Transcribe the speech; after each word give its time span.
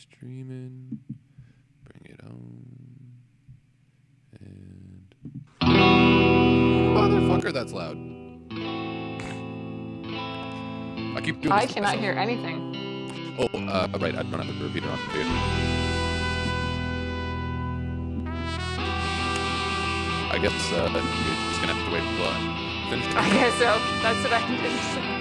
streaming. 0.00 0.98
Bring 1.84 2.14
it 2.14 2.20
on. 2.24 2.64
And 4.40 5.14
motherfucker, 6.96 7.52
that's 7.52 7.72
loud. 7.72 7.96
I 11.16 11.20
keep 11.22 11.40
doing. 11.40 11.52
I 11.52 11.66
cannot 11.66 11.98
hear 11.98 12.12
anything. 12.12 12.74
Oh, 13.38 13.48
uh, 13.58 13.88
right. 13.98 14.14
I 14.14 14.22
don't 14.22 14.32
have 14.32 14.46
to 14.46 14.64
repeat 14.64 14.84
it 14.84 14.88
on 14.88 14.98
video. 15.10 15.26
I 20.28 20.38
guess 20.38 20.72
uh, 20.72 20.90
you're 20.92 21.02
just 21.48 21.60
gonna 21.60 21.72
have 21.72 21.86
to 21.86 21.92
wait 21.92 22.02
until 22.02 22.26
I 22.28 22.30
finish. 22.90 23.06
I 23.14 23.30
guess 23.30 23.54
so. 23.54 23.80
That's 24.02 24.22
what 24.22 24.32
I 24.32 24.46
did. 24.46 24.60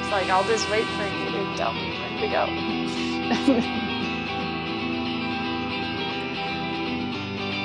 It's 0.02 0.12
like 0.12 0.30
I'll 0.30 0.44
just 0.44 0.70
wait 0.70 0.86
for 0.86 1.04
you 1.04 1.32
to 1.32 1.58
tell 1.58 1.74
me 1.74 1.98
when 1.98 2.20
to 2.20 2.28
go. 2.28 3.92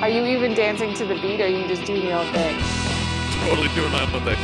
Are 0.03 0.09
you 0.09 0.25
even 0.25 0.55
dancing 0.55 0.95
to 0.95 1.05
the 1.05 1.15
beat, 1.17 1.43
or 1.43 1.45
are 1.45 1.49
you 1.49 1.69
just 1.69 1.85
doing 1.85 2.03
your 2.03 2.15
own 2.15 2.33
thing? 2.33 2.57
Totally 3.45 3.69
doing 3.75 3.93
my 3.93 4.01
own 4.01 4.23
thing. 4.25 4.39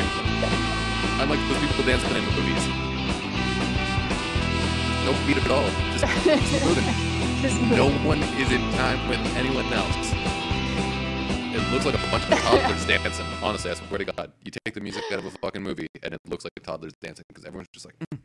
I'm 1.18 1.30
like 1.30 1.40
those 1.48 1.58
people 1.60 1.82
dancing 1.82 2.10
in 2.14 2.24
the 2.26 2.30
movies. 2.32 2.66
No 5.06 5.16
beat 5.26 5.38
at 5.38 5.50
all. 5.50 5.64
Just 5.96 6.04
moving. 6.64 6.84
Just 7.40 7.60
No 7.72 7.88
one 8.06 8.22
is 8.36 8.52
in 8.52 8.60
time 8.72 9.08
with 9.08 9.18
anyone 9.34 9.64
else. 9.72 10.12
It 11.56 11.72
looks 11.72 11.86
like 11.86 11.94
a 11.94 12.10
bunch 12.10 12.24
of 12.24 12.38
toddlers 12.38 12.84
dancing. 12.88 13.26
Honestly, 13.42 13.70
I 13.70 13.74
swear 13.74 13.98
to 13.98 14.04
God, 14.04 14.32
you 14.44 14.50
take 14.50 14.74
the 14.74 14.82
music 14.82 15.04
out 15.10 15.20
of 15.20 15.24
a 15.24 15.30
fucking 15.30 15.62
movie 15.62 15.88
and 16.02 16.12
it 16.12 16.20
looks 16.28 16.44
like 16.44 16.52
a 16.58 16.60
toddlers 16.60 16.92
dancing 17.00 17.24
because 17.28 17.46
everyone's 17.46 17.68
just 17.72 17.86
like, 17.86 17.94
mm, 18.12 18.18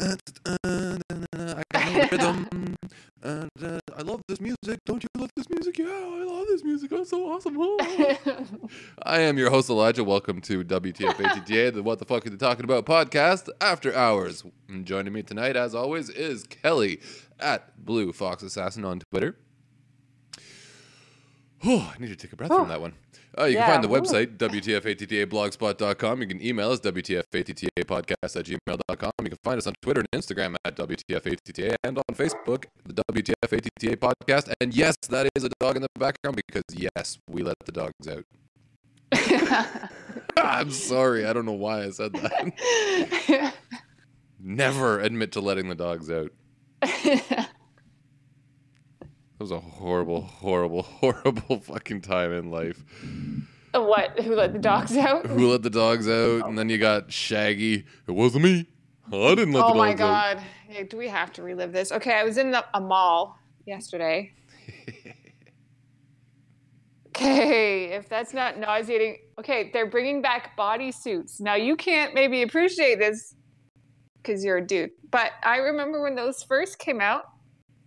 uh, 0.00 0.16
uh, 0.64 0.96
uh, 1.36 1.62
I 1.74 1.78
got 1.78 1.92
no 1.92 2.08
rhythm. 2.10 2.76
Uh, 3.24 3.46
uh, 3.64 3.78
I 3.96 4.02
love 4.02 4.20
this 4.28 4.38
music. 4.38 4.80
Don't 4.84 5.02
you 5.02 5.08
love 5.16 5.30
this 5.34 5.48
music? 5.48 5.78
Yeah, 5.78 5.86
I 5.86 6.24
love 6.24 6.46
this 6.46 6.62
music. 6.62 6.92
It's 6.92 7.08
so 7.08 7.26
awesome. 7.32 7.56
Oh. 7.58 8.18
I 9.02 9.20
am 9.20 9.38
your 9.38 9.48
host 9.48 9.70
Elijah. 9.70 10.04
Welcome 10.04 10.42
to 10.42 10.62
WTFATTA, 10.62 11.72
the 11.72 11.82
What 11.82 12.00
the 12.00 12.04
Fuck 12.04 12.26
Are 12.26 12.30
They 12.30 12.36
Talking 12.36 12.64
About 12.64 12.84
podcast 12.84 13.48
after 13.62 13.96
hours. 13.96 14.44
And 14.68 14.84
joining 14.84 15.14
me 15.14 15.22
tonight, 15.22 15.56
as 15.56 15.74
always, 15.74 16.10
is 16.10 16.44
Kelly 16.44 17.00
at 17.40 17.82
Blue 17.82 18.12
Fox 18.12 18.42
Assassin 18.42 18.84
on 18.84 19.00
Twitter. 19.10 19.38
Oh, 21.64 21.92
I 21.94 21.98
need 22.00 22.08
to 22.08 22.16
take 22.16 22.32
a 22.32 22.36
breath 22.36 22.48
from 22.48 22.62
Oh. 22.62 22.66
that 22.66 22.80
one. 22.80 22.94
Uh, 23.36 23.44
you 23.44 23.54
Yeah, 23.56 23.66
can 23.66 23.82
find 23.82 23.84
the 23.84 23.88
website, 23.88 24.36
WTFATTAblogspot.com. 24.38 26.20
You 26.20 26.26
can 26.28 26.40
email 26.44 26.70
us, 26.70 26.78
WTFATTApodcast 26.80 28.36
at 28.36 28.44
gmail.com. 28.46 29.10
You 29.22 29.28
can 29.30 29.38
find 29.42 29.58
us 29.58 29.66
on 29.66 29.74
Twitter 29.82 30.02
and 30.12 30.22
Instagram 30.22 30.54
at 30.64 30.76
WTFATTA 30.76 31.74
and 31.82 31.98
on 31.98 32.04
Facebook, 32.14 32.66
the 32.84 33.02
WTFATTA 33.12 33.96
podcast. 33.96 34.52
And 34.60 34.72
yes, 34.74 34.94
that 35.08 35.28
is 35.34 35.42
a 35.42 35.48
dog 35.58 35.74
in 35.76 35.82
the 35.82 35.88
background 35.98 36.36
because, 36.46 36.62
yes, 36.72 37.18
we 37.28 37.42
let 37.42 37.56
the 37.64 37.72
dogs 37.72 38.06
out. 38.08 38.24
I'm 40.36 40.70
sorry. 40.70 41.26
I 41.26 41.32
don't 41.32 41.46
know 41.46 41.52
why 41.52 41.84
I 41.84 41.90
said 41.90 42.12
that. 42.12 43.54
Never 44.40 45.00
admit 45.00 45.32
to 45.32 45.40
letting 45.40 45.68
the 45.68 45.74
dogs 45.74 46.08
out. 46.10 46.30
That 49.38 49.44
was 49.44 49.50
a 49.50 49.60
horrible, 49.60 50.22
horrible, 50.22 50.82
horrible 51.00 51.60
fucking 51.60 52.02
time 52.02 52.32
in 52.32 52.50
life. 52.50 52.82
what? 53.72 54.20
Who 54.20 54.34
let 54.34 54.52
the 54.52 54.58
dogs 54.58 54.96
out? 54.96 55.26
Who 55.26 55.50
let 55.50 55.62
the 55.62 55.70
dogs 55.70 56.08
out? 56.08 56.48
And 56.48 56.58
then 56.58 56.68
you 56.68 56.78
got 56.78 57.12
Shaggy. 57.12 57.84
It 58.06 58.12
wasn't 58.12 58.44
me. 58.44 58.68
I 59.12 59.34
didn't 59.34 59.52
let 59.52 59.60
the 59.60 59.66
oh 59.66 59.68
dogs 59.68 59.68
out. 59.68 59.70
Oh 59.70 59.74
my 59.74 59.94
god. 59.94 60.38
Hey, 60.68 60.84
do 60.84 60.96
we 60.96 61.08
have 61.08 61.32
to 61.34 61.42
relive 61.42 61.72
this? 61.72 61.92
Okay, 61.92 62.14
I 62.14 62.24
was 62.24 62.38
in 62.38 62.52
the, 62.52 62.64
a 62.74 62.80
mall 62.80 63.38
yesterday. 63.66 64.32
Okay, 67.16 67.92
if 67.92 68.08
that's 68.08 68.34
not 68.34 68.58
nauseating. 68.58 69.18
Okay, 69.38 69.70
they're 69.72 69.88
bringing 69.88 70.20
back 70.20 70.56
bodysuits. 70.56 71.40
Now 71.40 71.54
you 71.54 71.76
can't 71.76 72.12
maybe 72.12 72.42
appreciate 72.42 72.98
this 72.98 73.36
because 74.16 74.44
you're 74.44 74.56
a 74.56 74.66
dude, 74.66 74.90
but 75.12 75.30
I 75.44 75.58
remember 75.58 76.02
when 76.02 76.16
those 76.16 76.42
first 76.42 76.80
came 76.80 77.00
out, 77.00 77.26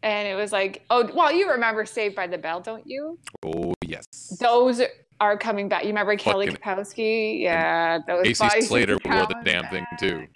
and 0.03 0.28
it 0.28 0.35
was 0.35 0.52
like, 0.52 0.84
oh, 0.90 1.09
well, 1.13 1.31
you 1.31 1.50
remember 1.52 1.85
Saved 1.85 2.16
by 2.16 2.28
the 2.28 2.38
Bell, 2.38 2.62
don't 2.62 2.85
you? 2.85 3.18
Oh 3.46 3.74
yes. 3.85 4.06
Those 4.40 4.81
are 5.19 5.38
coming 5.38 5.68
back. 5.69 5.84
You 5.84 5.90
remember 5.90 6.16
Kelly 6.16 6.47
Fucking- 6.47 6.62
Kapowski? 6.62 7.41
Yeah, 7.41 8.00
those 8.07 8.25
AC 8.28 8.62
Slater 8.62 8.97
wore 9.03 9.25
the 9.25 9.36
damn 9.44 9.66
thing 9.68 9.86
too. 10.00 10.28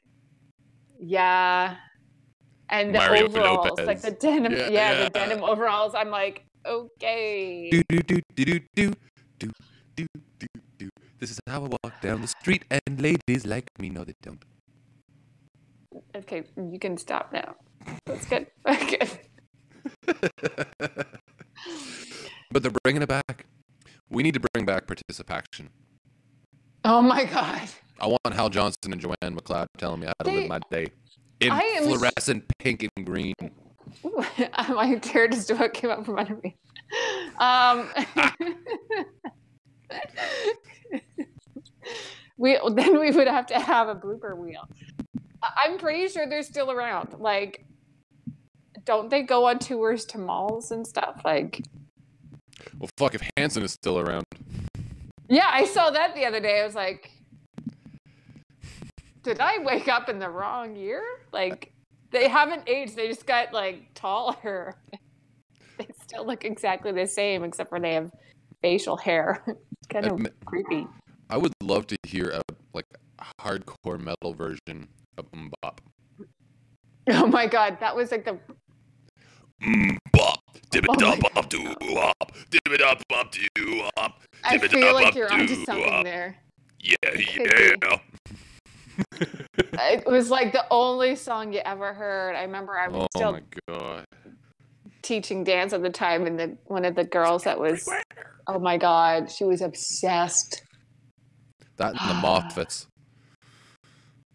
Yeah. 1.00 1.76
And 2.70 2.96
the 2.96 3.00
Mario 3.00 3.26
overalls, 3.26 3.70
Lopez. 3.72 3.86
like 3.88 4.02
the 4.02 4.12
denim, 4.12 4.54
Yeah, 4.54 4.70
yeah, 4.70 4.70
yeah. 4.70 5.04
the 5.04 5.10
denim 5.10 5.44
overalls. 5.44 5.94
I'm 5.94 6.10
like, 6.10 6.46
okay. 6.66 7.70
Do 7.70 7.82
do 7.90 8.00
do 8.00 8.22
do 8.36 8.46
do 8.46 8.60
do 8.76 8.92
do 9.42 9.52
do 9.98 10.06
do 10.40 10.48
do. 10.78 10.90
This 11.20 11.32
is 11.32 11.40
how 11.48 11.66
I 11.66 11.68
walk 11.84 12.02
down 12.02 12.22
the 12.22 12.28
street, 12.28 12.64
and 12.72 13.02
ladies 13.02 13.46
like 13.46 13.68
me. 13.78 13.90
No, 13.90 14.04
they 14.06 14.14
don't. 14.24 14.42
Okay, 16.16 16.44
you 16.56 16.80
can 16.80 16.98
stop 16.98 17.34
now. 17.34 17.56
That's 18.06 18.26
good. 18.26 18.48
Okay. 18.68 19.10
But 22.54 22.64
they're 22.64 22.72
bringing 22.84 23.02
it 23.02 23.08
back. 23.08 23.46
We 24.10 24.24
need 24.24 24.34
to 24.34 24.42
bring 24.54 24.66
back 24.66 24.86
ParticipACTION. 24.86 25.70
Oh 26.84 27.02
my 27.02 27.24
god. 27.24 27.62
I 28.00 28.08
want 28.08 28.34
Hal 28.34 28.50
Johnson 28.50 28.92
and 28.92 29.00
Joanne 29.00 29.16
McLeod 29.38 29.68
telling 29.78 30.02
me 30.02 30.08
how 30.08 30.14
to 30.26 30.30
They- 30.30 30.40
live 30.42 30.50
my 30.50 30.60
day 30.70 30.88
in 31.40 31.52
am 31.52 31.84
fluorescent 31.84 32.44
pink 32.60 32.88
and 32.98 33.06
green. 33.06 33.34
Ooh, 34.06 34.24
my 34.70 34.96
tear 34.96 35.28
just 35.28 35.50
about 35.50 35.74
came 35.74 35.90
out 35.90 36.06
from 36.06 36.20
under 36.20 36.36
me. 36.44 36.58
Um, 37.40 37.90
we 42.38 42.60
then 42.74 43.00
we 43.00 43.12
would 43.12 43.28
have 43.28 43.48
to 43.48 43.60
have 43.60 43.88
a 43.88 43.96
blooper 43.96 44.38
wheel. 44.38 44.68
I'm 45.42 45.78
pretty 45.78 46.08
sure 46.10 46.28
they're 46.28 46.44
still 46.44 46.70
around. 46.72 47.16
Like, 47.18 47.66
don't 48.86 49.10
they 49.10 49.22
go 49.24 49.46
on 49.48 49.60
tours 49.60 50.06
to 50.06 50.18
malls 50.18 50.72
and 50.72 50.86
stuff? 50.86 51.22
Like, 51.24 51.62
Well, 52.78 52.90
fuck 52.98 53.16
if 53.16 53.22
Hanson 53.38 53.64
is 53.64 53.72
still 53.74 54.00
around. 54.00 54.24
yeah, 55.30 55.50
I 55.52 55.66
saw 55.66 55.90
that 55.92 56.16
the 56.16 56.26
other 56.26 56.40
day. 56.40 56.62
I 56.62 56.66
was 56.66 56.76
like, 56.76 57.12
did 59.24 59.40
I 59.40 59.60
wake 59.64 59.88
up 59.88 60.10
in 60.10 60.20
the 60.20 60.30
wrong 60.30 60.76
year? 60.76 61.04
Like, 61.32 61.72
they 62.12 62.28
haven't 62.28 62.68
aged. 62.68 62.96
They 62.96 63.08
just 63.08 63.26
got 63.26 63.54
like 63.54 63.94
taller. 63.94 64.76
they 65.78 65.88
still 66.04 66.26
look 66.26 66.44
exactly 66.44 66.92
the 66.92 67.06
same, 67.08 67.44
except 67.44 67.70
for 67.70 67.80
they 67.80 67.94
have 67.94 68.12
facial 68.62 68.98
hair. 68.98 69.44
it's 69.48 69.88
kind 69.90 70.06
of 70.06 70.14
Admit- 70.14 70.36
creepy. 70.46 70.88
I 71.30 71.38
would 71.38 71.54
love 71.64 71.88
to 71.88 71.96
hear 72.04 72.30
a 72.32 72.42
like 72.74 72.86
hardcore 73.40 74.00
metal 74.00 74.34
version 74.34 74.90
of 75.18 75.26
MMMBop. 75.32 75.78
Oh 77.08 77.26
my 77.26 77.48
god, 77.48 77.78
that 77.80 77.96
was 77.96 78.12
like 78.12 78.26
the 78.26 78.38
MMMBop, 79.64 80.38
dib 80.72 80.86
Oh 80.90 80.94
it 80.94 81.04
up, 81.04 81.38
up, 81.38 81.50
do 81.50 81.64
up, 81.98 82.32
Dip 82.50 82.62
it 82.68 82.82
up, 82.82 83.02
up, 83.14 83.32
do 83.32 83.82
up. 83.98 84.22
I 84.44 84.54
Dib 84.58 84.64
it 84.64 84.72
feel 84.72 84.94
like 84.94 85.16
you're 85.16 85.32
onto 85.32 85.56
something 85.66 86.04
there. 86.04 86.36
Yeah, 86.80 86.96
yeah. 87.14 87.98
It 89.20 90.06
was 90.06 90.30
like 90.30 90.52
the 90.52 90.66
only 90.72 91.16
song 91.16 91.54
you 91.54 91.62
ever 91.64 91.94
heard. 91.94 92.36
I 92.36 92.42
remember 92.44 92.78
I 92.78 92.88
was 92.88 93.08
Oh 93.14 93.20
still 93.20 93.32
my 93.34 93.42
god. 93.68 94.06
teaching 95.02 95.44
dance 95.44 95.74
at 95.74 95.82
the 95.82 95.90
time, 95.90 96.26
and 96.26 96.40
the 96.40 96.58
one 96.66 96.86
of 96.86 96.96
the 96.96 97.04
girls 97.04 97.44
that 97.44 97.60
was 97.60 97.88
oh 98.48 98.60
my 98.60 98.78
god, 98.78 99.32
she 99.32 99.44
was 99.44 99.62
obsessed. 99.62 100.64
That 101.78 101.90
and 101.90 102.10
the 102.10 102.14
Moffatts. 102.28 102.88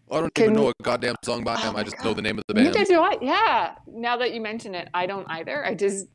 I 0.09 0.21
don't 0.21 0.33
Can 0.33 0.45
even 0.45 0.55
know 0.55 0.69
a 0.69 0.73
goddamn 0.83 1.15
song 1.23 1.43
by 1.43 1.55
Oh 1.55 1.61
them. 1.63 1.75
I 1.75 1.83
just 1.83 2.01
know 2.03 2.13
the 2.13 2.21
name 2.21 2.37
of 2.37 2.43
the 2.47 2.55
You 2.61 2.71
band. 2.71 2.87
did 2.87 2.97
what? 2.97 3.21
Yeah. 3.21 3.75
Now 3.87 4.17
that 4.17 4.33
you 4.33 4.39
mention 4.41 4.73
it, 4.73 4.87
I 4.93 5.05
don't 5.05 5.25
either. 5.29 5.65
I 5.65 5.73
just 5.75 6.07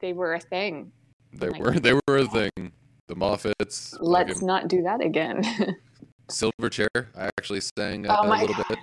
they 0.00 0.12
were 0.12 0.34
a 0.34 0.40
thing. 0.40 0.92
They 1.32 1.50
my 1.50 1.58
were 1.58 1.72
they 1.72 1.94
were 1.94 2.18
a 2.18 2.26
thing. 2.26 2.72
The 3.08 3.14
Moffatts. 3.14 3.98
Let's 4.00 4.40
not 4.40 4.68
do 4.68 4.82
that 4.82 5.02
again. 5.04 5.44
Silverchair. 6.30 6.88
I 7.16 7.26
actually 7.38 7.60
sang 7.76 8.06
uh, 8.06 8.16
Oh 8.22 8.28
a 8.28 8.30
little 8.30 8.54
God. 8.54 8.64
bit. 8.68 8.78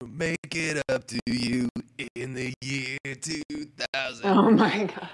We'll 0.00 0.10
Make 0.10 0.54
it 0.56 0.82
up 0.88 1.06
to 1.08 1.18
you 1.26 1.68
in 2.16 2.34
the 2.34 2.52
year 2.62 2.98
2000. 3.04 4.24
oh 4.24 4.50
my 4.50 4.84
god. 4.84 5.08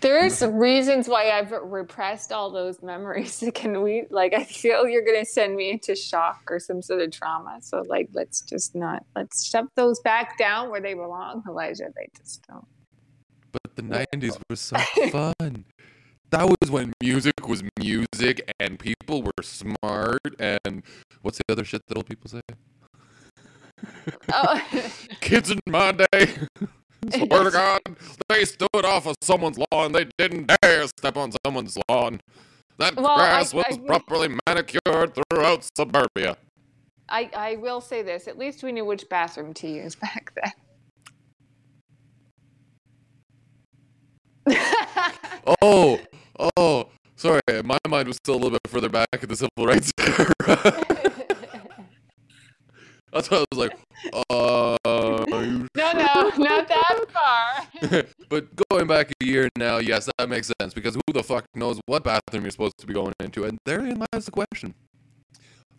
There's 0.00 0.40
mm-hmm. 0.40 0.56
reasons 0.56 1.08
why 1.08 1.30
I've 1.30 1.50
repressed 1.50 2.32
all 2.32 2.50
those 2.50 2.82
memories. 2.82 3.42
Can 3.54 3.82
we 3.82 4.04
like 4.10 4.34
I 4.34 4.44
feel 4.44 4.88
you're 4.88 5.04
gonna 5.04 5.24
send 5.24 5.56
me 5.56 5.70
into 5.70 5.94
shock 5.94 6.42
or 6.48 6.58
some 6.58 6.82
sort 6.82 7.02
of 7.02 7.10
trauma. 7.10 7.58
So 7.60 7.82
like 7.86 8.08
let's 8.12 8.40
just 8.40 8.74
not 8.74 9.04
let's 9.14 9.44
shove 9.44 9.66
those 9.76 10.00
back 10.00 10.38
down 10.38 10.70
where 10.70 10.80
they 10.80 10.94
belong, 10.94 11.42
Elijah. 11.48 11.88
They 11.94 12.08
just 12.16 12.46
don't. 12.46 12.66
But 13.52 13.76
the 13.76 13.82
90s 13.82 14.38
were 14.48 14.56
so 14.56 14.76
fun. 15.10 15.64
That 16.30 16.48
was 16.48 16.70
when 16.70 16.92
music 17.02 17.48
was 17.48 17.64
music 17.78 18.52
and 18.60 18.78
people 18.78 19.22
were 19.22 19.42
smart 19.42 20.20
and 20.38 20.84
what's 21.22 21.38
the 21.38 21.44
other 21.48 21.64
shit 21.64 21.82
that 21.88 21.96
old 21.96 22.06
people 22.06 22.30
say? 22.30 22.40
Oh. 24.32 24.62
Kids 25.20 25.50
in 25.50 25.58
my 25.66 25.92
day, 25.92 26.36
swear 27.12 27.44
to 27.44 27.50
God, 27.50 27.80
they 28.28 28.44
stood 28.44 28.84
off 28.84 29.06
of 29.06 29.16
someone's 29.22 29.58
lawn. 29.72 29.92
They 29.92 30.06
didn't 30.18 30.50
dare 30.62 30.86
step 30.88 31.16
on 31.16 31.32
someone's 31.44 31.76
lawn. 31.88 32.20
That 32.78 32.96
Well, 32.96 33.08
I- 33.08 33.16
grass 33.16 33.54
was 33.54 33.64
I- 33.68 33.78
properly 33.86 34.28
manicured 34.46 35.18
throughout 35.30 35.66
suburbia. 35.76 36.36
I, 37.08 37.28
I 37.34 37.56
will 37.56 37.80
say 37.80 38.02
this. 38.02 38.28
At 38.28 38.38
least 38.38 38.62
we 38.62 38.70
knew 38.72 38.84
which 38.84 39.08
bathroom 39.08 39.52
to 39.54 39.68
use 39.68 39.94
back 40.00 40.32
then. 44.46 44.56
Oh, 45.62 45.98
oh, 46.56 46.88
sorry. 47.16 47.40
My 47.64 47.78
mind 47.88 48.06
was 48.08 48.16
still 48.16 48.34
a 48.34 48.36
little 48.36 48.50
bit 48.50 48.60
further 48.68 48.88
back 48.90 49.08
at 49.12 49.28
the 49.28 49.34
civil 49.36 49.50
rights 49.66 49.90
era. 49.98 50.32
That's 53.12 53.30
why 53.30 53.38
I 53.38 53.44
was 53.50 53.58
like, 53.58 53.72
uh, 54.30 54.76
no, 55.30 55.66
no, 55.76 56.30
not 56.38 56.68
that 56.68 57.04
far. 57.12 58.02
but 58.28 58.48
going 58.70 58.86
back 58.86 59.10
a 59.20 59.24
year 59.24 59.48
now, 59.56 59.78
yes, 59.78 60.08
that 60.18 60.28
makes 60.28 60.50
sense 60.60 60.74
because 60.74 60.94
who 60.94 61.12
the 61.12 61.22
fuck 61.22 61.44
knows 61.54 61.80
what 61.86 62.04
bathroom 62.04 62.42
you're 62.44 62.50
supposed 62.50 62.74
to 62.78 62.86
be 62.86 62.94
going 62.94 63.12
into? 63.20 63.44
And 63.44 63.58
therein 63.64 64.04
lies 64.12 64.24
the 64.24 64.30
question. 64.30 64.74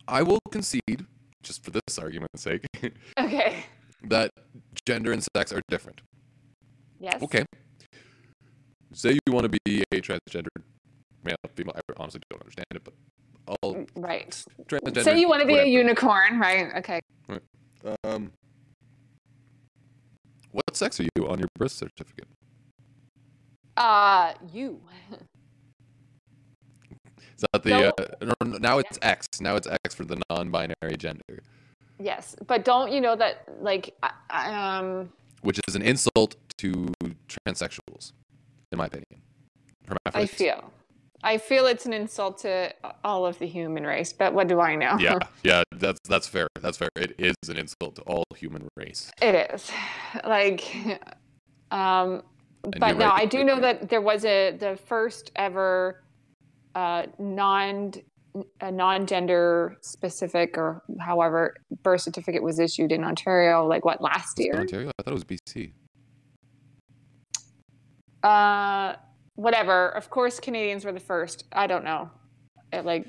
I 0.08 0.24
will 0.24 0.40
concede, 0.52 1.06
just 1.44 1.64
for 1.64 1.72
this 1.72 1.98
argument's 2.00 2.42
sake, 2.42 2.66
Okay. 3.20 3.66
that 4.04 4.32
gender 4.86 5.12
and 5.12 5.24
sex 5.36 5.52
are 5.54 5.62
different. 5.70 6.02
Yes. 7.00 7.22
Okay. 7.22 7.46
Say 8.94 9.18
you 9.26 9.34
want 9.34 9.52
to 9.52 9.60
be 9.64 9.84
a 9.92 10.02
transgender 10.02 10.48
male, 11.24 11.36
female. 11.56 11.74
I 11.76 11.82
honestly 11.98 12.22
don't 12.30 12.42
understand 12.42 12.66
it, 12.72 12.84
but 12.84 12.94
all 13.62 13.86
Right. 13.96 14.30
transgender. 14.66 15.04
Say 15.04 15.20
you 15.20 15.30
want 15.30 15.42
to 15.42 15.48
be 15.48 15.56
a 15.58 15.66
unicorn, 15.66 16.40
right? 16.40 16.76
Okay. 16.78 17.00
Um, 18.04 18.32
what 20.52 20.76
sex 20.76 21.00
are 21.00 21.08
you 21.16 21.28
on 21.28 21.40
your 21.40 21.48
birth 21.58 21.72
certificate? 21.72 22.28
Uh, 23.78 24.34
you. 24.54 24.80
Is 27.38 27.46
that 27.54 27.64
the 27.64 27.70
No. 27.70 27.94
uh, 28.42 28.58
now 28.60 28.78
it's 28.78 29.00
X. 29.02 29.28
Now 29.40 29.56
it's 29.56 29.68
X 29.86 29.96
for 29.96 30.06
the 30.06 30.22
non-binary 30.30 30.98
gender, 30.98 31.40
Yes, 32.00 32.36
but 32.48 32.66
don't 32.66 32.92
you 32.92 33.00
know 33.02 33.16
that 33.16 33.44
like 33.62 33.96
um 34.30 35.12
which 35.42 35.60
is 35.68 35.76
an 35.76 35.82
insult 35.82 36.36
to 36.58 36.94
transsexuals, 37.28 38.14
in 38.72 38.78
my 38.78 38.86
opinion. 38.86 39.22
I 40.14 40.26
feel 40.28 40.72
I 41.24 41.38
feel 41.38 41.68
it's 41.68 41.86
an 41.86 41.94
insult 41.94 42.40
to 42.40 42.74
all 43.04 43.26
of 43.26 43.38
the 43.40 43.46
human 43.46 43.84
race, 43.86 44.12
but 44.12 44.34
what 44.34 44.48
do 44.48 44.60
I 44.60 44.76
know? 44.76 44.98
Yeah, 45.00 45.20
yeah, 45.44 45.64
that's 45.76 46.00
that's 46.08 46.28
fair. 46.28 46.48
That's 46.60 46.78
fair. 46.78 46.90
It 46.96 47.16
is 47.20 47.36
an 47.48 47.58
insult 47.58 47.96
to 47.96 48.02
all 48.04 48.24
human 48.36 48.68
race. 48.76 49.12
It 49.22 49.52
is. 49.54 49.72
Like 50.26 51.00
um 51.72 52.24
And 52.64 52.80
but 52.80 52.98
no, 52.98 53.06
right. 53.06 53.22
I 53.22 53.26
do 53.26 53.44
know 53.44 53.60
that 53.60 53.90
there 53.90 54.02
was 54.02 54.26
a 54.26 54.52
the 54.52 54.78
first 54.86 55.32
ever 55.36 56.04
uh 56.76 57.04
non 57.20 57.94
a 58.62 58.72
non-gender 58.72 59.78
specific 59.82 60.58
or 60.58 60.82
however 61.02 61.54
birth 61.84 62.02
certificate 62.02 62.42
was 62.42 62.60
issued 62.60 62.92
in 62.92 63.04
Ontario 63.04 63.68
like 63.68 63.84
what 63.84 64.02
last 64.02 64.40
year 64.40 64.56
Ontario? 64.56 64.90
I 64.98 65.04
thought 65.04 65.12
it 65.12 65.14
was 65.14 65.26
BC. 65.26 65.74
uh 68.24 68.96
whatever 69.42 69.90
of 69.90 70.10
course 70.10 70.40
Canadians 70.40 70.86
were 70.86 70.92
the 70.92 71.00
first 71.00 71.46
I 71.52 71.68
don't 71.68 71.84
know 71.84 72.10
It, 72.72 72.86
like 72.86 73.08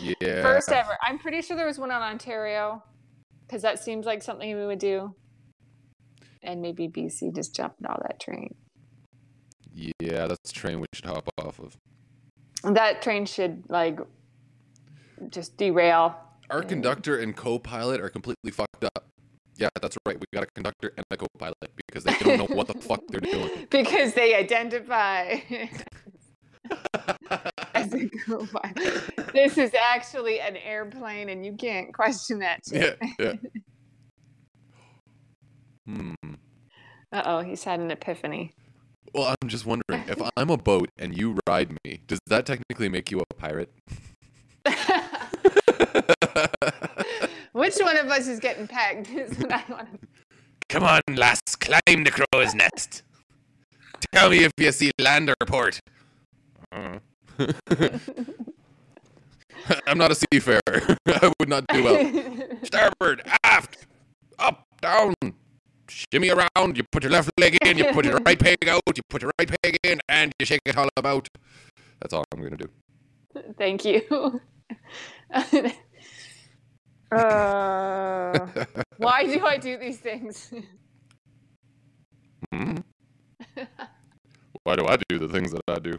Yeah. 0.00 0.14
First 0.42 0.70
ever. 0.70 0.96
I'm 1.02 1.18
pretty 1.18 1.42
sure 1.42 1.56
there 1.56 1.66
was 1.66 1.78
one 1.78 1.90
on 1.90 2.02
Ontario 2.02 2.82
because 3.46 3.62
that 3.62 3.82
seems 3.82 4.06
like 4.06 4.22
something 4.22 4.56
we 4.56 4.66
would 4.66 4.78
do. 4.78 5.14
And 6.42 6.62
maybe 6.62 6.88
BC 6.88 7.34
just 7.34 7.54
jumped 7.54 7.84
on 7.84 7.98
that 8.02 8.18
train. 8.18 8.54
Yeah, 9.74 10.26
that's 10.26 10.50
a 10.50 10.52
train 10.52 10.80
we 10.80 10.86
should 10.94 11.04
hop 11.04 11.28
off 11.38 11.58
of. 11.58 11.76
That 12.74 13.02
train 13.02 13.26
should 13.26 13.64
like 13.68 14.00
just 15.28 15.56
derail. 15.56 16.16
Our 16.48 16.62
conductor 16.62 17.18
and 17.18 17.36
co-pilot 17.36 18.00
are 18.00 18.08
completely 18.08 18.50
fucked 18.50 18.84
up. 18.84 19.09
Yeah, 19.60 19.68
that's 19.82 19.98
right. 20.06 20.18
We 20.18 20.24
got 20.32 20.44
a 20.44 20.46
conductor 20.54 20.94
and 20.96 21.04
a 21.10 21.18
co-pilot 21.18 21.70
because 21.86 22.02
they 22.02 22.14
don't 22.20 22.38
know 22.38 22.56
what 22.56 22.66
the 22.66 22.80
fuck 22.80 23.02
they're 23.08 23.20
doing. 23.20 23.66
because 23.70 24.14
they 24.14 24.34
identify 24.34 25.36
as 27.74 27.92
a 27.92 28.08
co-pilot. 28.24 29.02
This 29.34 29.58
is 29.58 29.72
actually 29.74 30.40
an 30.40 30.56
airplane 30.56 31.28
and 31.28 31.44
you 31.44 31.52
can't 31.52 31.92
question 31.92 32.38
that 32.38 32.62
shit. 32.70 32.96
yeah, 33.18 33.18
yeah. 33.18 33.34
Hmm. 35.86 36.14
Uh 37.12 37.22
oh, 37.26 37.40
he's 37.40 37.62
had 37.62 37.80
an 37.80 37.90
epiphany. 37.90 38.54
Well, 39.12 39.36
I'm 39.42 39.48
just 39.48 39.66
wondering 39.66 40.04
if 40.08 40.22
I'm 40.38 40.48
a 40.48 40.56
boat 40.56 40.88
and 40.96 41.14
you 41.14 41.38
ride 41.46 41.76
me, 41.84 42.00
does 42.06 42.20
that 42.28 42.46
technically 42.46 42.88
make 42.88 43.10
you 43.10 43.20
a 43.20 43.34
pirate? 43.34 43.70
Which 47.70 47.84
one 47.84 47.96
of 47.98 48.08
us 48.08 48.26
is 48.26 48.40
getting 48.40 48.66
pegged? 48.66 49.08
Is 49.16 49.38
what 49.38 49.52
I 49.52 49.62
want 49.68 49.92
to 49.92 50.08
Come 50.68 50.82
on, 50.82 51.00
lass, 51.14 51.40
climb 51.54 52.02
the 52.02 52.10
crow's 52.10 52.52
nest. 52.52 53.04
Tell 54.12 54.30
me 54.30 54.42
if 54.42 54.50
you 54.58 54.72
see 54.72 54.90
land 54.98 55.30
or 55.30 55.36
port. 55.46 55.78
Uh. 56.72 56.98
I'm 59.86 59.98
not 59.98 60.10
a 60.10 60.16
seafarer. 60.16 60.60
I 61.06 61.32
would 61.38 61.48
not 61.48 61.64
do 61.68 61.84
well. 61.84 62.58
Starboard, 62.64 63.22
aft, 63.44 63.86
up, 64.40 64.66
down. 64.80 65.14
Shimmy 65.88 66.30
around. 66.30 66.76
You 66.76 66.82
put 66.90 67.04
your 67.04 67.12
left 67.12 67.30
leg 67.38 67.56
in, 67.64 67.78
you 67.78 67.92
put 67.92 68.04
your 68.04 68.18
right 68.26 68.38
peg 68.38 68.68
out, 68.68 68.82
you 68.96 69.02
put 69.08 69.22
your 69.22 69.30
right 69.38 69.48
peg 69.62 69.76
in, 69.84 70.00
and 70.08 70.32
you 70.40 70.46
shake 70.46 70.62
it 70.64 70.76
all 70.76 70.88
about. 70.96 71.28
That's 72.00 72.14
all 72.14 72.24
I'm 72.32 72.40
going 72.40 72.56
to 72.56 72.66
do. 72.66 72.68
Thank 73.56 73.84
you. 73.84 74.40
Uh, 77.12 78.46
why 78.98 79.24
do 79.24 79.46
I 79.46 79.56
do 79.58 79.78
these 79.78 79.98
things? 79.98 80.52
Hmm? 82.52 82.76
Why 84.64 84.76
do 84.76 84.86
I 84.86 84.96
do 85.08 85.18
the 85.18 85.28
things 85.28 85.52
that 85.52 85.62
I 85.68 85.78
do? 85.78 85.98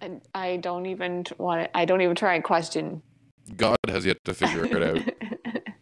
And 0.00 0.22
I 0.34 0.58
don't 0.58 0.86
even 0.86 1.24
want 1.38 1.64
to, 1.64 1.76
I 1.76 1.84
don't 1.84 2.00
even 2.00 2.14
try 2.14 2.34
and 2.34 2.44
question. 2.44 3.02
God 3.56 3.76
has 3.88 4.06
yet 4.06 4.18
to 4.24 4.34
figure 4.34 4.64
it 4.64 4.82
out. 4.82 5.02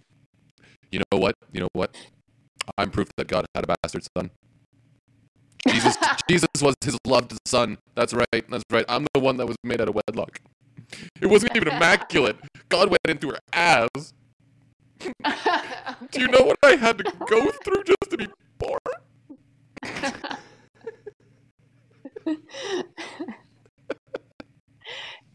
You 0.93 1.01
know 1.13 1.19
what? 1.19 1.35
You 1.53 1.61
know 1.61 1.69
what? 1.73 1.97
I'm 2.79 2.91
proof 2.91 3.09
that 3.17 3.27
God 3.29 3.45
had 3.55 3.65
a 3.65 3.75
bastard 3.83 4.07
son. 4.17 4.31
Jesus, 5.69 5.97
Jesus 6.29 6.49
was 6.63 6.75
his 6.83 6.97
loved 7.07 7.37
son. 7.45 7.79
That's 7.97 8.15
right. 8.15 8.27
That's 8.49 8.63
right. 8.71 8.85
I'm 8.89 9.07
the 9.13 9.21
one 9.21 9.37
that 9.39 9.47
was 9.47 9.57
made 9.65 9.81
out 9.81 9.89
of 9.89 9.97
wedlock. 9.97 10.39
It 11.21 11.27
wasn't 11.27 11.57
even 11.57 11.69
immaculate. 11.69 12.37
God 12.69 12.89
went 12.89 13.01
into 13.09 13.31
her 13.31 13.39
ass. 13.53 14.15
Do 16.11 16.21
you 16.21 16.29
know 16.29 16.43
what 16.43 16.59
I 16.63 16.77
had 16.77 16.99
to 16.99 17.05
go 17.27 17.51
through 17.65 17.83
just 17.85 18.11
to 18.11 18.17
be 18.17 18.29
born? 18.59 18.79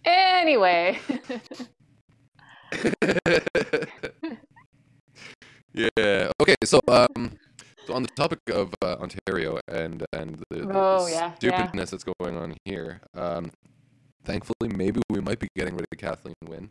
anyway, 0.06 1.00
yeah. 5.74 6.32
Okay. 6.42 6.56
So, 6.64 6.80
um, 6.88 7.34
so 7.86 7.94
on 7.94 8.04
the 8.04 8.10
topic 8.16 8.40
of 8.52 8.74
uh, 8.82 8.96
Ontario 9.00 9.60
and 9.68 10.06
and 10.14 10.42
the, 10.50 10.68
Oh, 10.72 11.08
yeah, 11.08 11.32
yeah. 11.32 11.36
stupidness 11.36 11.92
that's 11.92 12.04
going 12.04 12.38
on 12.38 12.56
here, 12.66 13.02
um, 13.16 13.52
thankfully, 14.26 14.70
maybe 14.76 15.02
we 15.10 15.22
might 15.22 15.40
be 15.40 15.48
getting 15.56 15.76
rid 15.76 15.86
of 15.92 15.98
Kathleen 15.98 16.36
Wynne. 16.48 16.70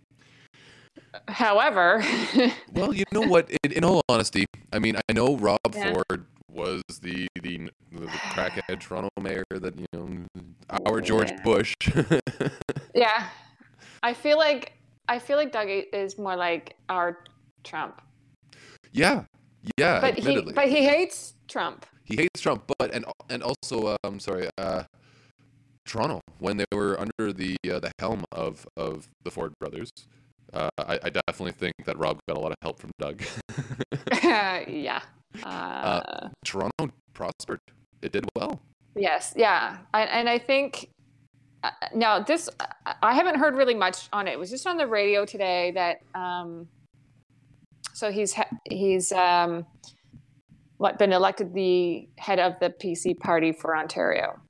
However, 1.29 2.03
Well, 2.73 2.95
you 2.95 3.05
know 3.13 3.23
what? 3.23 3.51
In, 3.65 3.73
in 3.73 3.85
all 3.85 4.03
honesty, 4.09 4.47
I 4.73 4.79
mean, 4.79 4.97
I 5.09 5.13
know 5.13 5.37
Rob 5.37 5.59
Yeah. 5.75 5.93
Ford 6.09 6.27
was 6.51 6.83
the 7.03 7.29
the, 7.43 7.71
the, 7.93 8.01
the 8.01 8.07
crackhead 8.35 8.81
Toronto 8.81 9.09
mayor 9.21 9.45
that 9.51 9.79
you 9.79 9.87
know 9.93 10.09
our 10.87 11.01
George 11.01 11.31
Yeah. 11.31 11.43
Bush. 11.45 11.75
yeah, 12.95 13.29
I 14.03 14.15
feel 14.15 14.39
like 14.39 14.73
I 15.09 15.19
feel 15.19 15.37
like 15.37 15.53
Doug 15.53 15.69
is 15.69 16.19
more 16.19 16.37
like 16.37 16.77
our 16.89 17.19
Trump, 17.65 18.01
yeah, 18.93 19.25
yeah. 19.79 20.01
but 20.01 20.15
he 20.19 20.39
admittedly. 20.39 20.53
but 20.55 20.69
he 20.69 20.85
hates 20.85 21.35
Trump. 21.49 21.87
he 22.05 22.17
hates 22.17 22.41
Trump, 22.41 22.71
but 22.79 22.93
and 22.95 23.05
and 23.29 23.43
also, 23.43 23.97
um, 24.05 24.19
sorry, 24.21 24.49
uh, 24.59 24.85
Toronto 25.85 26.21
when 26.39 26.57
they 26.57 26.67
were 26.73 26.99
under 27.01 27.33
the 27.33 27.57
uh, 27.71 27.81
the 27.81 27.93
helm 27.99 28.25
of 28.33 28.67
of 28.77 29.09
the 29.25 29.31
Ford 29.31 29.53
brothers. 29.61 29.91
Uh, 30.53 30.69
I, 30.79 30.99
I 31.05 31.11
definitely 31.11 31.53
think 31.53 31.75
that 31.85 31.97
Rob 31.99 32.19
got 32.29 32.37
a 32.37 32.41
lot 32.41 32.51
of 32.53 32.57
help 32.63 32.79
from 32.81 32.91
Doug. 32.99 33.23
yeah. 34.69 35.01
Uh, 35.45 36.29
Toronto 36.45 36.91
prospered; 37.15 37.61
it 38.03 38.13
did 38.13 38.29
well. 38.35 38.61
yes. 38.97 39.33
Yeah. 39.37 39.79
I, 39.95 40.03
and 40.03 40.29
I 40.29 40.39
think 40.39 40.91
uh, 41.63 41.71
now 41.95 42.21
this 42.21 42.49
I- 43.03 43.15
haven't 43.15 43.37
heard 43.37 43.57
really 43.57 43.75
much 43.75 44.09
on 44.13 44.27
it. 44.27 44.33
It 44.33 44.39
was 44.39 44.51
just 44.51 44.67
on 44.67 44.77
the 44.77 44.87
radio 44.87 45.25
today 45.25 45.73
that 45.73 45.99
um, 46.15 46.67
so 47.93 48.11
he's 48.11 48.35
he's 48.65 49.13
um, 49.13 49.67
what 50.79 50.99
been 50.99 51.13
elected 51.13 51.53
the 51.55 52.09
head 52.19 52.39
of 52.39 52.55
the 52.61 52.71
PC 52.71 53.19
party 53.19 53.53
for 53.53 53.77
Ontario. 53.77 54.41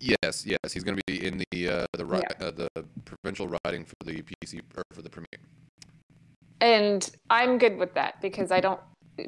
Yes, 0.00 0.46
yes, 0.46 0.72
he's 0.72 0.84
going 0.84 0.96
to 0.96 1.02
be 1.06 1.26
in 1.26 1.42
the 1.50 1.68
uh, 1.68 1.86
the 1.96 2.04
ri- 2.04 2.22
uh, 2.40 2.50
the 2.52 2.68
provincial 3.04 3.48
riding 3.64 3.84
for 3.84 3.96
the 4.04 4.22
PC 4.22 4.60
or 4.76 4.84
for 4.92 5.02
the 5.02 5.10
premier. 5.10 5.26
And 6.60 7.08
I'm 7.30 7.58
good 7.58 7.76
with 7.78 7.94
that 7.94 8.20
because 8.20 8.52
I 8.52 8.60
don't 8.60 8.80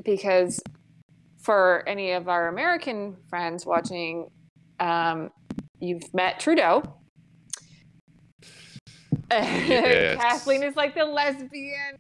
because 0.05 0.61
for 1.43 1.83
any 1.89 2.13
of 2.13 2.29
our 2.29 2.49
American 2.49 3.17
friends 3.29 3.67
watching, 3.67 4.29
um, 4.79 5.31
you've 5.81 6.13
met 6.15 6.39
Trudeau. 6.39 6.83
Yes. 9.31 10.17
Kathleen 10.21 10.63
is 10.63 10.77
like 10.77 10.95
the 10.95 11.05
lesbian 11.05 11.97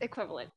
equivalent. 0.00 0.50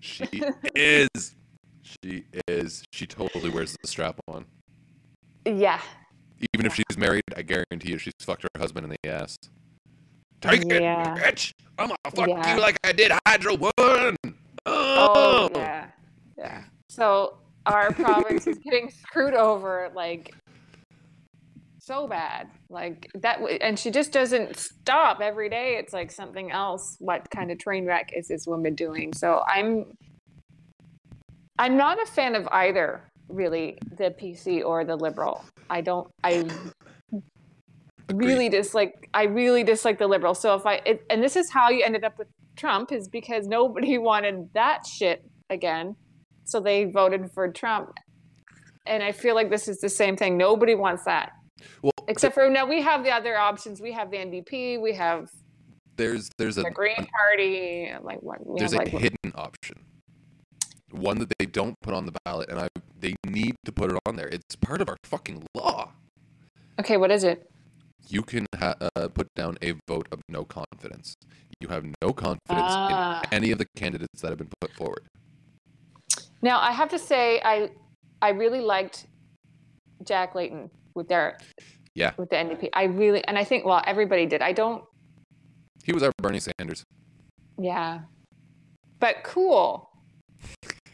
She 0.00 0.42
is. 0.74 1.34
She 1.82 2.24
is. 2.46 2.84
She 2.92 3.06
totally 3.06 3.50
wears 3.50 3.76
the 3.82 3.88
strap 3.88 4.20
on. 4.28 4.44
Yeah. 5.46 5.80
Even 6.54 6.66
if 6.66 6.74
she's 6.74 6.98
married, 6.98 7.22
I 7.36 7.42
guarantee 7.42 7.90
you 7.90 7.98
she's 7.98 8.12
fucked 8.20 8.42
her 8.42 8.48
husband 8.58 8.84
in 8.84 8.90
the 9.02 9.10
ass. 9.10 9.36
Take 10.40 10.64
Yeah. 10.70 11.14
it, 11.16 11.18
bitch! 11.34 11.52
I'm 11.78 11.88
gonna 11.88 11.98
fuck 12.14 12.28
Yeah. 12.28 12.54
you 12.54 12.60
like 12.60 12.78
I 12.84 12.92
did 12.92 13.12
Hydro 13.26 13.56
One. 13.56 14.16
Oh, 14.66 15.48
oh, 15.48 15.50
yeah. 15.54 15.86
Yeah. 16.36 16.62
So 16.88 17.38
our 17.64 17.92
province 17.92 18.46
is 18.46 18.58
getting 18.58 18.90
screwed 18.90 19.34
over 19.34 19.90
like 19.94 20.34
so 21.78 22.06
bad. 22.08 22.48
Like 22.68 23.08
that 23.14 23.40
and 23.60 23.78
she 23.78 23.90
just 23.90 24.12
doesn't 24.12 24.56
stop 24.56 25.20
every 25.20 25.48
day. 25.48 25.76
It's 25.76 25.92
like 25.92 26.10
something 26.10 26.50
else. 26.50 26.96
What 26.98 27.30
kind 27.30 27.50
of 27.50 27.58
train 27.58 27.86
wreck 27.86 28.10
is 28.14 28.28
this 28.28 28.46
woman 28.46 28.74
doing? 28.74 29.12
So 29.14 29.42
I'm 29.46 29.86
I'm 31.58 31.76
not 31.76 32.02
a 32.02 32.06
fan 32.06 32.34
of 32.34 32.46
either 32.48 33.02
really 33.28 33.78
the 33.96 34.10
PC 34.10 34.64
or 34.64 34.84
the 34.84 34.96
liberal. 34.96 35.44
I 35.68 35.80
don't 35.80 36.08
I 36.22 36.48
really 38.12 38.48
dislike 38.48 39.08
I 39.14 39.24
really 39.24 39.64
dislike 39.64 39.98
the 39.98 40.06
liberal. 40.06 40.34
So 40.34 40.54
if 40.54 40.66
I 40.66 40.80
it, 40.86 41.04
and 41.10 41.22
this 41.22 41.36
is 41.36 41.50
how 41.50 41.70
you 41.70 41.84
ended 41.84 42.04
up 42.04 42.18
with 42.18 42.28
Trump 42.56 42.92
is 42.92 43.08
because 43.08 43.46
nobody 43.46 43.98
wanted 44.10 44.48
that 44.54 44.86
shit 44.86 45.24
again. 45.50 45.96
So 46.44 46.60
they 46.60 46.84
voted 46.84 47.30
for 47.32 47.50
Trump. 47.50 47.92
And 48.86 49.02
I 49.02 49.10
feel 49.10 49.34
like 49.34 49.50
this 49.50 49.66
is 49.66 49.78
the 49.78 49.88
same 49.88 50.16
thing. 50.16 50.36
Nobody 50.36 50.76
wants 50.76 51.04
that. 51.04 51.32
Well, 51.82 51.92
Except 52.06 52.34
for 52.34 52.48
now 52.48 52.66
we 52.66 52.80
have 52.82 53.02
the 53.02 53.10
other 53.10 53.36
options. 53.36 53.80
We 53.80 53.90
have 53.92 54.12
the 54.12 54.18
NDP, 54.18 54.80
we 54.80 54.94
have 54.94 55.28
there's 55.96 56.30
there's 56.36 56.58
a 56.58 56.70
Green 56.70 56.94
Party, 56.96 57.90
like 58.02 58.22
what 58.22 58.38
there's 58.56 58.74
a 58.74 58.88
hidden 58.88 59.32
option, 59.34 59.76
one 60.96 61.18
that 61.18 61.32
they 61.38 61.46
don't 61.46 61.74
put 61.82 61.94
on 61.94 62.06
the 62.06 62.12
ballot, 62.24 62.48
and 62.50 62.58
I 62.58 62.68
they 63.00 63.14
need 63.26 63.56
to 63.64 63.72
put 63.72 63.90
it 63.92 63.98
on 64.06 64.16
there. 64.16 64.28
It's 64.28 64.56
part 64.56 64.80
of 64.80 64.88
our 64.88 64.96
fucking 65.04 65.44
law. 65.54 65.92
Okay, 66.80 66.96
what 66.96 67.10
is 67.10 67.24
it? 67.24 67.48
You 68.08 68.22
can 68.22 68.46
ha- 68.58 68.76
uh, 68.94 69.08
put 69.08 69.28
down 69.34 69.56
a 69.62 69.74
vote 69.88 70.06
of 70.12 70.20
no 70.28 70.44
confidence. 70.44 71.14
You 71.60 71.68
have 71.68 71.84
no 72.02 72.12
confidence 72.12 72.40
Ah. 72.72 73.20
in 73.24 73.34
any 73.34 73.50
of 73.50 73.58
the 73.58 73.66
candidates 73.76 74.20
that 74.22 74.28
have 74.28 74.38
been 74.38 74.50
put 74.60 74.72
forward. 74.72 75.06
Now 76.42 76.60
I 76.60 76.70
have 76.72 76.88
to 76.90 76.98
say 76.98 77.40
I 77.44 77.70
I 78.22 78.30
really 78.30 78.60
liked 78.60 79.06
Jack 80.04 80.34
Layton 80.34 80.70
with 80.94 81.08
their 81.08 81.38
Yeah. 81.94 82.12
with 82.18 82.30
the 82.30 82.36
NDP. 82.36 82.68
I 82.74 82.84
really 82.84 83.24
and 83.24 83.36
I 83.38 83.44
think 83.44 83.64
well 83.64 83.82
everybody 83.86 84.26
did. 84.26 84.42
I 84.42 84.52
don't 84.52 84.84
He 85.84 85.92
was 85.92 86.02
our 86.02 86.12
Bernie 86.18 86.40
Sanders. 86.40 86.84
Yeah. 87.58 88.00
But 89.00 89.24
cool. 89.24 89.90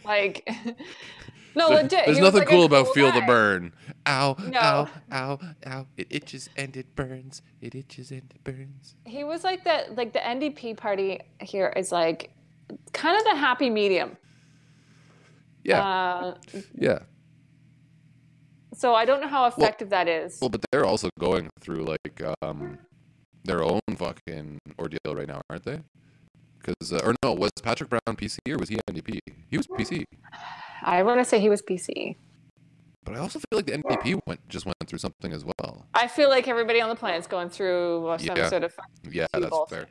Like 0.04 0.48
No, 1.54 1.68
legit. 1.68 2.06
There's 2.06 2.16
he 2.16 2.22
nothing 2.22 2.40
like, 2.40 2.48
cool 2.48 2.64
about 2.64 2.94
feel 2.94 3.12
the 3.12 3.20
burn. 3.22 3.74
Ow, 4.06 4.36
No. 4.38 4.58
ow, 4.58 4.88
ow, 5.12 5.38
ow. 5.66 5.86
It 5.98 6.06
itches 6.10 6.48
and 6.56 6.74
it 6.76 6.96
burns. 6.96 7.42
It 7.60 7.74
itches 7.74 8.10
and 8.10 8.22
it 8.34 8.42
burns. 8.42 8.94
He 9.04 9.22
was 9.22 9.44
like 9.44 9.62
the 9.64 9.84
like 9.94 10.12
the 10.14 10.18
NDP 10.20 10.76
party 10.78 11.20
here 11.40 11.70
is 11.76 11.92
like 11.92 12.30
kind 12.94 13.18
of 13.18 13.24
the 13.24 13.36
happy 13.36 13.68
medium. 13.68 14.16
Yeah, 15.62 15.82
Uh, 15.82 16.34
yeah. 16.74 17.00
so 18.74 18.94
I 18.94 19.04
don't 19.04 19.20
know 19.20 19.28
how 19.28 19.44
effective 19.46 19.90
that 19.90 20.08
is. 20.08 20.38
Well, 20.40 20.48
but 20.50 20.64
they're 20.72 20.84
also 20.86 21.08
going 21.20 21.50
through 21.60 21.84
like 21.84 22.22
um 22.42 22.78
their 23.44 23.62
own 23.62 23.80
fucking 23.94 24.58
ordeal 24.78 25.14
right 25.14 25.28
now, 25.28 25.40
aren't 25.50 25.64
they? 25.64 25.80
Because 26.62 26.92
uh, 26.92 27.00
or 27.04 27.14
no, 27.22 27.32
was 27.32 27.50
Patrick 27.62 27.90
Brown 27.90 28.16
PC 28.16 28.38
or 28.48 28.58
was 28.58 28.68
he 28.68 28.76
NDP? 28.90 29.18
He 29.50 29.56
was 29.56 29.66
PC. 29.66 30.04
I 30.82 31.02
want 31.02 31.20
to 31.20 31.24
say 31.24 31.40
he 31.40 31.48
was 31.48 31.62
PC. 31.62 32.16
But 33.04 33.16
I 33.16 33.18
also 33.18 33.40
feel 33.40 33.58
like 33.58 33.66
the 33.66 33.72
NDP 33.72 34.20
went 34.26 34.40
just 34.48 34.64
went 34.64 34.76
through 34.86 35.00
something 35.00 35.32
as 35.32 35.44
well. 35.44 35.86
I 35.94 36.06
feel 36.06 36.28
like 36.28 36.46
everybody 36.46 36.80
on 36.80 36.88
the 36.88 36.94
planet's 36.94 37.26
going 37.26 37.50
through 37.50 38.16
some 38.18 38.36
Yeah. 38.36 38.48
sort 38.48 38.64
of 38.64 38.72
Yeah, 39.10 39.26
that's 39.32 39.58
fair. 39.68 39.88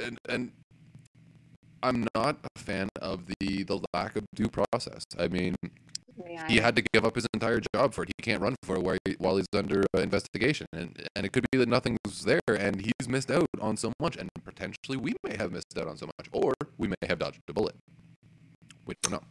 And 0.00 0.18
and 0.28 0.52
I'm 1.82 2.06
not 2.14 2.38
a 2.44 2.58
fan 2.58 2.88
of 3.00 3.26
the 3.26 3.64
the 3.64 3.80
lack 3.94 4.16
of 4.16 4.24
due 4.34 4.48
process. 4.48 5.02
I 5.18 5.28
mean, 5.28 5.56
yeah, 6.26 6.48
he 6.48 6.56
had 6.56 6.76
to 6.76 6.82
give 6.92 7.04
up 7.04 7.14
his 7.14 7.26
entire 7.34 7.60
job 7.74 7.94
for 7.94 8.02
it. 8.02 8.10
He 8.16 8.22
can't 8.22 8.40
run 8.40 8.56
for 8.62 8.76
it 8.76 8.82
while, 8.82 8.96
he, 9.04 9.16
while 9.18 9.36
he's 9.36 9.46
under 9.54 9.84
uh, 9.94 10.00
investigation, 10.00 10.66
and 10.72 11.08
and 11.14 11.26
it 11.26 11.32
could 11.32 11.46
be 11.50 11.58
that 11.58 11.68
nothing's 11.68 12.24
there, 12.24 12.40
and 12.48 12.80
he's 12.80 13.08
missed 13.08 13.30
out 13.30 13.46
on 13.60 13.76
so 13.76 13.92
much, 14.00 14.16
and 14.16 14.28
potentially 14.44 14.96
we 14.96 15.14
may 15.24 15.36
have 15.36 15.52
missed 15.52 15.76
out 15.78 15.88
on 15.88 15.96
so 15.96 16.06
much, 16.06 16.28
or 16.32 16.54
we 16.76 16.88
may 16.88 16.94
have 17.08 17.18
dodged 17.18 17.40
a 17.48 17.52
bullet. 17.52 17.74
We 18.86 18.94
don't 19.02 19.12
know. 19.12 19.22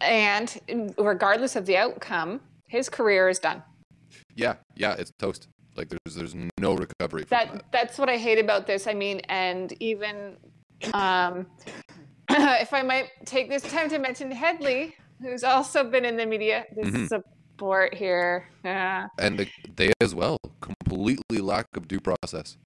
and 0.00 0.94
regardless 0.98 1.56
of 1.56 1.66
the 1.66 1.76
outcome, 1.76 2.40
his 2.68 2.88
career 2.88 3.28
is 3.28 3.38
done. 3.38 3.62
Yeah, 4.36 4.56
yeah, 4.76 4.94
it's 4.94 5.12
toast. 5.18 5.48
Like 5.76 5.88
there's 5.88 6.14
there's 6.14 6.34
no 6.58 6.74
recovery 6.74 7.24
from 7.24 7.28
that. 7.30 7.52
that 7.52 7.64
that's 7.72 7.98
what 7.98 8.08
I 8.08 8.16
hate 8.16 8.38
about 8.38 8.66
this. 8.66 8.86
I 8.86 8.94
mean, 8.94 9.20
and 9.28 9.72
even 9.80 10.36
um, 10.92 11.46
if 12.30 12.72
I 12.72 12.82
might 12.82 13.10
take 13.24 13.48
this 13.48 13.62
time 13.62 13.88
to 13.90 13.98
mention 13.98 14.30
Hedley, 14.30 14.94
who's 15.20 15.44
also 15.44 15.84
been 15.84 16.04
in 16.04 16.16
the 16.16 16.26
media, 16.26 16.64
this 16.74 16.88
Mhm. 16.88 17.08
support 17.08 17.94
here. 17.94 18.48
Yeah. 18.64 19.06
And 19.18 19.38
they, 19.38 19.50
they 19.76 19.92
as 20.00 20.14
well 20.14 20.38
completely 20.60 21.38
lack 21.38 21.66
of 21.76 21.88
due 21.88 22.00
process. 22.00 22.56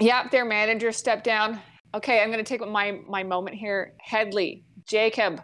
Yep, 0.00 0.30
their 0.30 0.44
manager 0.44 0.90
stepped 0.92 1.24
down. 1.24 1.60
Okay, 1.94 2.20
I'm 2.20 2.30
going 2.30 2.42
to 2.42 2.48
take 2.48 2.66
my 2.66 2.98
my 3.06 3.22
moment 3.22 3.56
here. 3.56 3.94
Hedley, 4.00 4.64
Jacob, 4.86 5.42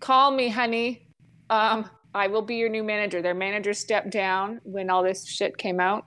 call 0.00 0.32
me, 0.32 0.48
honey. 0.48 1.06
Um, 1.48 1.88
I 2.14 2.26
will 2.26 2.42
be 2.42 2.56
your 2.56 2.68
new 2.68 2.82
manager. 2.82 3.22
Their 3.22 3.34
manager 3.34 3.72
stepped 3.72 4.10
down 4.10 4.60
when 4.64 4.90
all 4.90 5.02
this 5.04 5.28
shit 5.28 5.56
came 5.56 5.78
out 5.78 6.04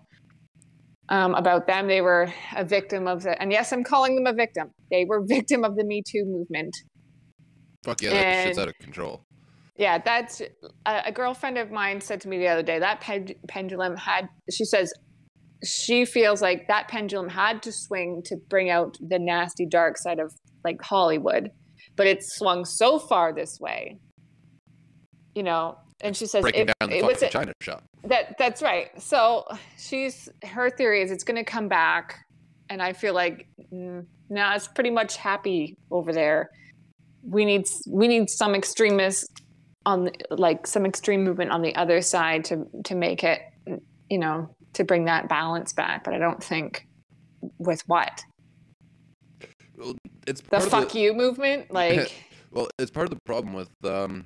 um, 1.09 1.33
about 1.35 1.65
them. 1.65 1.87
They 1.87 2.01
were 2.01 2.31
a 2.55 2.65
victim 2.65 3.07
of 3.07 3.23
the, 3.23 3.41
and 3.41 3.51
yes, 3.51 3.71
I'm 3.71 3.83
calling 3.85 4.15
them 4.15 4.27
a 4.27 4.33
victim. 4.33 4.71
They 4.91 5.05
were 5.05 5.21
victim 5.25 5.63
of 5.63 5.75
the 5.77 5.85
Me 5.85 6.03
Too 6.05 6.25
movement. 6.25 6.75
Fuck 7.83 8.01
yeah, 8.01 8.11
that 8.11 8.43
shit's 8.43 8.59
out 8.59 8.67
of 8.69 8.77
control. 8.79 9.25
Yeah, 9.75 9.97
that's 9.97 10.41
a, 10.85 11.01
a 11.05 11.11
girlfriend 11.11 11.57
of 11.57 11.71
mine 11.71 11.99
said 11.99 12.21
to 12.21 12.27
me 12.27 12.37
the 12.37 12.47
other 12.47 12.63
day 12.63 12.79
that 12.79 13.01
pen, 13.01 13.29
pendulum 13.47 13.97
had, 13.97 14.29
she 14.51 14.65
says, 14.65 14.93
she 15.65 16.05
feels 16.05 16.41
like 16.41 16.67
that 16.67 16.87
pendulum 16.87 17.29
had 17.29 17.63
to 17.63 17.71
swing 17.71 18.21
to 18.25 18.37
bring 18.49 18.69
out 18.69 18.97
the 18.99 19.17
nasty 19.17 19.65
dark 19.65 19.97
side 19.97 20.19
of 20.19 20.33
like 20.63 20.81
Hollywood, 20.81 21.49
but 21.95 22.05
it 22.05 22.23
swung 22.23 22.65
so 22.65 22.99
far 22.99 23.33
this 23.33 23.59
way, 23.59 23.97
you 25.35 25.43
know. 25.43 25.77
And 26.01 26.15
she 26.15 26.25
says 26.25 26.41
Breaking 26.41 26.67
it, 26.67 26.73
down 26.79 26.89
the 26.89 26.97
it 26.97 27.05
was 27.05 27.13
fucking 27.15 27.27
a- 27.29 27.31
China 27.31 27.53
shop. 27.61 27.83
that 28.03 28.35
that's 28.37 28.61
right. 28.61 28.89
So 29.01 29.45
she's 29.77 30.27
her 30.43 30.69
theory 30.69 31.01
is 31.01 31.11
it's 31.11 31.23
going 31.23 31.37
to 31.37 31.49
come 31.49 31.69
back, 31.69 32.19
and 32.69 32.81
I 32.81 32.91
feel 32.91 33.13
like 33.13 33.47
mm, 33.73 34.05
no, 34.29 34.51
it's 34.53 34.67
pretty 34.67 34.89
much 34.89 35.15
happy 35.15 35.77
over 35.91 36.11
there. 36.11 36.49
We 37.23 37.45
need 37.45 37.67
we 37.87 38.07
need 38.07 38.29
some 38.29 38.53
extremists 38.55 39.27
on 39.85 40.05
the, 40.05 40.13
like 40.29 40.67
some 40.67 40.85
extreme 40.85 41.23
movement 41.23 41.51
on 41.51 41.61
the 41.61 41.75
other 41.75 42.01
side 42.01 42.45
to 42.45 42.65
to 42.85 42.95
make 42.95 43.23
it 43.23 43.41
you 44.09 44.17
know 44.17 44.49
to 44.73 44.83
bring 44.83 45.05
that 45.05 45.29
balance 45.29 45.73
back. 45.73 46.03
But 46.03 46.13
I 46.13 46.17
don't 46.17 46.43
think 46.43 46.85
with 47.57 47.81
what 47.87 48.23
Well, 49.77 49.95
It's 50.27 50.41
the 50.41 50.59
fuck 50.61 50.95
you 50.95 51.13
movement 51.13 51.71
like 51.71 52.11
Well, 52.51 52.67
it's 52.79 52.91
part 52.91 53.05
of 53.05 53.11
the 53.11 53.19
problem 53.25 53.53
with 53.53 53.69
um, 53.83 54.25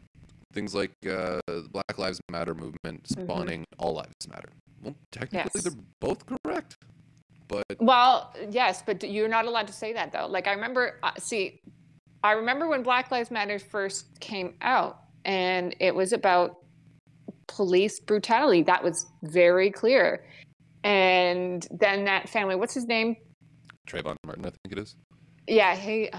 things 0.54 0.76
like 0.76 0.92
uh, 1.06 1.40
the 1.48 1.68
Black 1.72 1.98
Lives 1.98 2.20
Matter 2.32 2.54
movement 2.54 3.08
spawning 3.08 3.64
All 3.80 3.94
Lives 3.94 4.28
Matter. 4.30 4.50
Well, 4.82 4.96
technically, 5.12 5.52
Yes. 5.56 5.64
they're 5.64 5.84
both 6.00 6.24
correct, 6.26 6.78
but 7.48 7.64
Well, 7.80 8.34
yes, 8.50 8.84
but 8.86 9.04
you're 9.04 9.28
not 9.30 9.46
allowed 9.46 9.68
to 9.68 9.74
say 9.74 9.94
that 9.94 10.12
though. 10.12 10.28
Like 10.28 10.48
I 10.48 10.54
remember, 10.54 11.00
uh, 11.04 11.12
see, 11.18 11.62
I 12.28 12.34
remember 12.34 12.68
when 12.68 12.84
Black 12.84 13.10
Lives 13.10 13.32
Matter 13.32 13.58
first 13.58 14.20
came 14.20 14.56
out, 14.60 15.00
and 15.24 15.74
it 15.80 15.96
was 15.96 16.12
about 16.12 16.58
police 17.48 18.02
brutality. 18.02 18.64
That 18.64 18.84
was 18.84 19.06
very 19.24 19.72
clear. 19.72 20.26
And 20.84 21.66
then 21.72 22.04
that 22.04 22.28
family, 22.28 22.58
what's 22.58 22.74
his 22.74 22.86
name? 22.86 23.16
Trayvon 23.90 24.18
Martin, 24.26 24.46
I 24.46 24.50
think 24.50 24.74
it 24.74 24.78
is. 24.78 24.98
Yeah, 25.48 25.74
he 25.78 26.10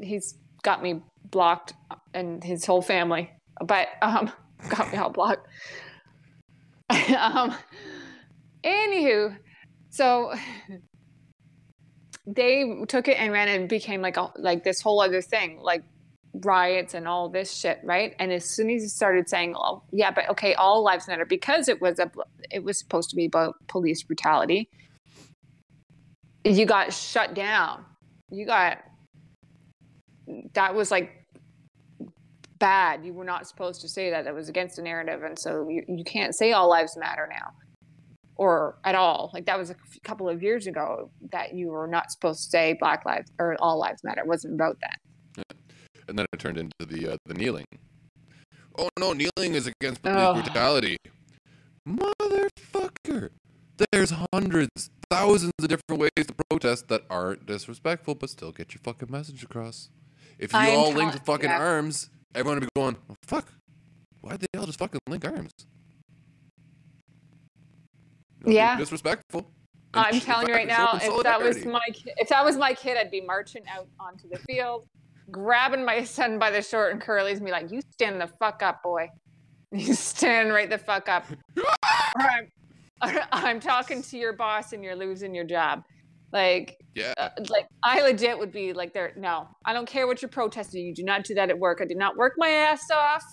he's 0.00 0.36
got 0.62 0.84
me 0.84 1.02
blocked 1.32 1.72
and 2.14 2.44
his 2.44 2.64
whole 2.64 2.80
family, 2.80 3.28
but 3.66 3.88
um, 4.02 4.30
got 4.68 4.92
me 4.92 4.98
all 4.98 5.10
blocked. 5.10 5.48
um, 6.90 7.56
anywho, 8.62 9.36
so 9.90 10.32
they 12.36 12.82
took 12.88 13.08
it 13.08 13.18
and 13.18 13.32
ran 13.32 13.48
and 13.48 13.68
became 13.68 14.02
like 14.02 14.16
a 14.16 14.30
like 14.36 14.62
this 14.62 14.82
whole 14.82 15.00
other 15.00 15.22
thing, 15.22 15.58
like 15.60 15.82
riots 16.34 16.92
and 16.94 17.08
all 17.08 17.28
this 17.28 17.52
shit, 17.52 17.80
right? 17.82 18.14
And 18.18 18.32
as 18.32 18.44
soon 18.44 18.68
as 18.70 18.82
he 18.82 18.88
started 18.88 19.28
saying, 19.28 19.54
"Oh, 19.56 19.82
yeah, 19.92 20.10
but 20.10 20.28
okay, 20.30 20.54
all 20.54 20.82
lives 20.82 21.08
matter," 21.08 21.24
because 21.24 21.68
it 21.68 21.80
was 21.80 21.98
a 21.98 22.10
it 22.50 22.62
was 22.62 22.78
supposed 22.78 23.08
to 23.10 23.16
be 23.16 23.24
about 23.24 23.56
police 23.66 24.02
brutality, 24.02 24.68
you 26.44 26.66
got 26.66 26.92
shut 26.92 27.34
down. 27.34 27.84
You 28.30 28.44
got 28.44 28.78
that 30.52 30.74
was 30.74 30.90
like 30.90 31.10
bad. 32.58 33.06
You 33.06 33.14
were 33.14 33.24
not 33.24 33.48
supposed 33.48 33.80
to 33.80 33.88
say 33.88 34.10
that. 34.10 34.24
That 34.24 34.34
was 34.34 34.50
against 34.50 34.76
the 34.76 34.82
narrative, 34.82 35.22
and 35.22 35.38
so 35.38 35.66
you, 35.70 35.82
you 35.88 36.04
can't 36.04 36.34
say 36.34 36.52
all 36.52 36.68
lives 36.68 36.94
matter 36.94 37.26
now 37.30 37.54
or 38.38 38.78
at 38.84 38.94
all. 38.94 39.30
Like 39.34 39.44
that 39.46 39.58
was 39.58 39.70
a 39.70 39.76
couple 40.04 40.28
of 40.28 40.42
years 40.42 40.66
ago 40.66 41.10
that 41.32 41.54
you 41.54 41.68
were 41.68 41.86
not 41.86 42.10
supposed 42.10 42.44
to 42.44 42.50
say 42.50 42.76
Black 42.80 43.04
Lives 43.04 43.30
or 43.38 43.56
All 43.60 43.78
Lives 43.78 44.02
Matter. 44.04 44.20
It 44.22 44.26
wasn't 44.26 44.54
about 44.54 44.78
that. 44.80 44.98
And 46.08 46.18
then 46.18 46.24
it 46.32 46.38
turned 46.38 46.56
into 46.56 46.72
the 46.86 47.12
uh, 47.12 47.16
the 47.26 47.34
kneeling. 47.34 47.66
Oh 48.78 48.88
no, 48.98 49.12
kneeling 49.12 49.54
is 49.54 49.66
against 49.66 50.00
police 50.02 50.16
Oh. 50.18 50.34
brutality. 50.34 50.96
Motherfucker. 51.86 53.30
There's 53.92 54.12
hundreds, 54.32 54.90
thousands 55.10 55.52
of 55.60 55.68
different 55.68 56.00
ways 56.00 56.26
to 56.26 56.34
protest 56.50 56.88
that 56.88 57.02
aren't 57.08 57.46
disrespectful, 57.46 58.14
but 58.14 58.30
still 58.30 58.50
get 58.52 58.74
your 58.74 58.80
fucking 58.82 59.10
message 59.10 59.42
across. 59.44 59.90
If 60.38 60.52
you 60.52 60.58
I 60.58 60.66
am 60.68 60.78
all 60.78 60.92
linked 60.92 61.24
fucking 61.24 61.50
yeah. 61.50 61.58
arms, 61.58 62.10
everyone 62.34 62.60
would 62.60 62.68
be 62.74 62.80
going, 62.80 62.96
well, 63.06 63.16
fuck. 63.22 63.52
Why'd 64.20 64.40
they 64.40 64.58
all 64.58 64.66
just 64.66 64.78
fucking 64.78 65.00
link 65.08 65.24
arms? 65.24 65.52
Be 68.44 68.54
Yeah. 68.54 68.76
Disrespectful. 68.76 69.50
And 69.94 70.04
I'm 70.06 70.14
in 70.14 70.20
telling 70.20 70.48
you 70.48 70.54
right 70.54 70.66
now, 70.68 70.90
if 71.00 71.22
that 71.22 71.40
was 71.40 71.64
my 71.64 71.80
if 72.18 72.28
that 72.28 72.44
was 72.44 72.56
my 72.56 72.74
kid, 72.74 72.96
I'd 72.98 73.10
be 73.10 73.22
marching 73.22 73.62
out 73.74 73.88
onto 73.98 74.28
the 74.28 74.38
field, 74.40 74.86
grabbing 75.30 75.84
my 75.84 76.04
son 76.16 76.38
by 76.38 76.50
the 76.50 76.60
short 76.62 76.92
and 76.92 77.00
curlies, 77.00 77.36
and 77.36 77.44
be 77.46 77.50
like, 77.50 77.70
"You 77.72 77.80
stand 77.94 78.20
the 78.20 78.26
fuck 78.38 78.62
up, 78.62 78.82
boy. 78.82 79.08
You 79.72 79.92
stand 79.94 80.50
right 80.52 80.68
the 80.68 80.78
fuck 80.78 81.08
up." 81.08 81.26
I'm, 82.18 82.48
I'm 83.32 83.60
talking 83.60 84.02
to 84.02 84.18
your 84.18 84.32
boss, 84.34 84.72
and 84.72 84.82
you're 84.82 84.96
losing 84.96 85.34
your 85.34 85.44
job. 85.44 85.82
Like, 86.32 86.76
Yeah. 86.94 87.14
uh, 87.16 87.30
like 87.48 87.66
I 87.82 88.02
legit 88.02 88.38
would 88.38 88.52
be 88.52 88.72
like, 88.74 88.92
"There, 88.92 89.12
no, 89.16 89.48
I 89.64 89.72
don't 89.72 89.86
care 89.86 90.06
what 90.06 90.20
you're 90.20 90.28
protesting. 90.28 90.84
You 90.84 90.94
do 90.94 91.04
not 91.04 91.24
do 91.24 91.34
that 91.34 91.48
at 91.48 91.58
work. 91.58 91.78
I 91.80 91.86
did 91.86 91.96
not 91.96 92.16
work 92.16 92.34
my 92.36 92.48
ass 92.50 92.90
off." 92.90 93.24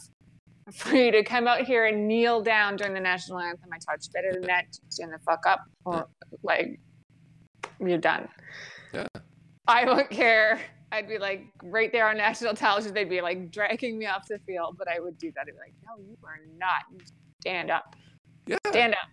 For 0.74 0.96
you 0.96 1.12
to 1.12 1.24
come 1.24 1.48
out 1.48 1.62
here 1.62 1.86
and 1.86 2.08
kneel 2.08 2.42
down 2.42 2.76
during 2.76 2.94
the 2.94 3.00
national 3.00 3.40
anthem, 3.40 3.70
I 3.72 3.78
touched 3.78 4.12
better 4.14 4.34
than 4.34 4.42
that. 4.44 4.66
Stand 4.90 5.14
the 5.14 5.20
fuck 5.20 5.46
up, 5.46 5.62
or 5.86 6.08
like 6.42 6.80
you're 7.80 8.00
done. 8.00 8.28
Yeah. 8.94 9.08
I 9.68 9.86
wouldn't 9.86 10.10
care. 10.10 10.60
I'd 10.92 11.08
be 11.08 11.18
like 11.18 11.46
right 11.64 11.92
there 11.92 12.08
on 12.08 12.18
national 12.18 12.56
television. 12.56 12.94
They'd 12.94 13.10
be 13.10 13.22
like 13.22 13.52
dragging 13.52 13.98
me 13.98 14.08
off 14.08 14.28
the 14.28 14.40
field, 14.48 14.76
but 14.78 14.88
I 14.88 15.00
would 15.00 15.18
do 15.18 15.32
that. 15.36 15.42
I'd 15.42 15.48
be 15.48 15.60
like, 15.60 15.74
no, 15.86 16.04
you 16.04 16.18
are 16.24 16.40
not. 16.58 16.84
Stand 17.42 17.70
up. 17.70 17.96
Yeah. 18.48 18.58
Stand 18.68 18.94
up. 18.94 19.10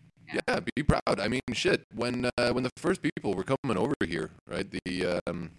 Yeah, 0.49 0.61
be 0.75 0.83
proud. 0.83 1.21
I 1.21 1.29
mean, 1.29 1.41
shit. 1.53 1.85
When 1.95 2.31
uh, 2.39 2.53
when 2.53 2.63
the 2.63 2.71
first 2.77 3.03
people 3.03 3.35
were 3.35 3.45
coming 3.45 3.77
over 3.77 3.95
here, 4.07 4.31
right? 4.49 4.67
The 4.85 5.21
um, 5.27 5.51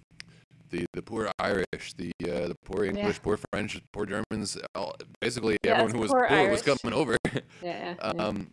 the 0.73 0.85
the 0.93 1.01
poor 1.01 1.31
Irish, 1.39 1.93
the 1.95 2.11
uh, 2.23 2.47
the 2.49 2.55
poor 2.65 2.83
English, 2.83 3.21
poor 3.21 3.37
French, 3.51 3.79
poor 3.93 4.05
Germans, 4.05 4.57
all, 4.75 4.95
basically 5.21 5.57
Yes, 5.63 5.73
everyone 5.73 5.93
who 5.93 5.99
was 5.99 6.11
poor 6.11 6.27
poor 6.27 6.49
was 6.49 6.61
coming 6.61 6.93
over. 6.93 7.17
Yeah. 7.61 7.95
yeah. 7.97 8.09
um, 8.09 8.51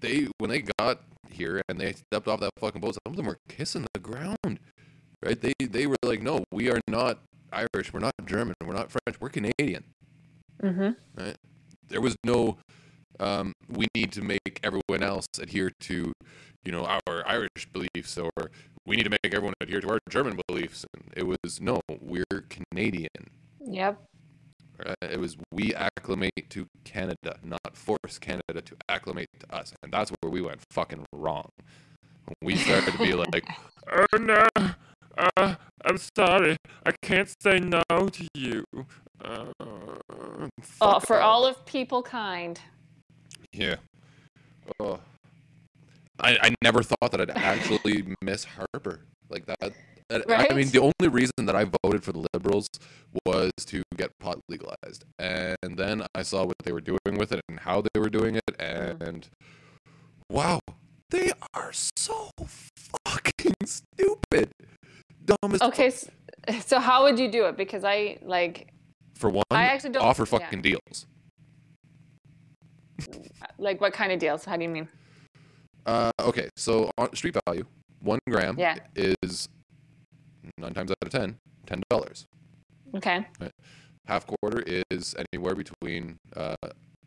they 0.00 0.28
when 0.38 0.50
they 0.50 0.64
got 0.78 1.02
here 1.30 1.60
and 1.68 1.78
they 1.78 1.92
stepped 1.92 2.26
off 2.26 2.40
that 2.40 2.50
fucking 2.58 2.80
boat, 2.80 2.94
some 2.94 3.12
of 3.12 3.16
them 3.16 3.26
were 3.26 3.38
kissing 3.48 3.86
the 3.92 4.00
ground, 4.00 4.60
right? 5.24 5.40
They 5.40 5.52
they 5.60 5.86
were 5.86 5.96
like, 6.02 6.22
no, 6.22 6.44
we 6.50 6.70
are 6.70 6.80
not 6.88 7.20
Irish, 7.52 7.92
we're 7.92 8.00
not 8.00 8.14
German, 8.24 8.54
we're 8.64 8.72
not 8.72 8.90
French, 8.90 9.20
we're 9.20 9.28
Canadian. 9.28 9.84
mm-hmm. 10.62 11.30
there 11.88 12.00
was 12.00 12.16
no 12.24 12.56
um, 13.20 13.52
we 13.68 13.88
need 13.94 14.12
to 14.12 14.22
make 14.22 14.60
everyone 14.62 15.02
else 15.02 15.26
adhere 15.40 15.70
to 15.80 16.12
you 16.64 16.72
know 16.72 16.84
our 16.84 17.26
irish 17.26 17.66
beliefs 17.72 18.18
or 18.18 18.50
we 18.88 18.96
need 18.96 19.04
to 19.04 19.10
make 19.10 19.20
everyone 19.34 19.54
adhere 19.60 19.80
to 19.80 19.90
our 19.90 19.98
german 20.10 20.38
beliefs 20.48 20.86
and 20.94 21.12
it 21.16 21.24
was 21.26 21.60
no 21.60 21.80
we're 22.00 22.24
canadian 22.48 23.08
Yep. 23.66 24.02
right? 24.86 24.96
it 25.02 25.20
was 25.20 25.36
we 25.52 25.74
acclimate 25.74 26.48
to 26.50 26.66
canada 26.84 27.36
not 27.44 27.76
force 27.76 28.18
canada 28.18 28.62
to 28.64 28.76
acclimate 28.88 29.28
to 29.40 29.54
us 29.54 29.74
and 29.82 29.92
that's 29.92 30.10
where 30.20 30.30
we 30.32 30.40
went 30.40 30.60
fucking 30.70 31.04
wrong 31.14 31.50
we 32.42 32.56
started 32.56 32.92
to 32.92 32.98
be 32.98 33.12
like 33.32 33.46
oh 33.92 34.18
no 34.18 34.46
uh, 35.36 35.54
i'm 35.84 35.98
sorry 36.16 36.56
i 36.86 36.92
can't 37.02 37.32
say 37.42 37.58
no 37.60 37.82
to 38.10 38.26
you 38.34 38.64
uh, 39.24 39.46
Oh, 40.80 41.00
for 41.00 41.16
off." 41.16 41.22
all 41.24 41.46
of 41.46 41.66
people 41.66 42.02
kind. 42.04 42.60
Yeah. 43.52 43.76
Oh. 44.80 45.00
I, 46.20 46.38
I 46.42 46.54
never 46.62 46.82
thought 46.82 47.10
that 47.12 47.20
I'd 47.20 47.30
actually 47.30 48.14
miss 48.22 48.44
Harper 48.44 49.00
like 49.30 49.46
that. 49.46 49.58
that- 49.60 49.72
I 50.30 50.54
mean, 50.54 50.70
the 50.70 50.78
only 50.80 51.08
reason 51.10 51.44
that 51.44 51.54
I 51.54 51.66
voted 51.84 52.02
for 52.02 52.12
the 52.12 52.26
Liberals 52.32 52.66
was 53.26 53.50
to 53.66 53.82
get 53.96 54.10
pot 54.18 54.40
legalized, 54.48 55.04
and 55.18 55.58
then 55.76 56.06
I 56.14 56.22
saw 56.22 56.44
what 56.44 56.56
they 56.64 56.72
were 56.72 56.80
doing 56.80 57.18
with 57.18 57.30
it 57.32 57.42
and 57.48 57.60
how 57.60 57.82
they 57.82 58.00
were 58.00 58.08
doing 58.08 58.36
it, 58.36 58.56
and 58.58 59.28
wow, 60.30 60.60
they 61.10 61.30
are 61.54 61.72
so 61.72 62.30
fucking 63.06 63.54
stupid, 63.66 64.50
dumb 65.24 65.52
as 65.52 65.60
Okay. 65.62 65.90
So, 65.90 66.08
so 66.64 66.78
how 66.78 67.02
would 67.02 67.18
you 67.18 67.30
do 67.30 67.44
it? 67.44 67.56
Because 67.58 67.84
I 67.84 68.18
like 68.22 68.72
For 69.14 69.28
one, 69.28 69.44
I 69.50 69.64
actually 69.64 69.90
don't 69.90 70.04
offer 70.04 70.22
yeah. 70.22 70.38
fucking 70.38 70.62
deals. 70.62 71.06
like 73.58 73.80
what 73.80 73.92
kind 73.92 74.10
of 74.10 74.18
deals? 74.18 74.44
How 74.44 74.56
do 74.56 74.62
you 74.62 74.68
mean? 74.70 74.88
Uh, 75.88 76.10
okay, 76.20 76.48
so 76.54 76.90
on 76.98 77.14
street 77.16 77.34
value, 77.46 77.64
one 78.00 78.18
gram 78.28 78.58
Yeah. 78.58 78.76
is 78.94 79.48
nine 80.58 80.74
times 80.74 80.90
out 80.90 80.96
of 81.00 81.08
ten, 81.10 81.38
ten 81.66 81.82
dollars. 81.88 82.26
Okay. 82.94 83.26
Half 84.06 84.26
quarter 84.26 84.62
is 84.90 85.14
anywhere 85.32 85.54
between, 85.54 86.18
uh, 86.36 86.56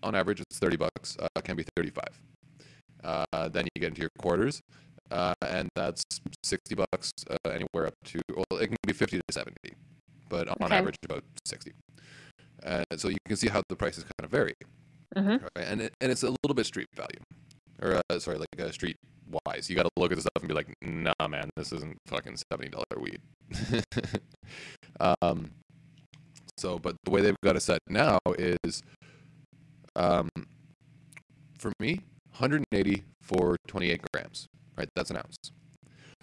on 0.01 0.15
average, 0.15 0.41
it's 0.41 0.57
thirty 0.57 0.77
bucks. 0.77 1.15
Uh, 1.19 1.27
can 1.43 1.55
be 1.55 1.63
thirty-five. 1.75 2.19
Uh, 3.03 3.49
then 3.49 3.65
you 3.75 3.79
get 3.79 3.89
into 3.89 4.01
your 4.01 4.09
quarters, 4.17 4.61
uh, 5.11 5.33
and 5.43 5.69
that's 5.75 6.03
sixty 6.43 6.73
bucks. 6.73 7.11
Uh, 7.29 7.49
anywhere 7.51 7.85
up 7.87 7.93
to 8.05 8.19
well, 8.35 8.59
it 8.59 8.67
can 8.67 8.77
be 8.87 8.93
fifty 8.93 9.17
to 9.17 9.23
seventy, 9.31 9.73
but 10.27 10.47
on 10.47 10.55
Okay. 10.63 10.75
average 10.77 10.95
about 11.05 11.23
sixty. 11.45 11.71
Uh, 12.63 12.83
so 12.97 13.09
you 13.09 13.17
can 13.27 13.37
see 13.37 13.47
how 13.49 13.61
the 13.69 13.75
prices 13.75 14.03
kind 14.03 14.25
of 14.25 14.31
vary, 14.31 14.53
Mhm. 15.15 15.41
right? 15.41 15.65
and 15.67 15.81
it, 15.81 15.93
and 16.01 16.11
it's 16.11 16.23
a 16.23 16.29
little 16.29 16.53
bit 16.55 16.65
street 16.67 16.87
value, 16.95 17.19
or 17.81 18.01
uh, 18.09 18.19
sorry, 18.19 18.37
like 18.37 18.47
uh, 18.59 18.71
street 18.71 18.97
wise. 19.45 19.69
You 19.69 19.75
got 19.75 19.83
to 19.83 19.89
look 19.97 20.11
at 20.11 20.15
the 20.15 20.21
stuff 20.21 20.41
and 20.41 20.47
be 20.47 20.53
like, 20.53 20.73
nah, 20.81 21.27
man, 21.27 21.49
this 21.55 21.71
isn't 21.71 21.97
fucking 22.07 22.37
seventy 22.51 22.69
dollar 22.69 22.85
weed. 22.99 23.21
um, 25.21 25.51
so, 26.57 26.77
but 26.77 26.95
the 27.03 27.11
way 27.11 27.21
they've 27.21 27.35
got 27.43 27.55
it 27.55 27.61
set 27.61 27.79
now 27.87 28.19
is, 28.37 28.83
um, 29.95 30.29
for 31.57 31.73
me, 31.79 32.01
180 32.31 33.03
for 33.21 33.57
28 33.67 34.01
grams. 34.13 34.47
Right, 34.77 34.87
that's 34.95 35.09
an 35.09 35.17
ounce. 35.17 35.37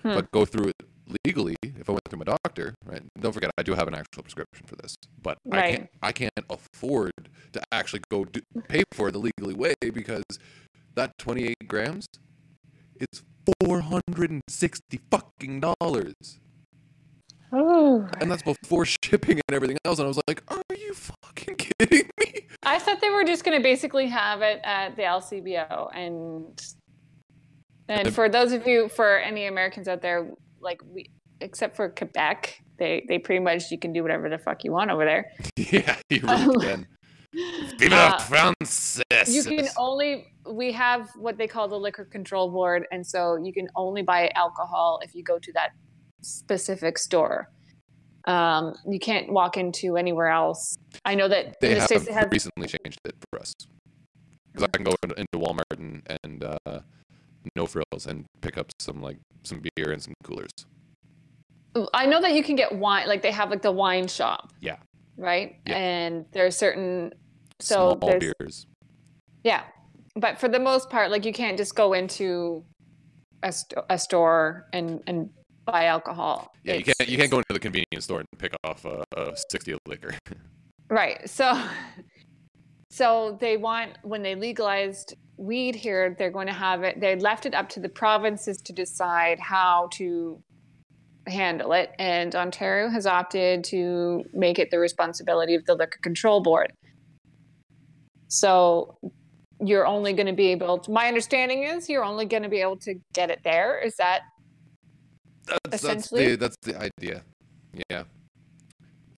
Hmm. 0.03 0.14
But 0.14 0.31
go 0.31 0.44
through 0.44 0.68
it 0.68 0.77
legally. 1.25 1.57
If 1.62 1.88
I 1.88 1.92
went 1.92 2.03
through 2.09 2.21
my 2.21 2.25
doctor, 2.25 2.75
right? 2.85 3.03
Don't 3.21 3.33
forget, 3.33 3.51
I 3.59 3.62
do 3.62 3.75
have 3.75 3.88
an 3.88 3.94
actual 3.94 4.23
prescription 4.23 4.66
for 4.66 4.77
this, 4.77 4.94
but 5.21 5.38
I 5.51 5.73
can't. 5.73 5.88
I 6.03 6.12
can't 6.12 6.33
afford 6.49 7.12
to 7.53 7.61
actually 7.73 8.03
go 8.11 8.25
do, 8.25 8.40
pay 8.68 8.85
for 8.92 9.09
it 9.09 9.12
the 9.12 9.18
legally 9.18 9.55
way 9.55 9.75
because 9.81 10.25
that 10.98 11.16
28 11.18 11.54
grams 11.68 12.06
is 13.00 13.22
460 13.61 15.00
fucking 15.11 15.61
dollars 15.61 16.14
Oh. 17.52 18.06
and 18.20 18.30
that's 18.30 18.42
before 18.42 18.84
shipping 18.84 19.40
and 19.48 19.54
everything 19.54 19.78
else. 19.84 19.98
And 19.98 20.04
I 20.04 20.08
was 20.08 20.20
like, 20.26 20.42
"Are 20.48 20.76
you 20.76 20.92
fucking 20.92 21.56
kidding 21.80 22.11
me?" 22.20 22.46
I 22.62 22.78
thought 22.78 23.00
they 23.00 23.08
were 23.11 23.24
just 23.24 23.44
going 23.44 23.56
to 23.56 23.62
basically 23.62 24.06
have 24.08 24.42
it 24.42 24.61
at 24.64 24.96
the 24.96 25.02
LCBO, 25.02 25.88
and 25.96 26.61
and 27.88 28.14
for 28.14 28.28
those 28.28 28.52
of 28.52 28.66
you, 28.66 28.90
for 28.90 29.16
any 29.18 29.46
Americans 29.46 29.88
out 29.88 30.02
there, 30.02 30.30
like 30.61 30.82
we, 30.92 31.11
except 31.40 31.74
for 31.76 31.88
Quebec, 31.88 32.61
they 32.78 33.06
they 33.08 33.18
pretty 33.18 33.42
much 33.42 33.70
you 33.70 33.78
can 33.78 33.94
do 33.94 34.02
whatever 34.02 34.28
the 34.28 34.38
fuck 34.38 34.62
you 34.64 34.72
want 34.72 34.90
over 34.90 35.06
there. 35.06 35.32
yeah, 35.56 35.96
you 36.11 36.20
really 36.20 36.56
um, 36.56 36.61
can. 36.61 36.87
Uh, 37.81 38.18
Frances. 38.18 39.05
You 39.29 39.44
can 39.44 39.68
only 39.77 40.27
we 40.46 40.72
have 40.72 41.11
what 41.16 41.38
they 41.38 41.46
call 41.46 41.68
the 41.68 41.79
liquor 41.79 42.05
control 42.05 42.51
board, 42.51 42.87
and 42.90 43.07
so 43.07 43.37
you 43.37 43.53
can 43.53 43.68
only 43.77 44.03
buy 44.03 44.31
alcohol 44.35 45.01
if 45.03 45.14
you 45.14 45.22
go 45.22 45.38
to 45.38 45.53
that 45.53 45.70
specific 46.22 46.98
store. 46.98 47.51
Um, 48.24 48.74
you 48.87 48.98
can't 48.98 49.33
walk 49.33 49.57
into 49.57 49.96
anywhere 49.96 50.29
else. 50.29 50.77
I 51.05 51.14
know 51.14 51.29
that 51.29 51.61
They 51.61 51.74
the 51.74 51.81
have 51.81 51.85
states 51.85 52.05
they 52.07 52.12
have 52.12 52.31
recently 52.31 52.66
changed 52.66 53.01
it 53.05 53.14
for 53.31 53.40
us. 53.40 53.53
Because 54.53 54.68
I 54.72 54.77
can 54.77 54.85
go 54.85 54.94
into, 55.03 55.14
into 55.20 55.38
Walmart 55.38 55.79
and, 55.79 56.03
and 56.24 56.44
uh, 56.44 56.81
no 57.57 57.66
frills 57.66 58.07
and 58.07 58.24
pick 58.40 58.59
up 58.59 58.66
some 58.81 59.01
like 59.01 59.18
some 59.44 59.62
beer 59.77 59.92
and 59.92 60.03
some 60.03 60.14
coolers. 60.24 60.51
I 61.94 62.07
know 62.07 62.20
that 62.20 62.33
you 62.33 62.42
can 62.42 62.57
get 62.57 62.74
wine, 62.74 63.07
like 63.07 63.22
they 63.22 63.31
have 63.31 63.51
like 63.51 63.62
the 63.62 63.72
wine 63.72 64.09
shop. 64.09 64.53
Yeah. 64.61 64.77
Right. 65.16 65.57
Yeah. 65.66 65.77
And 65.77 66.27
there 66.33 66.44
are 66.44 66.51
certain, 66.51 67.12
so 67.61 67.97
Small 68.01 68.18
beers. 68.18 68.66
yeah. 69.44 69.62
But 70.16 70.40
for 70.40 70.49
the 70.49 70.59
most 70.59 70.90
part, 70.90 71.11
like 71.11 71.25
you 71.25 71.33
can't 71.33 71.57
just 71.57 71.75
go 71.75 71.92
into 71.92 72.64
a, 73.42 73.53
st- 73.53 73.85
a 73.88 73.97
store 73.99 74.66
and, 74.73 75.01
and 75.07 75.31
buy 75.64 75.85
alcohol. 75.85 76.53
Yeah, 76.64 76.75
you 76.75 76.85
can't 76.85 77.09
you 77.09 77.16
can't 77.16 77.31
go 77.31 77.38
into 77.38 77.53
the 77.53 77.61
convenience 77.61 78.05
store 78.05 78.21
and 78.21 78.27
pick 78.38 78.53
off 78.64 78.85
a, 78.85 79.05
a 79.16 79.37
sixty 79.49 79.73
of 79.73 79.79
liquor. 79.87 80.14
Right. 80.90 81.29
So, 81.29 81.53
so 82.90 83.37
they 83.42 83.59
want 83.59 83.99
when 84.03 84.23
they 84.23 84.35
legalized 84.35 85.14
weed 85.37 85.75
here, 85.75 86.16
they're 86.18 86.31
going 86.31 86.47
to 86.47 86.53
have 86.55 86.83
it. 86.83 86.99
They 86.99 87.14
left 87.14 87.44
it 87.44 87.55
up 87.55 87.68
to 87.71 87.81
the 87.81 87.90
provinces 87.90 88.57
to 88.62 88.73
decide 88.73 89.38
how 89.38 89.90
to 89.92 90.42
handle 91.27 91.73
it, 91.75 91.90
and 91.99 92.35
Ontario 92.35 92.88
has 92.88 93.07
opted 93.07 93.64
to 93.64 94.25
make 94.33 94.59
it 94.59 94.71
the 94.71 94.79
responsibility 94.79 95.55
of 95.55 95.64
the 95.66 95.75
Liquor 95.75 95.99
Control 96.03 96.42
Board. 96.42 96.73
So, 98.29 98.99
you're 99.61 99.87
only 99.87 100.12
going 100.12 100.27
to 100.27 100.33
be 100.33 100.49
able. 100.49 100.79
To, 100.79 100.91
my 100.91 101.09
understanding 101.09 101.64
is 101.64 101.88
you're 101.88 102.05
only 102.05 102.27
going 102.27 102.43
to 102.43 102.49
be 102.49 102.61
able 102.61 102.77
to 102.79 102.95
get 103.12 103.31
it 103.31 103.41
there. 103.45 103.79
Is 103.81 103.97
that 103.97 104.23
That's, 105.47 105.59
that's 105.64 105.85
Essentially. 105.85 106.29
the 106.31 106.37
that's 106.37 106.57
the 106.62 106.79
idea. 106.81 107.23
Yeah. 107.91 108.05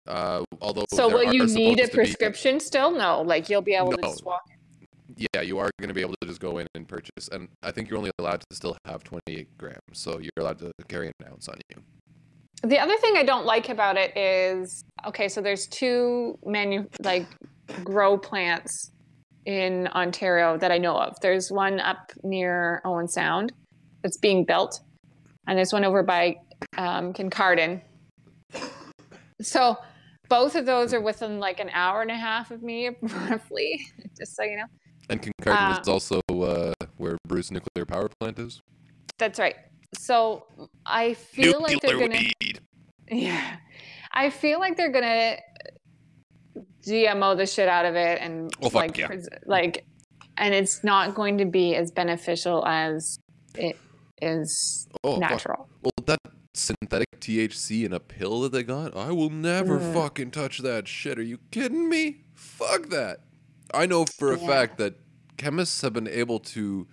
Uh, 0.06 0.42
although 0.60 0.84
so? 0.92 1.08
Will 1.08 1.32
you 1.32 1.46
need 1.46 1.80
a 1.80 1.84
to 1.84 1.88
be- 1.88 1.94
prescription 1.94 2.58
still? 2.60 2.90
No. 2.90 3.22
Like 3.22 3.48
you'll 3.48 3.62
be 3.62 3.74
able 3.74 3.92
to 3.92 4.02
just 4.02 4.24
walk. 4.24 4.42
yeah, 5.16 5.42
you 5.42 5.58
are 5.58 5.70
going 5.78 5.88
to 5.88 5.94
be 5.94 6.00
able 6.00 6.14
to 6.20 6.26
just 6.26 6.40
go 6.40 6.58
in 6.58 6.66
and 6.74 6.88
purchase, 6.88 7.28
and 7.30 7.48
I 7.62 7.70
think 7.70 7.90
you're 7.90 7.98
only 7.98 8.10
allowed 8.18 8.40
to 8.40 8.56
still 8.56 8.76
have 8.86 9.04
28 9.04 9.46
grams, 9.58 9.76
so 9.92 10.18
you're 10.18 10.30
allowed 10.38 10.58
to 10.60 10.72
carry 10.88 11.08
an 11.08 11.12
ounce 11.30 11.48
on 11.48 11.58
you. 11.74 11.82
The 12.62 12.78
other 12.78 12.96
thing 12.98 13.16
I 13.16 13.22
don't 13.22 13.46
like 13.46 13.68
about 13.68 13.96
it 13.96 14.16
is 14.16 14.82
okay, 15.06 15.28
so 15.28 15.40
there's 15.40 15.66
two 15.66 16.38
manu 16.44 16.86
like 17.02 17.26
grow 17.84 18.18
plants 18.18 18.92
in 19.46 19.88
Ontario 19.88 20.56
that 20.58 20.70
I 20.70 20.78
know 20.78 20.96
of. 20.96 21.18
There's 21.20 21.50
one 21.50 21.80
up 21.80 22.12
near 22.22 22.80
Owen 22.84 23.08
Sound 23.08 23.52
that's 24.02 24.18
being 24.18 24.44
built, 24.44 24.80
and 25.46 25.56
there's 25.56 25.72
one 25.72 25.84
over 25.84 26.02
by 26.02 26.36
um, 26.76 27.12
Kincardine. 27.12 27.82
So 29.42 29.76
both 30.28 30.54
of 30.54 30.66
those 30.66 30.92
are 30.92 31.00
within 31.00 31.38
like 31.40 31.60
an 31.60 31.70
hour 31.72 32.02
and 32.02 32.10
a 32.10 32.16
half 32.16 32.50
of 32.50 32.62
me, 32.62 32.90
roughly. 33.02 33.80
Just 34.18 34.36
so 34.36 34.42
you 34.42 34.56
know. 34.56 34.66
And 35.08 35.20
Kincardine 35.20 35.76
Uh, 35.76 35.80
is 35.80 35.88
also 35.88 36.20
uh, 36.30 36.72
where 36.98 37.18
Bruce 37.26 37.50
Nuclear 37.50 37.84
Power 37.86 38.08
Plant 38.20 38.38
is. 38.38 38.60
That's 39.18 39.38
right. 39.38 39.56
So 39.98 40.46
I 40.86 41.14
feel 41.14 41.60
like 41.60 41.80
they're 41.80 41.98
gonna. 41.98 42.20
Yeah. 43.12 43.56
I 44.12 44.30
feel 44.30 44.60
like 44.60 44.76
they're 44.76 44.92
gonna 44.92 45.36
GMO 46.86 47.36
the 47.36 47.46
shit 47.46 47.68
out 47.68 47.84
of 47.86 47.94
it 47.94 48.20
and 48.20 48.52
Oh, 48.62 48.70
fuck 48.70 48.74
like 48.74 48.98
yeah. 48.98 49.08
like 49.46 49.84
and 50.36 50.54
it's 50.54 50.82
not 50.84 51.14
going 51.14 51.38
to 51.38 51.44
be 51.44 51.74
as 51.76 51.90
beneficial 51.90 52.64
as 52.66 53.18
it 53.56 53.76
is 54.22 54.86
Oh, 55.04 55.12
fuck. 55.12 55.20
natural. 55.20 55.68
Well, 55.82 55.92
that 56.06 56.18
synthetic 56.54 57.08
THC 57.20 57.84
in 57.84 57.92
a 57.92 58.00
pill 58.00 58.40
that 58.42 58.52
they 58.52 58.62
got, 58.62 58.96
I 58.96 59.10
will 59.12 59.30
never 59.30 59.78
Mm. 59.78 59.92
fucking 59.94 60.30
touch 60.30 60.58
that 60.58 60.88
shit. 60.88 61.18
Are 61.18 61.22
you 61.22 61.38
kidding 61.50 61.88
me? 61.88 62.24
Fuck 62.34 62.88
that. 62.88 63.20
I 63.72 63.86
know 63.86 64.04
for 64.18 64.32
a 64.32 64.38
Yeah. 64.38 64.46
fact 64.46 64.78
that 64.78 64.94
chemists 65.36 65.80
have 65.82 65.92
been 65.92 66.08
able 66.08 66.38
to 66.40 66.86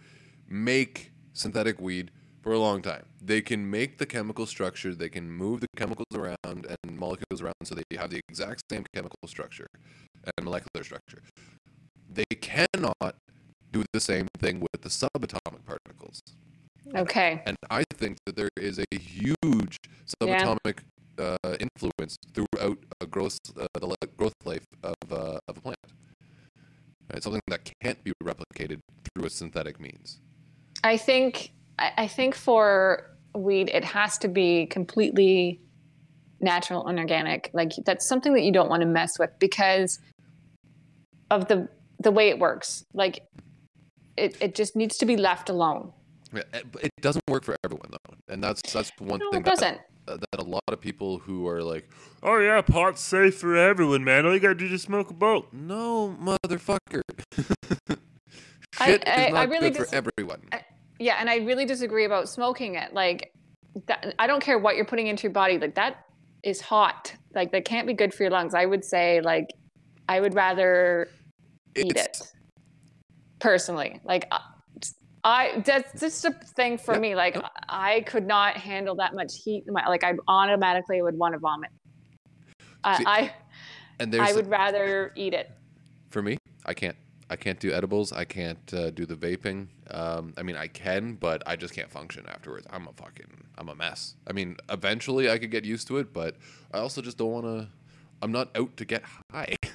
make 0.47 1.11
synthetic 1.33 1.79
weed 1.81 2.11
for 2.47 2.53
a 2.53 2.59
long 2.59 2.81
time. 2.81 3.03
They 3.21 3.41
can 3.41 3.69
make 3.69 3.97
the 3.97 4.05
chemical 4.05 4.45
structure, 4.45 4.95
they 4.95 5.09
can 5.09 5.29
move 5.29 5.59
the 5.59 5.67
chemicals 5.75 6.13
around 6.15 6.37
and 6.45 6.97
molecules 6.97 7.41
around 7.41 7.55
so 7.65 7.75
they 7.75 7.97
have 7.97 8.09
the 8.09 8.21
exact 8.29 8.61
same 8.71 8.85
chemical 8.95 9.27
structure 9.27 9.67
and 10.23 10.45
molecular 10.45 10.81
structure. 10.85 11.21
They 12.09 12.23
cannot 12.39 13.15
do 13.73 13.83
the 13.91 13.99
same 13.99 14.27
thing 14.39 14.61
with 14.61 14.81
the 14.81 14.87
subatomic 14.87 15.65
particles. 15.65 16.21
Okay. 16.95 17.41
And 17.45 17.57
I 17.69 17.83
think 17.93 18.15
that 18.25 18.37
there 18.37 18.49
is 18.55 18.79
a 18.79 18.97
huge 18.97 19.75
subatomic 20.07 20.77
uh, 21.19 21.35
influence 21.59 22.15
throughout 22.33 22.77
a 23.01 23.05
growth, 23.05 23.39
uh, 23.59 23.67
the 23.73 24.07
growth 24.15 24.35
life 24.45 24.63
of, 24.83 24.95
uh, 25.11 25.39
of 25.49 25.57
a 25.57 25.61
plant. 25.61 25.85
Right? 27.11 27.21
Something 27.21 27.41
that 27.49 27.69
can't 27.83 28.01
be 28.05 28.13
replicated 28.23 28.79
through 29.03 29.25
a 29.25 29.29
synthetic 29.29 29.81
means. 29.81 30.21
I 30.81 30.95
think 30.95 31.51
I, 31.79 31.91
I 31.97 32.07
think 32.07 32.35
for 32.35 33.03
weed 33.35 33.69
it 33.73 33.83
has 33.83 34.17
to 34.19 34.27
be 34.27 34.65
completely 34.67 35.61
natural 36.39 36.87
and 36.87 36.97
organic. 36.99 37.49
Like 37.53 37.71
that's 37.85 38.07
something 38.07 38.33
that 38.33 38.41
you 38.43 38.51
don't 38.51 38.69
want 38.69 38.81
to 38.81 38.87
mess 38.87 39.17
with 39.19 39.31
because 39.39 39.99
of 41.29 41.47
the 41.47 41.67
the 41.99 42.11
way 42.11 42.29
it 42.29 42.39
works. 42.39 42.83
Like 42.93 43.27
it, 44.17 44.35
it 44.41 44.55
just 44.55 44.75
needs 44.75 44.97
to 44.97 45.05
be 45.05 45.17
left 45.17 45.49
alone. 45.49 45.91
Yeah, 46.33 46.41
eh, 46.53 46.61
It 46.81 46.91
doesn't 47.01 47.23
work 47.29 47.43
for 47.43 47.55
everyone 47.63 47.89
though, 47.91 48.15
and 48.33 48.43
that's 48.43 48.61
that's 48.73 48.91
one 48.99 49.19
No, 49.19 49.31
thing 49.31 49.41
it 49.41 49.45
that, 49.45 49.51
doesn't. 49.59 49.81
that 50.07 50.39
a 50.39 50.43
lot 50.43 50.63
of 50.69 50.81
people 50.81 51.19
who 51.19 51.47
are 51.47 51.61
like, 51.63 51.89
Oh 52.23 52.39
yeah, 52.39 52.61
pot's 52.61 53.01
safe 53.01 53.37
for 53.37 53.55
everyone, 53.55 54.03
man. 54.03 54.25
All 54.25 54.33
you 54.33 54.39
gotta 54.39 54.55
do 54.55 54.65
is 54.65 54.81
smoke 54.81 55.09
a 55.11 55.13
boat. 55.13 55.47
"No, 55.53 56.15
motherfucker, 56.21 57.01
I- 58.79 58.85
shit 58.91 59.07
I- 59.07 59.21
is 59.27 59.27
I 59.27 59.29
not 59.29 59.49
really 59.49 59.69
good 59.69 59.77
dis- 59.77 59.89
for 59.89 59.95
everyone." 59.95 60.41
Yeah, 60.99 61.17
and 61.19 61.29
I 61.29 61.37
really 61.37 61.65
disagree 61.65 62.05
about 62.05 62.27
smoking 62.29 62.75
it. 62.75 62.93
Like, 62.93 63.31
that, 63.87 64.15
I 64.17 64.25
don't 64.27 64.41
care 64.41 64.57
what 64.57 64.75
you're 64.75 64.85
putting 64.85 65.07
into 65.07 65.23
your 65.23 65.31
body. 65.31 65.57
Like 65.59 65.75
that 65.75 66.05
is 66.43 66.59
hot. 66.61 67.13
Like 67.35 67.51
that 67.51 67.65
can't 67.65 67.85
be 67.85 67.93
good 67.93 68.13
for 68.13 68.23
your 68.23 68.31
lungs. 68.31 68.53
I 68.55 68.65
would 68.65 68.83
say 68.83 69.21
like 69.21 69.47
I 70.09 70.19
would 70.19 70.33
rather 70.33 71.07
eat 71.75 71.91
It's- 71.91 72.21
it 72.21 72.27
personally. 73.39 73.99
Like 74.03 74.27
I- 74.31 74.41
I 75.23 75.61
that's 75.65 75.99
just 75.99 76.25
a 76.25 76.31
thing 76.31 76.77
for 76.77 76.93
Yeah, 76.95 76.99
me. 77.01 77.15
Like 77.15 77.37
I 77.69 78.01
could 78.01 78.25
not 78.25 78.57
handle 78.57 78.95
that 78.95 79.13
much 79.13 79.33
heat. 79.43 79.65
in 79.67 79.73
my- 79.73 79.87
Like 79.87 80.03
I 80.03 80.13
automatically 80.27 81.01
would 81.01 81.17
want 81.17 81.33
to 81.33 81.39
vomit. 81.39 81.69
I 82.83 82.97
See, 82.97 83.03
I, 83.05 83.33
And 83.99 84.11
there's 84.11 84.27
I 84.27 84.33
would 84.33 84.47
rather 84.47 85.11
eat 85.15 85.33
it. 85.33 85.51
for 86.09 86.21
me 86.21 86.37
i 86.65 86.73
can't 86.73 86.95
i 87.29 87.35
can't 87.35 87.59
do 87.59 87.71
edibles. 87.71 88.11
I 88.13 88.25
can't 88.25 88.73
uh, 88.73 88.89
do 88.91 89.05
the 89.05 89.15
vaping. 89.15 89.67
Um, 89.91 90.33
i 90.37 90.43
mean 90.43 90.55
i 90.57 90.67
can 90.67 91.15
but 91.15 91.43
i 91.45 91.55
just 91.55 91.73
can't 91.73 91.91
function 91.91 92.25
afterwards. 92.27 92.65
I'm 92.69 92.87
a 92.87 92.93
fucking 92.93 93.43
i'm 93.57 93.69
a 93.69 93.75
mess. 93.75 94.15
I 94.27 94.33
mean 94.33 94.57
eventually 94.69 95.29
i 95.29 95.37
could 95.37 95.51
get 95.51 95.65
used 95.65 95.87
to 95.89 95.97
it 95.97 96.13
but 96.13 96.35
i 96.73 96.77
also 96.79 97.01
just 97.01 97.17
don't 97.17 97.31
want 97.31 97.45
to 97.45 97.67
i'm 98.21 98.31
not 98.31 98.49
out 98.57 98.75
to 98.77 98.85
get 98.85 99.03
high. 99.31 99.55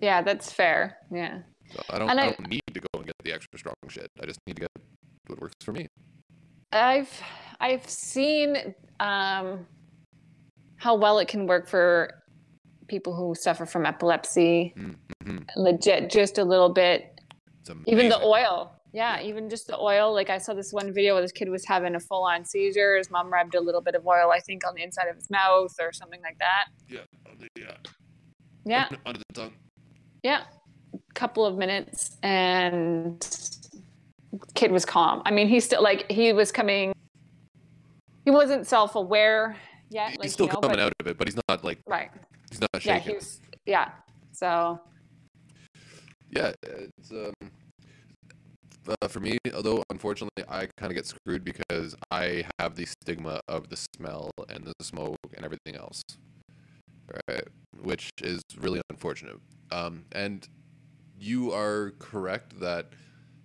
Yeah, 0.00 0.22
that's 0.22 0.52
fair. 0.52 0.98
Yeah. 1.10 1.40
so 1.74 1.82
I, 1.90 1.98
don't, 1.98 2.08
I, 2.08 2.12
I- 2.12 2.26
don't 2.30 2.48
need 2.48 2.62
to 2.72 2.80
go 2.80 2.86
and 2.98 3.06
get 3.06 3.16
the 3.24 3.32
extra 3.32 3.58
strong 3.58 3.74
shit. 3.88 4.08
I 4.22 4.26
just 4.26 4.38
need 4.46 4.54
to 4.54 4.60
get 4.60 4.70
what 5.26 5.40
works 5.40 5.56
for 5.64 5.72
me. 5.72 5.88
I've 6.72 7.10
I've 7.60 7.88
seen 7.88 8.74
um, 9.00 9.66
how 10.76 10.94
well 10.94 11.18
it 11.18 11.26
can 11.26 11.46
work 11.48 11.66
for 11.66 12.14
people 12.88 13.14
who 13.14 13.34
suffer 13.34 13.64
from 13.66 13.86
epilepsy. 13.86 14.74
Mhm. 14.76 15.46
Legit, 15.56 16.10
just 16.10 16.38
a 16.38 16.44
little 16.44 16.70
bit. 16.70 17.20
Even 17.86 18.08
the 18.08 18.18
oil, 18.22 18.72
yeah, 18.92 19.20
even 19.20 19.50
just 19.50 19.66
the 19.66 19.78
oil. 19.78 20.12
Like 20.14 20.30
I 20.30 20.38
saw 20.38 20.54
this 20.54 20.72
one 20.72 20.92
video 20.92 21.12
where 21.14 21.22
this 21.22 21.32
kid 21.32 21.50
was 21.50 21.66
having 21.66 21.94
a 21.94 22.00
full-on 22.00 22.44
seizure. 22.46 22.96
His 22.96 23.10
mom 23.10 23.30
rubbed 23.30 23.54
a 23.54 23.60
little 23.60 23.82
bit 23.82 23.94
of 23.94 24.06
oil, 24.06 24.30
I 24.32 24.40
think, 24.40 24.66
on 24.66 24.74
the 24.74 24.82
inside 24.82 25.06
of 25.08 25.16
his 25.16 25.28
mouth 25.30 25.74
or 25.78 25.92
something 25.92 26.20
like 26.22 26.38
that. 26.38 26.64
yeah 26.88 27.00
yeah 27.56 27.76
Yeah, 28.64 28.88
under, 29.06 29.18
the 29.28 29.34
tongue 29.34 29.52
yeah, 30.24 30.44
couple 31.14 31.44
of 31.46 31.56
minutes, 31.56 32.16
and 32.22 33.24
kid 34.54 34.72
was 34.72 34.84
calm. 34.84 35.22
I 35.26 35.30
mean, 35.30 35.46
he 35.48 35.60
still 35.60 35.82
like 35.82 36.10
he 36.10 36.32
was 36.32 36.50
coming. 36.50 36.92
He 38.24 38.30
wasn't 38.30 38.66
self-aware 38.66 39.56
yet. 39.90 40.10
he's 40.10 40.18
like, 40.18 40.30
still 40.30 40.46
you 40.46 40.52
know, 40.52 40.60
coming 40.60 40.76
but- 40.76 40.80
out 40.80 40.92
of 41.00 41.06
it 41.06 41.16
but 41.18 41.28
he's 41.28 41.38
not 41.48 41.64
like 41.64 41.78
Right. 41.86 42.10
He's 42.50 42.60
not 42.60 42.68
Yeah, 42.74 42.80
shaking 42.94 43.08
he 43.10 43.14
was. 43.14 43.40
Yeah. 43.66 43.90
So 44.32 44.80
yeah, 46.30 46.52
it's 46.62 47.10
um, 47.10 47.32
uh, 49.02 49.08
for 49.08 49.20
me. 49.20 49.38
Although 49.54 49.82
unfortunately, 49.90 50.44
I 50.48 50.68
kind 50.78 50.90
of 50.90 50.94
get 50.94 51.06
screwed 51.06 51.44
because 51.44 51.96
I 52.10 52.44
have 52.58 52.76
the 52.76 52.86
stigma 52.86 53.40
of 53.48 53.68
the 53.68 53.76
smell 53.96 54.30
and 54.48 54.64
the 54.64 54.84
smoke 54.84 55.16
and 55.34 55.44
everything 55.44 55.76
else, 55.76 56.02
right? 57.28 57.44
Which 57.82 58.10
is 58.22 58.42
really 58.58 58.80
unfortunate. 58.90 59.36
Um, 59.70 60.04
and 60.12 60.46
you 61.18 61.52
are 61.52 61.92
correct 61.98 62.60
that 62.60 62.90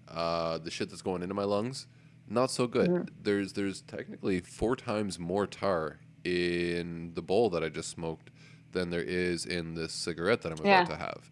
uh, 0.07 0.57
the 0.59 0.69
shit 0.71 0.89
that's 0.89 1.01
going 1.01 1.23
into 1.23 1.33
my 1.33 1.43
lungs, 1.43 1.87
not 2.29 2.51
so 2.51 2.67
good. 2.67 2.89
Mhm. 2.89 3.09
There's 3.21 3.53
there's 3.53 3.81
technically 3.81 4.39
four 4.41 4.75
times 4.75 5.17
more 5.19 5.47
tar 5.47 5.99
in 6.23 7.11
the 7.15 7.21
bowl 7.21 7.49
that 7.49 7.63
I 7.63 7.69
just 7.69 7.89
smoked 7.89 8.29
than 8.73 8.89
there 8.89 9.01
is 9.03 9.45
in 9.45 9.75
this 9.75 9.93
cigarette 9.93 10.41
that 10.41 10.51
I'm 10.51 10.59
about 10.59 10.67
Yeah. 10.67 10.83
to 10.85 10.95
have. 10.97 11.31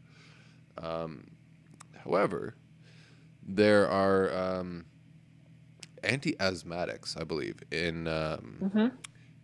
Um, 0.78 1.28
however, 2.04 2.56
there 3.44 3.90
are 3.90 4.32
um, 4.34 4.86
anti-asthmatics, 6.04 7.20
I 7.20 7.24
believe, 7.24 7.58
in 7.72 8.08
um, 8.08 8.58
Mhm. 8.62 8.92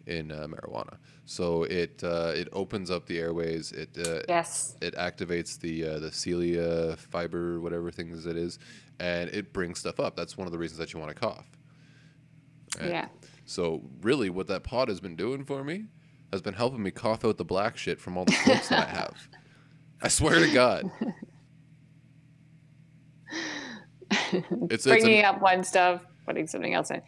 in 0.05 0.31
uh, 0.31 0.47
marijuana. 0.47 0.97
So 1.25 1.63
it 1.63 2.01
uh, 2.03 2.31
it 2.35 2.47
opens 2.53 2.89
up 2.89 3.05
the 3.07 3.19
airways. 3.19 3.71
It 3.73 3.97
uh, 3.97 4.21
Yes. 4.29 4.75
it 4.81 4.95
activates 4.95 5.59
the 5.59 5.85
uh, 5.85 5.99
the 5.99 6.11
cilia 6.11 6.95
fiber, 6.95 7.59
whatever 7.59 7.91
things 7.91 8.25
it 8.25 8.37
is, 8.37 8.57
and 8.99 9.29
it 9.31 9.51
brings 9.53 9.79
stuff 9.79 9.99
up. 9.99 10.15
That's 10.15 10.37
one 10.37 10.47
of 10.47 10.53
the 10.53 10.57
reasons 10.59 10.77
that 10.79 10.93
you 10.93 10.99
want 10.99 11.13
to 11.13 11.19
cough. 11.19 11.45
Right? 12.79 12.89
Yeah. 12.89 13.07
So 13.45 13.81
really, 14.01 14.29
what 14.29 14.47
that 14.47 14.63
pod 14.63 14.87
has 14.87 14.99
been 14.99 15.15
doing 15.15 15.43
for 15.43 15.63
me 15.63 15.85
has 16.31 16.41
been 16.41 16.53
helping 16.53 16.83
me 16.83 16.91
cough 16.91 17.23
out 17.25 17.37
the 17.37 17.45
black 17.45 17.77
shit 17.77 17.99
from 17.99 18.17
all 18.17 18.25
the 18.25 18.33
smokes 18.33 18.69
that 18.69 18.87
I 18.87 18.91
have. 18.91 19.29
I 20.01 20.07
swear 20.09 20.39
to 20.39 20.53
God. 20.53 20.89
It's, 24.09 24.85
it's 24.85 24.85
Bringing 24.85 25.19
an, 25.19 25.25
up 25.25 25.41
one 25.41 25.63
stuff, 25.63 26.01
putting 26.25 26.47
something 26.47 26.73
else 26.73 26.91
in. 26.91 27.01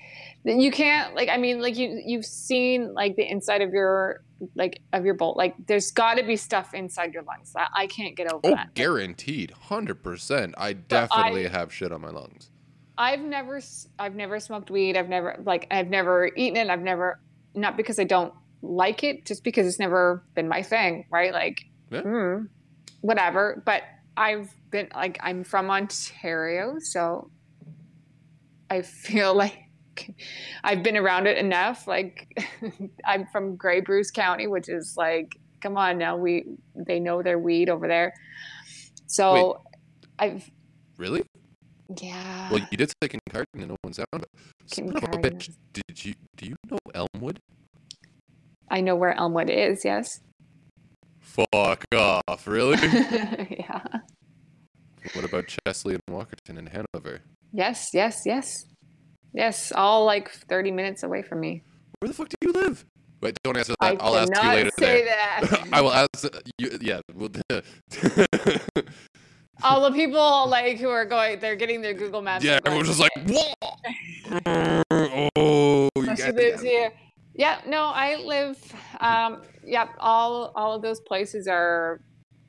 Then 0.43 0.59
You 0.59 0.71
can't 0.71 1.15
like. 1.15 1.29
I 1.29 1.37
mean, 1.37 1.61
like 1.61 1.77
you 1.77 2.01
you've 2.05 2.25
seen 2.25 2.93
like 2.93 3.15
the 3.15 3.29
inside 3.29 3.61
of 3.61 3.71
your 3.71 4.23
like 4.55 4.81
of 4.93 5.05
your 5.05 5.13
bolt. 5.13 5.37
Like 5.37 5.55
there's 5.67 5.91
got 5.91 6.15
to 6.15 6.23
be 6.23 6.35
stuff 6.35 6.73
inside 6.73 7.13
your 7.13 7.23
lungs. 7.23 7.53
I, 7.55 7.67
I 7.75 7.87
can't 7.87 8.15
get 8.15 8.31
over 8.31 8.41
oh, 8.43 8.51
that. 8.51 8.73
guaranteed, 8.73 9.51
hundred 9.51 10.03
percent. 10.03 10.55
I 10.57 10.69
I- 10.69 10.73
definitely 10.73 11.47
have 11.47 11.73
shit 11.73 11.91
on 11.91 12.01
my 12.01 12.09
lungs. 12.09 12.51
I've 12.97 13.21
never 13.21 13.61
I've 13.97 14.15
never 14.15 14.39
smoked 14.41 14.69
weed. 14.69 14.97
I've 14.97 15.07
never 15.07 15.39
like 15.45 15.67
I've 15.71 15.89
never 15.89 16.29
eaten 16.35 16.57
it. 16.57 16.69
I've 16.69 16.81
never 16.81 17.21
not 17.55 17.77
because 17.77 17.97
I 17.97 18.03
don't 18.03 18.33
like 18.61 19.03
it, 19.03 19.25
just 19.25 19.43
because 19.43 19.67
it's 19.67 19.79
never 19.79 20.23
been 20.35 20.47
my 20.47 20.61
thing, 20.61 21.05
right? 21.11 21.33
Like 21.33 21.57
Yeah. 21.91 22.01
mm, 22.01 22.47
whatever. 23.01 23.63
But 23.65 23.83
I've 24.17 24.49
been 24.71 24.89
like 24.93 25.17
I'm 25.21 25.43
from 25.43 25.69
Ontario, 25.69 26.75
so 26.79 27.31
I 28.69 28.81
feel 28.81 29.33
like 29.43 29.57
I've 30.63 30.83
been 30.83 30.97
around 30.97 31.27
it 31.27 31.37
enough. 31.37 31.87
Like 31.87 32.27
I'm 33.05 33.25
from 33.31 33.55
Grey 33.55 33.81
Bruce 33.81 34.11
County, 34.11 34.47
which 34.47 34.69
is 34.69 34.93
like 34.97 35.35
come 35.61 35.77
on 35.77 35.97
now, 35.97 36.15
we 36.17 36.45
they 36.87 36.99
know 36.99 37.21
their 37.21 37.37
weed 37.39 37.69
over 37.69 37.87
there. 37.87 38.13
So 39.07 39.61
I've 40.17 40.49
Really? 40.97 41.23
yeah. 42.01 42.49
Well, 42.51 42.59
you 42.71 42.77
did 42.77 42.89
say 42.89 43.07
Kincardine 43.09 43.63
and 43.63 43.71
Owen 43.71 43.93
Sound. 43.93 44.07
but 44.11 44.25
Son 44.67 44.89
of 44.89 45.03
a 45.03 45.07
Kincardine. 45.07 45.21
bitch! 45.21 45.49
Did 45.73 46.05
you 46.05 46.13
do 46.37 46.45
you 46.45 46.55
know 46.69 46.77
Elmwood? 46.93 47.39
I 48.69 48.81
know 48.81 48.95
where 48.95 49.13
Elmwood 49.17 49.49
is, 49.49 49.83
yes. 49.83 50.19
Fuck 51.19 51.85
off! 51.93 52.47
Really? 52.47 52.77
yeah. 52.87 53.81
what 55.13 55.25
about 55.25 55.45
Chesley 55.47 55.95
and 55.95 56.03
Walkerton 56.09 56.57
in 56.57 56.67
Hanover? 56.67 57.21
Yes, 57.51 57.89
yes, 57.93 58.21
yes. 58.25 58.65
Yes, 59.33 59.71
all 59.71 60.05
like 60.05 60.29
30 60.29 60.71
minutes 60.71 61.03
away 61.03 61.21
from 61.21 61.39
me. 61.39 61.63
Where 61.99 62.07
the 62.07 62.13
fuck 62.13 62.29
do 62.29 62.35
you 62.41 62.51
live? 62.51 62.85
Wait, 63.21 63.37
don't 63.43 63.57
answer 63.57 63.75
that. 63.81 63.97
I'll 63.99 64.15
ask 64.15 64.31
you 64.41 64.49
later. 64.49 64.71
say 64.79 65.03
there. 65.03 65.15
that. 65.41 65.67
I 65.73 65.81
will 65.81 65.91
ask 65.91 66.25
you. 66.57 66.77
Yeah. 66.81 67.01
Well, 67.13 67.29
all 69.63 69.81
the 69.81 69.91
people 69.91 70.47
like 70.47 70.77
who 70.79 70.89
are 70.89 71.05
going, 71.05 71.39
they're 71.39 71.57
getting 71.57 71.81
their 71.81 71.93
Google 71.93 72.21
Maps. 72.21 72.45
yeah, 72.45 72.59
everyone's 72.65 72.87
just 72.87 73.01
like, 73.01 73.11
whoa. 73.27 73.53
Oh, 75.35 75.89
you 75.97 76.15
she 76.15 76.23
got 76.23 76.35
lives 76.35 76.61
here. 76.61 76.91
Yeah, 77.39 77.61
no, 77.65 77.85
I 77.85 78.17
live. 78.17 78.57
Um, 78.99 79.43
yep, 79.63 79.89
all 79.97 80.51
all 80.55 80.73
of 80.75 80.81
those 80.81 80.99
places 80.99 81.47
are 81.47 82.01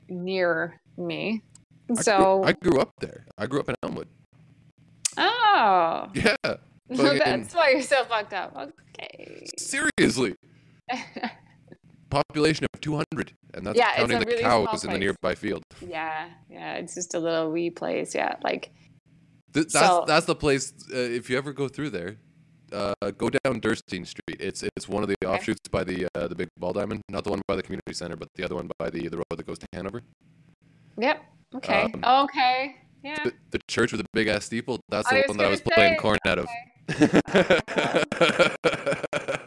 near 0.09 0.81
me. 0.97 1.41
I 1.89 1.93
grew- 1.93 2.03
So, 2.03 2.43
I 2.43 2.51
grew 2.51 2.77
up 2.81 2.91
there. 2.99 3.25
I 3.37 3.45
grew 3.47 3.61
up 3.61 3.69
in 3.69 3.75
Elmwood. 3.83 4.09
oh, 5.17 6.09
Yeah. 6.13 6.35
that's 6.89 7.55
why 7.55 7.69
you're 7.71 7.81
so 7.81 8.03
fucked 8.03 8.33
up. 8.33 8.51
Okay. 8.57 9.45
Seriously. 9.57 10.35
Population 12.09 12.65
of 12.73 12.81
200, 12.81 13.31
and 13.53 13.65
that's 13.65 13.77
Yeah, 13.77 13.95
counting 13.95 14.19
the 14.19 14.25
really 14.25 14.41
cows 14.43 14.83
in 14.83 14.91
the 14.91 14.97
nearby 14.99 15.35
field. 15.35 15.63
yeah, 15.87 16.27
yeah, 16.49 16.73
it's 16.73 16.93
just 16.95 17.13
a 17.13 17.19
little 17.19 17.49
wee 17.49 17.69
place. 17.69 18.13
Yeah, 18.13 18.35
like 18.43 18.73
Th- 19.53 19.67
that's 19.67 19.87
So- 19.87 20.03
that's 20.05 20.25
the 20.25 20.35
place. 20.35 20.73
Uh, 20.93 20.97
if 20.97 21.29
you 21.29 21.37
ever 21.37 21.53
go 21.53 21.69
through 21.69 21.91
there, 21.91 22.17
uh, 22.73 22.93
go 23.17 23.29
down 23.29 23.61
Durstein 23.61 24.05
Street. 24.05 24.37
It's 24.39 24.63
it's 24.63 24.87
one 24.87 25.03
of 25.03 25.09
the 25.09 25.15
offshoots 25.25 25.67
by 25.69 25.83
the 25.83 26.07
uh, 26.15 26.27
the 26.27 26.35
big 26.35 26.49
ball 26.57 26.73
diamond, 26.73 27.01
not 27.09 27.23
the 27.23 27.29
one 27.29 27.41
by 27.47 27.55
the 27.55 27.63
community 27.63 27.93
center, 27.93 28.15
but 28.15 28.27
the 28.35 28.43
other 28.43 28.55
one 28.55 28.69
by 28.77 28.89
the 28.89 29.07
the 29.07 29.17
road 29.17 29.25
that 29.37 29.45
goes 29.45 29.59
to 29.59 29.67
Hanover. 29.73 30.01
Yep. 30.97 31.23
Okay. 31.55 31.91
Um, 31.93 32.03
okay. 32.25 32.75
Yeah. 33.03 33.23
The, 33.23 33.33
the 33.51 33.59
church 33.67 33.91
with 33.91 34.01
the 34.01 34.07
big 34.13 34.27
ass 34.27 34.45
steeple. 34.45 34.79
That's 34.89 35.09
the 35.09 35.23
one 35.27 35.37
that 35.37 35.47
I 35.47 35.49
was 35.49 35.61
gonna 35.61 35.75
playing 35.75 35.93
say, 35.93 35.99
Korn 35.99 36.17
out 36.25 36.39
of. 36.39 36.47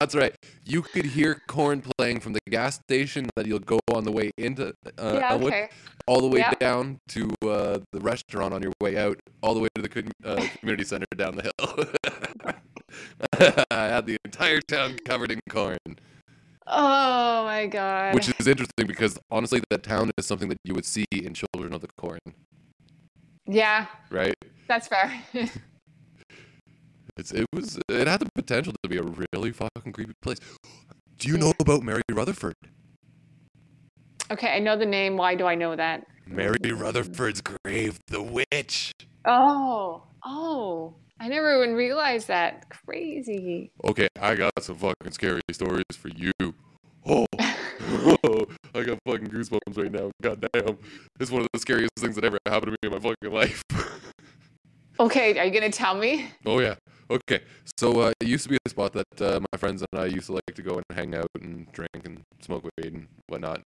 That's 0.00 0.14
right. 0.14 0.34
You 0.64 0.82
could 0.82 1.04
hear 1.04 1.42
Korn 1.46 1.82
playing 1.98 2.20
from 2.20 2.32
the 2.32 2.40
gas 2.48 2.76
station 2.76 3.28
that 3.36 3.46
you'll 3.46 3.58
go 3.58 3.78
on 3.92 4.04
the 4.04 4.12
way 4.12 4.30
into 4.38 4.68
uh, 4.98 5.12
yeah. 5.14 5.30
Elmwood, 5.32 5.52
Okay. 5.52 5.68
all 6.06 6.20
the 6.20 6.28
way 6.28 6.38
Yeah. 6.40 6.52
down 6.58 6.98
to 7.08 7.30
uh, 7.42 7.78
the 7.92 8.00
restaurant 8.00 8.54
on 8.54 8.62
your 8.62 8.72
way 8.80 8.96
out, 8.96 9.18
all 9.42 9.52
the 9.54 9.60
way 9.60 9.68
to 9.74 9.82
the 9.82 10.10
uh, 10.24 10.46
community 10.60 10.84
center 10.84 11.06
down 11.16 11.36
the 11.36 11.42
hill. 11.42 12.54
I 13.70 13.86
had 13.86 14.06
the 14.06 14.16
entire 14.24 14.60
town 14.60 14.96
covered 15.04 15.30
in 15.30 15.40
Korn, 15.50 15.76
Oh 16.66 17.44
my 17.44 17.66
god. 17.66 18.14
which 18.14 18.28
is 18.38 18.46
interesting 18.46 18.86
because 18.86 19.18
honestly, 19.30 19.60
that 19.70 19.82
town 19.82 20.10
is 20.16 20.24
something 20.26 20.48
that 20.48 20.58
you 20.64 20.74
would 20.74 20.86
see 20.86 21.04
in 21.12 21.34
Children 21.34 21.74
of 21.74 21.80
the 21.82 21.88
Corn, 21.98 22.18
yeah, 23.46 23.86
right? 24.10 24.34
that's 24.68 24.88
fair. 24.88 25.12
It's 27.16 27.30
it 27.32 27.46
was 27.52 27.78
it 27.88 28.06
had 28.08 28.20
the 28.20 28.28
potential 28.34 28.72
to 28.82 28.88
be 28.88 28.96
a 28.96 29.02
really 29.32 29.52
fucking 29.52 29.92
creepy 29.92 30.14
place. 30.20 30.38
Do 31.18 31.28
you 31.28 31.38
know 31.38 31.52
about 31.60 31.82
Mary 31.82 32.02
Rutherford? 32.10 32.54
okay, 34.32 34.48
I 34.56 34.58
know 34.58 34.76
the 34.76 34.86
name. 34.86 35.16
Why 35.16 35.34
do 35.34 35.46
I 35.46 35.54
know 35.54 35.76
that? 35.76 36.06
Mary 36.26 36.72
Rutherford's 36.72 37.40
grave, 37.42 37.98
the 38.08 38.22
witch. 38.22 38.92
Oh. 39.24 40.02
Oh. 40.24 40.94
I 41.20 41.28
never 41.28 41.62
even 41.62 41.76
realized 41.76 42.28
that. 42.28 42.68
Crazy. 42.70 43.70
Okay, 43.84 44.08
I 44.20 44.34
got 44.34 44.52
some 44.60 44.76
fucking 44.76 45.12
scary 45.12 45.40
stories 45.52 45.84
for 45.92 46.08
you. 46.08 46.32
Oh, 47.06 47.26
I 48.74 48.82
got 48.82 48.98
fucking 49.06 49.28
goosebumps 49.28 49.76
right 49.76 49.92
now. 49.92 50.10
God 50.22 50.44
damn. 50.52 50.78
It's 51.20 51.30
one 51.30 51.42
of 51.42 51.48
the 51.52 51.60
scariest 51.60 51.92
things 51.98 52.16
that 52.16 52.24
ever 52.24 52.38
happened 52.46 52.72
to 52.82 52.88
me 52.88 52.96
in 52.96 53.02
my 53.02 53.08
fucking 53.08 53.32
life. 53.32 53.62
Okay, 55.00 55.36
are 55.40 55.44
you 55.44 55.50
gonna 55.50 55.72
tell 55.72 55.96
me? 55.96 56.30
oh, 56.46 56.60
yeah. 56.60 56.76
Okay, 57.10 57.42
so 57.78 58.00
uh, 58.00 58.12
it 58.20 58.28
used 58.28 58.44
to 58.44 58.48
be 58.50 58.58
a 58.64 58.70
spot 58.70 58.92
that 58.94 59.20
uh, 59.20 59.40
my 59.52 59.58
friends 59.58 59.82
and 59.92 60.00
I 60.00 60.06
used 60.06 60.26
to 60.26 60.32
like 60.32 60.54
to 60.54 60.62
go 60.62 60.74
and 60.76 60.84
hang 60.96 61.14
out 61.14 61.28
and 61.40 61.70
drink 61.72 61.90
and 62.04 62.22
smoke 62.40 62.64
weed 62.78 62.92
and 62.94 63.06
whatnot. 63.28 63.60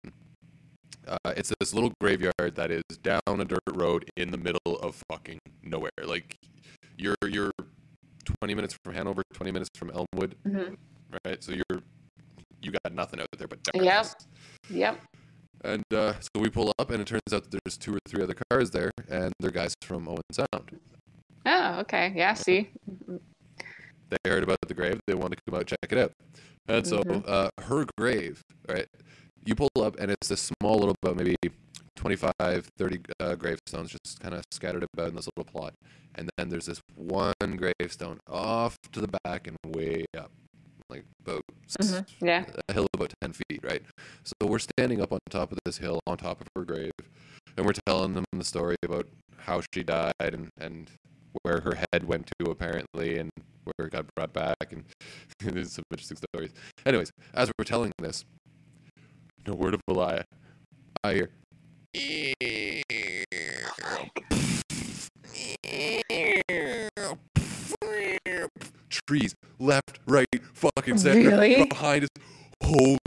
Uh, 1.07 1.16
it's 1.37 1.53
this 1.61 1.72
little 1.72 1.92
graveyard 2.01 2.55
that 2.57 2.70
is 2.70 2.83
down 3.03 3.20
a 3.27 3.44
dirt 3.44 3.61
road 3.74 4.05
in 4.16 4.31
the 4.31 4.37
middle 4.38 4.77
of 4.83 5.01
fucking 5.11 5.38
nowhere. 5.62 5.90
Like, 6.05 6.37
you're, 6.96 7.14
you're 7.29 7.53
20 8.40 8.55
minutes 8.55 8.77
from 8.85 8.94
Hanover, 8.94 9.22
20 9.35 9.53
minutes 9.53 9.70
from 9.77 9.90
Elmwood, 9.90 10.35
Mhm. 10.46 10.77
right? 11.24 11.42
So 11.42 11.53
you're 11.53 11.81
you 12.61 12.72
got 12.72 12.92
nothing 12.92 13.20
out 13.20 13.29
there 13.38 13.46
but 13.46 13.61
Yep. 13.72 13.85
darkness. 13.85 14.16
Yep. 14.68 15.01
And 15.64 15.85
uh, 15.94 16.14
so 16.20 16.29
we 16.40 16.51
pull 16.51 16.72
up, 16.81 16.90
and 16.90 17.01
it 17.01 17.07
turns 17.07 17.22
out 17.33 17.48
that 17.48 17.61
there's 17.64 17.79
two 17.79 17.94
or 17.94 17.98
three 18.09 18.20
other 18.22 18.35
cars 18.51 18.72
there, 18.72 18.90
and 19.09 19.33
they're 19.38 19.53
guys 19.53 19.74
from 19.83 20.09
Owen 20.09 20.22
Sound. 20.33 20.81
Oh, 21.46 21.81
okay. 21.81 22.12
Yeah. 22.14 22.35
See. 22.35 22.70
They 24.11 24.16
heard 24.31 24.42
about 24.42 24.59
the 24.66 24.74
grave, 24.74 25.01
they 25.07 25.14
wanted 25.14 25.37
to 25.37 25.42
come 25.51 25.61
out 25.61 25.66
check 25.66 25.79
it 25.90 25.98
out. 25.98 26.12
And 26.66 26.87
so 26.87 27.03
Mhm. 27.03 27.24
uh, 27.29 27.51
her 27.62 27.85
grave, 27.98 28.40
right? 28.68 28.87
You 29.44 29.55
pull 29.55 29.68
up, 29.81 29.96
and 29.98 30.11
it's 30.11 30.29
this 30.29 30.51
small 30.61 30.79
little, 30.79 30.94
about 31.03 31.16
maybe 31.16 31.37
25, 31.96 32.68
30 32.79 33.01
uh, 33.20 33.35
gravestones 33.35 33.90
just 33.90 34.18
kind 34.20 34.35
of 34.35 34.44
scattered 34.51 34.85
about 34.94 35.09
in 35.09 35.16
this 35.16 35.29
little 35.37 35.51
plot. 35.51 35.74
And 36.14 36.31
then 36.37 36.48
there's 36.48 36.66
this 36.66 36.81
one 36.94 37.33
gravestone 37.57 38.18
off 38.29 38.77
to 38.92 39.01
the 39.01 39.09
back 39.24 39.46
and 39.46 39.57
way 39.66 40.05
up, 40.16 40.31
like 40.90 41.05
about 41.24 41.42
Mhm. 41.81 42.07
Yeah. 42.20 42.44
a 42.68 42.72
hill 42.72 42.87
about 42.94 43.12
10 43.20 43.33
feet, 43.33 43.61
right? 43.62 43.83
So 44.24 44.46
we're 44.46 44.59
standing 44.59 45.01
up 45.03 45.12
on 45.12 45.18
top 45.31 45.53
of 45.53 45.59
this 45.64 45.79
hill, 45.79 46.01
on 46.07 46.16
top 46.16 46.40
of 46.40 46.46
her 46.57 46.64
grave, 46.64 46.92
and 47.57 47.66
we're 47.66 47.74
telling 47.87 48.14
them 48.14 48.24
the 48.33 48.44
story 48.44 48.77
about 48.83 49.07
how 49.38 49.61
she 49.74 49.83
died 49.83 50.12
and, 50.20 50.48
and 50.59 50.90
where 51.43 51.61
her 51.61 51.79
head 51.93 52.05
went 52.05 52.31
to, 52.38 52.51
apparently, 52.51 53.19
and 53.19 53.31
where 53.64 53.87
it 53.88 53.93
got 53.93 54.07
brought 54.14 54.33
back, 54.33 54.57
and 54.71 54.85
there's 55.41 55.73
some 55.73 55.85
interesting 55.91 56.19
stories. 56.33 56.53
Anyways, 56.87 57.11
as 57.35 57.51
we're 57.59 57.64
telling 57.64 57.93
this, 57.99 58.25
no 59.47 59.55
word 59.55 59.75
of 59.75 59.81
a 59.88 59.93
lie, 59.93 60.23
I 61.05 61.14
hear. 61.14 61.31
trees, 69.07 69.35
left, 69.59 69.99
right, 70.07 70.27
fucking 70.53 70.99
center, 70.99 71.31
Really? 71.31 71.64
behind 71.64 72.05
us. 72.05 72.11
Holy, 72.62 72.99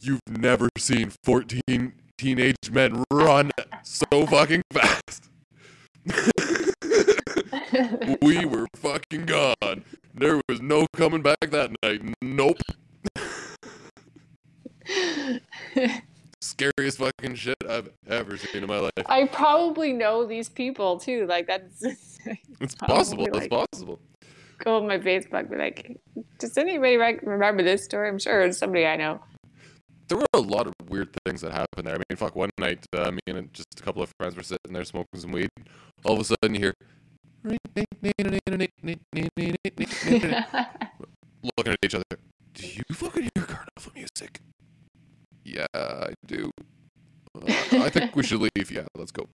you've 0.00 0.20
never 0.28 0.68
seen 0.78 1.12
14 1.24 1.92
teenage 2.16 2.70
men 2.70 3.04
run 3.12 3.50
so 3.82 4.26
fucking 4.26 4.62
fast. 4.72 5.28
we 8.22 8.44
were 8.44 8.66
fucking 8.76 9.26
gone. 9.26 9.84
There 10.14 10.40
was 10.48 10.60
no 10.60 10.86
coming 10.94 11.22
back 11.22 11.50
that 11.50 11.70
night. 11.82 12.02
Nope. 12.20 12.58
Scariest 16.40 16.98
fucking 16.98 17.36
shit 17.36 17.56
I've 17.68 17.90
ever 18.08 18.36
seen 18.36 18.62
in 18.62 18.68
my 18.68 18.78
life. 18.78 18.92
I 19.06 19.26
probably 19.26 19.92
know 19.92 20.26
these 20.26 20.48
people 20.48 20.98
too. 20.98 21.26
Like 21.26 21.46
that's 21.46 21.84
It's 22.60 22.74
possible. 22.74 23.26
It's 23.32 23.48
possible. 23.48 24.00
go 24.58 24.76
on 24.76 24.86
my 24.86 24.98
Facebook, 24.98 25.50
be 25.50 25.56
like, 25.56 26.00
does 26.38 26.56
anybody 26.56 26.96
remember 26.96 27.62
this 27.62 27.84
story? 27.84 28.08
I'm 28.08 28.18
sure 28.18 28.42
it's 28.42 28.58
somebody 28.58 28.86
I 28.86 28.96
know. 28.96 29.20
There 30.08 30.18
were 30.18 30.26
a 30.34 30.40
lot 30.40 30.66
of 30.66 30.74
weird 30.88 31.08
things 31.24 31.40
that 31.40 31.52
happened 31.52 31.86
there. 31.86 31.94
I 31.94 31.98
mean, 31.98 32.16
fuck, 32.16 32.36
one 32.36 32.50
night, 32.58 32.84
uh, 32.94 33.10
me 33.12 33.20
and 33.26 33.52
just 33.54 33.80
a 33.80 33.82
couple 33.82 34.02
of 34.02 34.12
friends 34.18 34.36
were 34.36 34.42
sitting 34.42 34.72
there 34.72 34.84
smoking 34.84 35.20
some 35.20 35.32
weed. 35.32 35.48
All 36.04 36.14
of 36.14 36.20
a 36.20 36.24
sudden, 36.24 36.54
you 36.54 36.60
hear. 36.60 36.74
Looking 41.56 41.72
at 41.72 41.78
each 41.84 41.94
other. 41.94 42.04
Do 42.54 42.66
you 42.66 42.82
fucking 42.92 43.28
hear 43.34 43.44
carnival 43.44 43.92
music? 43.94 44.40
Yeah, 45.44 45.66
I 45.74 46.12
do. 46.26 46.50
Uh, 47.34 47.44
I 47.72 47.90
think 47.90 48.14
we 48.14 48.22
should 48.22 48.40
leave. 48.40 48.70
Yeah, 48.70 48.86
let's 48.96 49.10
go. 49.10 49.26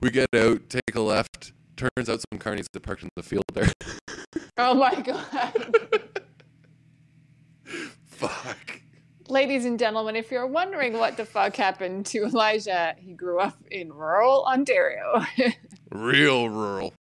we 0.00 0.10
get 0.10 0.28
out, 0.34 0.68
take 0.68 0.94
a 0.94 1.00
left. 1.00 1.52
Turns 1.76 2.08
out 2.08 2.22
some 2.30 2.38
carnies 2.38 2.66
that 2.72 2.82
parked 2.82 3.02
in 3.02 3.08
the 3.16 3.22
field 3.22 3.44
there. 3.52 3.72
oh 4.58 4.74
my 4.74 4.94
god. 5.00 5.76
Fuck. 8.06 8.82
Ladies 9.32 9.64
and 9.64 9.78
gentlemen, 9.78 10.14
if 10.14 10.30
you're 10.30 10.46
wondering 10.46 10.98
what 10.98 11.16
the 11.16 11.24
fuck 11.24 11.56
happened 11.56 12.04
to 12.04 12.24
Elijah, 12.24 12.94
he 12.98 13.14
grew 13.14 13.40
up 13.40 13.56
in 13.70 13.90
rural 13.90 14.44
Ontario. 14.44 15.24
Real 15.90 16.50
rural. 16.50 16.92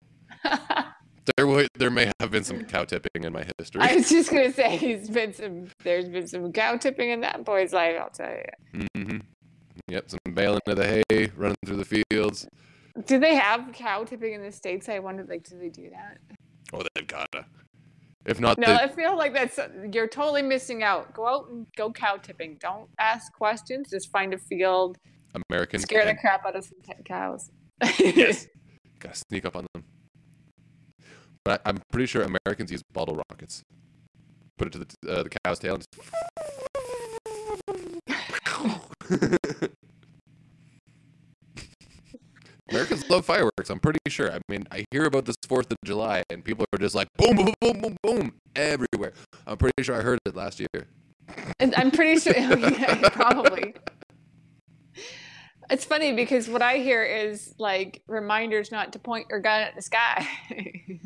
There, 1.37 1.49
wa 1.49 1.65
there 1.75 1.91
may 1.91 2.13
have 2.21 2.31
been 2.31 2.45
some 2.45 2.63
cow 2.67 2.85
tipping 2.85 3.25
in 3.25 3.33
my 3.33 3.45
history. 3.59 3.83
I 3.83 3.97
was 3.97 4.09
just 4.09 4.31
gonna 4.31 4.53
say 4.53 4.77
he's 4.77 5.11
been 5.11 5.35
some 5.35 5.71
there's 5.83 6.09
been 6.09 6.29
some 6.29 6.53
cow 6.53 6.77
tipping 6.77 7.11
in 7.11 7.21
that 7.23 7.45
boy's 7.45 7.73
life, 7.73 7.97
I'll 8.01 8.11
tell 8.11 8.31
you. 8.31 8.81
Mm-hmm. 8.97 9.19
Yep, 9.89 10.11
some 10.11 10.33
baling 10.33 10.61
of 10.69 10.77
the 10.77 11.03
hay, 11.11 11.33
running 11.37 11.57
through 11.67 11.83
the 11.83 12.05
fields. 12.11 12.47
Do 13.07 13.19
they 13.19 13.35
have 13.35 13.73
cow 13.73 14.05
tipping 14.05 14.35
in 14.35 14.43
the 14.43 14.53
States? 14.53 14.89
I 14.89 15.01
wondered 15.01 15.29
like 15.29 15.43
do 15.43 15.59
they 15.59 15.69
do 15.69 15.91
that? 15.91 16.19
Oh, 16.73 16.83
they've 16.95 17.09
gotta. 17.09 17.47
If 18.27 18.39
not, 18.39 18.59
No, 18.59 18.67
they, 18.67 18.75
I 18.75 18.89
feel 18.89 19.17
like 19.17 19.33
that's 19.33 19.59
you're 19.93 20.07
totally 20.07 20.43
missing 20.43 20.83
out. 20.83 21.15
Go 21.15 21.27
out 21.27 21.49
and 21.49 21.67
go 21.77 21.91
cow 21.91 22.17
tipping. 22.17 22.59
Don't 22.61 22.89
ask 22.99 23.33
questions. 23.33 23.89
Just 23.91 24.11
find 24.11 24.35
a 24.35 24.39
field, 24.39 24.99
american 25.49 25.81
scare 25.81 26.05
the 26.05 26.15
crap 26.15 26.45
out 26.45 26.55
of 26.57 26.65
some 26.65 26.79
t- 26.83 26.93
cows. 27.05 27.51
Yes. 27.99 28.47
gotta 28.99 29.17
sneak 29.17 29.47
up 29.47 29.57
on 29.57 29.67
them. 29.73 29.85
But 31.45 31.63
I, 31.65 31.71
I'm 31.71 31.81
pretty 31.91 32.07
sure 32.07 32.23
Americans 32.23 32.71
use 32.71 32.83
bottle 32.93 33.23
rockets. 33.31 33.63
Put 34.59 34.69
it 34.69 34.73
to 34.73 34.79
the 34.81 34.87
uh, 35.11 35.23
the 35.23 35.31
cow's 35.43 35.59
tail. 35.59 35.77
And 35.77 35.85
just... 39.09 39.71
Americans 42.71 43.09
love 43.11 43.25
fireworks. 43.25 43.69
I'm 43.69 43.81
pretty 43.81 43.99
sure. 44.09 44.33
I 44.33 44.39
mean, 44.49 44.67
I 44.71 44.85
hear 44.91 45.05
about 45.05 45.25
this 45.25 45.37
Fourth 45.49 45.71
of 45.73 45.79
July, 45.85 46.23
and 46.31 46.45
people 46.45 46.65
are 46.73 46.79
just 46.79 46.95
like 46.95 47.09
boom, 47.17 47.37
boom, 47.37 47.55
boom, 47.61 47.81
boom, 47.81 47.97
boom 48.03 48.33
everywhere. 48.55 49.13
I'm 49.47 49.57
pretty 49.57 49.83
sure 49.83 49.97
I 49.97 50.03
heard 50.03 50.19
it 50.25 50.37
last 50.37 50.61
year. 50.61 50.87
And 51.59 51.75
I'm 51.75 51.91
pretty 51.91 52.21
sure, 52.21 52.37
yeah, 52.37 53.09
probably. 53.09 53.75
It's 55.69 55.85
funny 55.85 56.13
because 56.13 56.49
what 56.49 56.63
I 56.63 56.79
hear 56.79 57.05
is 57.05 57.55
like 57.59 58.03
reminders 58.09 58.73
not 58.73 58.93
to 58.93 58.99
point 58.99 59.27
your 59.31 59.41
gun 59.41 59.63
at 59.63 59.75
the 59.75 59.83
sky. 59.83 60.27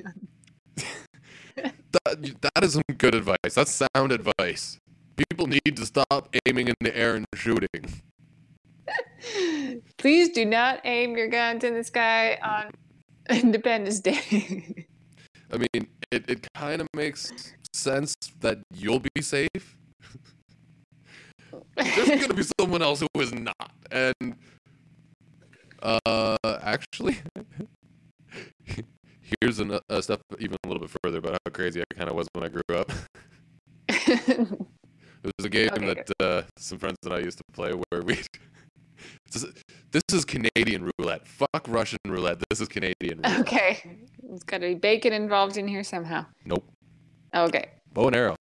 That, 1.57 2.41
that 2.41 2.65
is 2.65 2.73
some 2.73 2.83
good 2.99 3.15
advice. 3.15 3.55
That's 3.55 3.71
sound 3.71 4.11
advice. 4.11 4.79
People 5.17 5.47
need 5.47 5.77
to 5.77 5.87
stop 5.87 6.35
aiming 6.45 6.67
in 6.67 6.75
the 6.81 6.95
air 6.97 7.15
and 7.15 7.25
shooting. 7.35 8.03
Please 9.97 10.31
do 10.31 10.45
not 10.45 10.81
aim 10.85 11.17
your 11.17 11.29
guns 11.29 11.65
in 11.65 11.75
the 11.75 11.85
sky 11.85 12.39
on 12.43 12.71
Independence 13.31 14.01
Day. 14.01 14.87
I 15.53 15.57
mean, 15.57 15.89
it, 16.11 16.29
it 16.29 16.47
kind 16.55 16.81
of 16.81 16.89
makes 16.95 17.55
sense 17.73 18.15
that 18.41 18.59
you'll 18.75 19.03
be 19.15 19.23
safe. 19.23 19.49
There's 21.77 21.97
going 22.09 22.29
to 22.29 22.35
be 22.35 22.45
someone 22.61 22.83
else 22.83 23.01
who 23.01 23.21
is 23.21 23.33
not. 23.33 23.73
And, 23.91 24.37
uh, 25.83 26.37
actually, 26.45 27.19
here's 29.41 29.61
an, 29.61 29.79
a 29.89 30.03
step 30.03 30.21
even 30.39 30.57
a 30.65 30.69
little 30.69 30.81
bit 30.81 30.97
further 31.03 31.19
about 31.19 31.33
how 31.33 31.51
crazy 31.53 31.81
I 31.81 31.95
kind 31.95 32.11
of 32.11 32.17
was 32.17 32.27
when 32.33 32.45
I 32.45 32.49
grew 32.49 32.63
up. 32.77 32.93
It 35.25 35.33
was 35.39 35.47
a 35.47 35.49
game 35.49 35.71
Okay, 35.73 35.95
that 35.95 36.11
uh, 36.21 36.43
some 36.59 36.79
friends 36.79 36.99
and 37.03 37.15
I 37.15 37.21
used 37.21 37.39
to 37.39 37.45
play 37.55 37.73
where 37.73 38.03
we. 38.03 38.19
This, 39.31 39.45
is, 39.45 39.53
this 39.93 40.03
is 40.13 40.25
Canadian 40.25 40.91
roulette. 40.99 41.27
Fuck 41.27 41.67
Russian 41.69 41.99
roulette. 42.07 42.39
This 42.51 42.61
is 42.61 42.69
Canadian 42.69 43.21
roulette. 43.25 43.41
okay. 43.41 43.99
There's 44.23 44.43
got 44.43 44.59
to 44.59 44.69
be 44.69 44.75
bacon 44.75 45.13
involved 45.13 45.57
in 45.57 45.69
here 45.69 45.85
somehow. 45.85 46.27
Nope. 46.45 46.65
Okay. 47.35 47.69
Bow 47.93 48.07
and 48.07 48.17
arrow. 48.17 48.37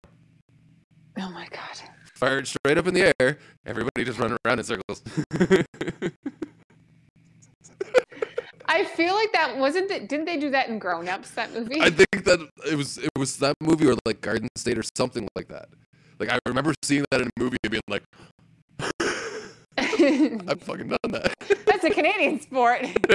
Oh 1.18 1.30
my 1.30 1.46
god. 1.50 1.80
Fired 2.14 2.46
straight 2.46 2.78
up 2.78 2.86
in 2.86 2.94
the 2.94 3.12
air. 3.20 3.38
Everybody 3.66 4.04
just 4.04 4.18
running 4.18 4.38
around 4.44 4.58
in 4.60 4.64
circles. 4.64 5.02
I 8.66 8.84
feel 8.84 9.14
like 9.14 9.32
that 9.32 9.56
wasn't 9.56 9.90
it. 9.90 10.08
Didn't 10.08 10.24
they 10.24 10.38
do 10.38 10.50
that 10.50 10.68
in 10.68 10.78
Grown 10.78 11.08
Ups? 11.08 11.30
That 11.32 11.52
movie. 11.52 11.80
I 11.80 11.90
think 11.90 12.24
that 12.24 12.40
it 12.68 12.76
was 12.76 12.98
it 12.98 13.10
was 13.16 13.36
that 13.38 13.54
movie 13.60 13.86
or 13.86 13.94
like 14.06 14.20
Garden 14.20 14.48
State 14.56 14.78
or 14.78 14.82
something 14.96 15.28
like 15.36 15.48
that. 15.48 15.68
Like 16.18 16.30
I 16.30 16.38
remember 16.46 16.74
seeing 16.82 17.04
that 17.10 17.20
in 17.20 17.28
a 17.28 17.40
movie 17.40 17.56
and 17.62 17.70
being 17.70 17.82
like, 17.88 18.02
I've 20.48 20.62
fucking 20.62 20.88
done 20.88 20.98
that. 21.10 21.34
That's 21.66 21.84
a 21.84 21.90
Canadian 21.90 22.40
sport. 22.40 22.86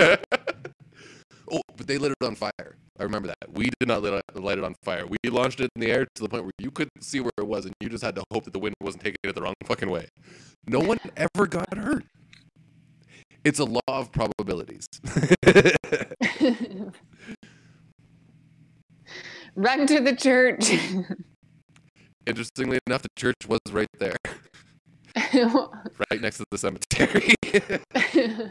oh, 1.52 1.62
but 1.78 1.88
they 1.88 1.98
lit 1.98 2.14
it 2.20 2.26
on 2.26 2.36
fire. 2.36 2.78
I 3.00 3.04
remember 3.04 3.28
that. 3.28 3.38
We 3.54 3.70
did 3.80 3.88
not 3.88 4.02
lit 4.02 4.22
light 4.34 4.58
it 4.58 4.64
on 4.64 4.76
fire. 4.84 5.06
We 5.06 5.18
launched 5.30 5.60
it 5.60 5.70
in 5.76 5.82
the 5.82 5.92
air 5.92 6.08
to 6.16 6.22
the 6.24 6.30
point 6.30 6.44
where 6.44 6.52
you 6.60 6.72
couldn't 6.72 7.04
see 7.04 7.20
where 7.20 7.32
it 7.38 7.48
was, 7.48 7.66
and 7.66 7.74
you 7.80 7.90
just 7.90 8.04
had 8.04 8.16
to 8.16 8.24
hope 8.32 8.46
that 8.46 8.54
the 8.54 8.60
wind 8.60 8.76
wasn't 8.82 9.04
taking 9.04 9.18
it 9.24 9.36
the 9.36 9.42
wrong 9.42 9.54
fucking 9.66 9.90
way. 9.90 10.08
No 10.68 10.80
one 10.80 10.98
ever 11.16 11.48
got 11.48 11.78
hurt. 11.78 12.06
It's 13.46 13.60
a 13.60 13.66
law 13.66 13.80
of 13.88 14.12
probabilities. 14.12 14.88
Run 19.56 19.88
to 19.88 20.00
the 20.02 20.16
church. 20.16 20.72
Interestingly 22.26 22.80
enough, 22.86 23.02
the 23.02 23.10
church 23.16 23.36
was 23.48 23.60
right 23.72 23.88
there, 24.00 24.18
right 26.12 26.22
next 26.22 26.38
to 26.38 26.46
the 26.52 26.58
cemetery. 26.58 27.34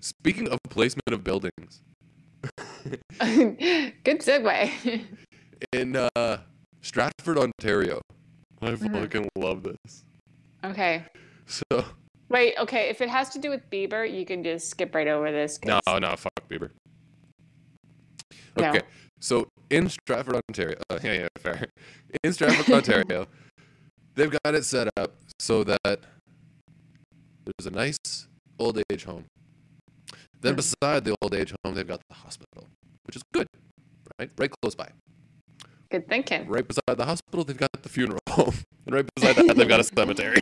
Speaking 0.00 0.48
of 0.48 0.58
placement 0.68 1.12
of 1.12 1.22
buildings, 1.24 1.82
Good 3.20 4.20
segue. 4.20 5.04
in 5.72 5.96
uh, 5.96 6.38
Stratford, 6.80 7.36
Ontario, 7.38 8.00
I 8.62 8.70
Mhm. 8.70 8.92
fucking 8.92 9.28
love 9.36 9.62
this. 9.62 10.04
Okay. 10.64 11.04
So 11.46 11.64
Wait, 12.30 12.54
okay. 12.58 12.88
If 12.88 13.00
it 13.00 13.08
has 13.10 13.28
to 13.30 13.38
do 13.38 13.50
with 13.50 13.68
Bieber, 13.70 14.10
you 14.10 14.24
can 14.24 14.42
just 14.44 14.70
skip 14.70 14.94
right 14.94 15.08
over 15.08 15.30
this. 15.32 15.58
'cause- 15.58 15.80
no, 15.86 15.98
no, 15.98 16.16
fuck 16.16 16.32
Bieber. 16.48 16.70
No. 18.56 18.68
Okay, 18.70 18.80
so 19.20 19.48
in 19.70 19.88
Stratford, 19.88 20.36
Ontario, 20.48 20.76
uh, 20.90 20.98
yeah, 21.02 21.12
yeah, 21.12 21.28
fair. 21.38 21.66
In 22.24 22.32
Stratford, 22.32 22.72
Ontario, 22.74 23.26
they've 24.14 24.30
got 24.44 24.54
it 24.54 24.64
set 24.64 24.88
up 24.96 25.12
so 25.38 25.64
that 25.64 26.00
there's 27.44 27.66
a 27.66 27.70
nice 27.70 27.98
old 28.58 28.80
age 28.90 29.04
home. 29.04 29.24
Then 30.40 30.52
Hmm. 30.54 30.56
beside 30.56 31.04
the 31.04 31.14
old 31.22 31.34
age 31.34 31.52
home, 31.64 31.74
they've 31.74 31.86
got 31.86 32.00
the 32.08 32.14
hospital, 32.16 32.66
which 33.04 33.16
is 33.16 33.22
good, 33.32 33.46
right? 34.18 34.30
Right 34.38 34.50
close 34.62 34.74
by. 34.74 34.90
Good 35.90 36.08
thinking. 36.08 36.46
Right 36.48 36.66
beside 36.66 36.96
the 36.96 37.04
hospital, 37.04 37.44
they've 37.44 37.56
got 37.56 37.70
the 37.82 37.88
funeral 37.88 38.20
home, 38.28 38.54
and 38.86 38.94
right 38.94 39.06
beside 39.16 39.36
that, 39.36 39.56
they've 39.56 39.68
got 39.68 39.80
a 39.80 39.84
cemetery. 39.84 40.38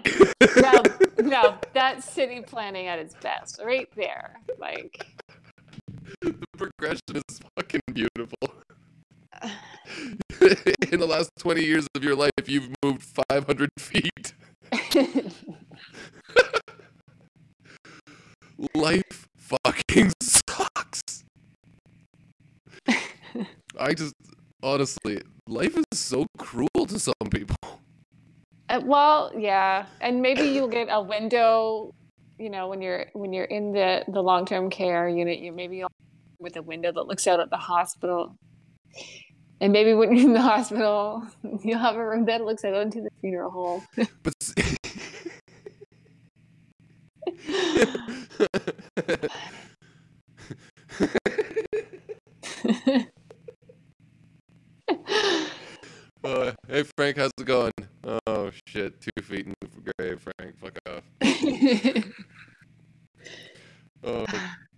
Now, 0.57 0.83
now 1.19 1.61
that's 1.73 2.11
city 2.11 2.43
planning 2.43 2.87
at 2.87 2.99
its 2.99 3.15
best, 3.15 3.61
right 3.65 3.89
there. 3.97 4.37
Like, 4.59 5.07
the 6.21 6.35
progression 6.57 7.01
is 7.17 7.41
fucking 7.57 7.81
beautiful. 7.93 8.53
In 10.93 11.01
the 11.01 11.07
last 11.07 11.31
20 11.39 11.63
years 11.63 11.87
of 11.95 12.05
your 12.05 12.15
life, 12.15 12.31
you've 12.47 12.71
moved 12.83 13.03
500 13.03 13.71
feet. 13.79 14.35
Life 18.75 19.29
fucking 19.37 20.13
sucks. 20.21 21.25
I 23.79 23.95
just, 23.95 24.15
honestly, 24.63 25.23
life 25.47 25.77
is 25.77 25.85
so 25.95 26.27
cruel 26.37 26.87
to 26.89 26.99
some 26.99 27.15
people. 27.31 27.57
Uh, 28.69 28.81
well, 28.85 29.33
yeah, 29.37 29.87
and 30.01 30.21
maybe 30.21 30.43
you'll 30.43 30.69
get 30.69 30.89
a 30.91 31.01
window. 31.01 31.95
You 32.39 32.51
know, 32.51 32.69
when 32.69 32.83
you're 32.83 33.07
when 33.15 33.33
you're 33.33 33.45
in 33.45 33.73
the 33.73 34.05
the 34.09 34.23
long 34.23 34.45
term 34.45 34.71
care 34.71 35.09
unit, 35.09 35.39
you 35.39 35.53
maybe 35.53 35.79
you'll 35.79 35.91
with 36.39 36.57
a 36.57 36.63
window 36.63 36.93
that 36.93 37.07
looks 37.07 37.27
out 37.27 37.41
at 37.41 37.51
the 37.51 37.57
hospital. 37.57 38.37
And 39.61 39.73
maybe 39.73 39.93
when 39.93 40.17
you're 40.17 40.27
in 40.27 40.35
the 40.35 40.41
hospital, 40.41 41.27
you'll 41.63 41.81
have 41.81 41.97
a 41.97 42.07
room 42.07 42.27
that 42.27 42.45
looks 42.45 42.65
out 42.65 42.75
into 42.75 43.01
the 43.01 43.11
funeral 43.21 43.51
home. 43.51 43.85
But 44.23 44.35
uh, 56.25 56.53
hey 56.69 56.85
Frank, 56.97 57.17
how's 57.17 57.33
it 57.39 57.45
going? 57.45 57.73
Oh 58.27 58.51
shit, 58.67 59.01
two 59.01 59.11
feet 59.23 59.47
in 59.47 59.55
the 59.61 59.69
grave, 59.99 60.27
Frank. 60.39 60.57
Fuck 60.59 60.79
off. 60.89 61.03
Oh 64.05 64.25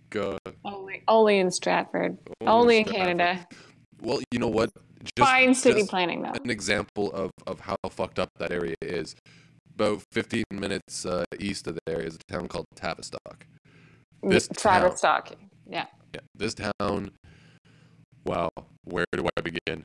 god. 0.09 0.39
only, 0.65 1.03
only 1.07 1.37
in 1.37 1.51
Stratford. 1.51 2.17
Only 2.41 2.79
in 2.79 2.87
Stratford. 2.87 3.19
Canada. 3.19 3.47
Well, 4.01 4.21
you 4.31 4.39
know 4.39 4.47
what? 4.47 4.71
Just, 5.17 5.29
Fine 5.29 5.53
city 5.55 5.83
planning, 5.85 6.21
though. 6.23 6.31
an 6.43 6.49
example 6.49 7.11
of, 7.11 7.31
of 7.47 7.59
how 7.61 7.75
fucked 7.89 8.19
up 8.19 8.29
that 8.39 8.51
area 8.51 8.75
is. 8.81 9.15
About 9.75 10.03
15 10.11 10.43
minutes 10.51 11.05
uh, 11.05 11.23
east 11.39 11.65
of 11.67 11.79
there 11.85 12.01
is 12.01 12.15
a 12.15 12.31
town 12.31 12.47
called 12.47 12.65
Tavistock. 12.75 13.45
This 14.23 14.47
town, 14.47 14.81
Tavistock. 14.81 15.31
Yeah. 15.67 15.85
yeah, 16.13 16.21
this 16.35 16.53
town. 16.53 17.11
Wow, 18.25 18.49
where 18.83 19.05
do 19.13 19.27
I 19.37 19.41
begin? 19.41 19.83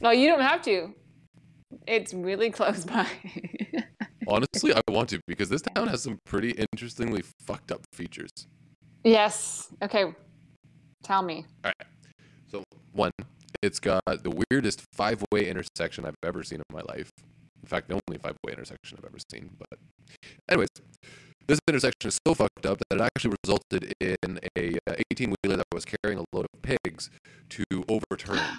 No, 0.00 0.10
you 0.10 0.28
don't 0.28 0.40
have 0.40 0.62
to. 0.62 0.94
It's 1.86 2.14
really 2.14 2.50
close 2.50 2.84
by. 2.84 3.06
Honestly, 4.26 4.72
I 4.74 4.80
want 4.88 5.10
to 5.10 5.20
because 5.26 5.48
this 5.48 5.62
town 5.62 5.88
has 5.88 6.02
some 6.02 6.18
pretty 6.24 6.50
interestingly 6.52 7.22
fucked 7.46 7.72
up 7.72 7.80
features. 7.92 8.30
yes. 9.04 9.68
Okay. 9.82 10.14
Tell 11.02 11.22
me. 11.22 11.46
All 11.64 11.72
right. 11.78 11.88
So, 12.50 12.62
one, 12.92 13.10
it's 13.62 13.80
got 13.80 14.02
the 14.06 14.44
weirdest 14.50 14.82
five 14.92 15.24
way 15.32 15.48
intersection 15.48 16.04
I've 16.04 16.16
ever 16.22 16.42
seen 16.42 16.58
in 16.58 16.74
my 16.74 16.82
life. 16.82 17.10
In 17.62 17.68
fact, 17.68 17.88
the 17.88 17.94
only 17.94 18.18
five 18.18 18.36
way 18.44 18.52
intersection 18.52 18.98
I've 18.98 19.04
ever 19.04 19.18
seen. 19.30 19.50
But, 19.58 19.78
anyways, 20.48 20.68
this 21.46 21.58
intersection 21.68 22.08
is 22.08 22.18
so 22.26 22.34
fucked 22.34 22.64
up 22.64 22.78
that 22.88 23.00
it 23.00 23.02
actually 23.02 23.36
resulted 23.44 23.92
in 24.00 24.38
a 24.56 24.78
18 25.12 25.34
wheeler 25.42 25.56
that 25.56 25.66
was 25.72 25.84
carrying 25.84 26.20
a 26.20 26.24
load 26.32 26.46
of 26.52 26.62
pigs 26.62 27.10
to 27.50 27.64
overturn. 27.88 28.40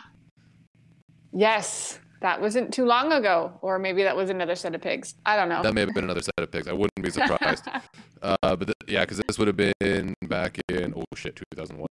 Yes. 1.34 1.98
That 2.20 2.42
wasn't 2.42 2.74
too 2.74 2.86
long 2.86 3.14
ago. 3.14 3.58
Or 3.62 3.80
maybe 3.80 4.04
that 4.04 4.18
was 4.18 4.30
another 4.30 4.56
set 4.56 4.76
of 4.76 4.82
pigs. 4.82 5.16
I 5.26 5.38
don't 5.38 5.48
know. 5.48 5.64
That 5.64 5.74
may 5.74 5.80
have 5.80 5.94
been 5.94 6.04
another 6.04 6.22
set 6.22 6.34
of 6.38 6.52
pigs. 6.52 6.68
I 6.68 6.74
wouldn't 6.74 7.02
be 7.02 7.10
surprised. 7.10 7.66
uh, 8.22 8.36
but 8.42 8.66
th- 8.66 8.76
yeah, 8.88 9.02
because 9.02 9.22
this 9.26 9.40
would 9.40 9.48
have 9.48 9.56
been 9.56 10.14
back 10.28 10.60
in, 10.70 10.94
oh 10.94 11.06
shit, 11.16 11.38
2001. 11.54 11.88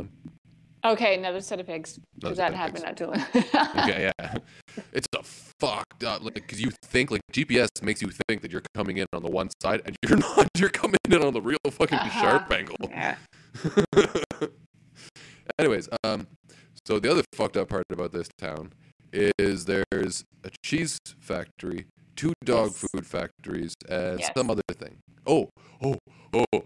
Okay, 0.92 1.16
another 1.18 1.42
set 1.42 1.60
of 1.60 1.66
pigs. 1.68 2.00
Because 2.20 2.38
that 2.38 2.54
happened 2.54 2.84
pigs. 2.84 2.86
not 2.86 2.98
too 2.98 3.06
long. 3.08 3.26
okay, 3.84 4.12
yeah. 4.20 4.36
It's 4.94 5.08
a 5.18 5.24
fucked 5.24 6.04
up 6.04 6.24
like 6.24 6.36
because 6.36 6.62
you 6.62 6.70
think 6.86 7.10
like 7.10 7.22
GPS 7.34 7.68
makes 7.82 8.00
you 8.02 8.10
think 8.28 8.42
that 8.44 8.52
you're 8.52 8.62
coming 8.76 8.98
in 8.98 9.08
on 9.12 9.24
the 9.24 9.30
one 9.32 9.50
side 9.62 9.82
and 9.86 9.96
you're 10.08 10.18
not. 10.18 10.48
You're 10.56 10.70
coming 10.70 10.98
in 11.10 11.24
on 11.24 11.34
the 11.34 11.42
real 11.42 11.58
fucking 11.70 11.98
Uh-huh. 11.98 12.22
sharp 12.22 12.52
angle. 12.52 12.76
yeah. 12.90 13.16
Anyways, 15.60 15.90
um, 16.04 16.28
so 16.86 17.00
the 17.00 17.10
other 17.10 17.24
fucked 17.34 17.58
up 17.58 17.70
part 17.70 17.86
about 17.92 18.12
this 18.12 18.28
town 18.38 18.74
is 19.14 19.66
there's 19.66 20.24
a 20.44 20.52
cheese 20.64 21.00
factory, 21.20 21.86
two 22.16 22.34
dog 22.46 22.68
Yes. 22.72 22.86
food 22.92 23.06
factories, 23.08 23.74
and 23.90 24.20
Yes. 24.20 24.30
some 24.38 24.52
other 24.52 24.62
thing. 24.74 24.98
Oh, 25.26 25.50
oh, 25.82 25.98
oh. 26.34 26.64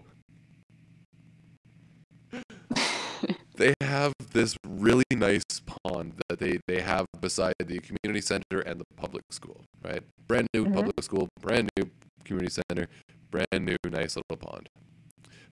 They 3.54 3.74
have 3.80 4.12
this 4.32 4.56
really 4.66 5.04
nice 5.12 5.44
pond 5.66 6.14
that 6.28 6.38
they, 6.38 6.58
they 6.66 6.80
have 6.80 7.06
beside 7.20 7.54
the 7.58 7.78
community 7.80 8.20
center 8.20 8.60
and 8.60 8.80
the 8.80 8.84
public 8.96 9.22
school, 9.30 9.62
right? 9.84 10.02
Brand 10.26 10.48
new 10.54 10.64
Mhm. 10.64 10.74
public 10.74 11.02
school, 11.02 11.28
brand 11.40 11.68
new 11.76 11.90
community 12.24 12.52
center, 12.68 12.88
brand 13.30 13.64
new 13.66 13.76
nice 13.90 14.16
little 14.16 14.36
pond. 14.38 14.68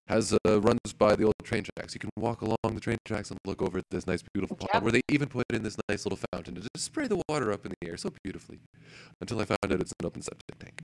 Has 0.08 0.32
uh, 0.46 0.60
runs 0.60 0.80
by 0.98 1.14
the 1.14 1.24
old 1.24 1.34
train 1.44 1.62
tracks. 1.76 1.94
You 1.94 2.00
can 2.00 2.10
walk 2.18 2.42
along 2.42 2.74
the 2.74 2.80
train 2.80 2.98
tracks 3.04 3.30
and 3.30 3.38
look 3.46 3.62
over 3.62 3.78
at 3.78 3.84
this 3.92 4.06
nice, 4.08 4.22
beautiful 4.34 4.56
pond 4.56 4.82
where 4.82 4.90
they 4.92 5.02
even 5.08 5.28
put 5.28 5.44
in 5.52 5.62
this 5.62 5.76
nice 5.88 6.04
little 6.04 6.18
fountain 6.32 6.56
to 6.56 6.62
just 6.62 6.84
spray 6.84 7.06
the 7.06 7.22
water 7.28 7.52
up 7.52 7.64
in 7.64 7.72
the 7.80 7.88
air 7.88 7.96
so 7.96 8.10
beautifully. 8.24 8.58
Until 9.20 9.40
I 9.40 9.44
found 9.44 9.58
out 9.72 9.80
it's 9.80 9.92
an 10.00 10.06
open 10.06 10.22
septic 10.22 10.58
tank. 10.58 10.80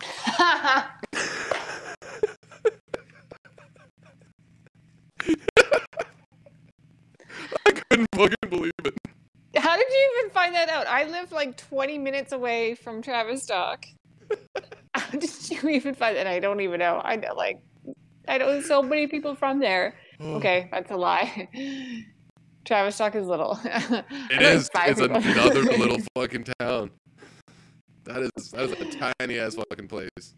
I 7.66 7.72
couldn't 8.12 8.34
fucking 8.40 8.50
believe 8.50 8.72
it. 8.84 8.94
How 9.56 9.76
did 9.76 9.86
you 9.88 10.18
even 10.18 10.30
find 10.30 10.54
that 10.54 10.68
out? 10.68 10.86
I 10.86 11.04
live 11.04 11.32
like 11.32 11.56
20 11.56 11.98
minutes 11.98 12.32
away 12.32 12.74
from 12.74 13.02
Tavistock. 13.02 13.84
How 14.94 15.10
did 15.10 15.30
you 15.50 15.68
even 15.70 15.94
find 15.94 16.16
that? 16.16 16.26
I 16.26 16.38
don't 16.38 16.60
even 16.60 16.78
know. 16.78 17.00
I 17.02 17.16
know, 17.16 17.34
like, 17.34 17.60
I 18.28 18.38
know 18.38 18.60
so 18.60 18.82
many 18.82 19.06
people 19.06 19.34
from 19.34 19.58
there. 19.60 19.96
Okay, 20.22 20.68
that's 20.70 20.90
a 20.90 20.96
lie. 20.96 21.48
Tavistock 22.66 23.14
is 23.14 23.26
little. 23.26 23.58
It 23.64 24.42
is. 24.42 24.68
It's 24.74 25.00
another 25.00 25.62
little 25.78 25.96
fucking 26.14 26.44
town. 26.60 26.90
That 28.04 28.30
is 28.36 28.50
that 28.50 28.64
is 28.64 28.72
a 28.72 29.14
tiny 29.18 29.38
ass 29.38 29.54
fucking 29.54 29.88
place. 29.88 30.34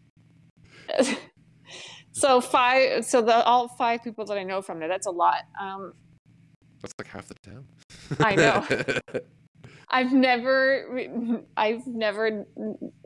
so 2.13 2.39
five. 2.39 3.03
So 3.03 3.21
the 3.21 3.43
all 3.43 3.67
five 3.67 4.05
people 4.05 4.23
that 4.23 4.37
I 4.37 4.43
know 4.43 4.61
from 4.61 4.79
there. 4.79 4.87
That's 4.87 5.07
a 5.07 5.11
lot. 5.11 5.43
Um, 5.59 5.91
That's 6.83 6.93
like 6.99 7.07
half 7.07 7.27
the 7.27 7.35
town. 7.35 7.65
I 8.19 8.35
know. 8.35 8.67
I've 9.89 10.11
never, 10.11 11.41
I've 11.55 11.87
never 11.87 12.45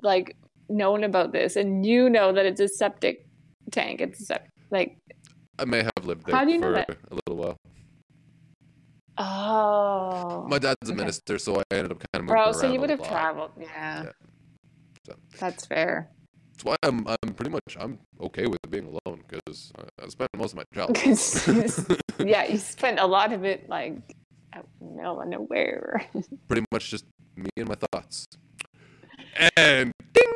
like 0.02 0.36
known 0.68 1.04
about 1.04 1.32
this, 1.32 1.56
and 1.56 1.86
you 1.86 2.10
know 2.10 2.34
that 2.34 2.46
it's 2.46 2.60
a 2.60 2.68
septic 2.68 3.28
tank. 3.72 4.02
It's 4.02 4.20
a 4.22 4.26
sep- 4.26 4.50
like, 4.72 4.98
I 5.60 5.66
may 5.66 5.84
have 5.84 6.06
lived 6.06 6.26
there 6.26 6.36
How 6.36 6.44
do 6.44 6.52
you 6.52 6.58
know 6.58 6.84
for 6.88 6.98
a 7.12 7.16
little 7.28 7.36
while. 7.36 7.58
oh, 9.20 10.48
My 10.50 10.58
dad's 10.58 10.78
a 10.86 10.88
okay. 10.88 10.96
minister, 10.96 11.38
so 11.38 11.58
I 11.60 11.64
ended 11.72 11.92
up 11.92 12.00
kind 12.00 12.08
of 12.16 12.22
moving 12.24 12.36
bro. 12.36 12.52
So 12.54 12.72
you 12.72 12.80
would 12.80 12.90
have 12.90 13.08
traveled, 13.08 13.52
yeah. 13.60 14.06
Yeah. 14.06 14.12
So. 15.06 15.16
That's 15.40 15.68
fair. 15.68 16.10
That's 16.58 16.66
why 16.66 16.76
I'm 16.82 17.08
I'm 17.08 17.34
pretty 17.36 17.52
much 17.52 17.78
I'm 17.80 18.00
okay 18.20 18.48
with 18.48 18.58
being 18.68 18.86
alone 18.86 19.22
because 19.28 19.72
I, 19.78 20.04
I 20.04 20.08
spent 20.08 20.30
most 20.36 20.54
of 20.54 20.58
my 20.58 20.64
childhood. 20.74 22.02
yeah, 22.28 22.46
you 22.46 22.58
spent 22.58 23.00
a 23.00 23.06
lot 23.06 23.32
of 23.32 23.46
it 23.46 23.70
like 23.70 23.94
out 24.54 24.66
in 24.82 24.88
the 24.88 24.94
middle 24.96 25.22
of 25.22 25.28
nowhere. 25.28 26.04
pretty 26.48 26.66
much 26.72 26.90
just 26.90 27.06
me 27.36 27.50
and 27.58 27.70
my 27.70 27.76
thoughts. 27.76 28.26
And 29.56 29.92
ding. 30.14 30.34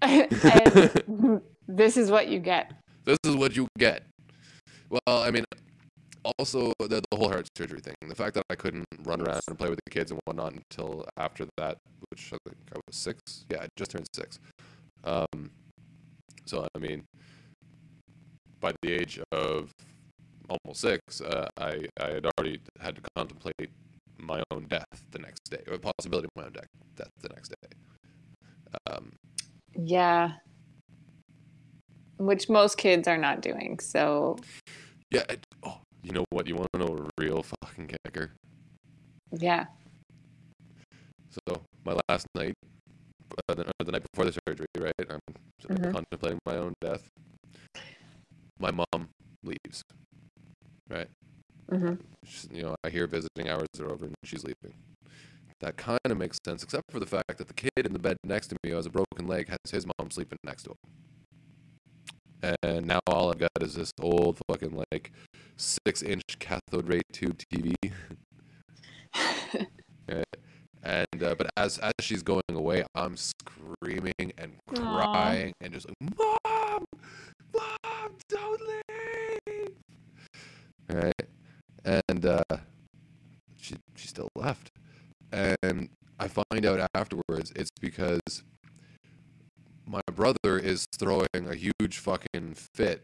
and 0.00 1.40
this 1.66 1.96
is 1.96 2.08
what 2.08 2.28
you 2.28 2.38
get. 2.38 2.74
this 3.04 3.18
is 3.24 3.34
what 3.34 3.56
you 3.56 3.66
get. 3.76 4.04
Well, 4.90 5.22
I 5.24 5.32
mean, 5.32 5.44
also 6.38 6.72
the, 6.78 7.02
the 7.10 7.16
whole 7.16 7.28
heart 7.28 7.48
surgery 7.58 7.80
thing. 7.80 7.96
The 8.06 8.14
fact 8.14 8.34
that 8.34 8.44
I 8.48 8.54
couldn't 8.54 8.84
run 9.04 9.20
around 9.20 9.40
and 9.48 9.58
play 9.58 9.70
with 9.70 9.80
the 9.84 9.90
kids 9.90 10.12
and 10.12 10.20
whatnot 10.24 10.52
until 10.52 11.04
after 11.16 11.46
that, 11.56 11.78
which 12.10 12.32
I 12.32 12.38
think 12.46 12.56
I 12.72 12.78
was 12.86 12.96
six. 12.96 13.20
Yeah, 13.50 13.62
I 13.62 13.68
just 13.76 13.90
turned 13.90 14.06
six. 14.14 14.38
Um, 15.04 15.50
so 16.44 16.66
I 16.74 16.78
mean, 16.78 17.04
by 18.60 18.72
the 18.82 18.92
age 18.92 19.20
of 19.32 19.70
almost 20.48 20.80
six, 20.80 21.20
uh, 21.20 21.48
I 21.56 21.86
I 22.00 22.10
had 22.10 22.26
already 22.26 22.60
had 22.80 22.96
to 22.96 23.02
contemplate 23.16 23.70
my 24.18 24.42
own 24.50 24.66
death 24.68 24.86
the 25.10 25.18
next 25.18 25.50
day, 25.50 25.62
or 25.66 25.74
the 25.76 25.92
possibility 25.96 26.26
of 26.26 26.40
my 26.40 26.46
own 26.46 26.52
death 26.52 26.68
death 26.96 27.10
the 27.20 27.28
next 27.30 27.48
day. 27.48 27.68
Um, 28.90 29.12
Yeah. 29.74 30.32
Which 32.18 32.48
most 32.48 32.78
kids 32.78 33.08
are 33.08 33.18
not 33.18 33.40
doing. 33.40 33.80
So 33.80 34.36
yeah. 35.10 35.24
I, 35.28 35.38
oh, 35.64 35.78
you 36.02 36.12
know 36.12 36.24
what? 36.30 36.46
You 36.46 36.56
want 36.56 36.68
to 36.74 36.78
know 36.78 37.06
a 37.06 37.22
real 37.22 37.42
fucking 37.42 37.90
kicker? 38.04 38.32
yeah. 39.32 39.66
So 41.30 41.62
my 41.84 41.96
last 42.08 42.26
night, 42.34 42.54
uh, 43.48 43.54
the, 43.54 43.72
the 43.84 43.92
night 43.92 44.04
before 44.12 44.26
the 44.30 44.38
surgery, 44.46 44.66
right? 44.78 44.94
I'm 45.10 45.20
Mhm. 45.68 45.92
contemplating 45.92 46.38
my 46.46 46.56
own 46.56 46.74
death. 46.80 47.08
My 48.60 48.70
mom 48.70 49.08
leaves. 49.44 49.82
Right. 50.90 51.08
hmm 51.70 51.94
She's, 52.24 52.48
you 52.52 52.62
know, 52.62 52.76
I 52.84 52.90
hear 52.90 53.06
visiting 53.06 53.48
hours 53.48 53.68
are 53.80 53.90
over 53.90 54.06
and 54.06 54.14
she's 54.24 54.44
leaving. 54.44 54.74
That 55.60 55.76
kind 55.76 56.00
of 56.04 56.18
makes 56.18 56.38
sense, 56.46 56.62
except 56.62 56.90
for 56.90 57.00
the 57.00 57.06
fact 57.06 57.38
that 57.38 57.48
the 57.48 57.54
kid 57.54 57.70
in 57.86 57.92
the 57.92 57.98
bed 57.98 58.16
next 58.24 58.48
to 58.48 58.56
me 58.62 58.70
who 58.70 58.76
has 58.76 58.86
a 58.86 58.90
broken 58.90 59.26
leg 59.26 59.48
has 59.48 59.58
his 59.70 59.86
mom 59.86 60.10
sleeping 60.10 60.38
next 60.44 60.64
to 60.64 60.70
him. 60.70 60.76
And 62.62 62.86
now 62.86 63.00
all 63.06 63.30
I've 63.30 63.38
got 63.38 63.50
is 63.60 63.74
this 63.74 63.92
old 64.00 64.40
fucking 64.48 64.84
like 64.92 65.12
six 65.56 66.02
inch 66.02 66.22
cathode 66.40 66.88
ray 66.88 67.02
tube 67.12 67.38
TV. 67.52 67.74
And 70.82 71.22
uh, 71.22 71.34
but 71.36 71.50
as 71.56 71.78
as 71.78 71.92
she's 72.00 72.22
going 72.22 72.42
away, 72.50 72.84
I'm 72.94 73.16
screaming 73.16 74.32
and 74.36 74.52
crying 74.66 75.52
and 75.60 75.72
just 75.72 75.86
like, 75.88 75.96
"Mom, 76.18 76.84
mom, 77.54 78.12
don't 78.28 78.60
leave!" 78.60 79.76
Right, 80.90 81.28
and 81.84 82.26
uh, 82.26 82.42
she 83.60 83.76
she 83.94 84.08
still 84.08 84.28
left, 84.34 84.72
and 85.30 85.88
I 86.18 86.28
find 86.28 86.66
out 86.66 86.88
afterwards 86.94 87.52
it's 87.54 87.70
because 87.80 88.42
my 89.86 90.00
brother 90.12 90.58
is 90.58 90.86
throwing 90.98 91.26
a 91.34 91.54
huge 91.54 91.98
fucking 91.98 92.54
fit, 92.74 93.02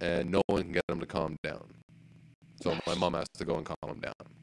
and 0.00 0.30
no 0.30 0.42
one 0.46 0.62
can 0.62 0.72
get 0.72 0.82
him 0.88 0.98
to 1.00 1.06
calm 1.06 1.36
down. 1.44 1.74
So 2.62 2.76
my 2.86 2.94
mom 2.94 3.14
has 3.14 3.26
to 3.38 3.44
go 3.44 3.56
and 3.56 3.66
calm 3.66 3.90
him 3.90 4.00
down. 4.00 4.41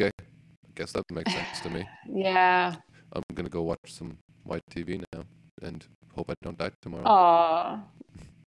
Okay, 0.00 0.12
I 0.20 0.70
guess 0.76 0.92
that 0.92 1.02
makes 1.10 1.32
sense 1.32 1.60
to 1.62 1.70
me. 1.70 1.84
Yeah. 2.06 2.76
I'm 3.12 3.22
gonna 3.34 3.48
go 3.48 3.62
watch 3.62 3.78
some 3.88 4.18
white 4.44 4.62
TV 4.70 5.02
now 5.12 5.24
and 5.62 5.84
hope 6.14 6.30
I 6.30 6.34
don't 6.42 6.56
die 6.56 6.70
tomorrow. 6.80 7.04
Aw. 7.04 7.80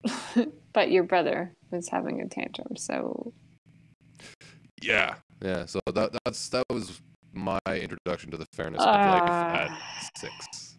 but 0.74 0.90
your 0.90 1.04
brother 1.04 1.54
was 1.70 1.88
having 1.88 2.20
a 2.20 2.28
tantrum, 2.28 2.76
so 2.76 3.32
Yeah, 4.82 5.14
yeah. 5.42 5.64
So 5.66 5.80
that 5.94 6.12
that's 6.24 6.48
that 6.50 6.64
was 6.70 7.00
my 7.32 7.58
introduction 7.66 8.30
to 8.32 8.36
the 8.36 8.46
fairness 8.52 8.82
of 8.82 8.86
life 8.86 9.22
at 9.22 9.70
Ah. 9.70 10.00
six. 10.16 10.78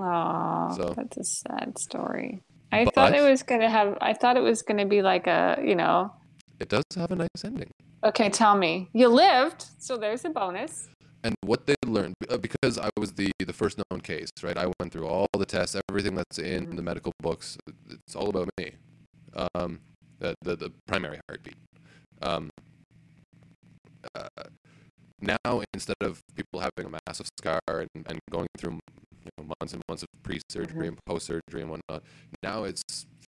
Aw, 0.00 0.72
So- 0.74 0.94
that's 0.96 1.16
a 1.18 1.24
sad 1.24 1.78
story. 1.78 2.40
I 2.72 2.84
thought 2.94 3.14
it 3.14 3.22
was 3.22 3.42
gonna 3.42 3.68
have. 3.70 3.98
I 4.00 4.12
thought 4.14 4.36
it 4.36 4.42
was 4.42 4.62
gonna 4.62 4.86
be 4.86 5.02
like 5.02 5.26
a, 5.26 5.58
you 5.62 5.74
know. 5.74 6.12
It 6.60 6.68
does 6.68 6.84
have 6.96 7.10
a 7.10 7.16
nice 7.16 7.44
ending. 7.44 7.72
Okay, 8.04 8.30
tell 8.30 8.56
me. 8.56 8.88
You 8.92 9.08
lived, 9.08 9.66
so 9.78 9.96
there's 9.96 10.24
a 10.24 10.30
bonus. 10.30 10.88
And 11.24 11.34
what 11.44 11.66
they 11.66 11.74
learned, 11.84 12.14
uh, 12.30 12.38
because 12.38 12.78
I 12.78 12.90
was 12.96 13.12
the 13.14 13.32
the 13.44 13.52
first 13.52 13.78
known 13.90 14.00
case, 14.00 14.30
right? 14.42 14.56
I 14.56 14.66
went 14.78 14.92
through 14.92 15.06
all 15.06 15.26
the 15.36 15.44
tests, 15.44 15.76
everything 15.90 16.14
that's 16.14 16.38
in 16.38 16.64
Mhm. 16.66 16.76
the 16.76 16.82
medical 16.82 17.12
books. 17.20 17.56
It's 17.90 18.14
all 18.14 18.28
about 18.28 18.48
me. 18.58 18.72
Um, 19.34 19.80
the 20.20 20.34
the, 20.42 20.56
the 20.56 20.72
primary 20.86 21.20
heartbeat. 21.28 21.56
Um, 22.22 22.50
uh, 24.14 24.28
now 25.20 25.62
instead 25.74 25.96
of 26.00 26.20
people 26.36 26.60
having 26.60 26.92
a 26.94 26.98
massive 27.06 27.28
scar 27.38 27.60
and, 27.68 27.88
and 28.06 28.20
going 28.30 28.46
through 28.56 28.78
you 29.24 29.30
know, 29.38 29.52
months 29.60 29.72
and 29.72 29.82
months 29.88 30.02
of 30.04 30.08
pre-surgery 30.22 30.86
and 30.88 30.98
post-surgery 31.06 31.62
and 31.62 31.70
whatnot, 31.70 32.02
now 32.42 32.64
it's 32.64 32.82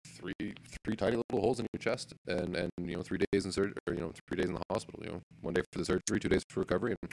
three 0.06 0.54
three 0.84 0.96
tiny 0.96 1.16
little 1.16 1.40
holes 1.40 1.60
in 1.60 1.66
your 1.72 1.78
chest 1.78 2.14
and 2.26 2.56
and 2.56 2.70
you 2.82 2.96
know 2.96 3.02
three 3.02 3.18
days 3.32 3.44
in 3.44 3.52
surgery 3.52 3.74
or 3.86 3.94
you 3.94 4.00
know 4.00 4.12
three 4.28 4.36
days 4.36 4.48
in 4.48 4.54
the 4.54 4.62
hospital. 4.70 5.00
You 5.02 5.12
know, 5.12 5.20
one 5.40 5.54
day 5.54 5.62
for 5.72 5.78
the 5.78 5.84
surgery, 5.84 6.20
two 6.20 6.28
days 6.28 6.42
for 6.48 6.60
recovery, 6.60 6.94
and 7.02 7.12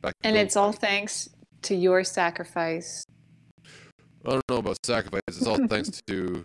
back. 0.00 0.14
And 0.22 0.36
it's 0.36 0.56
all 0.56 0.72
thanks 0.72 1.28
to 1.62 1.74
your 1.74 2.04
sacrifice. 2.04 3.04
I 4.24 4.30
don't 4.30 4.42
know 4.48 4.58
about 4.58 4.78
sacrifice. 4.84 5.22
It's 5.28 5.46
all 5.46 5.66
thanks 5.66 5.90
to 6.06 6.44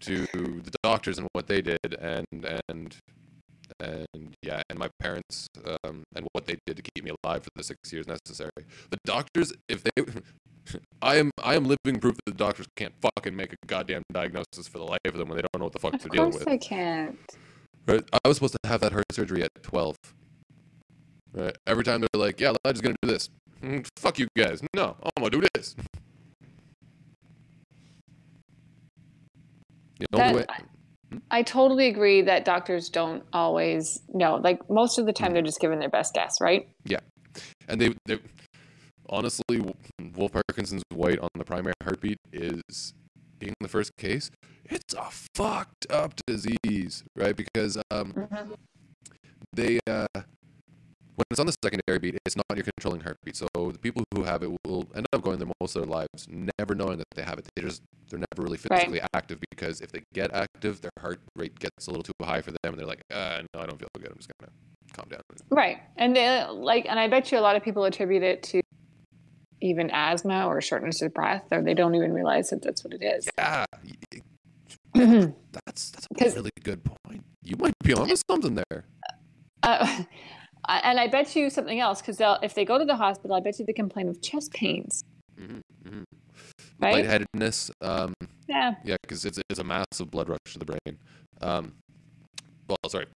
to 0.00 0.26
the 0.32 0.72
doctors 0.82 1.18
and 1.18 1.28
what 1.32 1.46
they 1.46 1.62
did, 1.62 1.94
and 2.00 2.26
and 2.68 2.96
and 3.80 4.34
yeah, 4.42 4.62
and 4.70 4.78
my 4.78 4.88
parents 5.00 5.48
um, 5.84 6.04
and 6.14 6.26
what 6.32 6.46
they 6.46 6.56
did 6.66 6.76
to 6.76 6.82
keep 6.82 7.04
me 7.04 7.12
alive 7.24 7.42
for 7.42 7.50
the 7.54 7.62
six 7.64 7.92
years 7.92 8.06
necessary. 8.06 8.50
The 8.90 8.98
doctors, 9.04 9.52
if 9.68 9.82
they, 9.82 9.90
I 11.02 11.16
am 11.16 11.30
I 11.42 11.54
am 11.54 11.64
living 11.64 12.00
proof 12.00 12.16
that 12.24 12.32
the 12.32 12.36
doctors 12.36 12.66
can't 12.76 12.94
fucking 13.00 13.36
make 13.36 13.52
a 13.52 13.56
goddamn 13.66 14.02
diagnosis 14.12 14.68
for 14.68 14.78
the 14.78 14.84
life 14.84 14.98
of 15.04 15.14
them 15.14 15.28
when 15.28 15.36
they 15.36 15.42
don't 15.42 15.58
know 15.58 15.66
what 15.66 15.72
the 15.72 15.78
fuck 15.78 15.94
Of 15.94 16.00
they're 16.00 16.10
dealing 16.10 16.32
course 16.32 16.44
with. 16.44 16.52
I 16.52 16.58
can't. 16.58 17.18
Right? 17.86 18.02
I 18.12 18.28
was 18.28 18.38
supposed 18.38 18.56
to 18.62 18.68
have 18.68 18.80
that 18.80 18.92
heart 18.92 19.04
surgery 19.12 19.42
at 19.42 19.50
twelve. 19.62 19.96
Right? 21.32 21.56
Every 21.66 21.84
time 21.84 22.00
they're 22.00 22.20
like, 22.20 22.40
"Yeah, 22.40 22.54
Elijah's 22.64 22.80
gonna 22.80 22.96
do 23.02 23.08
this." 23.08 23.28
Mm, 23.62 23.86
fuck 23.96 24.18
you 24.18 24.28
guys. 24.36 24.62
No, 24.74 24.96
I'm 25.02 25.22
gonna 25.22 25.30
do 25.30 25.42
this. 25.54 25.76
The 30.00 30.06
only 30.12 30.40
That-. 30.40 30.64
I 31.30 31.42
totally 31.42 31.88
agree 31.88 32.22
that 32.22 32.44
doctors 32.44 32.88
don't 32.88 33.22
always 33.32 34.00
know. 34.12 34.36
Like 34.36 34.68
most 34.70 34.98
of 34.98 35.06
the 35.06 35.12
time, 35.12 35.32
they're 35.32 35.42
just 35.42 35.60
giving 35.60 35.78
their 35.78 35.88
best 35.88 36.14
guess, 36.14 36.40
right? 36.40 36.68
Yeah, 36.84 37.00
and 37.68 37.80
they, 37.80 37.94
they 38.06 38.18
honestly 39.08 39.64
Wolff 40.14 40.32
Parkinson's 40.32 40.82
White 40.92 41.18
on 41.18 41.28
the 41.34 41.44
primary 41.44 41.74
heartbeat 41.82 42.18
is 42.32 42.94
being 43.38 43.54
the 43.60 43.68
first 43.68 43.92
case 43.96 44.30
it's 44.70 44.94
a 44.94 45.06
fucked 45.34 45.86
up 45.90 46.14
disease 46.26 47.04
right 47.14 47.36
because 47.36 47.78
um 47.90 48.12
they 49.52 49.78
uh 49.86 50.06
when 51.16 51.24
it's 51.30 51.40
on 51.40 51.46
the 51.46 51.54
secondary 51.64 51.98
beat 51.98 52.18
it's 52.24 52.36
not 52.36 52.44
your 52.54 52.64
controlling 52.76 53.00
heartbeat 53.00 53.36
so 53.36 53.46
the 53.54 53.78
people 53.78 54.04
who 54.14 54.22
have 54.22 54.42
it 54.42 54.50
will 54.64 54.86
end 54.94 55.06
up 55.12 55.22
going 55.22 55.38
there 55.38 55.48
most 55.60 55.74
of 55.76 55.82
their 55.82 55.90
lives 55.90 56.26
never 56.28 56.74
knowing 56.74 56.98
that 56.98 57.06
they 57.14 57.22
have 57.22 57.38
it 57.38 57.48
they 57.56 57.62
just 57.62 57.82
they're 58.08 58.20
never 58.20 58.42
really 58.46 58.58
Right. 58.70 58.80
physically 58.80 59.00
active 59.14 59.38
because 59.50 59.80
if 59.80 59.90
they 59.92 60.02
get 60.14 60.32
active 60.32 60.80
their 60.80 60.90
heart 61.00 61.18
rate 61.36 61.58
gets 61.58 61.86
a 61.86 61.90
little 61.90 62.04
too 62.04 62.12
high 62.22 62.40
for 62.40 62.50
them 62.52 62.58
and 62.64 62.78
they're 62.78 62.86
like 62.86 63.02
uh, 63.12 63.42
no 63.54 63.60
i 63.60 63.66
don't 63.66 63.78
feel 63.78 63.88
good 63.98 64.08
i'm 64.10 64.16
just 64.16 64.30
gonna 64.40 64.52
calm 64.92 65.08
down 65.08 65.20
Right. 65.50 65.78
And 65.96 66.16
they, 66.16 66.44
like, 66.50 66.86
and 66.88 66.98
I 66.98 67.08
bet 67.08 67.30
you 67.30 67.38
a 67.38 67.40
lot 67.40 67.56
of 67.56 67.62
people 67.62 67.84
attribute 67.84 68.22
it 68.22 68.42
to 68.44 68.60
even 69.60 69.90
asthma 69.92 70.46
or 70.46 70.60
shortness 70.60 71.02
of 71.02 71.14
breath, 71.14 71.44
or 71.50 71.62
they 71.62 71.74
don't 71.74 71.94
even 71.94 72.12
realize 72.12 72.50
that 72.50 72.62
that's 72.62 72.84
what 72.84 72.92
it 72.94 73.02
is. 73.02 73.28
yeah 73.38 73.64
That's 74.94 75.90
that's 75.90 76.06
a 76.32 76.36
really 76.36 76.50
good 76.62 76.82
point. 76.84 77.22
You 77.42 77.56
might 77.58 77.74
be 77.82 77.94
onto 77.94 78.16
something 78.30 78.54
there. 78.54 78.84
Uh, 79.62 80.02
and 80.68 80.98
I 81.00 81.06
bet 81.08 81.34
you 81.36 81.50
something 81.50 81.80
else 81.80 82.00
because 82.00 82.18
if 82.42 82.54
they 82.54 82.64
go 82.64 82.78
to 82.78 82.84
the 82.84 82.96
hospital, 82.96 83.36
I 83.36 83.40
bet 83.40 83.58
you 83.58 83.66
they 83.66 83.72
complain 83.72 84.08
of 84.08 84.20
chest 84.22 84.52
pains. 84.52 85.02
hmm 85.38 85.58
hmm 85.86 86.02
Right? 86.80 87.04
Lightheadedness. 87.04 87.70
Um, 87.80 88.14
Yeah. 88.48 88.74
yeah, 88.84 88.96
because 89.02 89.24
it's 89.24 89.38
it's 89.50 89.58
a 89.58 89.64
massive 89.64 90.10
blood 90.10 90.28
rush 90.28 90.38
to 90.52 90.58
the 90.58 90.64
brain. 90.64 90.98
Um, 91.40 91.72
well, 92.68 92.78
sorry, 92.88 93.06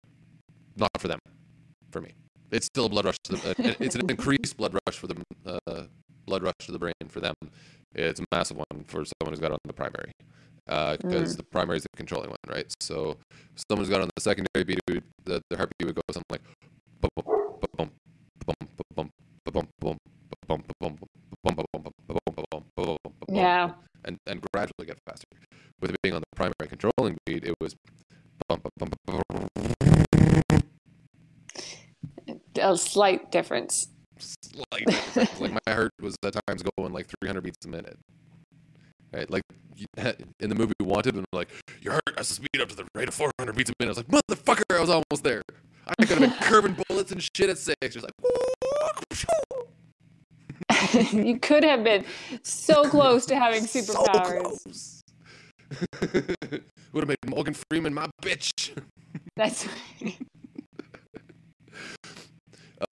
not 0.77 0.91
for 0.99 1.09
them, 1.09 1.19
for 1.93 2.01
me. 2.01 2.11
It's 2.51 2.67
still 2.67 2.87
a 2.87 2.89
blood 2.89 3.05
rush 3.05 3.17
to 3.25 3.37
the. 3.37 3.51
uh, 3.51 3.75
it's 3.81 3.95
an 3.95 4.03
increased 4.09 4.57
blood 4.57 4.75
rush 4.87 4.99
for 4.99 5.07
the 5.07 5.17
uh, 5.47 5.83
blood 6.27 6.43
rush 6.43 6.55
to 6.67 6.73
the 6.73 6.79
brain 6.79 6.95
for 7.09 7.21
them. 7.21 7.35
It's 7.95 8.21
a 8.21 8.25
massive 8.33 8.57
one 8.57 8.85
for 8.87 9.05
someone 9.05 9.33
who's 9.33 9.41
got 9.41 9.51
it 9.51 9.53
on 9.55 9.59
the 9.65 9.73
primary, 9.73 10.13
because 10.67 11.37
the 11.37 11.45
primary 11.51 11.79
is 11.79 11.83
the 11.83 11.89
controlling 11.97 12.31
one, 12.31 12.39
right? 12.49 12.67
So 12.81 13.17
someone 13.69 13.85
who's 13.85 13.91
got 13.91 14.01
on 14.01 14.11
the 14.15 14.21
secondary 14.21 14.65
beat, 14.65 14.81
the, 15.25 15.41
the 15.51 15.57
heartbeat 15.57 15.87
would 15.87 15.95
go 15.95 16.03
something 16.13 16.25
like. 16.31 16.43
bum, 17.01 17.11
bum, 17.17 17.40
yeah. 23.29 23.73
And 24.05 24.19
and 24.27 24.45
gradually 24.53 24.87
get 24.87 24.99
faster. 25.07 25.27
With 25.81 25.91
it 25.91 25.97
being 26.03 26.15
on 26.15 26.21
the 26.21 26.37
primary 26.37 26.69
controlling 26.69 27.17
beat, 27.25 27.45
it 27.45 27.55
was 27.61 27.75
a 32.59 32.77
slight 32.77 33.31
difference. 33.31 33.89
Slight 34.19 34.87
difference. 34.87 35.41
like 35.41 35.53
my 35.53 35.73
heart 35.73 35.93
was 36.01 36.17
at 36.25 36.35
times 36.47 36.63
going 36.77 36.93
like 36.93 37.07
300 37.21 37.43
beats 37.43 37.65
a 37.65 37.69
minute. 37.69 37.99
Right, 39.13 39.29
like 39.31 39.43
in 40.41 40.51
the 40.51 40.55
movie 40.55 40.73
Wanted, 40.81 41.17
and 41.17 41.27
like 41.33 41.49
your 41.83 41.93
heart 41.93 42.17
has 42.17 42.29
to 42.29 42.35
speed 42.35 42.61
up 42.61 42.69
to 42.69 42.77
the 42.77 42.87
rate 42.95 43.09
of 43.09 43.15
400 43.15 43.57
beats 43.57 43.71
a 43.71 43.75
minute. 43.81 43.97
I 43.97 44.01
was 44.01 44.07
like, 44.09 44.09
motherfucker, 44.09 44.77
I 44.77 44.81
was 44.81 44.91
almost 44.91 45.25
there. 45.25 45.43
I 45.99 46.05
could 46.05 46.19
have 46.19 46.31
been 46.31 46.39
curving 46.41 46.77
bullets 46.89 47.13
and 47.13 47.23
shit 47.23 47.51
at 47.51 47.59
six. 47.59 47.77
Just 47.95 48.05
like, 48.05 48.13
you 51.13 51.39
could 51.39 51.65
have 51.65 51.83
been 51.85 52.05
so 52.43 52.89
close 52.89 53.27
to 53.27 53.37
having 53.37 53.67
so 53.67 53.81
superpowers. 53.81 54.43
close. 54.43 55.03
Would 56.93 57.03
have 57.05 57.09
made 57.09 57.17
Morgan 57.29 57.55
Freeman 57.71 57.95
my 57.95 58.09
bitch. 58.23 58.73
That's 59.37 59.67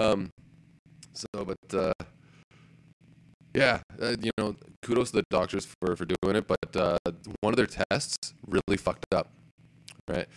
Um, 0.00 0.30
so, 1.12 1.26
but 1.34 1.74
uh, 1.74 1.92
yeah, 3.54 3.80
uh, 4.00 4.14
you 4.20 4.30
know, 4.38 4.54
kudos 4.82 5.10
to 5.10 5.16
the 5.16 5.24
doctors 5.30 5.66
for 5.80 5.96
for 5.96 6.04
doing 6.04 6.36
it. 6.36 6.46
But 6.46 6.76
uh, 6.76 6.98
one 7.40 7.52
of 7.52 7.56
their 7.56 7.66
tests 7.90 8.34
really 8.46 8.76
fucked 8.76 9.12
up, 9.12 9.28
right? 10.06 10.28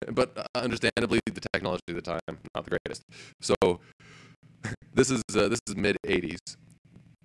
but 0.12 0.36
uh, 0.36 0.44
understandably, 0.54 1.20
the 1.26 1.40
technology 1.52 1.82
of 1.88 1.94
the 1.96 2.02
time 2.02 2.20
not 2.54 2.64
the 2.64 2.70
greatest. 2.78 3.02
So 3.40 3.54
this 4.94 5.10
is 5.10 5.22
uh, 5.34 5.48
this 5.48 5.60
is 5.66 5.76
mid 5.76 5.96
'80s, 6.06 6.38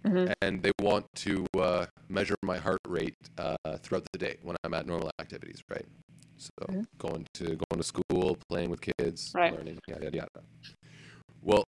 Mhm. 0.05 0.33
and 0.41 0.63
they 0.63 0.71
want 0.81 1.05
to 1.15 1.45
uh, 1.57 1.85
measure 2.09 2.35
my 2.43 2.57
heart 2.57 2.79
rate 2.87 3.15
uh, 3.37 3.55
throughout 3.81 4.07
the 4.11 4.19
day 4.19 4.37
when 4.43 4.55
I'm 4.63 4.73
at 4.73 4.85
normal 4.85 5.11
activities, 5.19 5.61
right? 5.69 5.85
So 6.37 6.49
Mhm. 6.69 6.85
going 6.99 7.25
to 7.35 7.43
going 7.45 7.77
to 7.77 7.83
school, 7.83 8.37
playing 8.49 8.69
with 8.69 8.81
kids, 8.81 9.31
Right. 9.33 9.53
learning, 9.53 9.79
yada 9.87 10.05
yada 10.05 10.17
yada. 10.17 10.41
Well, 11.41 11.63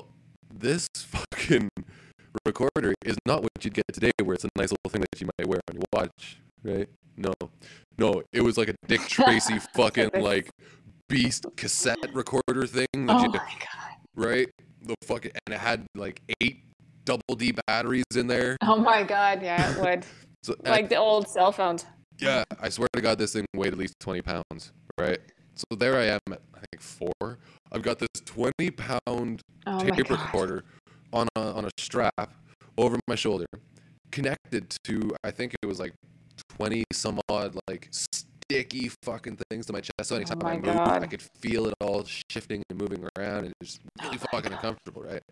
this 0.52 0.88
fucking 0.96 1.68
recorder 2.44 2.94
is 3.04 3.16
not 3.26 3.42
what 3.42 3.50
you'd 3.62 3.74
get 3.74 3.84
today, 3.92 4.12
where 4.22 4.34
it's 4.34 4.44
a 4.44 4.48
nice 4.56 4.70
little 4.70 4.90
thing 4.90 5.02
that 5.02 5.20
you 5.20 5.28
might 5.38 5.48
wear 5.48 5.60
on 5.70 5.76
your 5.76 5.84
watch, 5.92 6.38
right? 6.64 6.88
No, 7.16 7.32
no, 7.98 8.22
it 8.32 8.42
was 8.42 8.58
like 8.58 8.68
a 8.68 8.74
Dick 8.86 9.00
Tracy 9.08 9.58
fucking 9.74 10.10
like 10.14 10.50
beast 11.08 11.46
cassette 11.56 11.98
recorder 12.12 12.66
thing. 12.66 12.86
Oh 12.94 13.04
my 13.06 13.28
god. 13.28 13.96
right? 14.14 14.48
The 14.82 14.94
fucking 15.04 15.32
and 15.46 15.54
it 15.54 15.58
had 15.60 15.84
like 15.94 16.20
eight 16.40 16.64
double 17.04 17.34
D 17.36 17.52
batteries 17.66 18.04
in 18.14 18.26
there. 18.26 18.56
Oh 18.62 18.76
my 18.76 19.02
god. 19.02 19.42
Yeah, 19.42 19.72
it 19.72 19.80
would. 19.80 20.06
So 20.44 20.54
like 20.64 20.88
the 20.88 20.94
old 20.96 21.28
cell 21.28 21.50
phones. 21.50 21.84
yeah, 22.20 22.44
I 22.60 22.68
swear 22.68 22.86
to 22.92 23.00
God, 23.00 23.18
this 23.18 23.32
thing 23.32 23.44
weighed 23.56 23.72
at 23.72 23.78
least 23.78 23.94
twenty 23.98 24.22
pounds, 24.22 24.70
right? 24.96 25.18
So 25.56 25.64
there 25.76 25.96
I 25.98 26.04
am 26.04 26.20
at 26.30 26.40
I 26.54 26.60
think 26.70 26.80
four. 26.80 27.38
I've 27.72 27.82
got 27.82 27.98
this 27.98 28.08
twenty 28.24 28.70
pound 28.70 29.40
Oh 29.66 29.80
tape 29.80 30.08
recorder 30.08 30.62
on 31.12 31.26
a 31.34 31.40
on 31.40 31.64
a 31.64 31.70
strap 31.78 32.30
over 32.78 32.96
my 33.08 33.16
shoulder, 33.16 33.46
connected 34.12 34.72
to 34.84 35.10
I 35.24 35.32
think 35.32 35.52
it 35.60 35.66
was 35.66 35.80
like 35.80 35.94
twenty 36.56 36.84
some 36.92 37.18
odd 37.28 37.56
like 37.68 37.88
sticky 38.50 38.90
fucking 39.02 39.38
things 39.50 39.66
to 39.66 39.72
my 39.72 39.80
chest. 39.80 40.08
So 40.08 40.16
anytime 40.16 40.38
Oh 40.40 40.44
my 40.44 40.52
I 40.52 40.56
moved, 40.58 40.68
I 40.68 41.06
could 41.06 41.22
feel 41.40 41.66
it 41.66 41.74
all 41.80 42.04
shifting 42.30 42.62
and 42.70 42.80
moving 42.80 43.06
around, 43.16 43.44
and 43.46 43.52
it's 43.60 43.78
really 44.02 44.18
Oh 44.18 44.26
fucking 44.32 44.50
God. 44.50 44.52
uncomfortable, 44.52 45.02
right? 45.02 45.22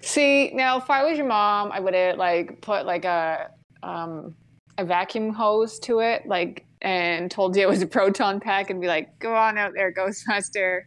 See, 0.00 0.50
now 0.54 0.78
if 0.78 0.88
I 0.90 1.04
was 1.04 1.18
your 1.18 1.26
mom, 1.26 1.72
I 1.72 1.80
would 1.80 1.94
have 1.94 2.16
like 2.16 2.60
put 2.60 2.86
like 2.86 3.04
a 3.04 3.50
um 3.82 4.34
a 4.78 4.84
vacuum 4.84 5.32
hose 5.32 5.78
to 5.80 6.00
it, 6.00 6.26
like 6.26 6.64
and 6.82 7.30
told 7.30 7.56
you 7.56 7.62
it 7.62 7.68
was 7.68 7.82
a 7.82 7.86
proton 7.86 8.40
pack 8.40 8.70
and 8.70 8.80
be 8.80 8.86
like, 8.86 9.18
go 9.18 9.34
on 9.34 9.58
out 9.58 9.72
there, 9.74 9.92
Ghostbuster. 9.92 10.82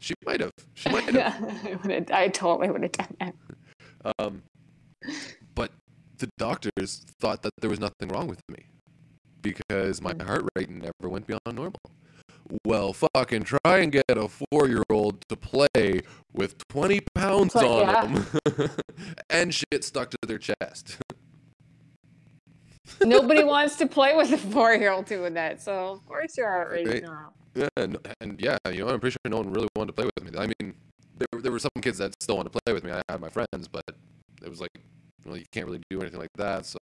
She 0.00 0.14
might 0.26 0.40
have. 0.40 0.50
She 0.74 0.88
might 0.92 1.14
have. 1.14 1.90
I, 1.90 2.24
I 2.24 2.28
totally 2.28 2.70
would 2.70 2.82
have 2.82 2.92
done 2.92 3.16
that. 3.20 3.34
Um, 4.18 4.42
but 5.54 5.70
the 6.18 6.28
doctors 6.38 7.04
thought 7.20 7.42
that 7.42 7.52
there 7.60 7.70
was 7.70 7.80
nothing 7.80 8.08
wrong 8.08 8.26
with 8.26 8.40
me 8.48 8.64
because 9.54 10.02
my 10.02 10.14
heart 10.22 10.44
rate 10.54 10.70
never 10.70 11.08
went 11.08 11.26
beyond 11.26 11.40
normal. 11.52 11.80
Well, 12.64 12.92
fucking 12.92 13.44
try 13.44 13.78
and 13.78 13.92
get 13.92 14.04
a 14.08 14.28
four-year-old 14.28 15.28
to 15.28 15.36
play 15.36 16.02
with 16.32 16.66
20 16.68 17.00
pounds 17.14 17.54
on 17.54 17.80
yeah. 17.80 18.06
them 18.06 18.26
and 19.30 19.54
shit 19.54 19.84
stuck 19.84 20.10
to 20.10 20.18
their 20.26 20.38
chest. 20.38 20.98
Nobody 23.02 23.44
wants 23.44 23.76
to 23.76 23.86
play 23.86 24.16
with 24.16 24.32
a 24.32 24.38
four 24.38 24.74
year 24.74 24.92
old 24.92 25.06
doing 25.06 25.34
that. 25.34 25.60
So 25.60 25.90
of 25.90 26.06
course 26.06 26.38
your 26.38 26.48
heart 26.48 26.70
rate 26.70 26.88
is 26.88 27.02
normal. 27.02 27.32
Yeah, 27.54 27.68
and, 27.76 27.98
and 28.20 28.40
yeah, 28.40 28.56
you 28.70 28.84
know, 28.84 28.88
I'm 28.88 29.00
pretty 29.00 29.12
sure 29.12 29.30
no 29.30 29.38
one 29.38 29.52
really 29.52 29.68
wanted 29.76 29.88
to 29.88 29.92
play 29.92 30.08
with 30.16 30.24
me. 30.24 30.38
I 30.38 30.46
mean, 30.46 30.74
there, 31.18 31.40
there 31.40 31.52
were 31.52 31.58
some 31.58 31.70
kids 31.82 31.98
that 31.98 32.14
still 32.22 32.36
wanted 32.36 32.52
to 32.52 32.60
play 32.64 32.72
with 32.72 32.84
me. 32.84 32.92
I 32.92 33.02
had 33.08 33.20
my 33.20 33.28
friends, 33.28 33.68
but 33.70 33.84
it 34.42 34.48
was 34.48 34.60
like, 34.60 34.70
well, 35.26 35.36
you 35.36 35.44
can't 35.52 35.66
really 35.66 35.82
do 35.90 36.00
anything 36.00 36.20
like 36.20 36.32
that. 36.36 36.64
So 36.64 36.78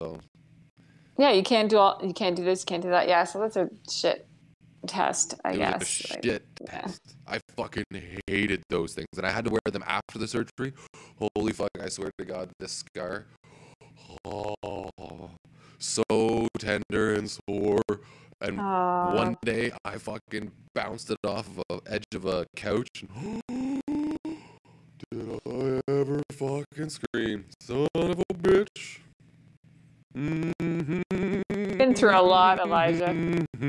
Yeah, 1.18 1.32
you 1.32 1.44
can't 1.44 1.70
do 1.70 1.78
all 1.78 2.00
you 2.04 2.14
can't 2.14 2.36
do 2.36 2.44
this, 2.44 2.62
you 2.62 2.66
can't 2.66 2.84
do 2.84 2.90
that. 2.90 3.08
Yeah, 3.08 3.24
so 3.24 3.40
that's 3.40 3.56
a 3.56 3.70
shit 3.90 4.28
test, 4.88 5.36
I 5.46 5.54
it 5.54 5.58
guess. 5.58 5.74
a 6.10 6.14
Like, 6.14 6.24
shit 6.24 6.46
yeah. 6.62 6.82
test. 6.82 7.02
I 7.28 7.40
fucking 7.56 7.84
hated 8.28 8.64
those 8.70 8.94
things, 8.94 9.08
and 9.18 9.26
I 9.26 9.32
had 9.32 9.46
to 9.46 9.52
wear 9.52 9.62
them 9.72 9.84
after 9.88 10.18
the 10.20 10.28
surgery. 10.28 10.74
Holy 11.36 11.54
fuck! 11.54 11.70
I 11.82 11.90
swear 11.90 12.12
to 12.18 12.26
God, 12.26 12.50
this 12.60 12.84
scar, 12.96 13.28
oh, 14.26 15.32
so 15.80 16.48
tender 16.60 17.14
and 17.16 17.30
sore. 17.30 17.82
And 18.42 18.60
Aw. 18.60 19.14
one 19.16 19.38
day, 19.46 19.72
I 19.86 19.98
fucking 19.98 20.52
bounced 20.76 21.10
it 21.12 21.18
off 21.26 21.48
of 21.48 21.64
the 21.86 21.92
edge 21.94 22.04
of 22.14 22.26
a 22.26 22.46
couch. 22.58 22.90
And 23.08 23.42
Did 25.12 25.40
I 25.48 25.82
ever 25.90 26.22
fucking 26.32 26.90
scream, 26.90 27.46
son 27.62 27.88
of 27.96 28.20
a 28.20 28.34
bitch? 28.34 29.00
Been 30.14 31.94
through 31.96 32.16
a 32.16 32.22
lot, 32.22 32.60
Elijah. 32.60 33.46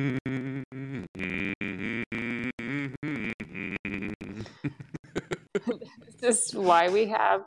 this 6.21 6.49
is 6.49 6.55
why 6.55 6.91
we 6.91 7.07
have 7.07 7.45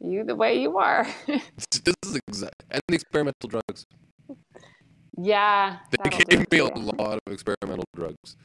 you 0.00 0.24
the 0.24 0.34
way 0.34 0.60
you 0.60 0.78
are. 0.78 1.06
this 1.26 1.94
is 2.04 2.16
exact 2.28 2.64
and 2.70 2.82
the 2.88 2.94
experimental 2.94 3.48
drugs. 3.48 3.86
yeah. 5.16 5.78
They 5.90 5.96
that'll 6.02 6.18
gave 6.18 6.50
me 6.50 6.58
a 6.58 6.64
lot 6.64 7.20
of 7.24 7.32
experimental 7.32 7.84
drugs. 7.94 8.36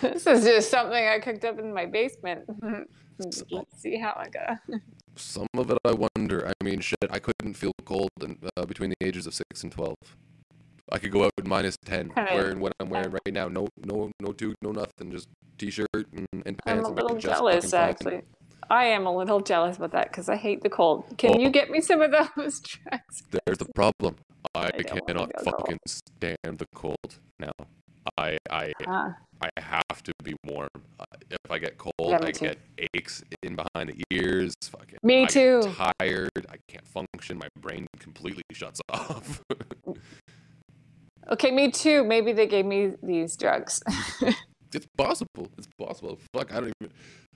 This 0.00 0.26
is 0.26 0.44
just 0.44 0.70
something 0.70 1.04
I 1.06 1.18
cooked 1.18 1.44
up 1.44 1.58
in 1.58 1.72
my 1.72 1.86
basement. 1.86 2.42
Let's 3.18 3.42
see 3.76 3.98
how 3.98 4.14
I 4.16 4.28
go. 4.28 4.78
Some 5.16 5.46
of 5.56 5.70
it 5.70 5.78
I 5.84 5.92
wonder. 5.92 6.46
I 6.48 6.64
mean, 6.64 6.80
shit, 6.80 6.98
I 7.10 7.18
couldn't 7.18 7.54
feel 7.54 7.72
cold 7.84 8.10
in, 8.22 8.38
uh, 8.56 8.64
between 8.66 8.90
the 8.90 9.06
ages 9.06 9.26
of 9.26 9.34
six 9.34 9.62
and 9.62 9.70
twelve. 9.72 9.96
I 10.92 10.98
could 10.98 11.12
go 11.12 11.24
out 11.24 11.32
with 11.36 11.46
minus 11.46 11.76
ten, 11.84 12.12
wearing 12.16 12.60
what 12.60 12.72
I'm 12.80 12.88
wearing 12.88 13.10
right 13.10 13.32
now. 13.32 13.48
No, 13.48 13.68
no, 13.84 14.10
no 14.20 14.32
tube, 14.32 14.54
no 14.62 14.72
nothing. 14.72 15.10
Just 15.12 15.28
t-shirt 15.58 15.86
and, 15.94 16.26
and 16.32 16.58
pants. 16.64 16.66
I'm 16.66 16.84
a 16.84 16.88
little 16.88 17.16
jealous, 17.18 17.72
actually. 17.74 18.22
I 18.70 18.84
am 18.84 19.06
a 19.06 19.14
little 19.14 19.40
jealous 19.40 19.76
about 19.76 19.92
that 19.92 20.08
because 20.10 20.28
I 20.28 20.36
hate 20.36 20.62
the 20.62 20.70
cold. 20.70 21.04
Can 21.18 21.36
Oh. 21.36 21.38
you 21.38 21.50
get 21.50 21.70
me 21.70 21.80
some 21.80 22.00
of 22.02 22.10
those 22.36 22.60
drugs? 22.60 23.22
There's 23.30 23.58
the 23.58 23.66
problem. 23.74 24.16
I, 24.54 24.70
don't 24.70 25.06
cannot 25.06 25.30
cold. 25.36 25.56
fucking 25.58 25.78
stand 25.86 26.58
the 26.58 26.66
cold 26.74 27.18
now. 27.38 27.52
I 28.18 28.38
I 28.50 28.72
Huh. 28.84 29.10
I 29.42 29.48
have 29.60 30.02
to 30.02 30.12
be 30.22 30.34
warm. 30.44 30.68
Uh, 30.98 31.04
If 31.30 31.50
I 31.50 31.58
get 31.58 31.78
cold, 31.78 31.92
Yeah, 32.10 32.18
I 32.22 32.30
too. 32.30 32.46
get 32.48 32.58
aches 32.94 33.22
in 33.42 33.56
behind 33.56 33.88
the 33.90 34.02
ears. 34.10 34.52
Fucking, 34.64 34.98
Me 35.02 35.22
I'm 35.22 35.28
too. 35.28 35.62
Tired. 35.98 36.30
I 36.50 36.56
can't 36.68 36.86
function. 36.86 37.38
My 37.38 37.48
brain 37.58 37.86
completely 37.98 38.42
shuts 38.52 38.80
off. 38.92 39.40
Okay, 41.30 41.50
me 41.52 41.70
too. 41.70 42.04
Maybe 42.04 42.32
they 42.32 42.46
gave 42.46 42.66
me 42.66 42.92
these 43.02 43.36
drugs. 43.36 43.82
it's 44.74 44.86
possible. 44.98 45.48
It's 45.56 45.68
possible. 45.78 46.18
Fuck, 46.34 46.52
I 46.52 46.60
don't 46.60 46.72
even. 46.82 46.92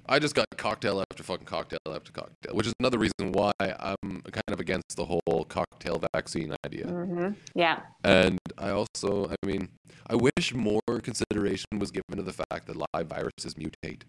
I 0.06 0.18
just 0.18 0.34
got 0.34 0.46
cocktail 0.56 1.00
after 1.00 1.22
fucking 1.22 1.46
cocktail 1.46 1.78
after 1.88 2.12
cocktail, 2.12 2.54
which 2.54 2.66
is 2.66 2.74
another 2.78 2.98
reason 2.98 3.32
why 3.32 3.52
I'm 3.58 4.20
kind 4.30 4.42
of 4.48 4.60
against 4.60 4.96
the 4.96 5.06
whole 5.06 5.46
cocktail 5.48 6.02
vaccine 6.12 6.54
idea. 6.64 6.86
hmm 6.86 7.30
Yeah. 7.54 7.80
And 8.04 8.38
I 8.58 8.70
also, 8.70 9.30
I 9.30 9.46
mean, 9.46 9.70
I 10.08 10.16
wish 10.16 10.52
more 10.54 10.80
consideration 11.02 11.78
was 11.78 11.90
given 11.90 12.16
to 12.16 12.22
the 12.22 12.32
fact 12.34 12.66
that 12.66 12.76
live 12.76 13.06
viruses 13.06 13.54
mutate. 13.54 14.02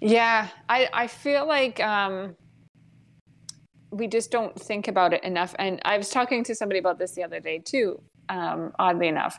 Yeah, 0.00 0.48
I, 0.68 0.88
I 0.92 1.06
feel 1.06 1.46
like 1.46 1.80
um, 1.80 2.36
we 3.90 4.06
just 4.06 4.30
don't 4.30 4.58
think 4.60 4.86
about 4.86 5.14
it 5.14 5.24
enough. 5.24 5.54
And 5.58 5.80
I 5.86 5.96
was 5.96 6.10
talking 6.10 6.44
to 6.44 6.54
somebody 6.54 6.78
about 6.78 6.98
this 6.98 7.12
the 7.12 7.22
other 7.24 7.40
day 7.40 7.58
too, 7.58 8.02
um, 8.28 8.72
oddly 8.78 9.08
enough. 9.08 9.38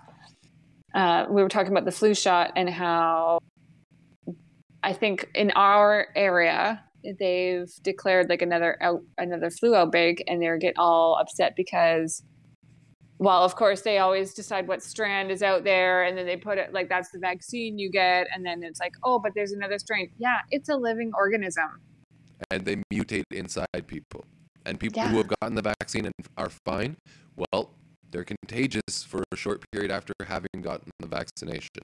Uh, 0.95 1.25
we 1.29 1.43
were 1.43 1.49
talking 1.49 1.71
about 1.71 1.85
the 1.85 1.91
flu 1.91 2.15
shot 2.15 2.53
and 2.55 2.67
how 2.67 3.37
I 4.85 4.93
think 4.93 5.27
in 5.33 5.51
our 5.55 6.07
area 6.15 6.83
they've 7.19 7.69
declared 7.83 8.29
like 8.29 8.41
another 8.41 8.77
out, 8.81 9.01
another 9.17 9.49
flu 9.49 9.75
outbreak, 9.75 10.23
and 10.27 10.41
they're 10.41 10.57
get 10.59 10.75
all 10.77 11.17
upset 11.19 11.55
because, 11.55 12.23
well, 13.17 13.43
of 13.43 13.55
course 13.55 13.81
they 13.81 13.97
always 13.97 14.33
decide 14.33 14.67
what 14.67 14.83
strand 14.83 15.31
is 15.31 15.41
out 15.41 15.63
there, 15.63 16.03
and 16.03 16.15
then 16.17 16.25
they 16.27 16.37
put 16.37 16.57
it 16.59 16.71
like 16.71 16.87
that's 16.87 17.09
the 17.11 17.19
vaccine 17.19 17.79
you 17.79 17.89
get, 17.89 18.27
and 18.33 18.45
then 18.45 18.61
it's 18.63 18.79
like, 18.79 18.93
oh, 19.03 19.17
but 19.19 19.31
there's 19.35 19.51
another 19.53 19.79
strain. 19.79 20.09
Yeah, 20.19 20.37
it's 20.51 20.69
a 20.69 20.75
living 20.75 21.11
organism. 21.17 21.69
and 22.51 22.65
they 22.65 22.75
mutate 22.93 23.23
inside 23.31 23.87
people. 23.87 24.23
And 24.67 24.79
people 24.79 24.99
Yeah. 25.01 25.09
who 25.09 25.17
have 25.17 25.31
gotten 25.39 25.55
the 25.55 25.61
vaccine 25.79 26.05
and 26.05 26.13
are 26.37 26.49
fine, 26.65 26.97
well, 27.37 27.71
they're 28.11 28.25
contagious 28.25 29.03
for 29.07 29.23
a 29.31 29.35
short 29.37 29.63
period 29.71 29.89
after 29.89 30.13
having 30.27 30.61
gotten 30.61 30.91
the 30.99 31.07
vaccination. 31.07 31.83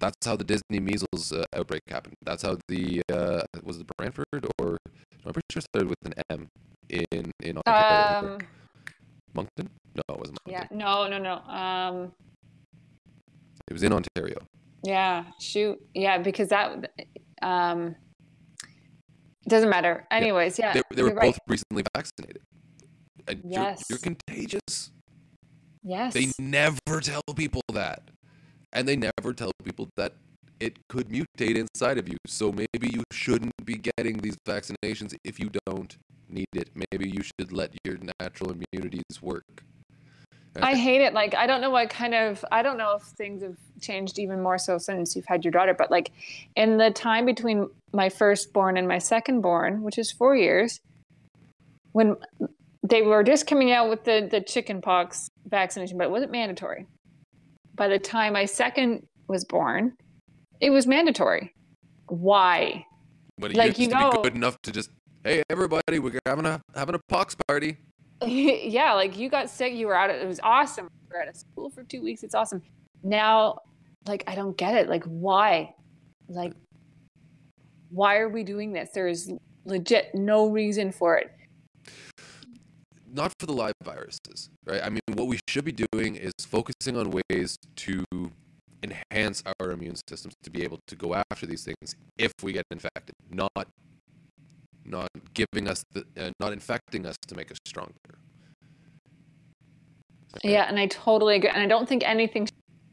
That's 0.00 0.24
how 0.24 0.36
the 0.36 0.44
Disney 0.44 0.78
measles 0.80 1.32
uh, 1.32 1.44
outbreak 1.54 1.82
happened. 1.88 2.14
That's 2.24 2.42
how 2.42 2.56
the 2.68 3.02
uh, 3.12 3.42
was 3.62 3.78
it 3.78 3.86
Brantford 3.96 4.26
or 4.60 4.78
I'm 5.26 5.32
pretty 5.32 5.46
sure 5.50 5.58
it 5.60 5.66
started 5.74 5.88
with 5.88 5.98
an 6.04 6.14
M 6.30 6.48
in 6.88 7.32
in 7.42 7.58
Ontario. 7.66 8.34
Um, 8.34 8.38
Moncton? 9.34 9.68
No, 9.94 10.02
it 10.14 10.18
wasn't 10.18 10.38
yeah, 10.46 10.66
no, 10.70 11.08
no, 11.08 11.18
no. 11.18 11.34
Um, 11.52 12.12
It 13.68 13.72
was 13.72 13.82
in 13.82 13.92
Ontario. 13.92 14.38
yeah, 14.84 15.24
shoot, 15.40 15.78
yeah, 15.94 16.18
because 16.18 16.48
that 16.48 16.92
um, 17.42 17.94
doesn't 19.48 19.68
matter. 19.68 20.06
Anyways, 20.10 20.58
yeah, 20.58 20.72
They, 20.72 20.82
they 20.94 21.02
were 21.02 21.10
right. 21.10 21.32
both 21.32 21.38
recently 21.48 21.82
vaccinated. 21.94 22.42
And 23.26 23.42
you're- 23.44 23.52
Yes. 23.64 23.82
you're 23.90 23.98
contagious. 23.98 24.90
Yes. 25.82 26.14
They 26.14 26.28
never 26.38 27.00
tell 27.02 27.22
people 27.36 27.62
that. 27.72 28.10
And 28.72 28.86
they 28.86 28.96
never 28.96 29.32
tell 29.32 29.52
people 29.64 29.88
that 29.96 30.14
it 30.60 30.76
could 30.88 31.08
mutate 31.08 31.56
inside 31.56 31.98
of 31.98 32.08
you. 32.08 32.16
So 32.26 32.52
maybe 32.52 32.88
you 32.92 33.04
shouldn't 33.12 33.52
be 33.64 33.80
getting 33.96 34.18
these 34.18 34.36
vaccinations 34.46 35.14
if 35.24 35.38
you 35.38 35.50
don't 35.66 35.96
need 36.28 36.48
it. 36.54 36.70
Maybe 36.74 37.08
you 37.08 37.22
should 37.22 37.52
let 37.52 37.70
your 37.84 37.98
natural 38.20 38.52
immunities 38.52 39.22
work. 39.22 39.64
I 40.60 40.74
hate 40.74 41.02
it. 41.02 41.14
Like, 41.14 41.34
I 41.34 41.46
don't 41.46 41.60
know 41.60 41.70
what 41.70 41.90
kind 41.90 42.14
of, 42.14 42.44
I 42.50 42.62
don't 42.62 42.78
know 42.78 42.96
if 42.96 43.02
things 43.02 43.42
have 43.42 43.56
changed 43.80 44.18
even 44.18 44.42
more 44.42 44.58
so 44.58 44.78
since 44.78 45.14
you've 45.14 45.26
had 45.26 45.44
your 45.44 45.52
daughter, 45.52 45.74
but 45.74 45.90
like 45.90 46.10
in 46.56 46.78
the 46.78 46.90
time 46.90 47.26
between 47.26 47.68
my 47.92 48.08
firstborn 48.08 48.76
and 48.76 48.88
my 48.88 48.96
secondborn, 48.96 49.82
which 49.82 49.98
is 49.98 50.10
four 50.10 50.34
years, 50.34 50.80
when 51.92 52.16
they 52.82 53.02
were 53.02 53.22
just 53.22 53.46
coming 53.46 53.70
out 53.70 53.88
with 53.88 54.04
the, 54.04 54.26
the 54.28 54.40
chicken 54.40 54.80
pox 54.80 55.30
vaccination, 55.46 55.96
but 55.96 56.04
it 56.04 56.10
wasn't 56.10 56.32
mandatory. 56.32 56.86
By 57.78 57.86
the 57.88 57.98
time 57.98 58.32
my 58.32 58.44
second 58.44 59.06
was 59.28 59.44
born, 59.44 59.94
it 60.60 60.70
was 60.70 60.86
mandatory. 60.86 61.54
Why? 62.08 62.84
But 63.38 63.52
it 63.52 63.56
Like, 63.56 63.68
used 63.78 63.80
you 63.80 63.88
to 63.90 63.94
know- 63.94 64.10
be 64.10 64.22
good 64.22 64.34
enough 64.34 64.60
to 64.62 64.72
just, 64.72 64.90
hey, 65.22 65.42
everybody, 65.48 66.00
we're 66.00 66.18
having 66.26 66.44
a 66.44 66.60
having 66.74 66.96
a 66.96 67.00
pox 67.08 67.36
party. 67.46 67.76
yeah, 68.26 68.94
like 68.94 69.16
you 69.16 69.28
got 69.30 69.48
sick, 69.48 69.72
you 69.74 69.86
were 69.86 69.94
out. 69.94 70.10
Of, 70.10 70.16
it 70.16 70.26
was 70.26 70.40
awesome. 70.42 70.88
Were 71.10 71.22
out 71.22 71.28
of 71.28 71.36
school 71.36 71.70
for 71.70 71.84
two 71.84 72.02
weeks. 72.02 72.24
It's 72.24 72.34
awesome. 72.34 72.62
Now, 73.04 73.60
like 74.08 74.24
I 74.26 74.34
don't 74.34 74.56
get 74.56 74.74
it. 74.74 74.88
Like 74.88 75.04
why? 75.04 75.72
Like 76.28 76.52
why 77.90 78.18
are 78.18 78.28
we 78.28 78.42
doing 78.42 78.72
this? 78.72 78.90
There 78.92 79.06
is 79.06 79.32
legit 79.64 80.14
no 80.14 80.48
reason 80.50 80.90
for 80.90 81.16
it. 81.16 81.30
Not 83.10 83.32
for 83.38 83.46
the 83.46 83.52
live 83.52 83.74
viruses, 83.82 84.50
right? 84.66 84.82
I 84.82 84.90
mean, 84.90 85.00
what 85.14 85.26
we 85.26 85.38
should 85.48 85.64
be 85.64 85.72
doing 85.92 86.16
is 86.16 86.32
focusing 86.40 86.96
on 86.96 87.10
ways 87.10 87.56
to 87.76 88.04
enhance 88.82 89.42
our 89.58 89.70
immune 89.70 89.96
systems 90.08 90.34
to 90.42 90.50
be 90.50 90.62
able 90.62 90.78
to 90.86 90.96
go 90.96 91.14
after 91.30 91.46
these 91.46 91.64
things 91.64 91.96
if 92.16 92.32
we 92.42 92.52
get 92.52 92.64
infected, 92.70 93.14
not 93.30 93.68
not 94.84 95.08
giving 95.34 95.68
us 95.68 95.84
the 95.92 96.04
uh, 96.18 96.30
not 96.40 96.52
infecting 96.52 97.06
us 97.06 97.16
to 97.26 97.34
make 97.34 97.50
us 97.50 97.58
stronger. 97.66 97.92
Yeah, 100.42 100.68
and 100.68 100.78
I 100.78 100.86
totally 100.86 101.36
agree. 101.36 101.50
And 101.50 101.62
I 101.62 101.66
don't 101.66 101.88
think 101.88 102.02
anything's 102.06 102.50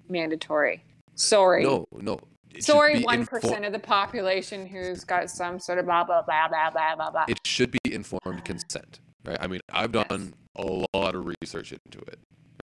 mandatory. 0.09 0.83
Sorry. 1.15 1.63
No, 1.63 1.85
no. 1.91 2.19
it 2.53 2.63
Sorry, 2.63 3.01
one 3.03 3.25
infor- 3.25 3.65
of 3.65 3.71
the 3.71 3.79
population 3.79 4.65
who's 4.65 5.03
got 5.03 5.29
some 5.29 5.59
sort 5.59 5.79
of 5.79 5.85
blah 5.85 6.03
blah 6.03 6.21
blah 6.21 6.47
blah 6.47 6.69
blah 6.71 6.95
blah 6.95 7.11
blah. 7.11 7.25
It 7.27 7.39
should 7.45 7.71
be 7.71 7.93
informed 7.93 8.43
consent, 8.45 8.99
right? 9.25 9.37
I 9.39 9.47
mean, 9.47 9.61
I've 9.71 9.91
done 9.91 10.33
a 10.55 10.65
lot 10.93 11.15
of 11.15 11.25
research 11.41 11.73
into 11.73 11.99
it, 12.07 12.19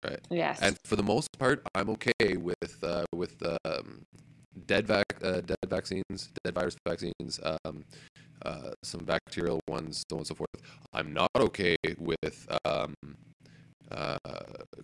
right? 0.04 0.20
yes. 0.30 0.58
And 0.62 0.76
for 0.84 0.96
the 0.96 1.02
most 1.02 1.28
part, 1.38 1.62
I'm 1.74 1.90
okay 1.90 2.36
with 2.36 2.76
uh, 2.82 3.04
with 3.14 3.42
um, 3.64 4.02
dead 4.66 4.86
vac 4.86 5.04
uh, 5.22 5.40
dead 5.40 5.58
vaccines, 5.68 6.30
dead 6.44 6.54
virus 6.54 6.76
vaccines, 6.86 7.40
um, 7.64 7.84
uh, 8.44 8.72
some 8.82 9.04
bacterial 9.04 9.60
ones, 9.68 10.02
so 10.08 10.16
on 10.16 10.20
and 10.20 10.26
so 10.26 10.34
forth. 10.34 10.48
I'm 10.92 11.12
not 11.12 11.30
okay 11.36 11.76
with 11.98 12.46
um, 12.64 12.94
uh, 13.90 14.18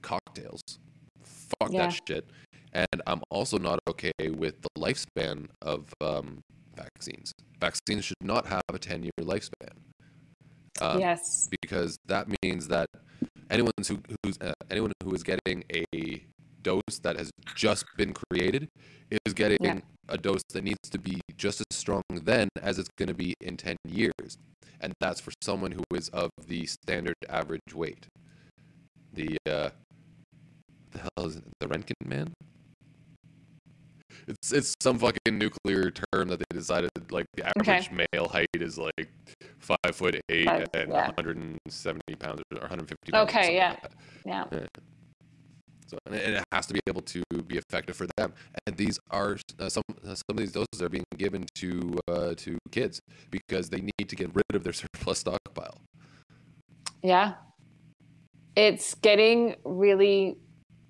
cocktails. 0.02 0.60
Fuck 1.22 1.72
Yeah. 1.72 1.86
that 1.86 2.00
shit. 2.06 2.24
And 2.72 3.02
I'm 3.06 3.22
also 3.30 3.58
not 3.58 3.78
okay 3.88 4.12
with 4.20 4.60
the 4.60 4.68
lifespan 4.78 5.48
of 5.62 5.92
um, 6.00 6.40
vaccines. 6.76 7.32
Vaccines 7.60 8.04
should 8.04 8.22
not 8.22 8.46
have 8.46 8.62
a 8.72 8.78
10 8.78 9.02
year 9.02 9.12
lifespan. 9.20 9.85
Um, 10.80 11.00
yes. 11.00 11.48
because 11.60 11.96
that 12.06 12.26
means 12.42 12.68
that 12.68 12.86
anyone 13.50 13.72
who 13.86 13.98
who's 14.24 14.36
uh, 14.40 14.52
anyone 14.70 14.92
who 15.02 15.14
is 15.14 15.22
getting 15.22 15.64
a 15.74 16.24
dose 16.62 16.98
that 17.02 17.16
has 17.16 17.30
just 17.54 17.84
been 17.96 18.12
created 18.12 18.68
is 19.24 19.32
getting 19.34 19.58
Yeah. 19.60 19.80
a 20.08 20.18
dose 20.18 20.42
that 20.52 20.64
needs 20.64 20.88
to 20.90 20.98
be 20.98 21.20
just 21.36 21.60
as 21.60 21.76
strong 21.76 22.02
then 22.10 22.48
as 22.60 22.78
it's 22.78 22.88
going 22.98 23.08
to 23.08 23.14
be 23.14 23.34
in 23.40 23.56
10 23.56 23.76
years 23.86 24.36
and 24.80 24.92
that's 25.00 25.20
for 25.20 25.32
someone 25.42 25.72
who 25.72 25.84
is 25.94 26.08
of 26.10 26.30
the 26.46 26.66
standard 26.66 27.14
average 27.28 27.72
weight 27.74 28.06
the 29.12 29.36
uh 29.48 29.70
the 30.92 30.98
hell 30.98 31.26
is 31.26 31.36
it 31.36 31.44
the 31.60 31.66
Renkin 31.68 31.94
man 32.04 32.32
it's 34.28 34.52
it's 34.52 34.74
some 34.80 34.98
fucking 34.98 35.38
nuclear 35.38 35.90
term 35.90 36.28
that 36.28 36.38
they 36.38 36.44
decided 36.54 36.90
like 37.10 37.26
the 37.34 37.44
Okay. 37.60 37.72
average 37.78 37.90
male 38.12 38.28
height 38.28 38.48
is 38.54 38.78
like 38.78 39.08
five 39.58 39.94
foot 39.94 40.20
eight 40.28 40.46
Five, 40.46 40.66
and 40.74 40.90
yeah. 40.90 41.06
170 41.06 42.16
pounds 42.16 42.42
or 42.52 42.60
150 42.60 43.12
pounds. 43.12 43.30
Okay, 43.30 43.54
yeah. 43.56 43.70
like 43.70 43.82
that. 43.82 43.92
Yeah. 44.24 44.66
So 45.86 45.98
and 46.06 46.16
it 46.16 46.44
has 46.52 46.66
to 46.66 46.74
be 46.74 46.80
able 46.88 47.02
to 47.02 47.22
be 47.46 47.58
effective 47.58 47.96
for 47.96 48.08
them. 48.16 48.32
And 48.66 48.76
these 48.76 48.98
are 49.12 49.38
uh, 49.60 49.68
some 49.68 49.84
uh, 50.04 50.14
some 50.14 50.22
of 50.30 50.36
these 50.38 50.52
doses 50.52 50.82
are 50.82 50.88
being 50.88 51.04
given 51.16 51.46
to 51.56 51.98
uh, 52.08 52.34
to 52.38 52.58
kids 52.72 53.00
because 53.30 53.68
they 53.70 53.80
need 53.80 54.08
to 54.08 54.16
get 54.16 54.34
rid 54.34 54.44
of 54.54 54.64
their 54.64 54.72
surplus 54.82 55.20
stockpile. 55.20 55.78
Yeah. 57.02 57.34
It's 58.56 58.94
getting 58.94 59.54
really 59.64 60.38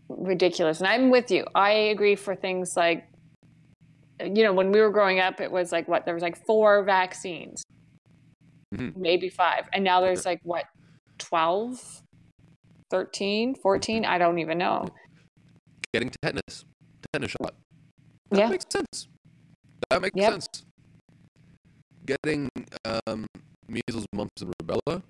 ridiculous. 0.08 0.78
And 0.78 0.86
I'm 0.88 1.10
with 1.10 1.30
you. 1.30 1.44
I 1.54 1.70
agree 1.70 2.14
for 2.14 2.34
things 2.34 2.76
like, 2.76 3.06
you 4.20 4.42
know, 4.42 4.52
when 4.52 4.72
we 4.72 4.80
were 4.80 4.90
growing 4.90 5.20
up, 5.20 5.40
it 5.40 5.50
was 5.50 5.72
like 5.72 5.88
what? 5.88 6.04
There 6.04 6.14
was 6.14 6.22
like 6.22 6.36
four 6.46 6.82
vaccines, 6.84 7.62
Mhm. 8.74 8.96
maybe 8.96 9.28
five. 9.28 9.68
And 9.72 9.84
now 9.84 10.00
there's 10.00 10.24
like 10.24 10.40
what, 10.42 10.64
12, 11.18 12.02
13, 12.90 13.54
14? 13.54 14.04
I 14.04 14.18
don't 14.18 14.38
even 14.38 14.58
know. 14.58 14.88
Getting 15.92 16.10
tetanus, 16.22 16.64
tetanus 17.12 17.30
shot. 17.32 17.54
That 18.30 18.38
Yeah. 18.38 18.48
makes 18.48 18.64
sense. 18.70 19.08
That 19.90 20.02
makes 20.02 20.16
Yep. 20.16 20.32
sense. 20.32 20.48
Getting 22.06 22.48
um, 22.84 23.26
measles, 23.68 24.06
mumps, 24.14 24.42
and 24.42 24.52
rubella. 24.62 25.02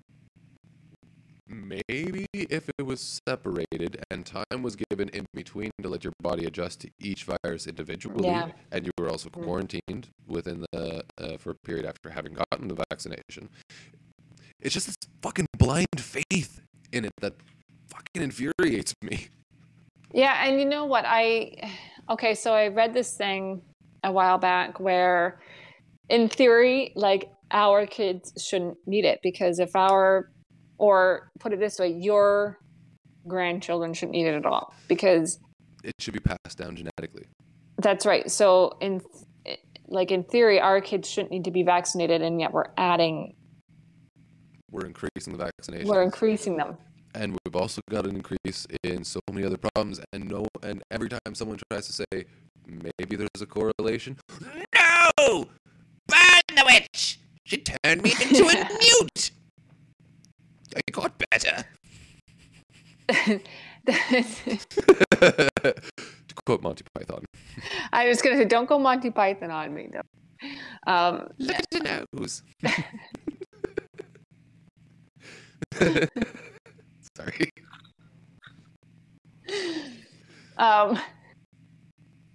Maybe 1.47 2.16
if 2.49 2.69
it 2.77 2.85
was 2.85 3.21
separated 3.27 4.03
and 4.09 4.25
time 4.25 4.61
was 4.61 4.75
given 4.89 5.09
in 5.09 5.25
between 5.33 5.71
to 5.81 5.89
let 5.89 6.03
your 6.03 6.13
body 6.21 6.45
adjust 6.45 6.81
to 6.81 6.89
each 6.99 7.25
virus 7.25 7.67
individually, 7.67 8.27
Yeah. 8.27 8.51
and 8.71 8.85
you 8.85 8.91
were 8.97 9.09
also 9.09 9.29
quarantined 9.29 10.09
within 10.27 10.65
the 10.71 11.03
uh, 11.17 11.37
for 11.37 11.51
a 11.51 11.55
period 11.65 11.85
after 11.85 12.09
having 12.09 12.33
gotten 12.33 12.67
the 12.67 12.83
vaccination. 12.89 13.49
It's 14.61 14.73
just 14.73 14.87
this 14.87 14.97
fucking 15.21 15.47
blind 15.57 15.87
faith 15.99 16.61
in 16.91 17.05
it 17.05 17.13
that 17.21 17.35
fucking 17.89 18.21
infuriates 18.23 18.93
me. 19.01 19.27
Yeah, 20.13 20.45
and 20.45 20.59
you 20.59 20.65
know 20.65 20.85
what? 20.85 21.05
I 21.05 21.71
okay, 22.09 22.33
so 22.33 22.53
I 22.53 22.69
read 22.69 22.93
this 22.93 23.15
thing 23.15 23.61
a 24.03 24.11
while 24.11 24.37
back 24.37 24.79
where 24.79 25.39
in 26.09 26.29
theory, 26.29 26.93
like 26.95 27.29
our 27.51 27.85
kids 27.85 28.33
shouldn't 28.41 28.77
need 28.85 29.05
it 29.05 29.19
because 29.21 29.59
if 29.59 29.75
our 29.75 30.31
or 30.77 31.29
put 31.39 31.53
it 31.53 31.59
this 31.59 31.79
way, 31.79 31.89
your 31.89 32.59
grandchildren 33.27 33.93
shouldn't 33.93 34.13
need 34.13 34.25
it 34.27 34.35
at 34.35 34.45
all 34.45 34.73
because 34.87 35.39
It 35.83 35.93
should 35.99 36.13
be 36.13 36.19
passed 36.19 36.57
down 36.57 36.75
genetically. 36.75 37.25
that's 37.77 38.05
right. 38.05 38.29
So 38.31 38.77
in 38.81 39.01
like 39.89 40.11
in 40.11 40.23
theory, 40.23 40.59
our 40.59 40.81
kids 40.81 41.09
shouldn't 41.09 41.31
need 41.31 41.45
to 41.45 41.51
be 41.51 41.63
vaccinated 41.63 42.21
and 42.21 42.39
yet 42.41 42.51
we're 42.51 42.65
adding 42.77 43.35
We're 44.71 44.85
increasing 44.85 45.33
the 45.37 45.43
vaccination. 45.43 45.87
we're 45.87 46.03
increasing 46.03 46.57
them. 46.57 46.77
and 47.15 47.37
we've 47.45 47.55
also 47.55 47.81
got 47.89 48.05
an 48.05 48.15
increase 48.15 48.67
in 48.83 49.03
so 49.03 49.19
many 49.31 49.45
other 49.45 49.57
problems 49.57 49.99
and 50.13 50.25
no 50.29 50.45
and 50.63 50.83
every 50.91 51.09
time 51.09 51.33
someone 51.33 51.57
tries 51.71 51.87
to 51.87 51.93
say 51.93 52.25
maybe 52.65 53.15
there's 53.15 53.41
a 53.41 53.45
correlation 53.45 54.17
no 54.75 55.45
burn 56.07 56.41
the 56.55 56.63
witch 56.65 57.19
she 57.45 57.57
turned 57.57 58.01
me 58.03 58.11
into 58.21 58.45
a 58.45 58.53
newt 59.03 59.31
i 60.77 60.81
got 60.91 61.13
better 61.29 61.63
to 63.87 64.59
quote 66.45 66.61
monty 66.61 66.83
python 66.93 67.23
I 67.91 68.07
was 68.07 68.21
gonna 68.21 68.37
say, 68.37 68.45
don't 68.45 68.67
go 68.67 68.77
Monty 68.77 69.09
Python 69.11 69.49
on 69.51 69.73
me 69.73 69.89
though. 69.91 70.01
Um, 70.91 71.27
look 71.39 71.55
at 71.55 71.65
the 71.71 72.05
nose 72.13 72.43
sorry 77.17 77.49
um, 80.57 80.99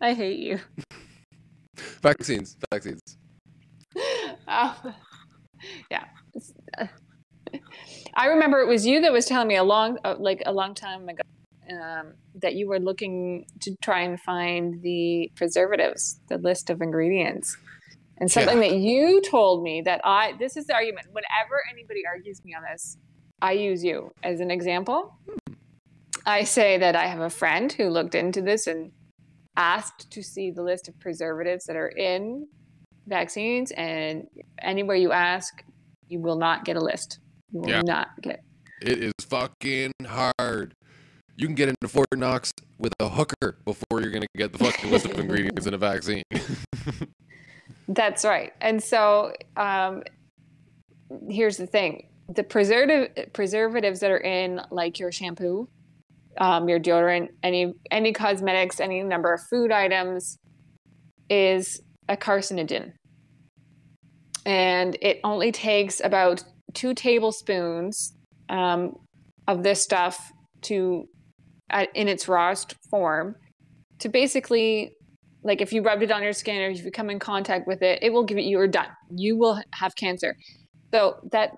I 0.01 0.15
hate 0.15 0.39
you. 0.41 0.59
vaccines 2.03 2.57
vaccines 2.71 3.01
Um, 4.49 4.75
yeah. 5.91 6.05
I 8.15 8.27
remember 8.27 8.61
it 8.61 8.69
was 8.69 8.87
you 8.87 9.01
that 9.01 9.13
was 9.13 9.27
telling 9.27 9.49
me 9.49 9.57
a 9.57 9.65
long, 9.65 9.99
uh, 10.05 10.17
like 10.19 10.43
a 10.47 10.53
long 10.53 10.75
time 10.75 11.09
ago, 11.09 11.23
um, 11.71 12.15
that 12.35 12.55
you 12.55 12.69
were 12.69 12.79
looking 12.79 13.47
to 13.61 13.75
try 13.83 14.01
and 14.01 14.21
find 14.21 14.83
the 14.83 15.31
preservatives, 15.35 16.21
the 16.29 16.39
list 16.39 16.71
of 16.71 16.83
ingredients, 16.83 17.57
and 18.19 18.31
something 18.31 18.61
that 18.61 18.77
you 18.77 19.23
told 19.23 19.63
me 19.63 19.83
that 19.83 20.01
I. 20.05 20.35
This 20.39 20.57
is 20.57 20.67
the 20.67 20.75
argument. 20.75 21.07
Whenever 21.13 21.63
anybody 21.73 22.03
argues 22.07 22.45
me 22.45 22.55
on 22.55 22.63
this, 22.71 22.99
I 23.41 23.53
use 23.53 23.83
you 23.83 24.13
as 24.23 24.41
an 24.41 24.51
example. 24.51 25.17
I 26.25 26.45
say 26.45 26.79
that 26.79 26.95
I 26.95 27.07
have 27.07 27.21
a 27.21 27.31
friend 27.31 27.73
who 27.73 27.89
looked 27.89 28.15
into 28.15 28.43
this 28.43 28.67
and 28.67 28.93
asked 29.57 30.11
to 30.13 30.23
see 30.23 30.51
the 30.51 30.63
list 30.63 30.89
of 30.89 30.99
preservatives 31.01 31.65
that 31.65 31.77
are 31.77 31.89
in 31.89 32.47
vaccines 33.07 33.73
and 33.73 34.29
anywhere 34.61 34.97
you 34.97 35.13
ask 35.13 35.65
you 36.09 36.21
will 36.21 36.39
not 36.39 36.65
get 36.65 36.77
a 36.77 36.81
list 36.81 37.19
you 37.53 37.61
will 37.61 37.69
Yeah. 37.69 37.83
not 37.83 38.09
get 38.21 38.43
It 38.81 38.99
is 38.99 39.13
fucking 39.23 39.93
hard. 40.07 40.75
You 41.37 41.47
can 41.47 41.55
get 41.55 41.69
into 41.69 41.87
Fort 41.89 42.09
Knox 42.17 42.53
with 42.79 42.93
a 43.01 43.09
hooker 43.09 43.59
before 43.65 44.01
you're 44.01 44.11
gonna 44.11 44.27
get 44.37 44.53
the 44.53 44.59
fucking 44.59 44.91
list 44.91 45.07
of 45.07 45.19
ingredients 45.19 45.67
in 45.67 45.75
a 45.75 45.79
vaccine. 45.79 46.23
that's 47.89 48.25
right 48.25 48.53
and 48.61 48.83
so 48.83 49.33
um, 49.57 50.03
here's 51.29 51.57
the 51.57 51.67
thing 51.67 52.09
the 52.29 52.43
preservative 52.43 53.33
preservatives 53.33 54.01
that 54.01 54.11
are 54.11 54.19
in 54.21 54.61
like 54.71 54.99
your 54.99 55.13
shampoo 55.13 55.69
um, 56.39 56.69
your 56.69 56.81
deodorant, 56.81 57.29
any 57.43 57.75
any 57.91 58.13
cosmetics, 58.13 58.81
any 58.81 59.03
number 59.03 59.35
of 59.35 59.41
food 59.51 59.71
items 59.71 60.39
is 61.29 61.83
a 62.09 62.17
carcinogen. 62.17 62.93
And 64.47 64.97
it 65.03 65.21
only 65.25 65.53
takes 65.53 66.01
about 66.03 66.43
two 66.75 66.95
tablespoons 66.95 68.15
um, 68.49 68.95
of 69.49 69.63
this 69.63 69.83
stuff 69.83 70.33
to, 70.63 71.07
in 71.95 72.09
its 72.09 72.29
rawest 72.29 72.75
form, 72.91 73.35
to 73.99 74.09
basically, 74.09 74.93
like 75.45 75.61
if 75.61 75.73
you 75.73 75.83
rubbed 75.83 76.03
it 76.03 76.11
on 76.11 76.23
your 76.23 76.33
skin 76.33 76.61
or 76.63 76.71
if 76.71 76.85
you 76.85 76.91
come 76.91 77.11
in 77.11 77.19
contact 77.19 77.67
with 77.67 77.83
it, 77.83 77.99
it 78.03 78.13
will 78.13 78.25
give 78.25 78.39
it, 78.39 78.43
you're 78.43 78.69
done. 78.69 78.89
You 79.11 79.37
will 79.39 79.61
have 79.75 79.95
cancer. 79.97 80.37
So 80.93 81.17
that 81.33 81.51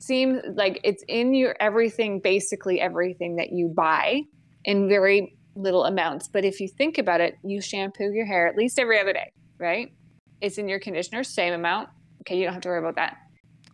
seems 0.00 0.42
like 0.54 0.80
it's 0.84 1.04
in 1.08 1.34
your 1.34 1.56
everything, 1.60 2.20
basically 2.22 2.80
everything 2.80 3.36
that 3.36 3.48
you 3.52 3.72
buy 3.76 4.22
in 4.64 4.88
very 4.88 5.36
little 5.54 5.84
amounts. 5.84 6.28
But 6.28 6.44
if 6.44 6.60
you 6.60 6.68
think 6.68 6.98
about 6.98 7.20
it, 7.20 7.34
you 7.44 7.60
shampoo 7.60 8.12
your 8.12 8.26
hair 8.26 8.46
at 8.46 8.56
least 8.56 8.78
every 8.78 9.00
other 9.00 9.12
day, 9.12 9.32
right? 9.58 9.92
It's 10.40 10.56
in 10.56 10.68
your 10.68 10.78
conditioner, 10.78 11.24
same 11.24 11.52
amount. 11.52 11.88
Okay, 12.22 12.38
you 12.38 12.44
don't 12.44 12.54
have 12.54 12.62
to 12.62 12.68
worry 12.68 12.78
about 12.78 12.94
that. 12.96 13.16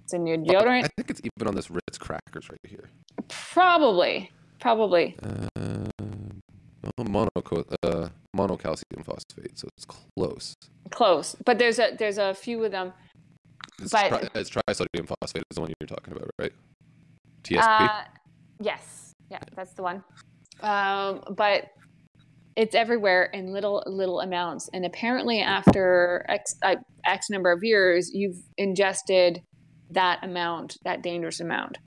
It's 0.04 0.12
in 0.12 0.26
your 0.26 0.36
deodorant, 0.36 0.84
I 0.84 0.88
think 0.96 1.08
it's 1.10 1.20
even 1.24 1.48
on 1.48 1.54
this 1.54 1.70
Ritz 1.70 1.96
crackers 1.98 2.50
right 2.50 2.60
here. 2.68 2.90
probably, 3.28 4.30
probably. 4.60 5.16
Uh, 5.22 5.48
monoco- 7.00 7.74
uh, 7.82 8.08
monocalcium 8.36 9.02
phosphate, 9.04 9.58
so 9.58 9.68
it's 9.76 9.86
close. 9.86 10.54
Close, 10.90 11.34
but 11.46 11.58
there's 11.58 11.78
a 11.78 11.96
there's 11.98 12.18
a 12.18 12.34
few 12.34 12.62
of 12.64 12.70
them. 12.70 12.92
It's, 13.80 13.90
But- 13.92 14.08
tri- 14.10 14.28
it's 14.34 14.50
trisodium 14.50 15.08
phosphate 15.08 15.42
is 15.50 15.54
the 15.54 15.60
one 15.62 15.72
you're 15.80 15.86
talking 15.88 16.12
about, 16.12 16.30
right? 16.38 16.52
TSP. 17.42 17.62
Uh, 17.62 18.04
yes, 18.60 19.12
yeah, 19.30 19.40
that's 19.56 19.72
the 19.72 19.82
one. 19.82 20.04
Um, 20.60 21.22
but 21.36 21.70
it's 22.56 22.74
everywhere 22.74 23.24
in 23.32 23.52
little 23.54 23.82
little 23.86 24.20
amounts, 24.20 24.68
and 24.74 24.84
apparently 24.84 25.40
after 25.40 26.24
X, 26.28 26.54
uh, 26.62 26.76
X 27.06 27.30
number 27.30 27.50
of 27.50 27.64
years, 27.64 28.10
you've 28.12 28.36
ingested 28.58 29.40
that 29.94 30.22
amount, 30.22 30.76
that 30.84 31.02
dangerous 31.02 31.40
amount. 31.40 31.78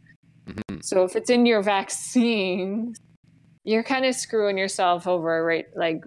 Mhm. 0.48 0.84
So 0.84 1.04
if 1.04 1.16
it's 1.16 1.30
in 1.30 1.46
your 1.46 1.62
vaccine, 1.62 2.94
you're 3.64 3.84
kind 3.84 4.06
of 4.06 4.16
screwing 4.16 4.58
yourself 4.58 5.08
over 5.08 5.44
right 5.44 5.66
like 5.76 6.02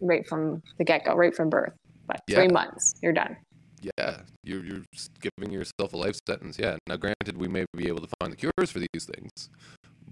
right 0.00 0.26
from 0.26 0.62
the 0.78 0.84
get 0.84 1.04
go, 1.04 1.14
right 1.14 1.34
from 1.34 1.48
birth. 1.48 1.72
But 2.06 2.20
three 2.28 2.48
months, 2.48 2.94
you're 3.02 3.12
done. 3.12 3.36
Yeah, 3.98 4.22
you're 4.44 4.64
you're 4.64 4.82
giving 5.20 5.52
yourself 5.52 5.92
a 5.92 5.96
life 5.96 6.18
sentence. 6.28 6.58
Yeah. 6.58 6.76
Now, 6.88 6.96
granted, 6.96 7.36
we 7.36 7.48
may 7.48 7.64
be 7.76 7.88
able 7.88 8.00
to 8.00 8.08
find 8.20 8.32
the 8.32 8.36
cures 8.36 8.70
for 8.70 8.80
these 8.80 9.04
things, 9.04 9.48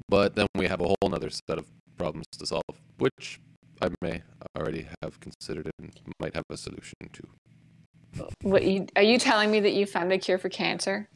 but 0.09 0.35
then 0.35 0.47
we 0.57 0.67
have 0.67 0.81
a 0.81 0.87
whole 0.87 1.15
other 1.15 1.31
set 1.31 1.59
of 1.59 1.67
problems 1.97 2.27
to 2.39 2.47
solve, 2.47 2.63
which 2.99 3.41
I 3.83 3.89
may 4.01 4.23
already 4.57 4.87
have 5.03 5.21
considered 5.21 5.71
and 5.79 5.93
might 6.21 6.35
have 6.35 6.45
a 6.51 6.57
solution 6.57 6.99
to. 7.13 7.23
What 8.43 8.65
you, 8.65 8.87
are 8.97 9.03
you 9.03 9.19
telling 9.19 9.51
me 9.51 9.61
that 9.61 9.73
you 9.73 9.87
found 9.87 10.13
a 10.13 10.19
cure 10.19 10.39
for 10.39 10.49
cancer? 10.49 11.09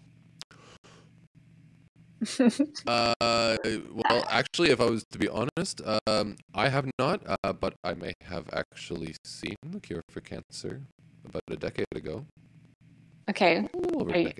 Uh, 2.86 3.56
well, 3.92 4.24
actually, 4.28 4.70
if 4.70 4.80
I 4.80 4.84
was 4.84 5.04
to 5.12 5.18
be 5.18 5.28
honest, 5.28 5.80
um, 6.06 6.36
I 6.54 6.68
have 6.68 6.86
not, 6.98 7.22
uh, 7.26 7.52
but 7.52 7.74
I 7.82 7.94
may 7.94 8.12
have 8.22 8.48
actually 8.52 9.14
seen 9.24 9.56
the 9.62 9.80
cure 9.80 10.02
for 10.10 10.20
cancer 10.20 10.82
about 11.26 11.42
a 11.50 11.56
decade 11.56 11.86
ago, 11.94 12.26
Okay, 13.30 13.56
a 13.58 13.76
little 13.76 14.02
over 14.02 14.14
a 14.14 14.22
you- 14.22 14.32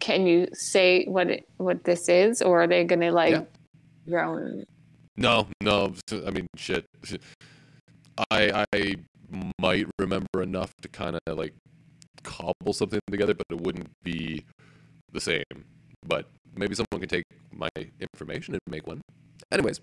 can 0.00 0.26
you 0.26 0.48
say 0.52 1.04
what 1.06 1.30
it, 1.30 1.44
what 1.56 1.84
this 1.84 2.08
is, 2.08 2.42
or 2.42 2.62
are 2.64 2.66
they 2.66 2.84
gonna 2.84 3.10
like 3.12 3.30
Yeah. 3.32 3.44
your 4.06 4.20
own? 4.24 4.64
No, 5.16 5.46
no. 5.62 5.94
I 6.26 6.30
mean, 6.30 6.46
shit. 6.56 6.84
I 8.30 8.64
I 8.72 8.94
might 9.60 9.86
remember 9.98 10.42
enough 10.42 10.72
to 10.82 10.88
kind 10.88 11.18
of 11.26 11.38
like 11.38 11.54
cobble 12.22 12.72
something 12.72 13.00
together, 13.10 13.34
but 13.34 13.46
it 13.50 13.60
wouldn't 13.60 13.88
be 14.02 14.44
the 15.12 15.20
same. 15.20 15.42
But 16.06 16.26
maybe 16.56 16.74
someone 16.74 17.00
can 17.00 17.08
take 17.08 17.24
my 17.52 17.68
information 18.00 18.54
and 18.54 18.60
make 18.68 18.86
one. 18.86 19.00
Anyways, 19.52 19.80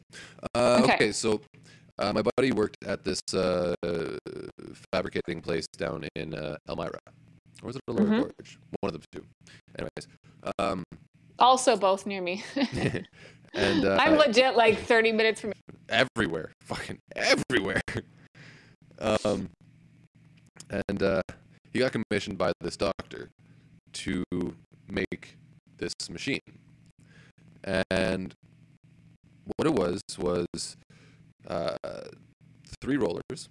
uh, 0.56 0.82
Okay. 0.84 0.94
okay. 0.94 1.12
So 1.12 1.42
uh, 2.00 2.14
my 2.14 2.22
buddy 2.36 2.52
worked 2.52 2.78
at 2.86 3.04
this 3.04 3.20
uh, 3.34 3.76
fabricating 4.92 5.42
place 5.42 5.66
down 5.78 6.08
in 6.16 6.34
uh, 6.34 6.58
Elmira, 6.70 7.00
or 7.62 7.68
was 7.68 7.76
it 7.76 7.82
Elora 7.90 8.06
Mhm. 8.10 8.18
Gorge? 8.18 8.58
One 8.82 8.94
of 8.96 9.02
the 9.02 9.06
two. 9.12 9.26
Anyways, 9.78 10.08
um, 10.60 10.84
Also, 11.40 11.76
both 11.76 12.06
near 12.06 12.22
me. 12.22 12.44
and 13.54 13.86
uh, 13.86 13.98
I'm 14.00 14.16
legit 14.18 14.56
like 14.56 14.80
30 14.80 15.12
minutes 15.12 15.42
from. 15.42 15.52
everywhere, 15.90 16.52
fucking 16.62 17.00
everywhere. 17.16 17.82
Um, 19.00 19.50
and 20.88 21.04
uh, 21.04 21.22
he 21.74 21.80
got 21.80 21.92
commissioned 21.92 22.38
by 22.38 22.52
this 22.62 22.78
doctor 22.78 23.30
to 23.94 24.24
make 24.90 25.38
this 25.78 25.94
machine. 26.10 26.40
And 27.90 28.34
what 29.58 29.68
it 29.68 29.74
was 29.74 30.02
was 30.18 30.78
uh, 31.48 31.76
three 32.82 32.98
rollers, 32.98 33.50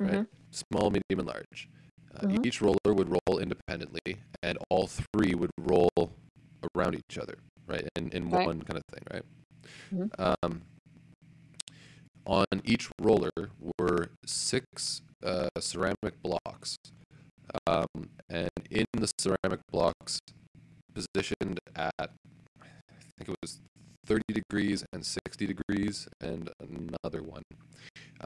right? 0.00 0.20
Mhm. 0.20 0.26
Small, 0.50 0.90
medium, 0.90 1.20
and 1.20 1.26
large. 1.26 1.68
Uh, 2.14 2.26
Mhm. 2.26 2.46
Each 2.46 2.62
roller 2.62 2.94
would 2.94 3.08
roll 3.10 3.38
independently, 3.38 4.16
and 4.42 4.58
all 4.70 4.86
three 4.86 5.34
would 5.34 5.50
roll 5.58 5.90
around 6.74 6.94
each 6.94 7.18
other, 7.18 7.38
right? 7.66 7.86
In 7.96 8.08
in 8.10 8.30
Right. 8.30 8.46
one 8.46 8.62
kind 8.62 8.78
of 8.78 8.84
thing, 8.92 9.04
right? 9.12 9.24
Mhm. 9.92 10.10
Um, 10.18 10.62
on 12.26 12.44
each 12.64 12.88
roller 13.00 13.30
were 13.78 14.08
six 14.24 15.00
uh, 15.24 15.48
ceramic 15.58 16.20
blocks, 16.22 16.76
um, 17.66 17.86
and 18.28 18.50
in 18.70 18.84
the 18.92 19.08
ceramic 19.18 19.60
blocks, 19.72 20.18
positioned 20.94 21.58
at 21.76 21.92
I 22.00 23.24
think 23.24 23.28
it 23.30 23.36
was 23.42 23.60
30 24.06 24.22
degrees 24.32 24.84
and 24.92 25.04
60 25.04 25.46
degrees, 25.46 26.08
and 26.20 26.50
another 26.60 27.22
one. 27.22 27.42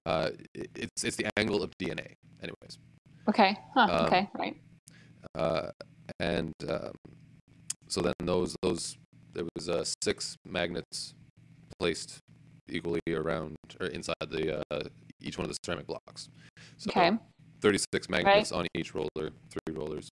Uh, 0.07 0.30
it- 0.55 0.70
it's 0.74 1.05
it's 1.05 1.16
the 1.16 1.26
angle 1.38 1.62
of 1.62 1.70
DNA, 1.78 2.14
anyways. 2.42 2.78
Okay. 3.28 3.57
Huh. 3.74 3.86
Um, 3.90 4.07
okay. 4.07 4.28
Right. 4.38 4.57
Uh, 5.34 5.70
and 6.18 6.53
um, 6.68 6.92
so 7.88 8.01
then 8.01 8.14
those 8.24 8.57
those 8.62 8.96
there 9.34 9.46
was 9.55 9.68
uh, 9.68 9.84
six 10.03 10.36
magnets 10.44 11.14
placed 11.78 12.18
equally 12.73 13.01
around 13.09 13.57
or 13.81 13.87
inside 13.89 14.14
the 14.29 14.62
uh, 14.71 14.81
each 15.21 15.37
one 15.39 15.45
of 15.47 15.53
the 15.53 15.59
ceramic 15.64 15.87
blocks. 15.87 16.29
So 16.77 16.91
Okay. 16.91 17.11
36 17.61 18.09
magnets 18.09 18.53
on 18.53 18.66
each 18.75 18.95
roller, 18.95 19.09
three 19.51 19.75
rollers. 19.75 20.09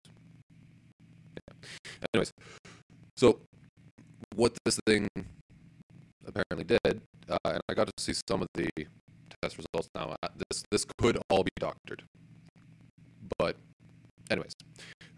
Yeah. 1.37 1.69
Anyways, 2.15 2.31
so 3.17 3.41
what 4.35 4.53
this 4.65 4.79
thing 4.87 5.09
apparently 6.27 6.65
did, 6.65 7.01
uh, 7.29 7.39
and 7.47 7.61
I 7.71 7.75
got 7.75 7.87
to 7.87 7.93
see 7.99 8.13
some 8.29 8.43
of 8.43 8.49
the 8.55 8.69
test 9.43 9.57
results 9.57 9.89
now. 9.95 10.15
uh, 10.23 10.29
This 10.51 10.63
this 10.71 10.85
could 10.99 11.19
all 11.31 11.43
be 11.43 11.51
doctored, 11.59 12.03
but 13.39 13.57
anyways, 14.31 14.53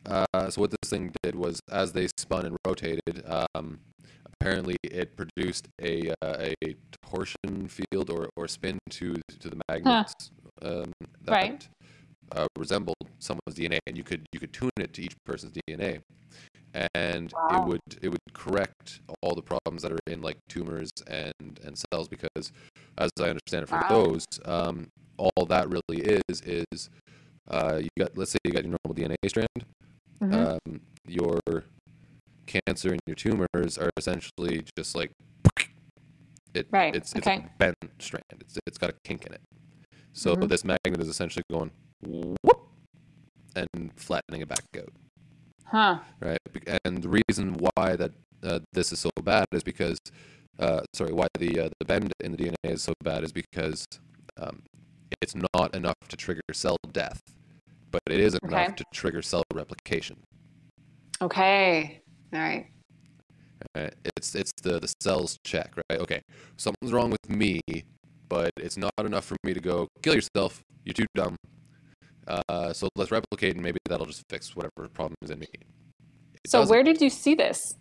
uh, 0.06 0.50
so 0.50 0.60
what 0.60 0.70
this 0.70 0.90
thing 0.90 1.12
did 1.22 1.34
was, 1.34 1.58
as 1.70 1.92
they 1.92 2.06
spun 2.16 2.46
and 2.46 2.56
rotated, 2.66 3.24
um, 3.54 3.80
apparently 4.40 4.76
it 4.82 5.16
produced 5.16 5.68
a 5.82 6.10
uh, 6.22 6.50
a 6.64 6.76
torsion 7.04 7.68
field 7.68 8.10
or, 8.10 8.28
or 8.36 8.48
spin 8.48 8.78
to 8.90 9.14
to 9.40 9.48
the 9.50 9.60
magnets 9.68 10.12
um, 10.62 10.92
that 11.24 11.36
Right. 11.42 11.68
uh, 12.34 12.46
resembled 12.58 12.96
someone's 13.18 13.54
DNA, 13.54 13.78
and 13.86 13.96
you 13.96 14.04
could 14.04 14.24
you 14.32 14.40
could 14.40 14.52
tune 14.52 14.70
it 14.78 14.92
to 14.94 15.02
each 15.02 15.14
person's 15.26 15.52
DNA, 15.68 16.00
and 16.94 17.32
Wow. 17.32 17.48
it 17.50 17.62
would 17.64 17.80
it 18.02 18.08
would 18.08 18.20
correct 18.32 19.00
all 19.22 19.34
the 19.34 19.42
problems 19.42 19.82
that 19.82 19.92
are 19.92 19.98
in 20.06 20.22
like 20.22 20.36
tumors 20.48 20.90
and 21.06 21.32
and 21.64 21.76
cells 21.92 22.08
because, 22.08 22.52
as 22.98 23.10
I 23.18 23.24
understand 23.30 23.64
it 23.64 23.68
for 23.68 23.78
Wow. 23.88 23.88
those, 23.88 24.24
um, 24.44 24.88
all 25.18 25.46
that 25.46 25.68
really 25.68 26.02
is 26.02 26.40
is 26.42 26.88
uh, 27.50 27.78
you 27.82 27.88
got 27.98 28.16
let's 28.16 28.30
say 28.32 28.38
you 28.44 28.52
got 28.52 28.64
your 28.64 28.76
normal 28.84 28.94
DNA 28.94 29.16
strand, 29.28 29.48
Mhm. 30.20 30.50
um, 30.68 30.80
your 31.06 31.40
cancer 32.50 32.90
and 32.90 33.00
your 33.06 33.14
tumors 33.16 33.78
are 33.78 33.90
essentially 33.96 34.64
just 34.76 34.94
like 34.94 35.10
it, 36.54 36.66
Right, 36.72 36.94
it's 36.94 37.12
it's 37.14 37.28
okay. 37.28 37.36
a 37.36 37.42
bent 37.58 37.76
strand. 37.98 38.24
It's 38.40 38.58
it's 38.66 38.78
got 38.78 38.90
a 38.90 38.94
kink 39.04 39.26
in 39.26 39.32
it. 39.34 39.40
So 40.14 40.34
Mhm. 40.34 40.48
this 40.48 40.64
magnet 40.64 41.00
is 41.00 41.08
essentially 41.08 41.44
going 41.50 41.70
whoop 42.02 42.68
and 43.56 43.92
flattening 43.96 44.42
it 44.42 44.48
back 44.48 44.64
out, 44.78 44.92
Huh. 45.66 45.98
right? 46.20 46.38
And 46.84 47.02
the 47.02 47.20
reason 47.28 47.56
why 47.58 47.96
that 47.96 48.12
uh, 48.42 48.60
this 48.72 48.92
is 48.92 48.98
so 49.00 49.10
bad 49.22 49.46
is 49.52 49.62
because, 49.62 49.98
uh, 50.58 50.82
sorry, 50.94 51.12
why 51.12 51.28
the 51.38 51.60
uh, 51.60 51.68
the 51.78 51.84
bend 51.86 52.12
in 52.20 52.32
the 52.32 52.38
DNA 52.38 52.72
is 52.74 52.82
so 52.82 52.92
bad 53.02 53.24
is 53.24 53.32
because 53.32 53.84
um, 54.38 54.62
it's 55.22 55.34
not 55.54 55.74
enough 55.74 55.96
to 56.08 56.16
trigger 56.16 56.42
cell 56.52 56.76
death, 56.92 57.20
but 57.92 58.00
it 58.10 58.20
is 58.20 58.38
enough 58.44 58.68
Okay. 58.68 58.76
to 58.76 58.84
trigger 58.92 59.22
cell 59.22 59.44
replication. 59.54 60.16
Okay. 61.22 61.99
All 62.32 62.40
right. 62.40 62.66
Right? 63.76 63.94
It's 64.16 64.34
it's 64.34 64.52
the 64.62 64.80
the 64.80 64.92
cells 65.02 65.38
check, 65.44 65.74
right? 65.76 66.00
Okay, 66.00 66.22
something's 66.56 66.92
wrong 66.92 67.10
with 67.10 67.28
me, 67.28 67.60
but 68.28 68.50
it's 68.56 68.76
not 68.76 68.92
enough 68.98 69.24
for 69.24 69.36
me 69.44 69.52
to 69.54 69.60
go 69.60 69.88
kill 70.02 70.14
yourself. 70.14 70.62
You're 70.84 70.94
too 70.94 71.06
dumb. 71.14 71.36
Uh, 72.26 72.72
so 72.72 72.88
let's 72.96 73.10
replicate, 73.10 73.54
and 73.54 73.62
maybe 73.62 73.78
that'll 73.88 74.06
just 74.06 74.22
fix 74.30 74.54
whatever 74.54 74.88
problem 74.92 75.14
is 75.22 75.30
in 75.30 75.40
me. 75.40 75.46
It 75.52 76.50
so 76.50 76.64
where 76.66 76.82
did 76.82 77.00
you 77.00 77.10
see 77.10 77.34
this? 77.34 77.74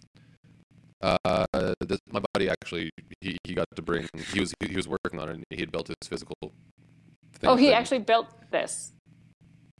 Uh, 1.02 1.46
this, 1.80 2.00
my 2.12 2.22
buddy 2.34 2.50
actually 2.50 2.90
he, 3.22 3.38
he 3.46 3.54
got 3.54 3.66
to 3.74 3.82
bring 3.82 4.10
he 4.34 4.42
was 4.42 4.54
he, 4.60 4.76
was 4.76 4.86
working 4.86 5.18
on 5.18 5.30
it 5.30 5.36
and 5.36 5.44
he 5.50 5.62
had 5.62 5.72
built 5.72 5.88
his 5.88 5.96
physical. 6.04 6.36
Thing 6.42 7.50
Oh, 7.50 7.56
he 7.56 7.68
thing. 7.68 7.74
actually 7.76 8.00
built 8.00 8.28
this. 8.52 8.92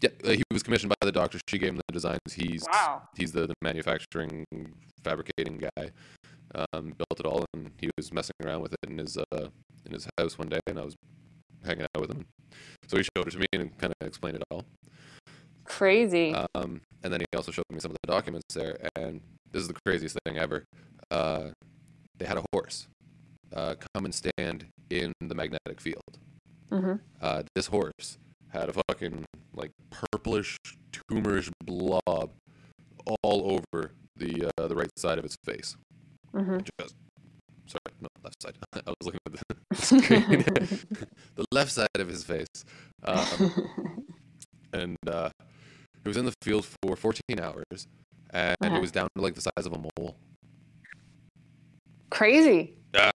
Yeah 0.02 0.10
uh, 0.26 0.30
he 0.32 0.44
was 0.52 0.64
commissioned 0.64 0.90
by 0.90 1.06
the 1.06 1.12
doctor. 1.12 1.40
She 1.48 1.58
gave 1.58 1.70
him 1.70 1.82
the 1.88 1.94
designs. 1.94 2.20
He's 2.34 2.66
Wow. 2.72 3.04
he's 3.16 3.32
the, 3.32 3.48
the 3.48 3.56
manufacturing 3.62 4.46
fabricating 5.04 5.58
guy. 5.58 5.92
Um, 6.56 6.94
built 6.98 7.20
it 7.20 7.26
all 7.28 7.46
and 7.54 7.72
he 7.80 7.92
was 7.96 8.12
messing 8.12 8.34
around 8.44 8.62
with 8.62 8.74
it 8.74 8.90
in 8.90 8.98
his 8.98 9.18
uh 9.18 9.50
in 9.86 9.92
his 9.94 10.08
house 10.18 10.38
one 10.38 10.50
day 10.50 10.60
and 10.66 10.80
I 10.80 10.84
was 10.84 10.96
hanging 11.64 11.84
out 11.84 12.02
with 12.02 12.10
him. 12.12 12.26
So 12.88 12.98
he 12.98 13.04
showed 13.04 13.28
it 13.28 13.32
to 13.32 13.40
me 13.40 13.46
and 13.54 13.78
kind 13.78 13.94
of 14.02 14.08
explained 14.08 14.38
it 14.38 14.44
all. 14.50 14.66
Crazy. 15.66 16.34
Um, 16.34 16.82
and 17.04 17.14
then 17.14 17.20
he 17.22 17.26
also 17.36 17.52
showed 17.52 17.66
me 17.72 17.80
some 17.80 17.92
of 17.92 17.98
the 18.04 18.08
documents 18.12 18.56
there, 18.56 18.78
and 18.96 19.22
this 19.52 19.62
is 19.62 19.68
the 19.68 19.76
craziest 19.86 20.18
thing 20.26 20.38
ever. 20.38 20.64
Uh, 21.12 21.50
they 22.18 22.26
had 22.26 22.38
a 22.38 22.44
horse 22.52 22.88
uh, 23.56 23.76
come 23.94 24.06
and 24.06 24.14
stand 24.16 24.66
in 24.90 25.14
the 25.22 25.36
magnetic 25.36 25.80
field. 25.80 26.18
hmm 26.72 26.94
Uh, 27.22 27.44
this 27.56 27.68
horse 27.68 28.18
had 28.50 28.70
a 28.70 28.74
fucking 28.88 29.26
like 29.54 29.72
purplish, 29.90 30.58
tumorish 30.92 31.50
blob 31.64 32.32
all 33.24 33.60
over 33.74 33.92
the 34.16 34.52
uh, 34.58 34.68
the 34.68 34.76
right 34.76 34.90
side 34.98 35.18
of 35.18 35.26
its 35.26 35.36
face. 35.46 35.76
hmm 36.34 36.58
Just 36.80 36.94
sorry, 37.68 37.96
no 38.02 38.08
left 38.24 38.42
side. 38.42 38.56
I 38.74 38.90
was 38.90 38.96
looking 39.04 39.20
at 39.26 39.34
the 39.34 39.76
screen. 39.76 40.44
the 41.36 41.46
left 41.52 41.72
side 41.72 41.88
of 41.96 42.08
his 42.08 42.24
face. 42.24 42.48
Um, 43.06 43.52
and 44.74 44.98
uh, 45.08 45.30
it 46.04 46.08
was 46.08 46.18
in 46.18 46.26
the 46.26 46.34
field 46.42 46.66
for 46.84 46.96
14 46.96 47.22
hours, 47.42 47.88
and 48.32 48.56
Uh-huh. 48.62 48.76
it 48.76 48.80
was 48.82 48.92
down 48.92 49.08
to 49.16 49.22
like 49.22 49.36
the 49.36 49.42
size 49.42 49.66
of 49.66 49.74
a 49.74 49.78
mole. 49.78 50.16
Crazy. 52.10 52.74
Yeah, 52.94 53.12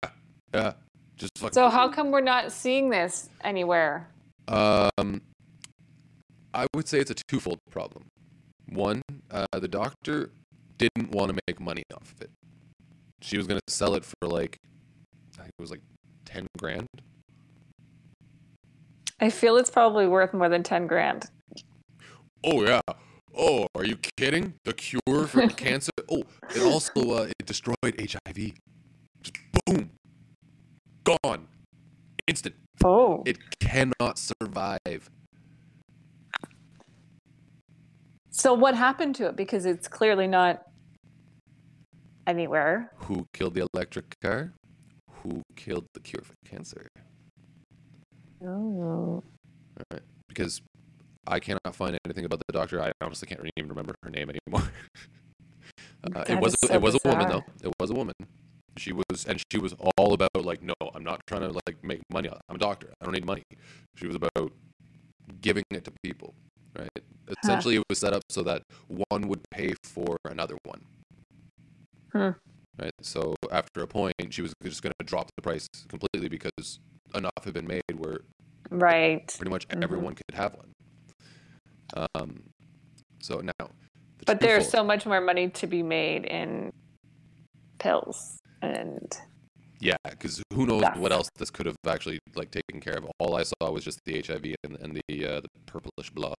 yeah, 0.54 0.72
just 1.16 1.32
fucking. 1.38 1.52
So 1.54 1.68
how 1.68 1.88
come 1.88 2.10
we're 2.10 2.20
not 2.20 2.52
seeing 2.52 2.90
this 2.90 3.28
anywhere? 3.42 4.08
Um, 4.48 5.22
I 6.52 6.66
would 6.74 6.88
say 6.88 6.98
it's 6.98 7.10
a 7.10 7.14
twofold 7.14 7.58
problem. 7.70 8.06
One, 8.68 9.02
uh, 9.30 9.46
the 9.52 9.68
doctor 9.68 10.30
didn't 10.78 11.10
want 11.10 11.34
to 11.34 11.40
make 11.46 11.60
money 11.60 11.82
off 11.94 12.12
of 12.12 12.22
it. 12.22 12.30
She 13.20 13.36
was 13.36 13.46
going 13.46 13.60
to 13.66 13.72
sell 13.72 13.94
it 13.94 14.04
for 14.04 14.28
like, 14.28 14.56
I 15.38 15.42
think 15.42 15.52
it 15.58 15.62
was 15.62 15.70
like 15.70 15.80
10 16.26 16.46
grand. 16.58 16.86
I 19.20 19.30
feel 19.30 19.56
it's 19.56 19.70
probably 19.70 20.06
worth 20.06 20.34
more 20.34 20.48
than 20.48 20.62
10 20.62 20.86
grand. 20.86 21.30
Oh 22.44 22.62
yeah. 22.62 22.80
Oh, 23.36 23.66
are 23.74 23.84
you 23.84 23.96
kidding? 24.16 24.54
The 24.64 24.74
cure 24.74 25.26
for 25.26 25.48
cancer. 25.56 25.90
Oh, 26.10 26.24
it 26.54 26.62
also 26.62 26.92
uh, 27.10 27.28
it 27.38 27.46
destroyed 27.46 27.76
HIV. 27.98 28.52
Just 29.22 29.36
boom, 29.66 29.90
gone, 31.04 31.48
instant. 32.28 32.54
Oh. 32.82 33.22
It 33.26 33.38
cannot 33.60 34.18
survive. 34.18 35.10
So 38.30 38.52
what 38.52 38.74
happened 38.74 39.14
to 39.16 39.28
it? 39.28 39.36
Because 39.36 39.64
it's 39.64 39.86
clearly 39.86 40.26
not 40.26 40.64
anywhere. 42.26 42.90
Who 42.96 43.26
killed 43.32 43.54
the 43.54 43.66
electric 43.72 44.18
car? 44.20 44.52
Who 45.22 45.42
killed 45.56 45.86
the 45.94 46.00
cure 46.00 46.22
for 46.22 46.34
cancer? 46.44 46.88
Oh. 48.42 49.22
All 49.22 49.22
right. 49.92 50.02
Because 50.28 50.60
I 51.26 51.40
cannot 51.40 51.74
find 51.74 51.98
anything 52.04 52.24
about 52.24 52.42
the 52.46 52.52
doctor. 52.52 52.82
I 52.82 52.92
honestly 53.00 53.28
can't 53.28 53.40
even 53.56 53.68
remember 53.68 53.94
her 54.02 54.10
name 54.10 54.30
anymore. 54.30 54.68
uh, 56.14 56.24
it 56.28 56.40
was 56.40 56.58
so 56.60 56.74
it 56.74 56.82
was 56.82 56.94
a 56.96 57.08
woman 57.08 57.28
though. 57.28 57.44
It 57.62 57.72
was 57.80 57.90
a 57.90 57.94
woman. 57.94 58.14
She 58.76 58.92
was 58.92 59.24
and 59.26 59.40
she 59.50 59.58
was 59.58 59.74
all 59.96 60.12
about 60.14 60.30
like, 60.34 60.62
no, 60.62 60.74
I'm 60.94 61.04
not 61.04 61.20
trying 61.26 61.42
to 61.42 61.52
like 61.66 61.82
make 61.82 62.00
money. 62.10 62.28
I'm 62.48 62.56
a 62.56 62.58
doctor. 62.58 62.88
I 63.00 63.04
don't 63.04 63.14
need 63.14 63.24
money. 63.24 63.42
She 63.96 64.06
was 64.06 64.16
about 64.16 64.52
giving 65.40 65.64
it 65.70 65.84
to 65.84 65.92
people, 66.02 66.34
right? 66.76 66.88
Essentially, 67.42 67.76
it 67.76 67.84
was 67.88 67.98
set 67.98 68.12
up 68.12 68.22
so 68.28 68.42
that 68.42 68.62
one 69.10 69.28
would 69.28 69.40
pay 69.50 69.74
for 69.84 70.16
another 70.24 70.56
one. 70.64 70.82
Hmm. 72.12 72.30
Right. 72.80 72.92
So 73.00 73.34
after 73.52 73.82
a 73.82 73.86
point, 73.86 74.14
she 74.30 74.42
was 74.42 74.52
just 74.62 74.82
going 74.82 74.92
to 74.98 75.06
drop 75.06 75.30
the 75.36 75.42
price 75.42 75.68
completely 75.88 76.28
because 76.28 76.78
enough 77.14 77.32
had 77.44 77.54
been 77.54 77.66
made 77.66 77.82
where 77.96 78.20
Right. 78.70 79.32
pretty 79.36 79.50
much 79.50 79.68
Mhm. 79.68 79.82
everyone 79.84 80.14
could 80.14 80.34
have 80.34 80.54
one. 80.54 80.72
Um, 82.14 82.42
so 83.22 83.40
now, 83.40 83.52
the 83.58 84.24
But 84.26 84.40
there's 84.40 84.68
so 84.68 84.82
much 84.82 85.06
more 85.06 85.20
money 85.20 85.48
to 85.50 85.66
be 85.66 85.82
made 85.82 86.24
in 86.24 86.70
pills 87.78 88.38
and 88.64 89.12
yeah, 89.80 89.96
because 90.08 90.42
who 90.52 90.66
knows 90.66 90.84
what 90.96 91.12
else 91.12 91.28
this 91.36 91.50
could 91.50 91.66
have 91.66 91.76
actually 91.86 92.18
like 92.34 92.50
taken 92.50 92.80
care 92.80 92.94
of. 92.96 93.06
All 93.18 93.36
I 93.36 93.42
saw 93.42 93.70
was 93.70 93.84
just 93.84 94.00
the 94.06 94.22
HIV 94.26 94.54
and, 94.64 94.76
and 94.80 95.00
the 95.08 95.26
uh, 95.26 95.40
the 95.40 95.48
purplish 95.66 96.10
blob. 96.10 96.34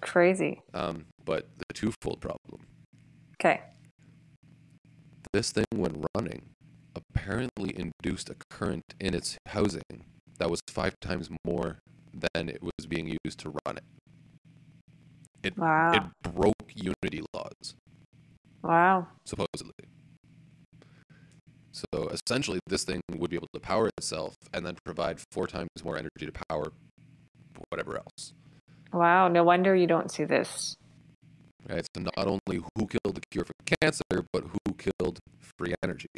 crazy. 0.00 0.62
Um, 0.74 1.06
but 1.24 1.48
the 1.58 1.74
twofold 1.74 2.20
problem: 2.20 2.66
Okay. 3.40 3.60
this 5.32 5.50
thing, 5.52 5.64
when 5.74 6.04
running, 6.16 6.50
apparently 6.94 7.74
induced 7.78 8.30
a 8.30 8.36
current 8.50 8.94
in 9.00 9.14
its 9.14 9.36
housing 9.48 10.04
that 10.38 10.50
was 10.50 10.60
five 10.68 10.94
times 11.00 11.28
more 11.44 11.78
than 12.12 12.48
it 12.48 12.62
was 12.62 12.86
being 12.86 13.16
used 13.24 13.38
to 13.40 13.50
run 13.66 13.76
it. 15.42 15.56
Wow. 15.56 15.92
It 15.92 16.02
broke 16.34 16.54
unity 16.74 17.22
laws. 17.34 17.74
wow. 18.62 19.08
supposedly. 19.26 19.72
So 21.72 22.08
essentially, 22.08 22.60
this 22.66 22.84
thing 22.84 23.00
would 23.16 23.30
be 23.30 23.36
able 23.36 23.48
to 23.54 23.60
power 23.60 23.90
itself 23.98 24.36
and 24.52 24.64
then 24.64 24.76
provide 24.84 25.18
four 25.30 25.46
times 25.46 25.68
more 25.82 25.96
energy 25.96 26.26
to 26.26 26.32
power 26.48 26.72
whatever 27.70 27.96
else. 27.96 28.34
Wow. 28.92 29.28
No 29.28 29.42
wonder 29.42 29.74
you 29.74 29.86
don't 29.86 30.10
see 30.10 30.24
this. 30.24 30.76
Right? 31.68 31.86
So 31.94 32.02
not 32.02 32.26
only 32.26 32.62
who 32.76 32.86
killed 32.86 33.14
the 33.16 33.22
cure 33.30 33.44
for 33.44 33.54
cancer, 33.80 34.26
but 34.32 34.44
who 34.44 34.74
killed 34.74 35.18
free 35.58 35.74
energy. 35.82 36.08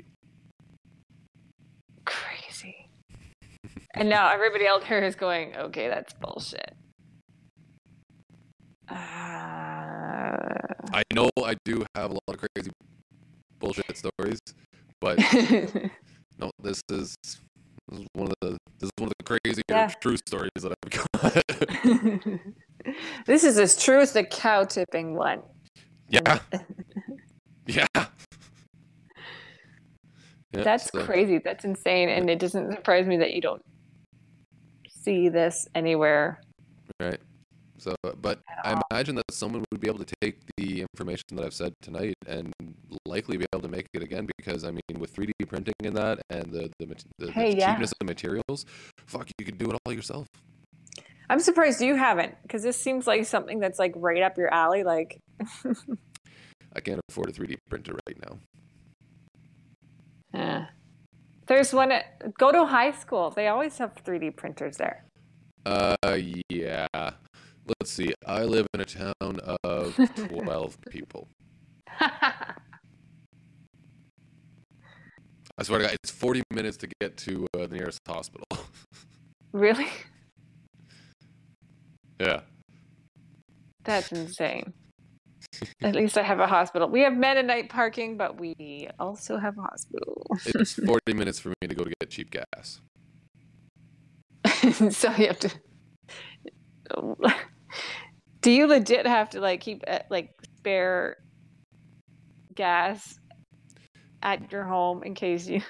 Crazy. 2.04 2.88
and 3.94 4.08
now 4.08 4.32
everybody 4.32 4.66
out 4.66 4.84
there 4.88 5.02
is 5.04 5.14
going, 5.14 5.54
okay, 5.56 5.88
that's 5.88 6.12
bullshit. 6.14 6.74
Uh, 8.88 8.94
I 10.92 11.02
know 11.12 11.30
I 11.42 11.56
do 11.64 11.86
have 11.94 12.10
a 12.10 12.14
lot 12.14 12.22
of 12.28 12.44
crazy 12.54 12.70
bullshit 13.58 13.96
stories, 13.96 14.40
but 15.04 15.18
no, 16.38 16.50
this 16.62 16.80
is, 16.90 17.14
this 17.22 17.36
is 18.00 18.06
one 18.14 18.28
of 18.28 18.34
the 18.40 18.56
this 18.78 18.88
is 18.88 18.90
one 18.98 19.08
of 19.08 19.12
the 19.18 19.24
crazier 19.44 19.62
Yeah. 19.68 19.88
true 20.00 20.16
stories 20.26 20.50
that 20.62 20.72
I've 20.72 20.90
got. 21.12 22.94
this 23.26 23.44
is 23.44 23.58
as 23.58 23.76
true 23.82 24.00
as 24.00 24.12
the 24.12 24.24
cow 24.24 24.64
tipping 24.64 25.14
one. 25.14 25.42
yeah, 26.08 26.38
yeah. 27.66 27.86
Yeah, 27.94 28.06
That's 30.62 30.88
so- 30.90 31.04
crazy. 31.04 31.38
That's 31.44 31.64
insane. 31.64 32.08
And 32.08 32.30
it 32.30 32.38
doesn't 32.38 32.72
surprise 32.72 33.06
me 33.06 33.16
that 33.18 33.32
you 33.34 33.40
don't 33.42 33.62
see 34.88 35.28
this 35.28 35.66
anywhere. 35.74 36.40
Right. 37.00 37.18
So, 37.84 37.94
but 38.22 38.40
I 38.64 38.80
imagine 38.90 39.14
that 39.16 39.30
someone 39.30 39.62
would 39.70 39.78
be 39.78 39.88
able 39.88 40.02
to 40.02 40.14
take 40.22 40.38
the 40.56 40.80
information 40.80 41.24
that 41.32 41.44
I've 41.44 41.52
said 41.52 41.74
tonight 41.82 42.14
and 42.26 42.50
likely 43.04 43.36
be 43.36 43.44
able 43.52 43.60
to 43.60 43.68
make 43.68 43.84
it 43.92 44.02
again 44.02 44.26
because 44.38 44.64
I 44.64 44.70
mean, 44.70 44.80
with 44.98 45.14
3D 45.14 45.32
printing 45.46 45.74
and 45.84 45.94
that, 45.94 46.22
and 46.30 46.50
the 46.50 46.70
the, 46.78 46.86
the, 46.86 46.96
the 47.26 47.32
Hey, 47.32 47.54
yeah. 47.54 47.72
cheapness 47.72 47.92
of 47.92 47.98
the 47.98 48.06
materials, 48.06 48.64
fuck, 49.06 49.28
you 49.38 49.44
could 49.44 49.58
do 49.58 49.70
it 49.70 49.76
all 49.84 49.92
yourself. 49.92 50.26
I'm 51.28 51.40
surprised 51.40 51.82
you 51.82 51.94
haven't, 51.94 52.34
because 52.42 52.62
this 52.62 52.80
seems 52.80 53.06
like 53.06 53.26
something 53.26 53.58
that's 53.58 53.78
like 53.78 53.92
right 53.96 54.22
up 54.22 54.38
your 54.38 54.52
alley. 54.52 54.82
Like, 54.82 55.18
I 56.74 56.80
can't 56.80 57.00
afford 57.10 57.28
a 57.28 57.32
3D 57.32 57.56
printer 57.68 57.98
right 58.06 58.18
now. 58.24 58.38
eh. 60.40 60.64
there's 61.48 61.74
one 61.74 61.92
at 61.92 62.32
go 62.38 62.50
to 62.50 62.64
high 62.64 62.92
school. 62.92 63.28
They 63.30 63.48
always 63.48 63.76
have 63.76 63.94
3D 63.94 64.36
printers 64.36 64.78
there. 64.78 65.04
Uh, 65.66 65.96
yeah. 66.48 66.86
Let's 67.66 67.92
see. 67.92 68.12
I 68.26 68.44
live 68.44 68.66
in 68.74 68.80
a 68.80 68.84
town 68.84 69.40
of 69.64 69.96
12 70.16 70.78
people. 70.90 71.28
I 72.00 72.54
swear 75.62 75.78
to 75.78 75.86
God, 75.86 75.96
it's 76.02 76.10
40 76.10 76.42
minutes 76.50 76.76
to 76.78 76.88
get 77.00 77.16
to 77.18 77.46
uh, 77.54 77.66
the 77.66 77.76
nearest 77.76 78.00
hospital. 78.06 78.46
really? 79.52 79.88
yeah. 82.20 82.40
That's 83.84 84.12
insane. 84.12 84.72
At 85.82 85.94
least 85.94 86.18
I 86.18 86.22
have 86.22 86.40
a 86.40 86.46
hospital. 86.46 86.88
We 86.88 87.00
have 87.00 87.16
Mennonite 87.16 87.68
parking, 87.68 88.16
but 88.16 88.40
we 88.40 88.88
also 88.98 89.36
have 89.36 89.56
a 89.56 89.62
hospital. 89.62 90.26
It's 90.46 90.74
40 90.74 91.14
minutes 91.14 91.38
for 91.38 91.50
me 91.50 91.68
to 91.68 91.74
go 91.74 91.84
to 91.84 91.92
get 92.00 92.10
cheap 92.10 92.30
gas. 92.30 92.80
so 94.90 95.12
you 95.12 95.28
have 95.28 95.38
to. 95.38 95.50
Do 98.40 98.50
you 98.50 98.66
legit 98.66 99.06
have 99.06 99.30
to 99.30 99.40
like 99.40 99.60
keep 99.60 99.82
uh, 99.86 100.00
like 100.10 100.30
spare 100.58 101.16
gas 102.54 103.18
at 104.22 104.52
your 104.52 104.64
home 104.64 105.02
in 105.02 105.14
case 105.14 105.46
you? 105.46 105.62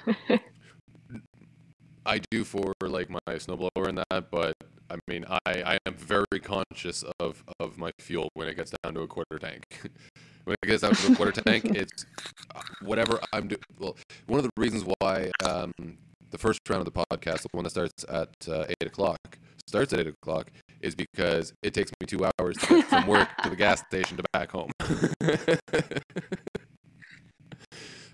I 2.07 2.21
do 2.31 2.45
for 2.45 2.75
like 2.83 3.09
my 3.11 3.19
snowblower 3.29 3.89
and 3.89 3.99
that, 3.99 4.31
but 4.31 4.55
I 4.91 4.97
mean, 5.09 5.25
I, 5.29 5.39
I 5.47 5.79
am 5.87 5.95
very 5.95 6.41
conscious 6.43 7.05
of, 7.19 7.43
of 7.59 7.79
my 7.79 7.91
fuel 7.99 8.29
when 8.35 8.49
it 8.49 8.57
gets 8.57 8.73
down 8.83 8.95
to 8.95 9.01
a 9.01 9.07
quarter 9.07 9.39
tank. 9.39 9.65
when 10.45 10.57
it 10.63 10.67
gets 10.67 10.83
down 10.83 10.95
to 10.95 11.13
a 11.13 11.17
quarter 11.17 11.41
tank, 11.41 11.65
it's 11.75 12.05
uh, 12.55 12.61
whatever 12.83 13.19
I'm 13.33 13.49
doing. 13.49 13.61
Well, 13.79 13.97
one 14.27 14.39
of 14.39 14.45
the 14.45 14.51
reasons 14.57 14.85
why 15.01 15.31
um, 15.43 15.73
the 16.31 16.39
first 16.39 16.61
round 16.69 16.87
of 16.87 16.93
the 16.93 17.05
podcast, 17.11 17.43
the 17.43 17.49
one 17.53 17.65
that 17.65 17.71
starts 17.71 18.05
at 18.09 18.35
uh, 18.49 18.67
eight 18.69 18.87
o'clock, 18.87 19.19
starts 19.67 19.93
at 19.93 20.01
eight 20.01 20.09
o'clock, 20.09 20.51
is 20.85 20.95
because 20.95 21.53
it 21.63 21.73
takes 21.75 21.91
me 22.01 22.07
two 22.07 22.25
hours 22.25 22.57
to 22.59 22.67
get 22.67 22.85
from 22.85 23.07
work 23.07 23.29
to 23.43 23.49
the 23.51 23.57
gas 23.57 23.81
station 23.89 24.19
to 24.19 24.25
back 24.33 24.51
home. 24.51 24.71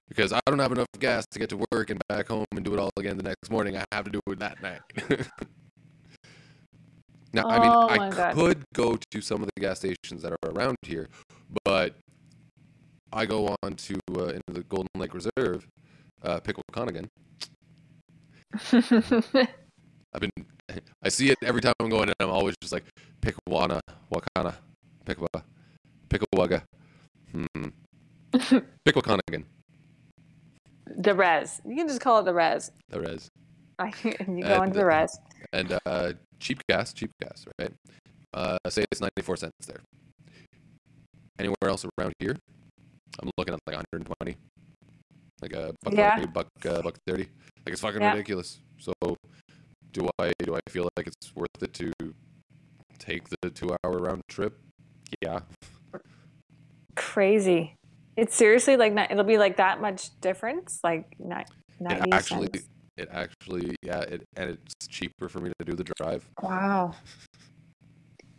because 0.08 0.32
I 0.32 0.40
don't 0.46 0.58
have 0.60 0.72
enough 0.72 0.86
gas 0.98 1.26
to 1.32 1.38
get 1.38 1.50
to 1.50 1.58
work 1.72 1.90
and 1.90 2.00
back 2.08 2.28
home 2.28 2.46
and 2.52 2.64
do 2.64 2.72
it 2.72 2.78
all 2.78 2.90
again 2.96 3.16
the 3.16 3.22
next 3.22 3.50
morning. 3.50 3.76
I 3.76 3.84
have 3.92 4.04
to 4.04 4.10
do 4.10 4.20
it 4.28 4.38
that 4.38 4.62
night. 4.62 4.80
now, 7.32 7.44
I 7.48 7.58
mean, 7.58 7.72
Oh 7.74 7.88
I 7.88 8.10
God. 8.10 8.34
could 8.34 8.64
go 8.72 8.96
to 9.10 9.20
some 9.20 9.42
of 9.42 9.50
the 9.54 9.60
gas 9.60 9.78
stations 9.78 10.22
that 10.22 10.32
are 10.32 10.50
around 10.50 10.76
here, 10.82 11.08
but 11.64 11.94
I 13.12 13.26
go 13.26 13.56
on 13.62 13.74
to 13.74 13.98
uh, 14.16 14.26
into 14.26 14.52
the 14.52 14.62
Golden 14.68 14.88
Lake 14.96 15.14
Reserve, 15.14 15.66
uh, 16.22 16.40
Pikwakanagan. 16.40 17.08
I've 20.12 20.20
been, 20.20 20.30
I 21.02 21.08
see 21.08 21.30
it 21.30 21.38
every 21.42 21.60
time 21.60 21.74
I'm 21.80 21.88
going, 21.88 22.08
and 22.08 22.14
I'm 22.20 22.30
always 22.30 22.54
just 22.60 22.72
like 22.72 22.84
pick 23.20 23.34
Pickawana, 23.48 23.80
Wakana, 24.12 24.54
Pickawa, 25.04 25.42
Pickawaga, 26.08 26.62
hmm, 27.32 27.68
Pikwakanagan. 28.86 29.44
the 30.96 31.14
res. 31.14 31.60
You 31.64 31.76
can 31.76 31.88
just 31.88 32.00
call 32.00 32.18
it 32.20 32.24
the 32.24 32.34
res. 32.34 32.72
The 32.88 33.00
res. 33.00 33.28
I, 33.78 33.92
you 34.04 34.14
And, 34.26 34.42
go 34.44 34.62
into 34.62 34.78
the 34.78 34.84
res. 34.84 35.18
and 35.52 35.78
uh, 35.86 36.12
cheap 36.40 36.62
gas, 36.68 36.92
cheap 36.92 37.10
gas, 37.22 37.46
right? 37.58 37.72
Uh, 38.34 38.58
say 38.68 38.84
it's 38.92 39.00
94 39.00 39.36
cents 39.36 39.52
there. 39.66 39.80
Anywhere 41.38 41.56
else 41.70 41.86
around 41.98 42.12
here, 42.18 42.36
I'm 43.20 43.30
looking 43.38 43.54
at 43.54 43.60
like 43.66 43.76
120, 43.76 44.36
like 45.40 45.52
a 45.52 45.72
buck 45.82 45.94
Yeah. 45.94 46.14
20, 46.14 46.26
buck 46.32 46.46
uh, 46.66 46.82
buck 46.82 46.96
30. 47.06 47.22
Like 47.22 47.28
it's 47.72 47.80
fucking 47.80 48.02
Yeah. 48.02 48.12
ridiculous. 48.12 48.60
So, 48.78 48.92
do 49.92 50.08
I 50.18 50.32
do 50.44 50.54
I 50.54 50.60
feel 50.70 50.88
like 50.96 51.06
it's 51.06 51.34
worth 51.34 51.48
it 51.62 51.72
to 51.74 51.92
take 52.98 53.28
the 53.42 53.50
two 53.50 53.74
hour 53.84 53.98
round 53.98 54.22
trip? 54.28 54.58
Yeah, 55.22 55.40
Crazy. 56.96 57.74
It's 58.16 58.36
seriously 58.36 58.76
like 58.76 58.92
not, 58.92 59.10
it'll 59.10 59.24
be 59.24 59.38
like 59.38 59.56
that 59.56 59.80
much 59.80 60.20
difference, 60.20 60.80
like 60.84 61.14
not 61.18 61.50
it 61.80 62.12
actually, 62.12 62.48
cents. 62.52 62.68
it 62.98 63.08
actually, 63.10 63.76
yeah, 63.82 64.00
it 64.00 64.22
and 64.36 64.50
it's 64.50 64.86
cheaper 64.88 65.28
for 65.28 65.40
me 65.40 65.50
to 65.58 65.64
do 65.64 65.72
the 65.72 65.84
drive. 65.84 66.28
Wow, 66.42 66.94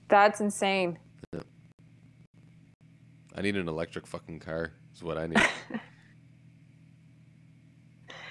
that's 0.07 0.41
insane. 0.41 0.99
Yeah. 1.33 1.41
I 3.35 3.41
need 3.41 3.55
an 3.55 3.67
electric 3.67 4.05
fucking 4.05 4.39
car. 4.39 4.73
Is 4.93 5.01
what 5.01 5.17
I 5.17 5.27
need. 5.27 5.41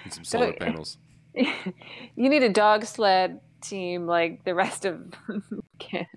and 0.04 0.12
some 0.12 0.24
solar 0.24 0.46
Don't- 0.46 0.60
panels. 0.60 0.98
you 1.34 2.28
need 2.28 2.42
a 2.42 2.48
dog 2.48 2.84
sled 2.84 3.40
team 3.60 4.06
like 4.06 4.44
the 4.44 4.54
rest 4.54 4.84
of 4.84 5.00
Canada. 5.78 6.08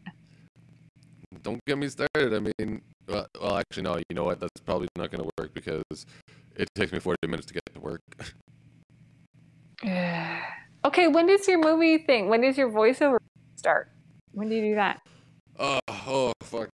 Don't 1.41 1.63
get 1.65 1.77
me 1.77 1.89
started. 1.89 2.33
I 2.33 2.39
mean, 2.39 2.81
well, 3.07 3.27
well, 3.39 3.57
actually, 3.57 3.83
no. 3.83 3.97
You 3.97 4.15
know 4.15 4.23
what? 4.23 4.39
That's 4.39 4.61
probably 4.65 4.87
not 4.97 5.11
going 5.11 5.23
to 5.23 5.29
work 5.37 5.53
because 5.53 5.83
it 6.55 6.69
takes 6.75 6.91
me 6.91 6.99
40 6.99 7.27
minutes 7.27 7.47
to 7.47 7.53
get 7.53 7.63
to 7.73 7.79
work. 7.79 8.01
okay, 10.85 11.07
when 11.07 11.27
does 11.27 11.47
your 11.47 11.59
movie 11.59 11.97
thing? 11.97 12.29
When 12.29 12.41
does 12.41 12.57
your 12.57 12.69
voiceover 12.69 13.17
start? 13.55 13.89
When 14.31 14.49
do 14.49 14.55
you 14.55 14.61
do 14.61 14.75
that? 14.75 15.01
Oh, 15.59 15.79
oh, 15.87 16.33
fuck. 16.41 16.69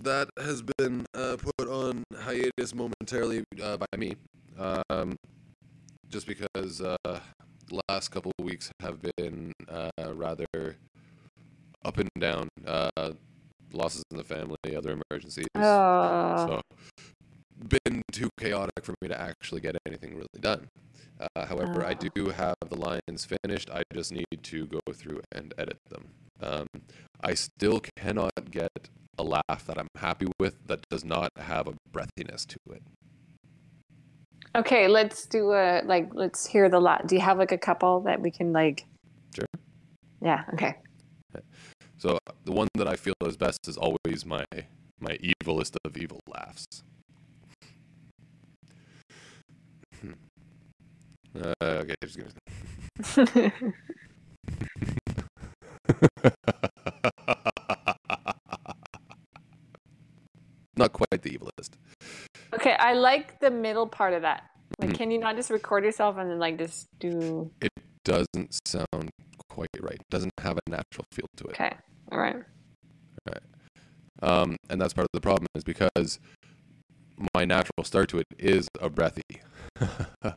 That 0.00 0.28
has 0.38 0.62
been 0.78 1.04
uh, 1.14 1.36
put 1.36 1.68
on 1.68 2.02
hiatus 2.16 2.74
momentarily 2.74 3.44
uh, 3.62 3.76
by 3.76 3.86
me. 3.96 4.16
Um, 4.58 5.16
just 6.08 6.26
because 6.26 6.80
uh, 6.80 7.20
last 7.88 8.10
couple 8.10 8.32
of 8.38 8.44
weeks 8.44 8.70
have 8.80 8.98
been 9.16 9.52
uh, 9.68 9.90
rather 10.14 10.76
up 11.84 11.98
and 11.98 12.10
down. 12.18 12.48
Uh, 12.66 13.12
losses 13.72 14.04
in 14.10 14.16
the 14.18 14.24
family, 14.24 14.56
other 14.76 14.98
emergencies. 15.10 15.46
Oh, 15.54 15.60
So, 16.46 16.60
been 17.68 18.02
too 18.12 18.28
chaotic 18.38 18.84
for 18.84 18.94
me 19.00 19.08
to 19.08 19.18
actually 19.18 19.60
get 19.60 19.76
anything 19.86 20.14
really 20.14 20.26
done. 20.40 20.68
Uh, 21.20 21.46
however, 21.46 21.84
I 21.84 21.94
do 21.94 22.30
have 22.30 22.56
the 22.68 22.76
lines 22.76 23.24
finished. 23.24 23.70
I 23.70 23.82
just 23.92 24.12
need 24.12 24.26
to 24.42 24.66
go 24.66 24.80
through 24.92 25.20
and 25.30 25.54
edit 25.56 25.78
them. 25.88 26.08
Um, 26.40 26.66
I 27.20 27.34
still 27.34 27.80
cannot 27.96 28.50
get 28.50 28.90
a 29.16 29.22
laugh 29.22 29.64
that 29.66 29.78
I'm 29.78 29.88
happy 29.96 30.26
with 30.40 30.66
that 30.66 30.84
does 30.90 31.04
not 31.04 31.30
have 31.36 31.68
a 31.68 31.74
breathiness 31.92 32.46
to 32.46 32.58
it. 32.72 32.82
Okay. 34.54 34.88
Let's 34.88 35.26
do 35.26 35.52
a 35.52 35.82
like. 35.84 36.10
Let's 36.14 36.46
hear 36.46 36.68
the 36.68 36.80
lot. 36.80 37.06
Do 37.06 37.14
you 37.14 37.20
have 37.20 37.38
like 37.38 37.52
a 37.52 37.58
couple 37.58 38.00
that 38.02 38.20
we 38.20 38.30
can 38.30 38.52
like? 38.52 38.86
Sure. 39.34 39.46
Yeah. 40.20 40.44
Okay. 40.54 40.76
So 41.98 42.18
the 42.44 42.52
one 42.52 42.68
that 42.74 42.88
I 42.88 42.96
feel 42.96 43.14
is 43.24 43.36
best 43.36 43.68
is 43.68 43.76
always 43.76 44.26
my 44.26 44.44
my 45.00 45.16
evilest 45.18 45.76
of 45.84 45.96
evil 45.96 46.20
laughs. 46.26 46.66
Hmm. 50.00 50.12
Uh, 51.40 51.52
okay, 51.62 51.94
just 52.02 52.16
give 52.16 52.26
me. 52.26 52.32
Not 60.76 60.92
quite 60.92 61.22
the 61.22 61.38
evilest. 61.38 61.70
Okay. 62.54 62.74
I 62.78 62.94
like 62.94 63.40
the 63.40 63.50
middle 63.50 63.86
part 63.86 64.14
of 64.14 64.22
that. 64.22 64.44
Like, 64.78 64.90
Mhm. 64.90 64.96
can 64.96 65.10
you 65.10 65.18
not 65.18 65.36
just 65.36 65.50
record 65.50 65.84
yourself 65.84 66.16
and 66.16 66.30
then 66.30 66.38
like 66.38 66.58
just 66.58 66.88
do? 66.98 67.50
It 67.60 67.70
doesn't 68.04 68.58
sound 68.66 69.10
quite 69.48 69.68
right. 69.80 69.98
Doesn't 70.10 70.32
have 70.40 70.58
a 70.58 70.70
natural 70.70 71.04
feel 71.12 71.26
to 71.36 71.44
it. 71.44 71.50
Okay. 71.50 71.76
All 72.10 72.18
right. 72.18 72.36
Um, 74.22 74.56
and 74.70 74.80
that's 74.80 74.94
part 74.94 75.04
of 75.04 75.10
the 75.12 75.20
problem 75.20 75.48
is 75.56 75.64
because 75.64 76.20
my 77.34 77.44
natural 77.44 77.82
start 77.84 78.08
to 78.10 78.18
it 78.18 78.26
is 78.38 78.68
a 78.80 78.88
breathy. 78.88 79.22
right, 79.80 80.34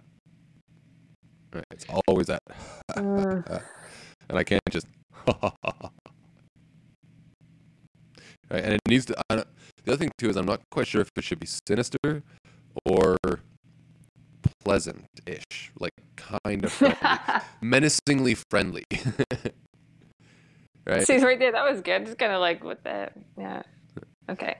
it's 1.72 1.86
always 2.08 2.28
that, 2.28 2.42
Mm. 2.96 3.64
and 4.30 4.38
I 4.40 4.44
can't 4.44 4.62
just. 4.72 4.88
right, 8.50 8.64
and 8.64 8.74
it 8.74 8.82
needs 8.88 9.06
to. 9.06 9.16
I 9.30 9.36
don't, 9.38 9.48
the 9.84 9.92
other 9.94 9.98
thing 10.00 10.12
too 10.18 10.30
is 10.30 10.36
I'm 10.36 10.46
not 10.46 10.62
quite 10.72 10.88
sure 10.88 11.02
if 11.02 11.10
it 11.16 11.24
should 11.24 11.40
be 11.40 11.48
sinister 11.68 12.24
or 12.86 13.18
pleasant-ish, 14.64 15.72
like 15.80 15.94
kind 16.16 16.66
of 16.66 16.72
friendly, 16.72 16.98
menacingly 17.62 18.36
friendly. 18.50 18.84
right. 20.86 21.06
See, 21.06 21.18
right 21.24 21.40
there, 21.40 21.52
that 21.52 21.64
was 21.70 21.82
good. 21.82 22.06
Just 22.06 22.18
kind 22.18 22.32
of 22.34 22.40
like 22.42 22.64
what 22.64 22.84
the 22.84 23.10
yeah. 23.38 23.64
Okay. 24.30 24.56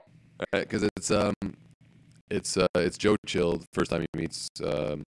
because 0.52 0.88
it's 0.96 1.10
um, 1.10 1.34
it's 2.30 2.56
uh, 2.56 2.66
it's 2.76 2.98
Joe 2.98 3.16
Chill 3.26 3.62
first 3.72 3.90
time 3.90 4.04
he 4.12 4.20
meets 4.20 4.48
um, 4.64 5.02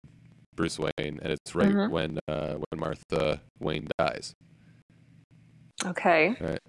Bruce 0.57 0.79
Wayne, 0.79 0.91
and 0.99 1.27
it's 1.27 1.55
right 1.55 1.71
Mhm. 1.71 1.91
when 1.91 2.19
uh, 2.29 2.55
when 2.55 2.81
Martha 2.81 3.41
Wayne 3.61 3.87
dies. 3.99 4.35
Okay. 5.85 6.35
Right. 6.41 6.61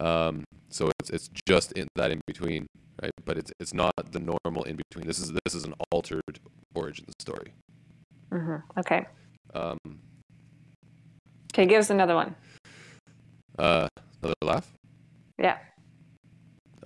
Um, 0.00 0.42
so 0.74 0.90
it's 0.98 1.10
it's 1.10 1.28
just 1.48 1.70
in 1.72 1.86
that 1.94 2.10
in 2.10 2.20
between, 2.26 2.66
right? 3.00 3.12
But 3.24 3.38
it's 3.38 3.52
it's 3.60 3.72
not 3.72 3.92
the 4.10 4.18
normal 4.18 4.64
in 4.64 4.76
between. 4.76 5.06
This 5.06 5.20
is 5.20 5.30
this 5.44 5.54
is 5.54 5.64
an 5.64 5.74
altered 5.92 6.40
origin 6.74 7.06
story. 7.20 7.54
hmm 8.32 8.56
Okay. 8.76 9.06
Um, 9.54 9.78
Okay. 11.52 11.66
Give 11.66 11.78
us 11.78 11.90
another 11.90 12.16
one. 12.16 12.34
uh, 13.58 13.86
another 14.20 14.34
laugh. 14.42 14.72
Yeah. 15.38 15.58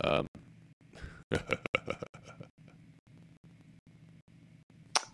Um, 0.01 0.27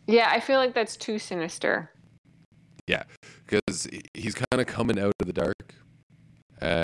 Yeah, 0.07 0.29
I 0.29 0.39
feel 0.39 0.59
like 0.59 0.73
that's 0.75 0.97
too 0.97 1.17
sinister. 1.17 1.89
Yeah, 2.87 3.03
because 3.47 3.87
he's 4.13 4.35
kind 4.35 4.61
of 4.61 4.67
coming 4.67 4.99
out 4.99 5.13
of 5.19 5.25
the 5.25 5.33
dark, 5.33 5.73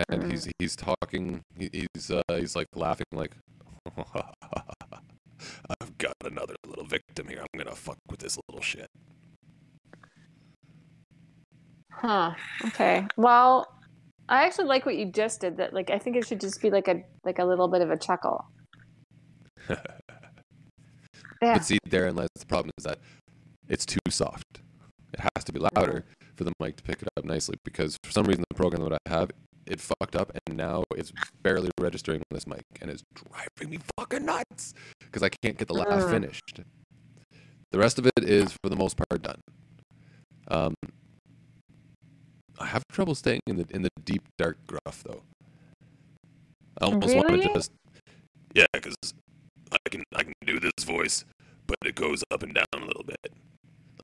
and 0.09 0.23
Mm. 0.23 0.31
he's 0.31 0.47
he's 0.59 0.75
talking. 0.75 1.41
He's 1.57 2.11
uh, 2.11 2.21
he's 2.29 2.55
like 2.55 2.67
laughing 2.75 3.05
like, 3.11 3.35
I've 3.97 5.97
got 5.97 6.13
another 6.23 6.55
little 6.65 6.85
victim 6.85 7.27
here. 7.27 7.39
I'm 7.41 7.59
gonna 7.59 7.75
fuck 7.75 7.97
with 8.09 8.19
this 8.19 8.37
little 8.49 8.61
shit. 8.61 8.87
Huh. 11.91 12.33
Okay. 12.67 13.05
Well, 13.17 13.67
I 14.29 14.45
actually 14.45 14.67
like 14.67 14.85
what 14.85 14.95
you 14.95 15.11
just 15.11 15.41
did. 15.41 15.57
That 15.57 15.73
like 15.73 15.89
I 15.89 15.99
think 15.99 16.15
it 16.15 16.25
should 16.27 16.41
just 16.41 16.61
be 16.61 16.69
like 16.69 16.87
a 16.87 17.03
like 17.23 17.39
a 17.39 17.45
little 17.45 17.67
bit 17.67 17.81
of 17.81 17.91
a 17.91 17.97
chuckle. 17.97 18.45
Yeah. 21.43 21.53
But 21.55 21.65
see, 21.65 21.79
therein 21.89 22.15
lies 22.15 22.27
the 22.37 22.45
problem 22.45 22.69
is 22.77 22.83
that 22.83 22.99
it's 23.67 23.83
too 23.83 23.97
soft. 24.11 24.61
It 25.11 25.21
has 25.21 25.43
to 25.45 25.51
be 25.51 25.59
louder 25.59 26.05
for 26.35 26.43
the 26.43 26.51
mic 26.59 26.75
to 26.75 26.83
pick 26.83 27.01
it 27.01 27.07
up 27.17 27.25
nicely 27.25 27.55
because 27.65 27.97
for 28.03 28.11
some 28.11 28.25
reason 28.25 28.43
the 28.47 28.53
program 28.55 28.87
that 28.87 28.99
I 29.07 29.09
have 29.09 29.31
it 29.65 29.79
fucked 29.79 30.15
up 30.15 30.31
and 30.47 30.57
now 30.57 30.83
it's 30.95 31.11
barely 31.43 31.69
registering 31.79 32.19
on 32.19 32.25
this 32.31 32.47
mic 32.47 32.63
and 32.81 32.89
it's 32.89 33.03
driving 33.13 33.71
me 33.71 33.79
fucking 33.97 34.25
nuts 34.25 34.73
because 34.99 35.23
I 35.23 35.29
can't 35.29 35.57
get 35.57 35.67
the 35.67 35.73
laugh 35.73 36.09
finished. 36.09 36.61
The 37.71 37.79
rest 37.79 37.99
of 37.99 38.05
it 38.05 38.23
is 38.23 38.51
for 38.63 38.69
the 38.69 38.75
most 38.75 38.97
part 38.97 39.21
done. 39.21 39.39
Um, 40.49 40.73
I 42.59 42.65
have 42.65 42.83
trouble 42.91 43.15
staying 43.15 43.41
in 43.47 43.57
the 43.57 43.65
in 43.69 43.81
the 43.81 43.89
deep 44.03 44.23
dark 44.37 44.57
gruff 44.67 45.03
though. 45.03 45.23
I 46.79 46.85
almost 46.85 47.15
want 47.15 47.29
to 47.29 47.53
just 47.53 47.71
yeah, 48.53 48.65
because 48.73 48.95
I 49.71 49.89
can 49.89 50.03
I 50.13 50.23
can 50.23 50.33
do 50.45 50.59
this 50.59 50.83
voice, 50.83 51.25
but 51.67 51.77
it 51.85 51.95
goes 51.95 52.23
up 52.31 52.43
and 52.43 52.53
down 52.53 52.65
a 52.73 52.85
little 52.85 53.03
bit. 53.03 53.33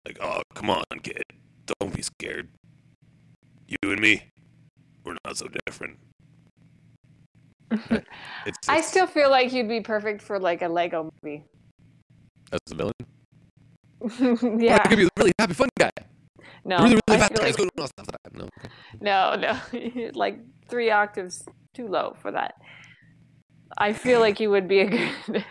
Like, 0.05 0.17
oh 0.21 0.41
come 0.53 0.69
on, 0.69 0.84
kid, 1.03 1.23
don't 1.79 1.93
be 1.93 2.01
scared. 2.01 2.47
You 3.67 3.91
and 3.91 3.99
me, 3.99 4.23
we're 5.07 5.17
not 5.25 5.38
so 5.38 5.47
different. 5.65 5.97
It's, 8.45 8.69
I 8.69 8.79
still 8.79 9.07
feel 9.07 9.29
like 9.29 9.51
you'd 9.51 9.67
be 9.67 9.81
perfect 9.81 10.21
for 10.21 10.39
like 10.39 10.61
a 10.61 10.69
Lego 10.69 11.09
movie. 11.21 11.43
as 12.51 12.59
a 12.71 12.75
villain. 12.75 12.93
Oh, 14.01 14.57
yeah. 14.57 14.79
I 14.84 14.88
could 14.88 14.97
be 14.99 15.05
a 15.05 15.09
really 15.17 15.31
happy, 15.39 15.53
fun 15.53 15.69
guy. 15.77 15.89
No. 16.63 16.77
really, 16.77 16.89
really 16.95 17.01
I 17.09 17.17
fast 17.17 17.34
guy. 17.34 17.43
like- 17.47 17.57
Going 17.57 17.69
on 17.79 17.88
stuff 17.88 18.07
that. 18.07 18.34
No. 18.34 18.47
No, 19.01 19.35
no, 19.35 20.11
like 20.13 20.39
three 20.69 20.91
octaves 20.91 21.43
too 21.73 21.88
low 21.88 22.15
for 22.21 22.31
that. 22.31 22.53
I 23.77 23.91
feel 23.93 24.19
like 24.21 24.39
you 24.39 24.49
would 24.49 24.67
be 24.67 24.79
a 24.79 24.85
good. 24.89 25.45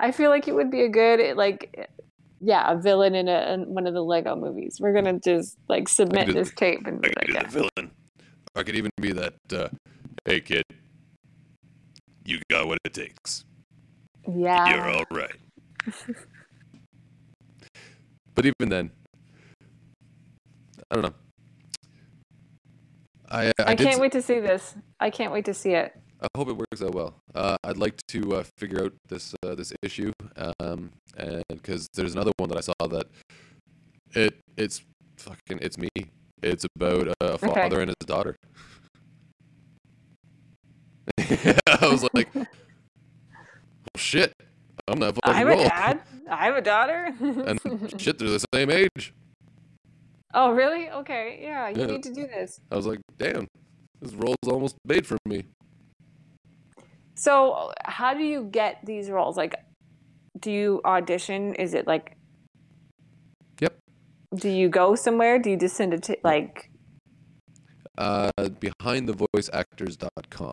I 0.00 0.12
feel 0.12 0.30
like 0.30 0.46
you 0.46 0.54
would 0.54 0.70
be 0.70 0.82
a 0.82 0.88
good 0.88 1.36
like, 1.36 1.88
yeah, 2.40 2.70
a 2.70 2.76
villain 2.76 3.14
in, 3.14 3.28
a, 3.28 3.52
in 3.54 3.74
one 3.74 3.86
of 3.86 3.94
the 3.94 4.02
Lego 4.02 4.36
movies. 4.36 4.78
We're 4.80 4.92
gonna 4.92 5.18
just 5.18 5.56
like 5.68 5.88
submit 5.88 6.32
this 6.32 6.52
tape 6.52 6.86
and 6.86 7.04
I 7.04 7.08
could 7.08 7.16
like, 7.16 7.26
be 7.26 7.32
yeah. 7.32 7.42
the 7.44 7.48
villain. 7.48 7.90
I 8.54 8.62
could 8.62 8.76
even 8.76 8.90
be 9.00 9.12
that. 9.12 9.34
Uh, 9.52 9.68
hey, 10.24 10.40
kid, 10.40 10.64
you 12.24 12.40
got 12.50 12.66
what 12.66 12.78
it 12.84 12.94
takes. 12.94 13.44
yeah. 14.26 14.74
You're 14.74 14.90
all 14.90 15.04
right. 15.10 15.36
but 18.34 18.46
even 18.46 18.68
then, 18.68 18.90
I 20.90 20.94
don't 20.94 21.02
know. 21.02 21.14
I 23.30 23.48
I, 23.48 23.52
I 23.58 23.74
can't 23.74 24.00
wait 24.00 24.12
to 24.12 24.22
see 24.22 24.40
this. 24.40 24.74
I 25.00 25.10
can't 25.10 25.32
wait 25.32 25.44
to 25.46 25.54
see 25.54 25.72
it. 25.72 25.92
I 26.20 26.26
hope 26.36 26.48
it 26.48 26.56
works 26.56 26.82
out 26.82 26.94
well. 26.94 27.14
Uh, 27.34 27.56
I'd 27.62 27.76
like 27.76 27.94
to 28.08 28.36
uh, 28.36 28.44
figure 28.58 28.84
out 28.84 28.92
this 29.08 29.34
uh, 29.44 29.54
this 29.54 29.72
issue, 29.82 30.12
um, 30.60 30.90
and 31.16 31.44
because 31.48 31.86
there's 31.94 32.14
another 32.14 32.32
one 32.38 32.48
that 32.48 32.58
I 32.58 32.60
saw 32.60 32.74
that 32.88 33.06
it 34.14 34.34
it's 34.56 34.82
fucking 35.18 35.58
it's 35.62 35.78
me. 35.78 35.88
It's 36.42 36.64
about 36.76 37.08
a 37.20 37.34
Okay. 37.34 37.46
father 37.46 37.80
and 37.80 37.88
his 37.90 38.06
daughter. 38.06 38.34
I 41.18 41.88
was 41.88 42.04
like, 42.14 42.32
well, 42.34 42.46
shit, 43.96 44.32
I'm 44.86 44.98
that 45.00 45.14
fucking 45.14 45.40
I'm 45.40 45.48
a 45.48 45.56
dad. 45.56 46.00
I 46.30 46.44
have 46.46 46.56
a 46.56 46.60
daughter. 46.62 47.14
And 47.20 47.58
shit, 48.00 48.18
they're 48.18 48.28
the 48.28 48.44
same 48.54 48.70
age. 48.70 49.12
oh, 50.34 50.52
really? 50.52 50.90
Okay. 50.90 51.38
Yeah, 51.42 51.68
you 51.68 51.80
Yeah. 51.80 51.86
need 51.86 52.02
to 52.04 52.12
do 52.14 52.26
this. 52.26 52.60
I 52.70 52.76
was 52.76 52.86
like, 52.86 53.00
damn, 53.18 53.46
this 54.00 54.14
role's 54.14 54.36
almost 54.46 54.76
made 54.84 55.06
for 55.06 55.18
me. 55.24 55.44
So, 57.28 57.72
how 57.84 58.14
do 58.14 58.22
you 58.22 58.44
get 58.44 58.78
these 58.84 59.10
roles? 59.10 59.36
Like, 59.36 59.56
do 60.38 60.52
you 60.52 60.80
audition? 60.84 61.56
Is 61.56 61.74
it 61.74 61.88
like? 61.88 62.16
Yep. 63.60 63.76
Do 64.36 64.48
you 64.48 64.68
go 64.68 64.94
somewhere? 64.94 65.40
Do 65.40 65.50
you 65.50 65.56
just 65.56 65.76
send 65.76 65.92
it 65.94 66.04
to 66.04 66.16
like? 66.22 66.70
Uh, 67.98 68.30
behindthevoiceactors.com. 68.38 70.52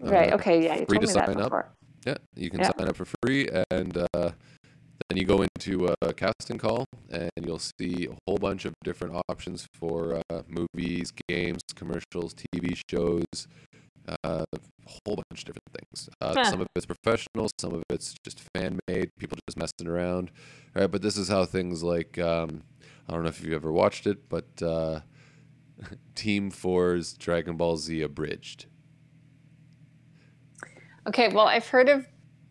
Right. 0.00 0.32
Uh, 0.32 0.36
Okay. 0.36 0.62
Yeah. 0.64 0.80
You 0.80 0.84
free 0.86 0.98
told 0.98 1.08
to 1.08 1.14
me 1.14 1.16
that 1.20 1.26
sign 1.28 1.38
up. 1.40 1.44
before. 1.44 1.72
Yeah, 2.04 2.16
you 2.36 2.50
can 2.50 2.60
Yeah. 2.60 2.72
sign 2.76 2.88
up 2.88 2.96
for 2.96 3.06
free, 3.24 3.48
and 3.70 3.96
uh, 3.96 4.06
then 4.12 5.16
you 5.16 5.24
go 5.24 5.42
into 5.56 5.94
a 6.02 6.12
casting 6.12 6.58
call, 6.58 6.84
and 7.10 7.30
you'll 7.42 7.58
see 7.80 8.08
a 8.10 8.14
whole 8.26 8.36
bunch 8.38 8.66
of 8.66 8.74
different 8.84 9.14
options 9.30 9.66
for 9.72 10.20
uh, 10.28 10.42
movies, 10.46 11.10
games, 11.28 11.62
commercials, 11.74 12.34
TV 12.34 12.76
shows, 12.90 13.22
uh, 13.46 13.71
a 14.24 14.44
whole 14.86 15.16
bunch 15.16 15.42
of 15.42 15.44
different 15.44 15.72
things. 15.78 16.08
Uh, 16.20 16.34
Huh. 16.34 16.44
Some 16.44 16.60
of 16.60 16.66
it's 16.74 16.86
professional, 16.86 17.48
some 17.60 17.74
of 17.74 17.82
it's 17.90 18.14
just 18.24 18.40
fan 18.54 18.78
made, 18.88 19.10
people 19.18 19.38
just 19.48 19.58
messing 19.58 19.86
around. 19.88 20.30
All 20.74 20.82
right, 20.82 20.90
but 20.90 21.02
this 21.02 21.16
is 21.16 21.28
how 21.28 21.44
things 21.44 21.82
like 21.82 22.18
um, 22.18 22.62
I 23.08 23.12
don't 23.12 23.22
know 23.22 23.28
if 23.28 23.42
you've 23.42 23.52
ever 23.52 23.72
watched 23.72 24.06
it, 24.06 24.28
but 24.28 24.62
uh, 24.62 25.00
Team 26.14 26.50
4's 26.50 27.14
Dragon 27.14 27.56
Ball 27.56 27.76
Z 27.76 28.00
Abridged. 28.02 28.66
Okay. 31.08 31.28
Well, 31.28 31.46
I've 31.46 31.66
heard 31.66 31.88
of 31.88 32.06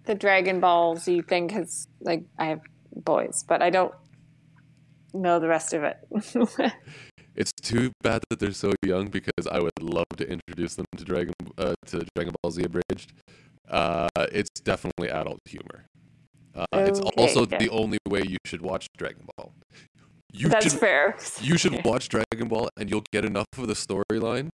the 0.06 0.16
Dragon 0.16 0.60
Ball 0.60 0.98
Z 0.98 1.22
thing 1.22 1.48
because, 1.48 1.88
like, 2.02 2.24
I 2.38 2.46
have 2.48 2.62
boys, 2.96 3.44
but 3.48 3.62
I 3.62 3.70
don't 3.70 3.94
know 5.14 5.40
the 5.40 5.48
rest 5.48 5.74
of 5.74 5.84
it. 5.84 5.98
It's 7.36 7.52
too 7.54 7.92
bad 8.02 8.24
that 8.30 8.40
they're 8.40 8.52
so 8.52 8.74
young 8.84 9.08
because 9.08 9.48
I 9.50 9.60
would 9.60 9.72
love 9.82 10.06
to 10.18 10.30
introduce 10.30 10.76
them 10.76 10.86
to 10.98 11.04
Dragon 11.04 11.34
uh, 11.58 11.74
to 11.88 12.06
Dragon 12.16 12.34
Ball 12.42 12.52
Z 12.52 12.64
Abridged. 12.64 13.14
Uh, 13.70 14.10
it's 14.32 14.50
definitely 14.62 15.10
adult 15.10 15.40
humor. 15.46 15.86
Uh, 16.54 16.66
it's 16.74 17.00
also 17.00 17.48
yeah. 17.48 17.58
the 17.58 17.70
only 17.70 17.98
way 18.08 18.24
you 18.28 18.38
should 18.46 18.62
watch 18.62 18.88
Dragon 18.98 19.26
Ball. 19.38 19.54
You 20.34 20.50
That's 20.50 20.72
should 20.72 20.80
fair. 20.80 21.16
you 21.42 21.58
should 21.58 21.84
watch 21.86 22.10
Dragon 22.10 22.48
Ball 22.48 22.70
and 22.78 22.90
you'll 22.90 23.04
get 23.12 23.26
enough 23.26 23.48
of 23.58 23.68
the 23.68 23.74
storyline. 23.74 24.50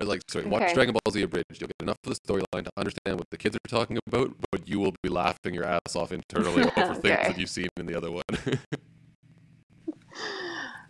Or 0.00 0.06
like, 0.06 0.22
sorry, 0.28 0.46
watch 0.46 0.62
Okay. 0.62 0.74
Dragon 0.74 0.94
Ball 0.94 1.12
Z 1.12 1.22
Abridged. 1.22 1.60
You'll 1.60 1.68
get 1.68 1.82
enough 1.82 1.96
of 2.04 2.14
the 2.14 2.20
storyline 2.20 2.64
to 2.64 2.70
understand 2.76 3.18
what 3.18 3.26
the 3.30 3.36
kids 3.36 3.56
are 3.56 3.68
talking 3.68 3.98
about, 4.06 4.32
but 4.50 4.68
you 4.68 4.78
will 4.78 4.94
be 5.02 5.08
laughing 5.08 5.54
your 5.54 5.64
ass 5.64 5.96
off 5.96 6.12
internally 6.12 6.62
over 6.62 6.94
things 6.94 7.00
that 7.02 7.38
you've 7.38 7.50
seen 7.50 7.68
in 7.76 7.86
the 7.86 7.96
other 7.96 8.10
one. 8.12 8.22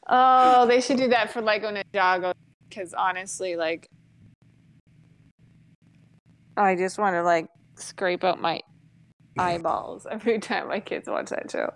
Oh, 0.08 0.66
they 0.66 0.80
should 0.80 0.96
do 0.96 1.08
that 1.08 1.30
for 1.32 1.42
Lego 1.42 1.70
Ninjago 1.72 2.32
because 2.68 2.94
honestly, 2.94 3.56
like, 3.56 3.86
I 6.56 6.74
just 6.76 6.98
want 6.98 7.14
to 7.14 7.22
like 7.22 7.46
scrape 7.76 8.24
out 8.24 8.40
my 8.40 8.60
eyeballs 9.38 10.06
every 10.10 10.38
time 10.38 10.68
my 10.68 10.80
kids 10.80 11.08
watch 11.08 11.30
that 11.30 11.50
show. 11.50 11.72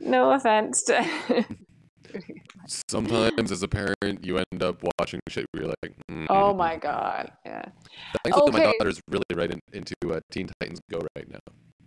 No 0.00 0.30
offense 0.32 0.82
to. 0.84 1.44
Sometimes, 2.88 3.52
as 3.52 3.62
a 3.62 3.68
parent, 3.68 3.96
you 4.22 4.38
end 4.38 4.62
up 4.62 4.82
watching 4.98 5.20
shit 5.28 5.44
where 5.52 5.64
you're 5.64 5.74
like, 5.82 5.94
mm, 6.10 6.26
oh 6.30 6.54
my 6.54 6.76
god, 6.76 7.30
yeah. 7.44 7.64
My 8.24 8.30
Okay. 8.32 8.62
daughter's 8.62 9.00
really 9.08 9.24
right 9.34 9.50
in, 9.50 9.58
into 9.72 9.94
uh, 10.10 10.20
Teen 10.30 10.48
Titans 10.60 10.80
Go 10.90 11.00
right 11.16 11.28
now, 11.30 11.38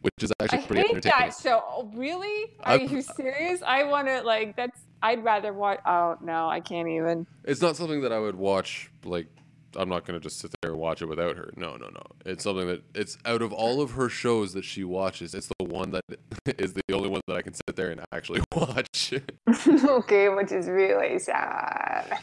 which 0.01 0.13
is 0.21 0.31
I 0.39 0.43
actually 0.43 0.65
pretty 0.67 0.81
hate 0.81 0.89
entertaining. 0.97 1.19
that 1.29 1.39
show. 1.41 1.63
Oh, 1.67 1.89
really? 1.95 2.51
Are 2.63 2.73
I've- 2.73 2.93
you 2.93 3.01
serious? 3.01 3.61
I 3.65 3.83
want 3.83 4.07
to 4.07 4.21
like. 4.21 4.55
That's. 4.55 4.79
I'd 5.03 5.23
rather 5.23 5.53
watch. 5.53 5.79
Oh 5.85 6.17
no, 6.21 6.49
I 6.49 6.59
can't 6.59 6.87
even. 6.87 7.25
It's 7.43 7.61
not 7.61 7.75
something 7.75 8.01
that 8.01 8.11
I 8.11 8.19
would 8.19 8.35
watch. 8.35 8.91
Like, 9.03 9.27
I'm 9.75 9.89
not 9.89 10.05
gonna 10.05 10.19
just 10.19 10.39
sit 10.39 10.51
there 10.61 10.71
and 10.71 10.79
watch 10.79 11.01
it 11.01 11.05
without 11.05 11.37
her. 11.37 11.51
No, 11.55 11.75
no, 11.75 11.87
no. 11.87 12.03
It's 12.25 12.43
something 12.43 12.67
that 12.67 12.83
it's 12.93 13.17
out 13.25 13.41
of 13.41 13.51
all 13.51 13.81
of 13.81 13.91
her 13.91 14.09
shows 14.09 14.53
that 14.53 14.63
she 14.65 14.83
watches, 14.83 15.33
it's 15.33 15.47
the 15.59 15.65
one 15.65 15.91
that 15.91 16.03
is 16.59 16.73
the 16.73 16.81
only 16.93 17.09
one 17.09 17.21
that 17.27 17.35
I 17.35 17.41
can 17.41 17.53
sit 17.53 17.75
there 17.75 17.89
and 17.89 18.01
actually 18.11 18.41
watch. 18.55 19.13
okay, 19.67 20.29
which 20.29 20.51
is 20.51 20.67
really 20.67 21.17
sad. 21.19 22.19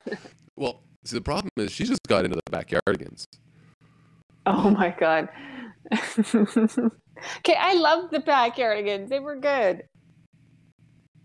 well, 0.57 0.83
see, 1.05 1.17
the 1.17 1.23
problem 1.23 1.51
is 1.57 1.73
she 1.73 1.85
just 1.85 2.01
got 2.07 2.25
into 2.25 2.37
the 2.37 2.51
backyardigans. 2.57 3.25
Oh 4.47 4.71
my 4.71 4.95
god. 4.99 5.29
okay, 5.93 7.57
I 7.59 7.75
love 7.75 8.11
the 8.11 8.21
backyardigans. 8.21 9.09
They 9.09 9.21
were 9.21 9.37
good. 9.37 9.85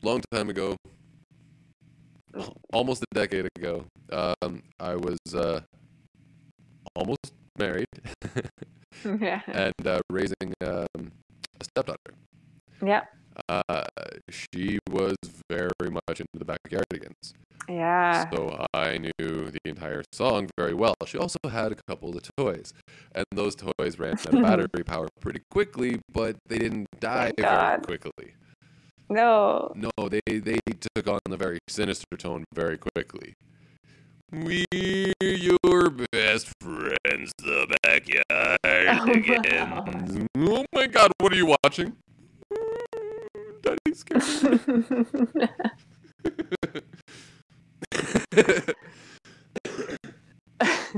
long 0.02 0.22
time 0.32 0.50
ago, 0.50 0.76
almost 2.72 3.04
a 3.04 3.16
decade 3.16 3.48
ago, 3.56 3.86
um, 4.12 4.64
I 4.80 4.96
was 4.96 5.20
uh, 5.34 5.62
almost 6.96 7.34
married 7.58 7.88
yeah. 9.20 9.42
and 9.48 9.88
uh, 9.88 10.02
raising 10.10 10.54
um, 10.66 11.12
a 11.60 11.64
stepdaughter. 11.64 12.14
Yeah. 12.84 13.04
uh, 13.50 13.84
she 14.30 14.80
was 14.90 15.16
very 15.50 15.70
much 15.90 16.20
into 16.20 16.38
the 16.38 16.46
Backyardigans. 16.46 17.34
Yeah. 17.70 18.30
So 18.30 18.66
I 18.74 18.98
knew 18.98 19.12
the 19.52 19.60
entire 19.66 20.04
song 20.12 20.50
very 20.58 20.74
well. 20.74 20.96
She 21.06 21.18
also 21.18 21.40
had 21.50 21.72
a 21.72 21.76
couple 21.88 22.10
of 22.10 22.16
the 22.16 22.30
toys, 22.38 22.74
and 23.16 23.26
those 23.32 23.56
toys 23.56 23.98
ran 24.00 24.14
out 24.14 24.34
of 24.34 24.42
battery 24.42 24.84
power 24.86 25.08
pretty 25.22 25.42
quickly, 25.50 26.00
but 26.12 26.36
they 26.48 26.58
didn't 26.58 26.88
die 27.00 27.26
Thank 27.26 27.38
very 27.38 27.50
God. 27.50 27.88
quickly. 27.88 28.34
No. 29.14 29.72
No, 29.76 29.92
they 30.10 30.22
they 30.28 30.60
took 30.96 31.08
on 31.08 31.20
a 31.30 31.38
very 31.38 31.60
sinister 31.68 32.18
tone 32.18 32.44
very 32.54 32.78
quickly. 32.78 33.36
We're 34.32 34.66
your 35.22 35.92
best 36.12 36.52
friends, 36.60 37.32
the 37.38 37.78
Backyardigans. 37.86 40.28
Oh, 40.36 40.58
oh 40.58 40.66
my 40.74 40.88
God, 40.88 41.12
what 41.20 41.32
are 41.32 41.36
you 41.36 41.56
watching? 41.64 41.96
Mm, 42.52 43.62
Daddy's 43.62 44.00
scared. 44.00 45.50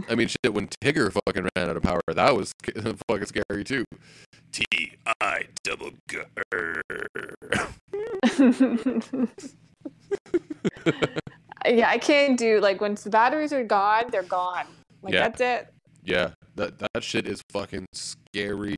I 0.10 0.15
mean, 0.15 0.27
shit. 0.27 0.53
When 0.53 0.68
Tigger 0.84 1.11
fucking 1.11 1.48
ran 1.56 1.69
out 1.69 1.77
of 1.77 1.84
power, 1.84 2.02
that 2.07 2.36
was 2.36 2.52
fucking 3.07 3.27
scary 3.27 3.64
too. 3.64 3.86
T 4.52 4.65
I 5.22 5.44
double 5.64 5.91
G. 6.10 6.18
yeah, 11.65 11.90
I 11.90 11.98
can't 11.98 12.38
do 12.38 12.60
like 12.60 12.82
once 12.82 13.03
the 13.03 13.10
batteries 13.10 13.53
are 13.53 13.64
gone, 13.64 14.06
they're 14.11 14.23
gone. 14.23 14.65
Like 15.02 15.14
Yeah. 15.14 15.22
that's 15.30 15.41
it. 15.41 15.73
Yeah, 16.03 16.32
that 16.56 16.77
that 16.80 17.03
shit 17.03 17.27
is 17.27 17.41
fucking 17.52 17.86
scary. 17.94 18.76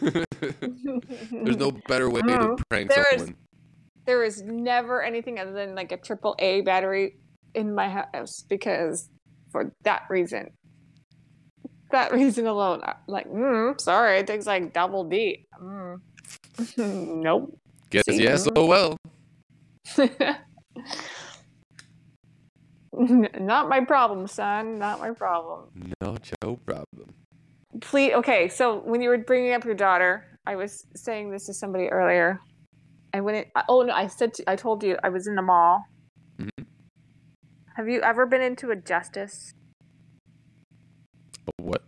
There's 0.00 1.56
no 1.58 1.70
better 1.86 2.08
way 2.08 2.22
to 2.22 2.56
prank 2.70 2.88
There 2.90 3.04
is- 3.12 3.20
someone. 3.22 3.36
there 4.06 4.24
is 4.24 4.40
never 4.42 5.02
anything 5.02 5.38
other 5.38 5.52
than 5.52 5.74
like 5.74 5.92
a 5.92 5.98
triple 5.98 6.34
A 6.38 6.62
battery 6.62 7.16
in 7.54 7.74
my 7.74 7.88
house 7.88 8.42
because 8.48 9.10
for 9.56 9.72
that 9.84 10.02
reason. 10.10 10.50
That 11.90 12.12
reason 12.20 12.46
alone, 12.46 12.82
like, 13.06 13.26
mm, 13.26 13.80
sorry, 13.80 14.18
it 14.18 14.26
takes 14.26 14.46
like 14.46 14.74
double 14.74 15.04
D. 15.04 15.46
Mm. 15.60 16.00
nope. 17.22 17.58
Guess 17.88 18.04
See? 18.06 18.22
yes, 18.22 18.46
oh 18.54 18.66
well. 18.66 18.96
Not 22.92 23.68
my 23.68 23.84
problem, 23.84 24.26
son. 24.26 24.78
Not 24.78 25.00
my 25.00 25.12
problem. 25.12 25.68
No, 26.00 26.16
no 26.42 26.56
problem. 26.56 27.14
Please, 27.80 28.12
okay. 28.14 28.48
So 28.48 28.80
when 28.80 29.00
you 29.00 29.08
were 29.08 29.18
bringing 29.18 29.52
up 29.52 29.64
your 29.64 29.74
daughter, 29.74 30.24
I 30.46 30.56
was 30.56 30.86
saying 30.96 31.30
this 31.30 31.46
to 31.46 31.54
somebody 31.54 31.88
earlier. 31.88 32.40
I 33.14 33.20
went. 33.20 33.36
In, 33.38 33.44
oh 33.68 33.82
no, 33.82 33.92
I 33.92 34.06
said. 34.08 34.34
To, 34.34 34.50
I 34.50 34.56
told 34.56 34.82
you 34.82 34.96
I 35.04 35.08
was 35.10 35.26
in 35.26 35.34
the 35.34 35.42
mall. 35.42 35.84
Mhm. 36.40 36.66
Have 37.76 37.90
you 37.90 38.00
ever 38.00 38.24
been 38.24 38.40
into 38.40 38.70
a 38.70 38.76
Justice? 38.76 39.52
What? 41.58 41.82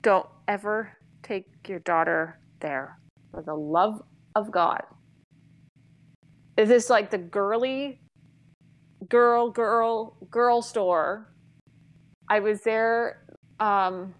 Don't 0.00 0.26
ever 0.48 0.96
take 1.22 1.44
your 1.68 1.80
daughter 1.80 2.40
there 2.60 2.98
for 3.30 3.42
the 3.42 3.52
love 3.52 4.00
of 4.34 4.50
God. 4.50 4.80
Is 6.56 6.70
this 6.70 6.88
like 6.88 7.10
the 7.10 7.18
girly 7.18 8.00
girl, 9.06 9.50
girl, 9.50 10.16
girl 10.30 10.62
store? 10.62 11.30
I 12.30 12.40
was 12.40 12.62
there. 12.62 13.26
Um, 13.60 14.14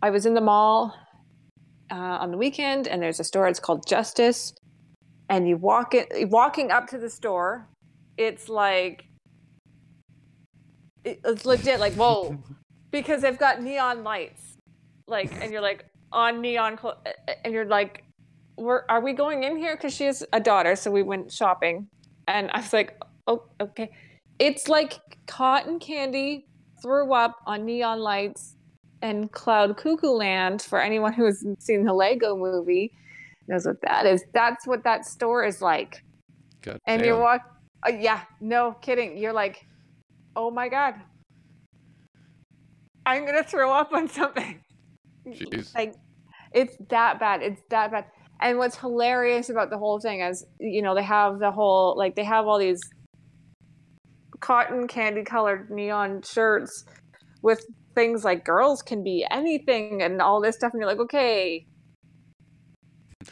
I 0.00 0.08
was 0.08 0.24
in 0.24 0.32
the 0.32 0.40
mall 0.40 0.94
uh, 1.90 1.94
on 1.94 2.30
the 2.30 2.38
weekend, 2.38 2.88
and 2.88 3.02
there's 3.02 3.20
a 3.20 3.24
store. 3.24 3.48
It's 3.48 3.60
called 3.60 3.86
Justice, 3.86 4.54
and 5.28 5.46
you 5.46 5.58
walk 5.58 5.92
it. 5.94 6.30
Walking 6.30 6.70
up 6.70 6.86
to 6.86 6.96
the 6.96 7.10
store, 7.10 7.68
it's 8.16 8.48
like 8.48 9.04
it's 11.04 11.44
legit. 11.44 11.80
Like 11.80 11.94
whoa, 11.94 12.38
because 12.90 13.22
they've 13.22 13.38
got 13.38 13.62
neon 13.62 14.04
lights, 14.04 14.56
like, 15.06 15.32
and 15.40 15.52
you're 15.52 15.60
like 15.60 15.84
on 16.12 16.40
neon, 16.40 16.76
clo- 16.76 16.98
and 17.44 17.52
you're 17.52 17.64
like, 17.66 18.04
"We're 18.56 18.84
are 18.88 19.00
we 19.00 19.12
going 19.12 19.44
in 19.44 19.56
here?" 19.56 19.76
Because 19.76 19.94
she 19.94 20.04
has 20.04 20.24
a 20.32 20.40
daughter, 20.40 20.76
so 20.76 20.90
we 20.90 21.02
went 21.02 21.32
shopping, 21.32 21.88
and 22.28 22.50
I 22.52 22.58
was 22.58 22.72
like, 22.72 23.00
"Oh, 23.26 23.44
okay." 23.60 23.90
It's 24.38 24.68
like 24.68 24.98
cotton 25.26 25.78
candy 25.78 26.46
threw 26.82 27.12
up 27.12 27.36
on 27.46 27.64
neon 27.64 28.00
lights 28.00 28.56
and 29.02 29.30
cloud 29.32 29.76
cuckoo 29.76 30.08
land 30.08 30.62
for 30.62 30.80
anyone 30.80 31.12
who 31.12 31.24
has 31.24 31.44
seen 31.58 31.84
the 31.84 31.92
lego 31.92 32.36
movie 32.36 32.92
knows 33.48 33.66
what 33.66 33.80
that 33.82 34.06
is 34.06 34.24
that's 34.32 34.66
what 34.66 34.84
that 34.84 35.04
store 35.04 35.44
is 35.44 35.60
like 35.60 36.02
God 36.62 36.78
and 36.86 37.02
you 37.02 37.12
damn. 37.12 37.20
walk 37.20 37.40
uh, 37.86 37.92
yeah 37.92 38.22
no 38.40 38.76
kidding 38.80 39.18
you're 39.18 39.32
like 39.32 39.66
oh 40.36 40.50
my 40.50 40.68
god. 40.68 40.94
I'm 43.04 43.26
gonna 43.26 43.42
throw 43.42 43.72
up 43.72 43.92
on 43.92 44.08
something. 44.08 44.60
Jeez. 45.26 45.74
like 45.74 45.94
it's 46.52 46.76
that 46.88 47.18
bad. 47.18 47.42
It's 47.42 47.60
that 47.70 47.90
bad. 47.90 48.04
And 48.40 48.58
what's 48.58 48.76
hilarious 48.76 49.50
about 49.50 49.70
the 49.70 49.78
whole 49.78 50.00
thing 50.00 50.20
is 50.20 50.44
you 50.58 50.82
know 50.82 50.94
they 50.94 51.02
have 51.02 51.38
the 51.38 51.50
whole 51.50 51.96
like 51.96 52.16
they 52.16 52.24
have 52.24 52.46
all 52.46 52.58
these 52.58 52.80
cotton 54.40 54.88
candy 54.88 55.22
colored 55.22 55.70
neon 55.70 56.22
shirts 56.22 56.84
with 57.42 57.64
things 57.94 58.24
like 58.24 58.44
girls 58.44 58.82
can 58.82 59.04
be 59.04 59.24
anything 59.30 60.02
and 60.02 60.20
all 60.20 60.40
this 60.40 60.56
stuff. 60.56 60.72
And 60.72 60.80
you're 60.80 60.88
like 60.88 61.00
okay. 61.00 61.66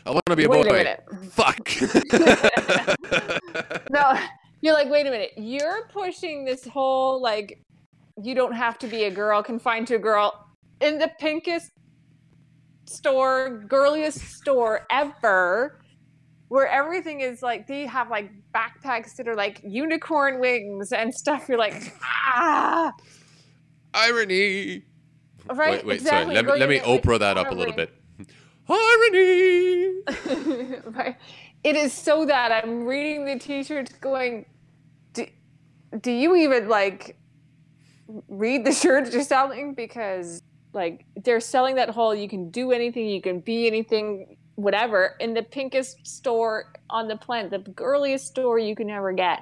I 0.06 0.10
want 0.10 0.24
to 0.26 0.36
be 0.36 0.44
a 0.44 0.48
wait 0.48 0.66
boy. 0.66 0.70
a 0.70 0.72
minute. 0.72 1.02
Fuck. 1.32 1.68
no 3.90 4.16
you're 4.60 4.74
like 4.74 4.88
wait 4.90 5.06
a 5.06 5.10
minute 5.10 5.32
you're 5.36 5.86
pushing 5.88 6.44
this 6.44 6.66
whole 6.66 7.20
like 7.20 7.60
you 8.22 8.34
don't 8.34 8.52
have 8.52 8.78
to 8.78 8.86
be 8.86 9.04
a 9.04 9.10
girl 9.10 9.42
confined 9.42 9.86
to 9.86 9.94
a 9.94 9.98
girl 9.98 10.46
in 10.80 10.98
the 10.98 11.10
pinkest 11.18 11.70
store 12.86 13.64
girliest 13.68 14.18
store 14.18 14.86
ever 14.90 15.80
where 16.48 16.66
everything 16.66 17.20
is 17.20 17.42
like 17.42 17.66
they 17.66 17.86
have 17.86 18.10
like 18.10 18.30
backpacks 18.54 19.14
that 19.16 19.28
are 19.28 19.36
like 19.36 19.60
unicorn 19.64 20.40
wings 20.40 20.92
and 20.92 21.14
stuff 21.14 21.48
you're 21.48 21.58
like 21.58 21.94
ah 22.02 22.92
Irony. 23.94 24.82
right 25.48 25.78
Wait, 25.78 25.86
wait, 25.86 25.94
exactly. 25.96 26.34
sorry. 26.34 26.36
Let 26.36 26.44
me, 26.46 26.52
let 26.60 26.68
me 26.68 26.76
in, 26.78 26.82
like, 26.82 27.02
Oprah 27.02 27.18
that 27.18 27.36
up 27.38 27.50
a 27.50 27.54
little 27.54 27.74
horribly. 27.74 27.74
bit. 27.74 27.94
Irony. 28.68 30.02
right. 30.96 31.16
It 31.62 31.76
is 31.76 31.92
so 31.92 32.24
that 32.26 32.52
I'm 32.52 32.84
reading 32.84 33.26
the 33.26 33.38
t-shirts 33.38 33.92
going, 34.00 34.46
do, 35.12 35.26
do 36.00 36.10
you 36.10 36.36
even 36.36 36.68
like 36.68 37.16
read 38.28 38.64
the 38.64 38.72
shirts 38.82 39.12
you're 39.12 39.22
selling? 39.22 39.74
Because 39.74 40.42
like 40.72 41.04
they're 41.22 41.40
selling 41.40 41.74
that 41.76 41.90
whole 41.90 42.14
you 42.14 42.28
can 42.28 42.50
do 42.50 42.72
anything, 42.72 43.06
you 43.08 43.20
can 43.20 43.40
be 43.40 43.66
anything, 43.66 44.36
whatever, 44.54 45.16
in 45.20 45.34
the 45.34 45.42
pinkest 45.42 46.06
store 46.06 46.72
on 46.88 47.08
the 47.08 47.16
planet, 47.16 47.50
the 47.50 47.70
girliest 47.72 48.28
store 48.28 48.58
you 48.58 48.74
can 48.74 48.88
ever 48.88 49.12
get. 49.12 49.40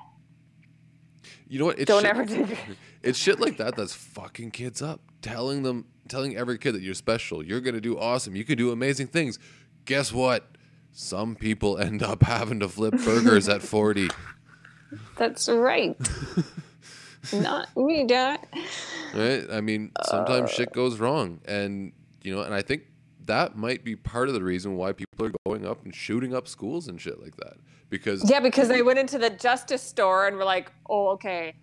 You 1.48 1.58
know 1.58 1.66
what? 1.66 1.78
It's 1.78 1.88
Don't 1.88 2.02
shit, 2.02 2.10
ever 2.10 2.24
do 2.24 2.44
it. 2.44 2.58
It's 3.00 3.16
shit 3.16 3.38
like 3.38 3.58
that 3.58 3.76
that's 3.76 3.94
fucking 3.94 4.50
kids 4.50 4.82
up. 4.82 5.00
Telling 5.22 5.62
them, 5.62 5.86
telling 6.08 6.36
every 6.36 6.58
kid 6.58 6.72
that 6.72 6.82
you're 6.82 6.94
special, 6.94 7.44
you're 7.44 7.60
gonna 7.60 7.80
do 7.80 7.96
awesome, 7.96 8.34
you 8.34 8.44
can 8.44 8.58
do 8.58 8.72
amazing 8.72 9.06
things. 9.06 9.38
Guess 9.84 10.12
what? 10.12 10.44
Some 11.00 11.36
people 11.36 11.78
end 11.78 12.02
up 12.02 12.24
having 12.24 12.58
to 12.58 12.68
flip 12.68 12.92
burgers 13.04 13.48
at 13.48 13.62
40. 13.62 14.08
That's 15.16 15.48
right. 15.48 15.96
Not 17.32 17.68
me, 17.76 18.04
Dad. 18.04 18.40
Right? 19.14 19.46
I 19.48 19.60
mean, 19.60 19.92
sometimes 20.04 20.50
Uh. 20.50 20.52
shit 20.54 20.72
goes 20.72 20.98
wrong, 20.98 21.40
and 21.44 21.92
you 22.24 22.34
know, 22.34 22.42
and 22.42 22.52
I 22.52 22.62
think 22.62 22.82
that 23.26 23.56
might 23.56 23.84
be 23.84 23.94
part 23.94 24.26
of 24.26 24.34
the 24.34 24.42
reason 24.42 24.74
why 24.76 24.92
people 24.92 25.24
are 25.26 25.32
going 25.46 25.64
up 25.64 25.84
and 25.84 25.94
shooting 25.94 26.34
up 26.34 26.48
schools 26.48 26.88
and 26.88 27.00
shit 27.00 27.22
like 27.22 27.36
that. 27.36 27.58
Because 27.90 28.28
Yeah, 28.28 28.40
because 28.40 28.66
they 28.66 28.82
went 28.82 28.98
into 28.98 29.18
the 29.18 29.30
justice 29.30 29.82
store 29.82 30.26
and 30.26 30.36
were 30.36 30.44
like, 30.44 30.72
"Oh, 30.90 31.10
okay, 31.10 31.54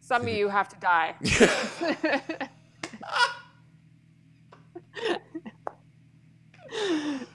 some 0.00 0.22
of 0.22 0.28
you 0.28 0.48
have 0.48 0.70
to 0.70 0.76
die." 0.80 1.14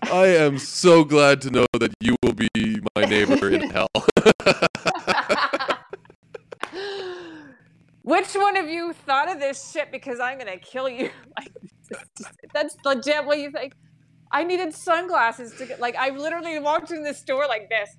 I 0.03 0.27
am 0.37 0.57
so 0.59 1.03
glad 1.03 1.41
to 1.41 1.51
know 1.51 1.65
that 1.79 1.93
you 1.99 2.15
will 2.23 2.33
be 2.33 2.79
my 2.95 3.05
neighbor 3.05 3.49
in 3.49 3.69
hell. 3.69 3.89
Which 8.03 8.33
one 8.33 8.57
of 8.57 8.67
you 8.67 8.93
thought 8.93 9.31
of 9.31 9.39
this 9.39 9.71
shit? 9.71 9.91
Because 9.91 10.19
I'm 10.19 10.37
gonna 10.37 10.57
kill 10.57 10.89
you. 10.89 11.09
Like, 11.37 11.51
that's 12.53 12.75
legit 12.85 13.25
what 13.25 13.37
you 13.39 13.51
think. 13.51 13.73
I 14.31 14.43
needed 14.43 14.73
sunglasses 14.73 15.53
to 15.55 15.65
get. 15.65 15.79
Like, 15.79 15.95
I 15.95 16.09
literally 16.09 16.57
walked 16.59 16.89
in 16.91 17.03
the 17.03 17.13
store 17.13 17.45
like 17.47 17.69
this. 17.69 17.95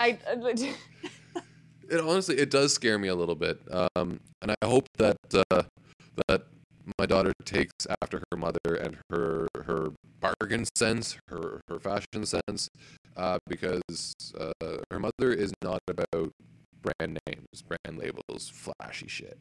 I 0.00 0.18
I 0.26 0.34
it 1.88 2.00
honestly 2.00 2.36
it 2.36 2.50
does 2.50 2.72
scare 2.72 2.98
me 2.98 3.08
a 3.08 3.14
little 3.14 3.34
bit 3.34 3.60
um 3.70 4.20
and 4.42 4.50
i 4.50 4.56
hope 4.64 4.88
that 4.98 5.16
uh 5.50 5.62
that 6.26 6.42
my 6.98 7.06
daughter 7.06 7.32
takes 7.44 7.86
after 8.02 8.22
her 8.30 8.36
mother 8.36 8.74
and 8.80 8.98
her 9.10 9.48
her 9.66 9.92
bargain 10.20 10.64
sense, 10.76 11.16
her 11.28 11.60
her 11.68 11.78
fashion 11.80 12.24
sense, 12.24 12.68
uh, 13.16 13.38
because 13.46 13.82
uh, 14.38 14.52
her 14.90 14.98
mother 14.98 15.32
is 15.32 15.52
not 15.62 15.80
about 15.88 16.32
brand 16.82 17.18
names, 17.26 17.62
brand 17.66 17.98
labels, 17.98 18.48
flashy 18.52 19.08
shit. 19.08 19.38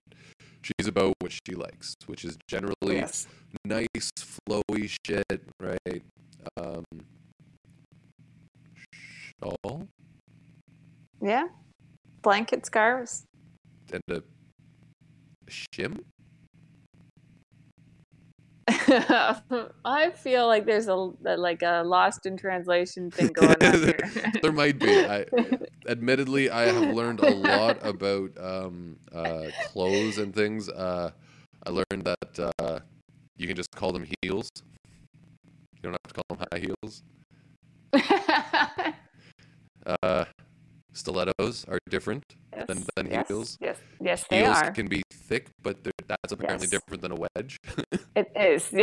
She's 0.63 0.87
about 0.87 1.13
what 1.19 1.31
she 1.31 1.53
likes, 1.55 1.93
which 2.07 2.25
is 2.25 2.37
generally 2.47 2.97
Yes. 2.97 3.27
nice, 3.63 4.11
flowy 4.17 4.89
shit, 5.05 5.43
right? 5.59 6.01
Um, 6.57 6.83
shawl 9.43 9.87
Yeah. 11.21 11.47
Blanket 12.23 12.65
scarves. 12.65 13.25
and 13.93 14.01
a 14.09 14.23
shim. 15.49 15.99
I 18.67 20.11
feel 20.15 20.47
like 20.47 20.65
there's 20.65 20.87
a 20.87 20.95
like 20.95 21.61
a 21.61 21.83
lost 21.85 22.25
in 22.25 22.35
translation 22.35 23.11
thing 23.11 23.27
going 23.33 23.61
on 23.61 23.73
here. 23.83 24.11
There 24.41 24.51
might 24.51 24.79
be. 24.79 24.89
I, 25.05 25.25
admittedly, 25.87 26.49
I 26.49 26.63
have 26.71 26.95
learned 26.95 27.19
a 27.19 27.29
lot 27.29 27.77
about 27.85 28.31
um, 28.39 28.97
uh, 29.13 29.51
clothes 29.71 30.17
and 30.17 30.33
things. 30.33 30.67
Uh, 30.69 31.11
I 31.65 31.69
learned 31.69 32.05
that 32.05 32.53
uh, 32.59 32.79
you 33.37 33.47
can 33.47 33.55
just 33.55 33.71
call 33.71 33.91
them 33.91 34.05
heels. 34.21 34.49
You 35.75 35.81
don't 35.83 35.97
have 36.03 36.13
to 36.13 36.21
call 36.21 36.37
them 36.37 36.47
high 36.51 36.59
heels. 36.59 37.03
Uh, 39.85 40.25
stilettos 40.93 41.65
are 41.67 41.77
different 41.89 42.23
yes, 42.51 42.65
than, 42.67 42.83
than 42.95 43.11
yes, 43.11 43.27
heels. 43.27 43.57
Yes, 43.61 43.77
yes, 44.01 44.25
they 44.29 44.41
Heels 44.41 44.57
are. 44.57 44.71
can 44.71 44.87
be 44.87 45.03
thick, 45.11 45.49
but 45.61 45.83
they're- 45.83 45.91
that's 46.07 46.31
apparently 46.31 46.65
Yes. 46.65 46.71
different 46.71 47.01
than 47.01 47.11
a 47.11 47.15
wedge. 47.15 47.59
It 48.15 48.31
is. 48.35 48.69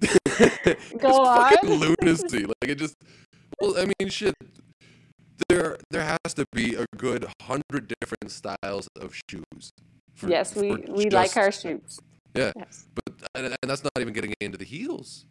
Go 0.00 0.06
it's 0.68 1.04
on. 1.04 1.50
fucking 1.50 1.70
lunacy. 1.70 2.44
Like 2.46 2.68
it 2.70 2.76
just. 2.78 2.94
Well, 3.60 3.76
I 3.78 3.84
mean, 3.98 4.08
shit. 4.08 4.34
There, 5.48 5.76
there 5.90 6.02
has 6.24 6.34
to 6.34 6.44
be 6.52 6.74
a 6.74 6.86
good 6.96 7.26
hundred 7.42 7.92
different 8.00 8.30
styles 8.30 8.88
of 9.00 9.18
shoes. 9.30 9.72
for- 10.14 10.28
yes, 10.28 10.54
we 10.54 10.76
we 10.88 11.10
like 11.10 11.36
our 11.36 11.50
shoes. 11.52 11.98
Yeah. 12.36 12.52
Yes. 12.56 12.86
But 12.94 13.14
and, 13.34 13.46
and 13.62 13.70
that's 13.70 13.82
not 13.82 13.92
even 13.98 14.12
getting 14.14 14.34
into 14.40 14.58
the 14.58 14.64
heels. 14.64 15.26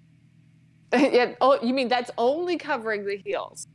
yeah. 1.11 1.35
Oh, 1.41 1.59
you 1.63 1.73
mean 1.73 1.87
that's 1.87 2.11
only 2.17 2.57
covering 2.57 3.05
the 3.05 3.17
heels? 3.17 3.67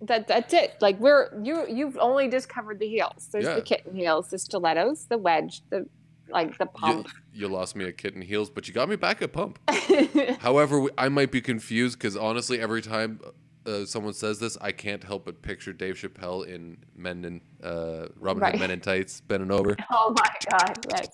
That 0.00 0.26
that's 0.26 0.52
it. 0.52 0.76
Like 0.80 0.98
we're 0.98 1.30
you 1.42 1.66
you've 1.68 1.96
only 1.98 2.28
just 2.28 2.48
covered 2.48 2.80
the 2.80 2.88
heels. 2.88 3.28
There's 3.30 3.44
Yeah. 3.44 3.54
the 3.54 3.62
kitten 3.62 3.94
heels, 3.94 4.30
the 4.30 4.38
stilettos, 4.38 5.06
the 5.06 5.18
wedge, 5.18 5.62
the 5.70 5.86
like 6.28 6.56
the 6.58 6.66
pump. 6.66 7.08
you 7.34 7.46
lost 7.46 7.76
me 7.76 7.84
at 7.86 7.98
kitten 7.98 8.22
heels, 8.22 8.48
but 8.50 8.66
you 8.66 8.74
got 8.74 8.88
me 8.88 8.96
back 8.96 9.22
at 9.22 9.32
pump. 9.32 9.58
However, 10.40 10.86
I 10.96 11.08
might 11.08 11.30
be 11.30 11.40
confused 11.40 11.98
because 11.98 12.16
honestly, 12.16 12.58
every 12.58 12.80
time 12.80 13.20
uh, 13.66 13.84
someone 13.84 14.14
says 14.14 14.38
this, 14.40 14.56
I 14.60 14.72
can't 14.72 15.04
help 15.04 15.26
but 15.26 15.42
picture 15.42 15.72
Dave 15.72 15.96
Chappelle 15.96 16.46
in 16.46 16.78
Men 16.96 17.24
in 17.24 17.40
uh, 17.62 18.06
Robin 18.18 18.42
Hood 18.42 18.52
Right. 18.54 18.58
Men 18.58 18.70
in 18.70 18.80
Tights, 18.80 19.20
bending 19.20 19.50
over. 19.52 19.76
oh 19.92 20.14
my 20.16 20.30
god, 20.50 20.86
yes. 20.90 21.08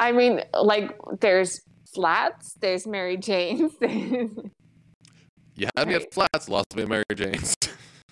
I 0.00 0.12
mean, 0.12 0.42
like 0.54 0.96
there's 1.20 1.60
flats, 1.94 2.54
there's 2.60 2.86
Mary 2.86 3.16
Jane's. 3.16 3.72
You 5.56 5.68
had 5.76 5.88
me 5.88 5.94
at 5.94 6.14
flats, 6.14 6.48
lost 6.48 6.74
me 6.74 6.84
at 6.84 6.88
Mary 6.88 7.04
Jane's. 7.14 7.54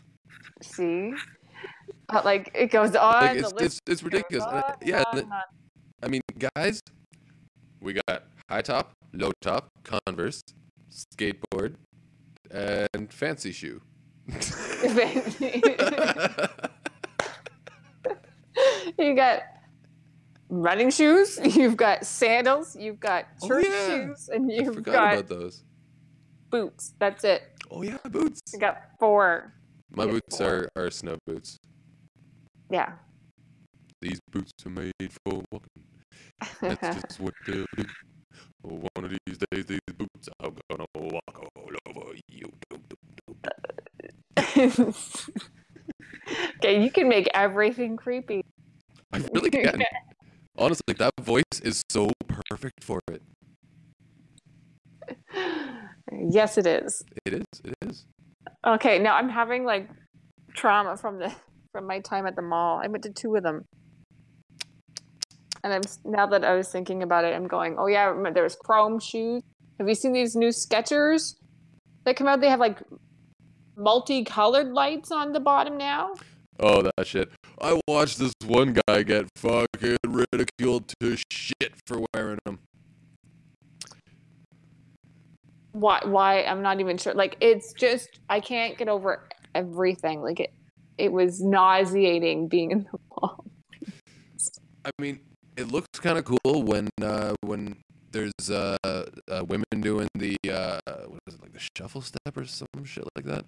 See, 0.63 1.15
but 2.07 2.27
like 2.27 2.51
it 2.55 2.67
goes 2.71 2.95
on. 2.95 3.23
like 3.23 3.39
the 3.39 3.45
it's, 3.45 3.53
list 3.55 3.65
it's 3.65 3.81
it's 3.87 4.03
ridiculous. 4.03 4.45
Uh, 4.45 4.57
on 4.67 4.75
yeah, 4.85 5.03
on 5.15 5.33
I 6.03 6.09
mean, 6.09 6.21
guys, 6.55 6.83
we 7.81 7.95
got 7.95 8.25
high 8.51 8.61
top, 8.61 8.93
low 9.15 9.33
top, 9.41 9.71
Converse, 9.83 10.43
skateboard, 10.93 11.77
and 12.51 13.11
fancy 13.11 13.53
shoe. 13.53 13.81
you 18.99 19.15
got 19.17 19.41
running 20.49 20.91
shoes, 20.91 21.39
you've 21.57 21.77
got 21.77 22.07
sandals, 22.07 22.77
you've 22.77 23.01
got 23.01 23.27
Oh, 23.43 23.49
church 23.49 23.67
yeah. 23.67 23.87
shoes, 23.87 24.29
and 24.33 24.51
you've 24.51 24.75
forgot 24.75 24.93
got 24.93 25.13
about 25.13 25.29
those. 25.29 25.63
boots. 26.51 26.95
That's 26.99 27.25
it. 27.25 27.43
Oh 27.71 27.83
yeah, 27.83 27.99
boots. 28.11 28.41
You 28.53 28.59
got 28.59 28.79
four. 28.99 29.53
My 29.91 30.05
Yeah, 30.05 30.13
boots 30.13 30.41
are, 30.41 30.69
are 30.77 30.91
snow 30.91 31.19
boots. 31.27 31.57
Yeah. 32.71 32.93
These 34.01 34.21
boots 34.31 34.53
are 34.65 34.71
made 34.71 34.93
for 35.25 35.43
walking. 35.51 35.83
That's 36.63 36.97
just 37.03 37.21
what 37.21 37.35
they'll 37.47 37.65
do. 37.77 37.85
One 38.63 39.05
of 39.05 39.11
these 39.11 39.39
days, 39.51 39.67
these 39.67 39.81
boots 39.97 40.29
are 40.41 40.51
gonna 40.71 40.85
walk 40.95 41.47
all 41.57 41.71
over 41.87 42.13
you. 42.29 42.53
okay, 46.57 46.83
you 46.83 46.91
can 46.91 47.09
make 47.09 47.29
everything 47.35 47.97
creepy. 47.97 48.41
I 49.13 49.19
really 49.33 49.51
can. 49.51 49.83
Honestly, 50.59 50.95
that 50.99 51.13
voice 51.21 51.45
is 51.63 51.83
so 51.89 52.11
perfect 52.27 52.83
for 52.83 52.99
it. 53.09 53.23
yes, 56.31 56.59
it 56.59 56.67
is. 56.67 57.05
It 57.25 57.35
is. 57.35 57.45
It 57.65 57.75
is. 57.87 58.07
Okay, 58.67 58.99
now 58.99 59.15
I'm 59.15 59.29
having 59.29 59.65
like 59.65 59.89
trauma 60.55 60.97
from 60.97 61.21
the 61.21 61.33
from 61.73 61.87
my 61.87 62.01
time 62.01 62.27
at 62.27 62.35
the 62.35 62.43
mall. 62.43 62.81
I 62.83 62.89
went 62.89 63.05
to 63.05 63.13
two 63.13 63.37
of 63.37 63.45
them, 63.45 63.65
and 65.63 65.73
I'm 65.73 65.83
now 66.05 66.27
that 66.27 66.45
I 66.45 66.55
was 66.55 66.69
thinking 66.69 67.05
about 67.05 67.25
it, 67.25 67.37
I'm 67.37 67.47
going, 67.47 67.77
oh 67.79 67.87
yeah, 67.87 68.01
I 68.01 68.05
remember 68.07 68.35
there 68.35 68.43
was 68.43 68.57
chrome 68.57 68.99
shoes. 68.99 69.45
Have 69.79 69.89
you 69.89 69.95
seen 69.95 70.13
these 70.13 70.35
new 70.35 70.49
Skechers 70.49 71.35
that 72.05 72.17
come 72.17 72.27
out? 72.27 72.41
They 72.41 72.51
have 72.51 72.59
like 72.59 72.83
multicolored 73.77 74.73
lights 74.73 75.13
on 75.13 75.31
the 75.33 75.41
bottom 75.41 75.77
now. 75.79 76.15
Oh, 76.61 76.83
that 76.83 77.07
shit. 77.07 77.31
I 77.61 77.81
watched 77.87 78.19
this 78.19 78.33
one 78.45 78.77
guy 78.87 79.03
get 79.03 79.27
fucking 79.37 79.97
ridiculed 80.07 80.93
to 81.01 81.17
shit 81.31 81.73
for 81.87 82.05
wearing 82.13 82.39
them. 82.45 82.59
Why? 85.73 86.01
Why? 86.05 86.43
I'm 86.43 86.63
not 86.63 86.81
even 86.81 86.99
sure. 86.99 87.15
Like 87.15 87.37
it's 87.41 87.73
just 87.73 88.19
I 88.29 88.41
can't 88.41 88.77
get 88.77 88.89
over 88.89 89.29
everything. 89.55 90.21
Like 90.23 90.41
it, 90.41 90.53
it 90.97 91.13
was 91.13 91.41
nauseating 91.41 92.49
being 92.49 92.73
in 92.73 92.89
the 92.91 92.99
mall. 93.11 93.45
I 94.85 94.91
mean, 94.99 95.21
it 95.57 95.71
looks 95.71 96.01
kind 96.01 96.19
of 96.19 96.25
cool 96.25 96.63
when 96.63 96.89
uh, 97.01 97.35
when 97.43 97.77
there's 98.11 98.51
uh, 98.51 98.77
uh, 98.85 99.45
women 99.47 99.81
doing 99.81 100.09
the 100.15 100.37
uh, 100.51 100.81
what 101.07 101.21
is 101.29 101.35
it 101.35 101.43
like 101.43 101.53
the 101.53 101.61
shuffle 101.77 102.01
step 102.01 102.37
or 102.37 102.45
some 102.47 102.67
shit 102.85 103.05
like 103.15 103.27
that. 103.27 103.45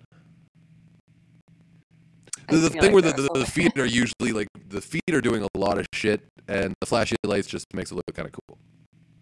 The, 2.50 2.56
the 2.58 2.70
thing 2.70 2.82
like 2.82 2.92
where 2.92 3.02
the, 3.02 3.12
the, 3.12 3.38
the 3.40 3.46
feet 3.46 3.78
are 3.78 3.86
usually 3.86 4.32
like 4.32 4.48
the 4.68 4.80
feet 4.80 5.02
are 5.12 5.20
doing 5.20 5.42
a 5.42 5.58
lot 5.58 5.78
of 5.78 5.86
shit, 5.94 6.22
and 6.48 6.74
the 6.80 6.86
flashy 6.86 7.16
lights 7.24 7.46
just 7.48 7.66
makes 7.74 7.90
it 7.90 7.94
look 7.94 8.04
kind 8.14 8.26
of 8.28 8.32
cool. 8.32 8.58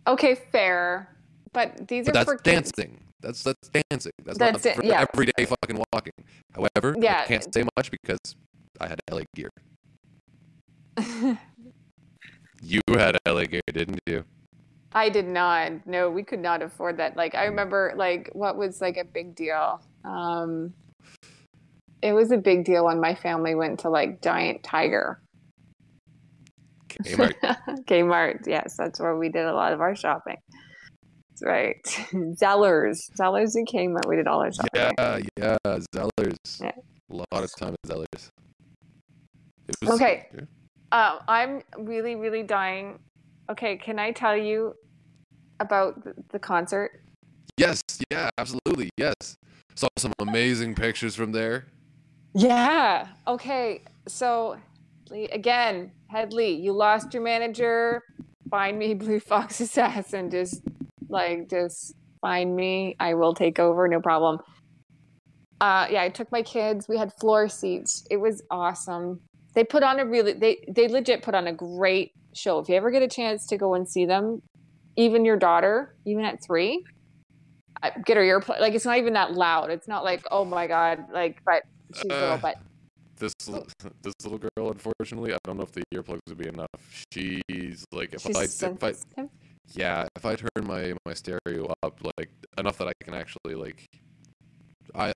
Okay, 0.06 0.34
fair. 0.34 1.14
But 1.52 1.88
these 1.88 2.06
But 2.06 2.10
are 2.10 2.24
that's 2.24 2.30
for 2.30 2.36
kids. 2.38 2.72
dancing. 2.72 3.00
That's 3.20 3.42
that's 3.42 3.68
dancing. 3.90 4.12
That's, 4.24 4.38
That's 4.38 4.64
not 4.64 4.76
for 4.76 4.84
yeah. 4.84 5.04
everyday 5.12 5.44
fucking 5.44 5.82
walking. 5.92 6.12
However, 6.54 6.94
Yeah. 6.98 7.22
I 7.24 7.26
can't 7.26 7.52
say 7.52 7.64
much 7.76 7.90
because 7.90 8.36
I 8.80 8.86
had 8.88 9.00
LA 9.10 9.22
gear. 9.34 9.50
You 12.60 12.80
had 12.88 13.16
LA 13.26 13.44
gear, 13.44 13.60
didn't 13.72 14.00
you? 14.06 14.24
I 14.92 15.10
did 15.10 15.26
not. 15.28 15.86
No, 15.86 16.10
we 16.10 16.22
could 16.24 16.40
not 16.40 16.60
afford 16.62 16.96
that. 16.96 17.16
Like 17.16 17.34
I 17.34 17.44
remember 17.44 17.92
like 17.96 18.30
what 18.32 18.56
was 18.56 18.80
like 18.80 18.96
a 18.96 19.04
big 19.04 19.34
deal. 19.36 19.80
Um 20.04 20.74
it 22.02 22.12
was 22.12 22.30
a 22.30 22.36
big 22.36 22.64
deal 22.64 22.84
when 22.84 23.00
my 23.00 23.14
family 23.14 23.54
went 23.54 23.80
to 23.80 23.90
like 23.90 24.22
Giant 24.22 24.62
Tiger. 24.62 25.20
Kmart. 26.88 27.34
Kmart. 27.86 28.46
Yes, 28.46 28.76
that's 28.76 29.00
where 29.00 29.16
we 29.16 29.28
did 29.28 29.44
a 29.44 29.52
lot 29.52 29.72
of 29.72 29.80
our 29.80 29.94
shopping. 29.94 30.36
That's 31.30 31.42
right. 31.42 31.82
Zellers. 32.40 33.10
Zellers 33.18 33.54
and 33.54 33.66
Kmart. 33.66 34.08
We 34.08 34.16
did 34.16 34.26
all 34.26 34.40
our 34.40 34.52
shopping. 34.52 34.70
Yeah, 34.74 35.20
yeah, 35.36 35.56
Zellers. 35.94 36.60
Yeah. 36.60 36.72
A 37.10 37.14
lot 37.14 37.44
of 37.44 37.50
time 37.56 37.74
at 37.74 37.90
Zellers. 37.90 38.30
Okay. 39.86 40.28
Um, 40.90 41.18
I'm 41.28 41.62
really, 41.78 42.16
really 42.16 42.42
dying. 42.42 42.98
Okay, 43.50 43.76
can 43.76 43.98
I 43.98 44.12
tell 44.12 44.36
you 44.36 44.74
about 45.60 46.02
the 46.30 46.38
concert? 46.38 47.02
Yes, 47.56 47.82
yeah, 48.10 48.30
absolutely, 48.38 48.90
yes. 48.96 49.36
Saw 49.74 49.88
some 49.96 50.12
amazing 50.18 50.74
pictures 50.74 51.14
from 51.14 51.32
there. 51.32 51.66
Yeah. 52.38 53.08
Okay. 53.26 53.82
So, 54.06 54.58
again, 55.10 55.90
Hedley, 56.08 56.52
you 56.52 56.72
lost 56.72 57.12
your 57.12 57.22
manager. 57.22 58.00
Find 58.48 58.78
me 58.78 58.94
Blue 59.02 59.18
Fox 59.18 59.60
Assassin. 59.60 60.30
Just 60.30 60.62
like, 61.08 61.50
just 61.50 61.94
find 62.20 62.54
me. 62.54 62.94
I 63.00 63.14
will 63.14 63.34
take 63.34 63.58
over. 63.58 63.88
No 63.88 64.00
problem. 64.00 64.38
Uh, 65.60 65.88
yeah, 65.90 66.02
I 66.02 66.08
took 66.10 66.30
my 66.30 66.42
kids. 66.42 66.86
We 66.88 66.96
had 66.96 67.12
floor 67.14 67.48
seats. 67.48 68.06
It 68.08 68.18
was 68.18 68.40
awesome. 68.52 69.20
They 69.54 69.64
put 69.64 69.82
on 69.82 69.98
a 69.98 70.06
really 70.06 70.34
they 70.34 70.64
they 70.68 70.86
legit 70.86 71.22
put 71.22 71.34
on 71.34 71.48
a 71.48 71.52
great 71.52 72.12
show. 72.34 72.60
If 72.60 72.68
you 72.68 72.76
ever 72.76 72.92
get 72.92 73.02
a 73.02 73.08
chance 73.08 73.46
to 73.48 73.56
go 73.56 73.74
and 73.74 73.88
see 73.88 74.06
them, 74.06 74.40
even 74.94 75.24
your 75.24 75.36
daughter, 75.36 75.96
even 76.04 76.24
at 76.24 76.40
three, 76.46 76.84
get 78.04 78.16
her 78.16 78.22
earplug. 78.22 78.60
Like 78.60 78.74
it's 78.74 78.84
not 78.84 78.98
even 78.98 79.14
that 79.14 79.32
loud. 79.32 79.70
It's 79.70 79.88
not 79.88 80.04
like 80.04 80.22
oh 80.30 80.44
my 80.44 80.68
god, 80.68 81.06
like 81.12 81.40
but 81.44 81.64
she's 81.94 82.04
little. 82.04 82.28
Uh, 82.30 82.38
But 82.38 82.58
This 83.18 83.34
this 84.02 84.14
little 84.22 84.38
girl, 84.38 84.70
unfortunately, 84.70 85.32
I 85.32 85.38
don't 85.44 85.56
know 85.56 85.64
if 85.64 85.72
the 85.72 85.82
earplugs 85.94 86.20
would 86.28 86.38
be 86.38 86.48
enough. 86.48 86.68
She's 87.12 87.84
like, 87.92 88.14
if 88.14 88.22
she's 88.22 88.36
I 88.62 88.66
if 88.66 88.84
I 88.84 88.94
yeah, 89.74 90.06
if 90.16 90.24
I 90.24 90.34
turn 90.36 90.48
my 90.62 90.94
my 91.04 91.14
stereo 91.14 91.74
up 91.82 92.00
like 92.16 92.30
enough 92.56 92.78
that 92.78 92.88
I 92.88 92.92
can 93.02 93.14
actually 93.14 93.54
like, 93.54 93.84
I 94.94 95.12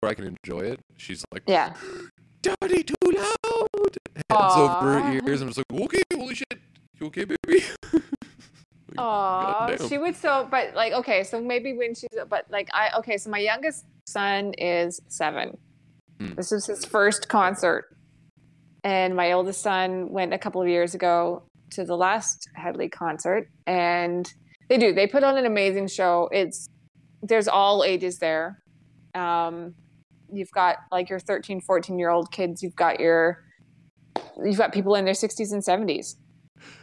where 0.00 0.10
I 0.10 0.14
can 0.14 0.36
enjoy 0.44 0.60
it, 0.60 0.80
she's 0.96 1.24
like, 1.32 1.42
Yeah. 1.46 1.74
Daddy, 2.42 2.82
too 2.82 2.94
loud. 3.04 3.98
Hands 4.30 4.56
over 4.56 5.00
her 5.00 5.12
ears. 5.12 5.42
I'm 5.42 5.48
just 5.48 5.58
like, 5.58 5.82
okay, 5.82 6.02
holy 6.14 6.34
shit, 6.34 6.58
you 6.98 7.06
okay, 7.08 7.24
baby? 7.24 7.64
Like, 8.96 9.88
she 9.88 9.98
would 9.98 10.16
so, 10.16 10.48
but 10.50 10.74
like, 10.74 10.92
okay, 10.92 11.22
so 11.22 11.40
maybe 11.40 11.72
when 11.74 11.94
she's, 11.94 12.08
but 12.28 12.46
like, 12.50 12.68
I, 12.72 12.90
okay, 12.98 13.18
so 13.18 13.30
my 13.30 13.38
youngest 13.38 13.84
son 14.06 14.52
is 14.54 15.00
seven. 15.08 15.56
Hmm. 16.20 16.34
This 16.34 16.52
is 16.52 16.66
his 16.66 16.84
first 16.84 17.28
concert. 17.28 17.96
And 18.84 19.16
my 19.16 19.32
oldest 19.32 19.62
son 19.62 20.10
went 20.10 20.32
a 20.32 20.38
couple 20.38 20.60
of 20.60 20.68
years 20.68 20.94
ago 20.94 21.42
to 21.70 21.84
the 21.84 21.96
last 21.96 22.48
Hedley 22.54 22.88
concert. 22.88 23.48
And 23.66 24.32
they 24.68 24.78
do, 24.78 24.92
they 24.92 25.06
put 25.06 25.24
on 25.24 25.38
an 25.38 25.46
amazing 25.46 25.88
show. 25.88 26.28
It's, 26.30 26.68
there's 27.22 27.48
all 27.48 27.84
ages 27.84 28.18
there. 28.18 28.62
Um, 29.14 29.74
you've 30.32 30.50
got 30.52 30.76
like 30.92 31.08
your 31.08 31.18
13, 31.18 31.60
14 31.60 31.98
year 31.98 32.10
old 32.10 32.30
kids, 32.30 32.62
you've 32.62 32.76
got 32.76 33.00
your, 33.00 33.42
you've 34.42 34.58
got 34.58 34.72
people 34.72 34.94
in 34.94 35.04
their 35.04 35.14
60s 35.14 35.52
and 35.52 35.62
70s. 35.62 36.16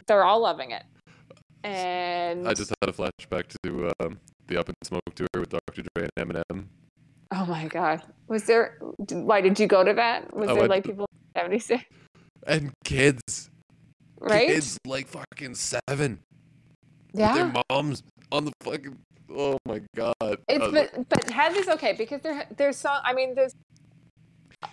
They're 0.06 0.24
all 0.24 0.40
loving 0.40 0.72
it. 0.72 0.82
And 1.64 2.46
I 2.46 2.54
just 2.54 2.72
had 2.80 2.88
a 2.88 2.92
flashback 2.92 3.44
to 3.64 3.92
um, 4.00 4.20
the 4.46 4.58
Up 4.58 4.68
in 4.68 4.74
Smoke 4.84 5.02
tour 5.14 5.28
with 5.34 5.50
Dr. 5.50 5.82
Dre 5.94 6.08
and 6.16 6.28
Eminem. 6.28 6.66
Oh 7.30 7.44
my 7.46 7.66
god. 7.66 8.02
Was 8.28 8.44
there 8.44 8.78
why 9.10 9.40
did 9.40 9.58
you 9.60 9.66
go 9.66 9.84
to 9.84 9.92
that? 9.94 10.34
Was 10.34 10.48
I 10.48 10.52
there 10.52 10.60
went- 10.62 10.70
like 10.70 10.84
people 10.84 11.06
76? 11.36 11.82
And 12.46 12.72
kids, 12.84 13.50
Right? 14.20 14.48
kids 14.48 14.78
like 14.86 15.06
fucking 15.06 15.54
seven. 15.54 16.20
yeah. 17.12 17.34
Their 17.34 17.52
moms 17.70 18.02
on 18.32 18.44
the 18.46 18.52
fucking. 18.62 18.96
Oh 19.30 19.58
my 19.66 19.82
god. 19.94 20.14
It's 20.48 20.64
uh, 20.64 20.70
like, 20.70 20.92
but 20.94 21.08
but 21.10 21.30
Hedley's 21.30 21.68
okay 21.68 21.92
because 21.92 22.22
there 22.22 22.46
there's 22.56 22.76
song 22.78 23.00
I 23.04 23.12
mean 23.12 23.34
there's 23.34 23.52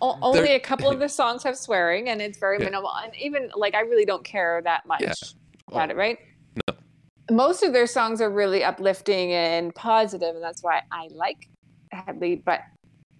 only 0.01 0.53
a 0.53 0.59
couple 0.59 0.89
of 0.89 0.99
the 1.05 1.09
songs 1.09 1.43
have 1.43 1.57
swearing 1.57 2.09
and 2.09 2.21
it's 2.21 2.37
very 2.37 2.57
Yeah. 2.59 2.65
minimal 2.65 2.91
and 2.95 3.13
even 3.17 3.51
like 3.55 3.75
I 3.75 3.81
really 3.81 4.05
don't 4.05 4.23
care 4.23 4.61
that 4.63 4.85
much 4.85 5.01
Yeah. 5.01 5.13
about 5.67 5.89
Oh, 5.89 5.91
it, 5.91 5.97
right? 5.97 6.17
No. 6.69 6.75
Most 7.35 7.63
of 7.63 7.73
their 7.73 7.87
songs 7.87 8.21
are 8.21 8.29
really 8.29 8.63
uplifting 8.63 9.33
and 9.33 9.73
positive 9.75 10.35
and 10.35 10.43
that's 10.43 10.63
why 10.63 10.81
I 10.91 11.09
like 11.11 11.49
Hedley 11.95 12.35
but 12.45 12.61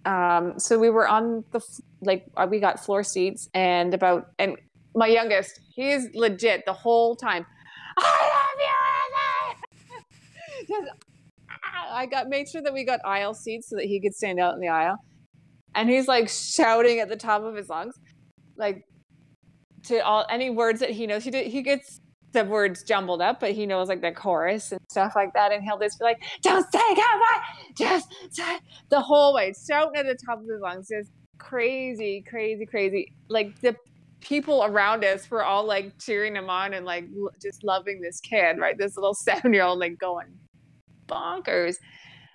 um 0.04 0.58
so 0.58 0.78
we 0.78 0.90
were 0.90 1.08
on 1.08 1.44
the 1.52 1.60
like 2.00 2.26
uh, 2.36 2.46
we 2.48 2.60
got 2.60 2.84
floor 2.84 3.02
seats 3.02 3.48
and 3.54 3.94
about 3.94 4.28
and 4.38 4.56
my 4.94 5.06
youngest 5.06 5.60
he's 5.74 6.08
legit 6.14 6.64
the 6.64 6.72
whole 6.72 7.16
time 7.16 7.44
I 7.98 8.30
love 8.34 8.60
you 8.60 8.76
Just, 10.68 10.90
ah, 11.50 11.94
I 11.94 12.06
got 12.06 12.28
made 12.28 12.48
sure 12.48 12.62
that 12.62 12.72
we 12.72 12.84
got 12.84 13.00
aisle 13.04 13.34
seats 13.34 13.68
so 13.68 13.76
that 13.76 13.84
he 13.84 14.00
could 14.00 14.14
stand 14.14 14.40
out 14.40 14.54
in 14.54 14.60
the 14.60 14.68
aisle. 14.68 14.96
And 15.74 15.88
he's 15.88 16.08
like 16.08 16.28
shouting 16.28 17.00
at 17.00 17.08
the 17.08 17.16
top 17.16 17.42
of 17.42 17.54
his 17.54 17.68
lungs 17.68 17.94
like 18.56 18.82
to 19.84 19.98
all 19.98 20.24
any 20.30 20.50
words 20.50 20.80
that 20.80 20.90
he 20.90 21.06
knows. 21.06 21.24
He 21.24 21.30
did 21.30 21.46
he 21.46 21.62
gets 21.62 22.00
the 22.36 22.44
words 22.44 22.82
jumbled 22.82 23.22
up 23.22 23.40
but 23.40 23.52
he 23.52 23.64
knows 23.64 23.88
like 23.88 24.02
the 24.02 24.12
chorus 24.12 24.70
and 24.70 24.80
stuff 24.90 25.14
like 25.16 25.32
that 25.32 25.52
and 25.52 25.64
he'll 25.64 25.78
just 25.78 25.98
be 25.98 26.04
like 26.04 26.22
don't 26.42 26.70
say 26.70 26.80
goodbye 26.90 27.40
just 27.76 28.14
say 28.30 28.58
the 28.90 29.00
whole 29.00 29.34
way 29.34 29.52
shouting 29.68 29.96
at 29.96 30.06
the 30.06 30.14
top 30.26 30.38
of 30.38 30.46
his 30.46 30.60
lungs 30.60 30.88
just 30.88 31.10
crazy 31.38 32.24
crazy 32.28 32.66
crazy. 32.66 33.12
Like 33.28 33.60
the 33.60 33.76
people 34.20 34.64
around 34.64 35.04
us 35.04 35.30
were 35.30 35.44
all 35.44 35.64
like 35.64 35.98
cheering 35.98 36.36
him 36.36 36.50
on 36.50 36.74
and 36.74 36.84
like 36.84 37.04
l- 37.16 37.30
just 37.40 37.64
loving 37.64 38.00
this 38.00 38.20
kid 38.20 38.58
right? 38.58 38.76
This 38.76 38.96
little 38.96 39.14
seven 39.28 39.52
year 39.52 39.64
old 39.64 39.78
like 39.78 39.98
going 39.98 40.26
bonkers. 41.08 41.76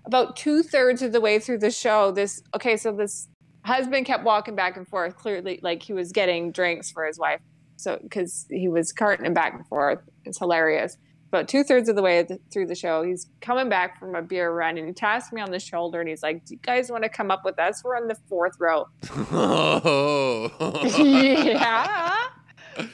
About 0.05 0.35
two-thirds 0.35 1.03
of 1.03 1.11
the 1.11 1.21
way 1.21 1.37
through 1.37 1.59
the 1.59 1.71
show 1.71 2.11
this 2.11 2.41
okay 2.55 2.75
so 2.77 2.91
this 2.91 3.27
husband 3.63 4.07
kept 4.07 4.23
walking 4.23 4.55
back 4.55 4.77
and 4.77 4.87
forth. 4.87 5.15
Clearly 5.15 5.59
like 5.61 5.83
he 5.83 5.93
was 5.93 6.11
getting 6.11 6.51
drinks 6.51 6.91
for 6.91 7.05
his 7.05 7.19
wife 7.19 7.41
so 7.81 7.99
because 8.01 8.45
he 8.49 8.67
was 8.67 8.91
carting 8.91 9.33
back 9.33 9.53
and 9.53 9.67
forth. 9.67 9.99
It's 10.25 10.37
hilarious. 10.37 10.97
About 11.29 11.47
two-thirds 11.47 11.87
of 11.87 11.95
the 11.95 12.01
way 12.01 12.27
through 12.51 12.67
the 12.67 12.75
show 12.75 13.03
he's 13.03 13.27
coming 13.39 13.69
back 13.69 13.97
from 13.97 14.15
a 14.15 14.21
beer 14.21 14.51
run 14.51 14.77
and 14.77 14.87
he 14.87 14.93
taps 14.93 15.31
me 15.31 15.39
on 15.39 15.49
the 15.49 15.59
shoulder 15.59 16.01
and 16.01 16.09
he's 16.09 16.21
like 16.21 16.43
do 16.43 16.55
you 16.55 16.59
guys 16.61 16.91
want 16.91 17.03
to 17.03 17.09
come 17.09 17.31
up 17.31 17.45
with 17.45 17.57
us? 17.57 17.81
We're 17.83 17.95
on 17.95 18.07
the 18.07 18.17
fourth 18.27 18.57
row. 18.59 18.87
Oh. 19.31 20.51
yeah. 21.45 22.87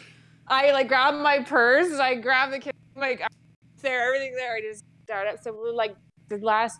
I 0.47 0.71
like 0.71 0.87
grab 0.87 1.15
my 1.15 1.43
purse 1.43 1.91
i 1.99 2.15
grab 2.15 2.51
the 2.51 2.59
kid 2.59 2.73
like 2.95 3.21
there 3.81 4.07
everything 4.07 4.35
there. 4.35 4.55
I 4.55 4.61
just 4.61 4.83
start 5.03 5.27
up. 5.27 5.41
So 5.41 5.53
we're 5.53 5.73
like 5.73 5.95
the 6.29 6.37
last 6.37 6.79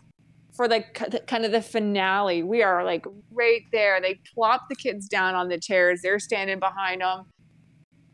for 0.52 0.68
like 0.68 0.98
the- 1.10 1.20
kind 1.20 1.44
of 1.44 1.52
the 1.52 1.62
finale 1.62 2.42
we 2.42 2.62
are 2.62 2.84
like 2.84 3.04
right 3.32 3.62
there. 3.72 4.00
They 4.00 4.20
plop 4.34 4.68
the 4.68 4.76
kids 4.76 5.08
down 5.08 5.34
on 5.34 5.48
the 5.48 5.58
chairs. 5.58 6.02
They're 6.02 6.18
standing 6.18 6.58
behind 6.58 7.00
them 7.00 7.26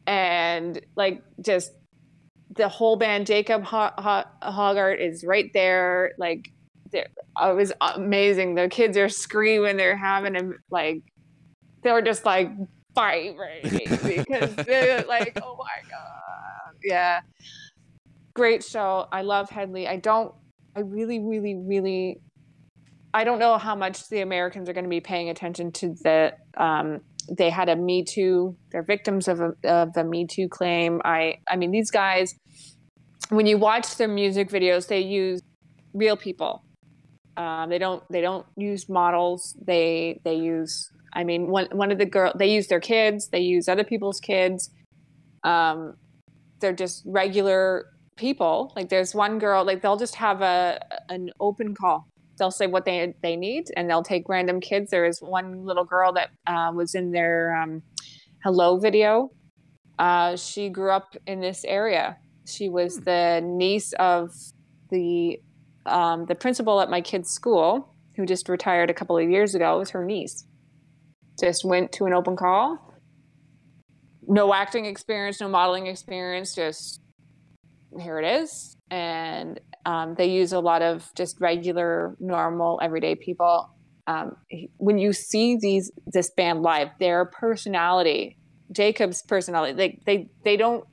and 0.06 0.81
like 0.97 1.22
just 1.40 1.72
the 2.56 2.68
whole 2.68 2.97
band 2.97 3.26
jacob 3.26 3.64
Ho- 3.64 3.90
Ho- 3.98 4.24
Hoggard 4.43 5.01
is 5.01 5.24
right 5.24 5.51
there. 5.55 6.12
Like 6.18 6.51
it 6.93 7.10
was 7.36 7.72
amazing. 7.81 8.55
The 8.55 8.68
kids 8.68 8.97
are 8.97 9.09
screaming. 9.09 9.76
They're 9.76 9.97
having 9.97 10.36
a 10.36 10.51
like 10.70 11.02
they're 11.82 12.02
just 12.02 12.24
like 12.24 12.51
vibrating 12.94 13.98
because 14.05 14.55
they're 14.55 15.02
like 15.02 15.36
oh 15.43 15.56
my 15.59 15.90
god. 15.90 16.76
Yeah. 16.82 17.20
Great 18.35 18.62
show. 18.64 19.09
I 19.10 19.22
love 19.22 19.51
Hedley 19.51 19.86
i 19.89 19.97
don't 19.97 20.35
i 20.76 20.81
really 20.81 21.20
really 21.20 21.55
really 21.55 22.20
i 23.15 23.24
don't 23.24 23.39
know 23.39 23.57
how 23.57 23.74
much 23.74 24.09
the 24.11 24.20
americans 24.20 24.69
are 24.69 24.74
going 24.74 24.85
to 24.85 24.91
be 24.91 25.01
paying 25.01 25.31
attention 25.31 25.73
to 25.73 25.95
the 26.03 26.32
um 26.59 27.01
they 27.28 27.51
had 27.51 27.69
a 27.69 27.77
me 27.77 28.05
too 28.05 28.57
they're 28.70 28.82
victims 28.82 29.28
of 29.28 29.41
a, 29.41 29.55
of 29.65 29.93
the 29.95 30.05
me 30.05 30.27
too 30.27 30.49
claim. 30.49 31.01
I 31.05 31.39
i 31.49 31.57
mean 31.57 31.70
these 31.70 31.91
guys 31.91 32.35
when 33.31 33.47
you 33.47 33.59
watch 33.59 33.97
their 33.97 34.09
music 34.09 34.51
videos 34.51 34.89
they 34.89 35.01
use 35.01 35.41
real 35.93 36.16
people. 36.16 36.65
Um, 37.36 37.69
they 37.69 37.78
don't 37.78 38.03
they 38.11 38.20
don't 38.20 38.47
use 38.57 38.89
models. 38.89 39.57
They 39.65 40.20
they 40.24 40.36
use 40.36 40.91
i 41.12 41.24
mean 41.24 41.49
one 41.49 41.66
one 41.73 41.91
of 41.91 41.99
the 41.99 42.07
girl 42.07 42.32
they 42.36 42.53
use 42.53 42.66
their 42.66 42.81
kids 42.81 43.28
they 43.28 43.41
use 43.41 43.69
other 43.69 43.85
people's 43.85 44.20
kids. 44.20 44.70
Um, 45.43 45.95
they're 46.61 46.73
just 46.73 47.03
regular 47.07 47.86
people. 48.16 48.73
Like 48.77 48.89
there's 48.89 49.15
one 49.15 49.39
girl 49.39 49.65
like 49.65 49.82
they'll 49.82 49.97
just 49.97 50.16
have 50.16 50.43
a 50.43 50.81
an 51.09 51.31
open 51.41 51.74
call 51.74 52.07
they'll 52.39 52.51
say 52.51 52.66
what 52.66 52.85
they 52.85 53.15
they 53.23 53.36
need 53.36 53.66
and 53.77 53.89
they'll 53.89 54.02
take 54.02 54.28
random 54.28 54.61
kids. 54.61 54.90
There 54.90 55.05
is 55.05 55.20
one 55.20 55.65
little 55.65 55.85
girl 55.85 56.12
that 56.12 56.31
uh, 56.47 56.73
was 56.74 56.94
in 56.94 57.12
their 57.12 57.55
um, 57.55 57.82
hello 58.43 58.78
video. 58.78 59.31
Uh, 59.98 60.36
she 60.36 60.69
grew 60.69 60.90
up 60.90 61.16
in 61.27 61.40
this 61.40 61.65
area. 61.65 62.16
She 62.47 62.69
was 62.69 63.01
the 63.01 63.40
niece 63.43 63.93
of 63.94 64.31
the 64.90 65.40
um, 65.86 66.27
the 66.27 66.35
principal 66.35 66.81
at 66.81 66.90
my 66.90 67.01
kid's 67.01 67.31
school 67.31 67.94
who 68.16 68.27
just 68.27 68.48
retired 68.48 68.90
a 68.90 68.94
couple 68.94 69.19
of 69.19 69.28
years 69.28 69.55
ago. 69.55 69.78
Was 69.78 69.90
her 69.90 70.05
niece. 70.05 70.44
Just 71.40 71.65
went 71.65 71.93
to 71.93 72.06
an 72.06 72.12
open 72.12 72.36
call. 72.36 72.78
No 74.27 74.55
acting 74.55 74.86
experience 74.86 75.40
no 75.40 75.48
modeling 75.48 75.86
experience 75.86 76.55
just 76.55 77.01
here 78.01 78.19
it 78.19 78.43
is. 78.43 78.77
And 78.90 79.61
um, 79.86 80.15
they 80.16 80.27
use 80.27 80.52
a 80.52 80.61
lot 80.61 80.82
of 80.82 81.11
just 81.16 81.40
regular 81.40 82.16
normal 82.20 82.78
everyday 82.82 83.15
people. 83.15 83.69
Um, 84.06 84.36
he- 84.48 84.70
when 84.78 84.98
you 84.98 85.12
see 85.12 85.56
these 85.61 85.90
this 86.06 86.31
band 86.36 86.62
live 86.62 86.89
their 87.01 87.24
personality 87.24 88.39
jacob's 88.73 89.23
personality 89.23 89.73
they 89.74 89.98
they 90.06 90.28
they 90.44 90.56
don't 90.56 90.85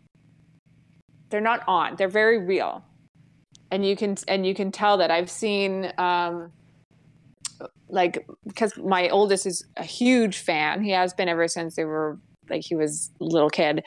they're 1.29 1.41
not 1.41 1.63
on. 1.67 1.95
They're 1.95 2.09
very 2.09 2.37
real. 2.37 2.83
And 3.71 3.85
you 3.85 3.95
can 3.95 4.17
and 4.27 4.45
you 4.45 4.53
can 4.53 4.71
tell 4.71 4.97
that. 4.97 5.11
I've 5.11 5.31
seen 5.31 5.91
um 5.97 6.51
like 7.89 8.25
because 8.47 8.73
my 8.77 9.09
oldest 9.09 9.45
is 9.45 9.63
a 9.77 9.83
huge 9.83 10.37
fan. 10.39 10.83
He 10.83 10.91
has 10.91 11.13
been 11.13 11.29
ever 11.29 11.47
since 11.47 11.75
they 11.75 11.85
were 11.85 12.19
like 12.49 12.61
he 12.65 12.75
was 12.75 13.09
a 13.21 13.23
little 13.25 13.49
kid. 13.49 13.83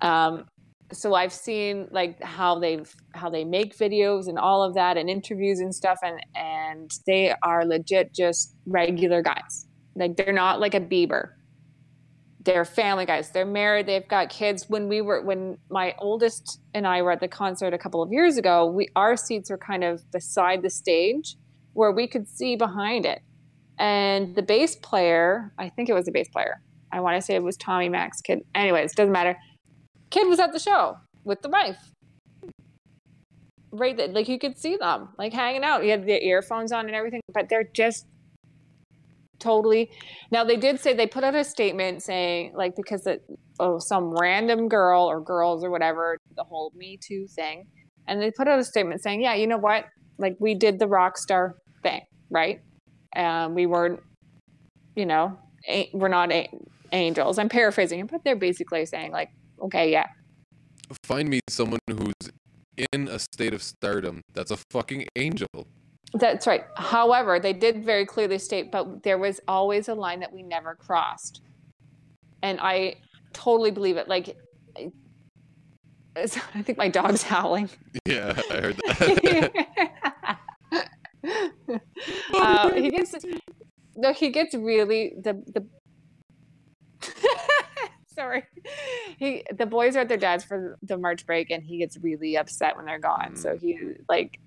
Um 0.00 0.44
so 0.92 1.14
I've 1.14 1.32
seen 1.32 1.88
like 1.90 2.22
how 2.22 2.58
they've 2.58 2.92
how 3.14 3.30
they 3.30 3.44
make 3.44 3.76
videos 3.76 4.28
and 4.28 4.38
all 4.38 4.62
of 4.62 4.74
that 4.74 4.96
and 4.96 5.08
interviews 5.08 5.60
and 5.60 5.74
stuff 5.74 5.98
and 6.02 6.20
and 6.34 6.90
they 7.06 7.34
are 7.42 7.64
legit 7.64 8.14
just 8.14 8.54
regular 8.66 9.22
guys. 9.22 9.66
Like 9.96 10.16
they're 10.16 10.32
not 10.32 10.60
like 10.60 10.74
a 10.74 10.80
Bieber. 10.80 11.30
They're 12.44 12.66
family 12.66 13.06
guys. 13.06 13.30
They're 13.30 13.46
married. 13.46 13.86
They've 13.86 14.06
got 14.06 14.28
kids. 14.28 14.68
When 14.68 14.88
we 14.88 15.00
were 15.00 15.22
when 15.22 15.58
my 15.70 15.94
oldest 15.98 16.60
and 16.74 16.86
I 16.86 17.00
were 17.02 17.12
at 17.12 17.20
the 17.20 17.28
concert 17.28 17.72
a 17.72 17.78
couple 17.78 18.02
of 18.02 18.12
years 18.12 18.36
ago, 18.36 18.66
we 18.66 18.88
our 18.94 19.16
seats 19.16 19.50
were 19.50 19.58
kind 19.58 19.84
of 19.84 20.10
beside 20.12 20.62
the 20.62 20.70
stage 20.70 21.36
where 21.72 21.92
we 21.92 22.06
could 22.06 22.28
see 22.28 22.56
behind 22.56 23.06
it. 23.06 23.22
And 23.78 24.36
the 24.36 24.42
bass 24.42 24.76
player, 24.76 25.52
I 25.58 25.68
think 25.70 25.88
it 25.88 25.94
was 25.94 26.04
the 26.04 26.12
bass 26.12 26.28
player. 26.28 26.60
I 26.92 27.00
want 27.00 27.16
to 27.16 27.22
say 27.22 27.34
it 27.34 27.42
was 27.42 27.56
Tommy 27.56 27.88
Mac's 27.88 28.20
kid. 28.20 28.40
Anyways, 28.54 28.94
doesn't 28.94 29.10
matter 29.10 29.36
kid 30.10 30.28
was 30.28 30.38
at 30.38 30.52
the 30.52 30.58
show 30.58 30.96
with 31.24 31.42
the 31.42 31.48
wife. 31.48 31.78
Right, 33.72 33.96
there, 33.96 34.08
like 34.08 34.28
you 34.28 34.38
could 34.38 34.56
see 34.56 34.76
them 34.76 35.08
like 35.18 35.32
hanging 35.32 35.64
out. 35.64 35.84
You 35.84 35.90
had 35.90 36.06
the 36.06 36.24
earphones 36.24 36.70
on 36.70 36.86
and 36.86 36.94
everything, 36.94 37.20
but 37.32 37.48
they're 37.48 37.68
just 37.74 38.06
totally. 39.40 39.90
Now 40.30 40.44
they 40.44 40.56
did 40.56 40.78
say 40.78 40.94
they 40.94 41.08
put 41.08 41.24
out 41.24 41.34
a 41.34 41.42
statement 41.42 42.02
saying 42.02 42.52
like 42.54 42.76
because 42.76 43.06
it, 43.06 43.24
oh 43.58 43.78
some 43.80 44.14
random 44.16 44.68
girl 44.68 45.04
or 45.04 45.20
girls 45.20 45.64
or 45.64 45.70
whatever 45.70 46.18
the 46.36 46.44
whole 46.44 46.72
Me 46.76 46.98
Too 47.02 47.26
thing, 47.26 47.66
and 48.06 48.22
they 48.22 48.30
put 48.30 48.46
out 48.46 48.60
a 48.60 48.64
statement 48.64 49.02
saying 49.02 49.22
yeah 49.22 49.34
you 49.34 49.48
know 49.48 49.58
what 49.58 49.86
like 50.18 50.36
we 50.38 50.54
did 50.54 50.78
the 50.78 50.86
rock 50.86 51.18
star 51.18 51.56
thing 51.82 52.02
right, 52.30 52.60
um, 53.16 53.54
we 53.54 53.66
weren't 53.66 54.00
you 54.94 55.06
know 55.06 55.36
we're 55.92 56.08
not 56.08 56.30
angels. 56.92 57.38
I'm 57.38 57.48
paraphrasing, 57.48 58.06
but 58.06 58.22
they're 58.24 58.36
basically 58.36 58.86
saying 58.86 59.12
like 59.12 59.30
okay, 59.64 59.90
yeah. 59.90 60.06
Find 61.02 61.28
me 61.28 61.40
someone 61.48 61.80
who's 61.88 62.30
in 62.92 63.08
a 63.08 63.18
state 63.18 63.54
of 63.54 63.62
stardom 63.62 64.22
that's 64.32 64.50
a 64.50 64.58
fucking 64.70 65.06
angel. 65.16 65.48
That's 66.14 66.46
right. 66.46 66.64
However, 66.76 67.40
they 67.40 67.52
did 67.52 67.84
very 67.84 68.06
clearly 68.06 68.38
state, 68.38 68.70
but 68.70 69.02
there 69.02 69.18
was 69.18 69.40
always 69.48 69.88
a 69.88 69.94
line 69.94 70.20
that 70.20 70.32
we 70.32 70.42
never 70.42 70.74
crossed. 70.74 71.40
And 72.42 72.60
I 72.60 72.96
totally 73.32 73.70
believe 73.70 73.96
it. 73.96 74.06
Like, 74.06 74.36
I 76.16 76.26
think 76.62 76.78
my 76.78 76.88
dog's 76.88 77.22
howling. 77.32 77.70
Yeah, 78.06 78.40
I 78.50 78.54
heard 78.54 78.76
that. 78.86 80.38
uh, 82.34 82.72
he 82.74 82.90
gets 82.90 83.14
no, 83.96 84.12
he 84.12 84.30
gets 84.30 84.54
really 84.54 85.14
the 85.20 85.42
the 85.52 85.66
sorry. 88.14 88.44
He 89.16 89.44
the 89.56 89.66
boys 89.66 89.94
are 89.94 90.00
at 90.00 90.08
their 90.08 90.16
dad's 90.16 90.42
for 90.42 90.76
the 90.82 90.98
March 90.98 91.24
break, 91.24 91.50
and 91.50 91.62
he 91.62 91.78
gets 91.78 91.96
really 91.98 92.36
upset 92.36 92.76
when 92.76 92.84
they're 92.84 92.98
gone. 92.98 93.34
Mm. 93.34 93.38
So 93.38 93.56
he 93.56 93.78
like 94.08 94.40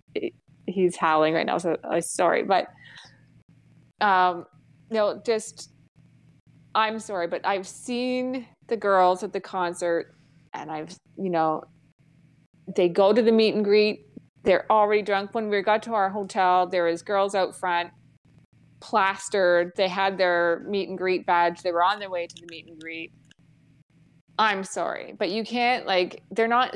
he's 0.66 0.98
howling 0.98 1.34
right 1.34 1.46
now. 1.46 1.58
So 1.58 1.78
I'm 1.90 2.02
sorry, 2.02 2.44
but 2.44 2.68
um, 4.02 4.46
no, 4.90 5.22
just 5.26 5.72
I'm 6.76 7.00
sorry, 7.00 7.28
but 7.28 7.46
I've 7.46 7.66
seen 7.66 8.46
the 8.68 8.76
girls 8.76 9.24
at 9.24 9.32
the 9.32 9.40
concert, 9.40 10.16
and 10.54 10.70
I've 10.70 10.94
you 11.18 11.30
know 11.30 11.64
they 12.76 12.90
go 12.90 13.14
to 13.14 13.22
the 13.22 13.32
meet 13.32 13.56
and 13.56 13.64
greet. 13.64 14.06
They're 14.44 14.70
already 14.70 15.02
drunk. 15.02 15.34
When 15.34 15.50
we 15.50 15.62
got 15.62 15.82
to 15.84 15.94
our 15.94 16.10
hotel, 16.10 16.68
there 16.68 16.84
was 16.84 17.02
girls 17.02 17.36
out 17.36 17.56
front 17.56 17.92
plastered. 18.80 19.72
They 19.76 19.88
had 19.88 20.18
their 20.18 20.64
meet 20.68 20.90
and 20.90 20.98
greet 20.98 21.26
badge. 21.26 21.62
They 21.62 21.72
were 21.72 21.84
on 21.84 22.00
their 22.00 22.10
way 22.10 22.28
to 22.28 22.36
the 22.36 22.48
meet 22.50 22.68
and 22.68 22.80
greet. 22.80 23.12
I'm 24.40 24.64
sorry, 24.64 25.16
but 25.18 25.32
you 25.32 25.44
can't 25.44 25.86
like 25.86 26.22
they're 26.32 26.48
not 26.48 26.76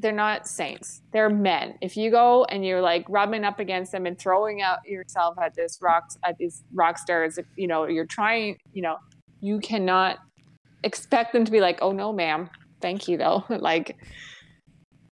they're 0.00 0.12
not 0.12 0.46
saints. 0.46 1.02
They're 1.12 1.28
men. 1.28 1.76
If 1.80 1.96
you 1.96 2.10
go 2.10 2.44
and 2.44 2.64
you're 2.64 2.80
like 2.80 3.04
rubbing 3.08 3.44
up 3.44 3.58
against 3.58 3.90
them 3.90 4.06
and 4.06 4.18
throwing 4.18 4.62
out 4.62 4.78
yourself 4.86 5.36
at 5.42 5.54
this 5.54 5.78
rocks 5.82 6.16
at 6.24 6.36
these 6.38 6.62
rock 6.72 6.98
stars, 6.98 7.38
if 7.38 7.46
you 7.56 7.66
know 7.66 7.86
you're 7.86 8.06
trying, 8.06 8.58
you 8.72 8.82
know, 8.82 8.96
you 9.40 9.58
cannot 9.60 10.18
expect 10.84 11.32
them 11.32 11.44
to 11.44 11.50
be 11.50 11.60
like, 11.60 11.78
"Oh 11.82 11.92
no, 11.92 12.12
ma'am, 12.12 12.48
thank 12.80 13.08
you 13.08 13.16
though." 13.16 13.44
like, 13.50 13.96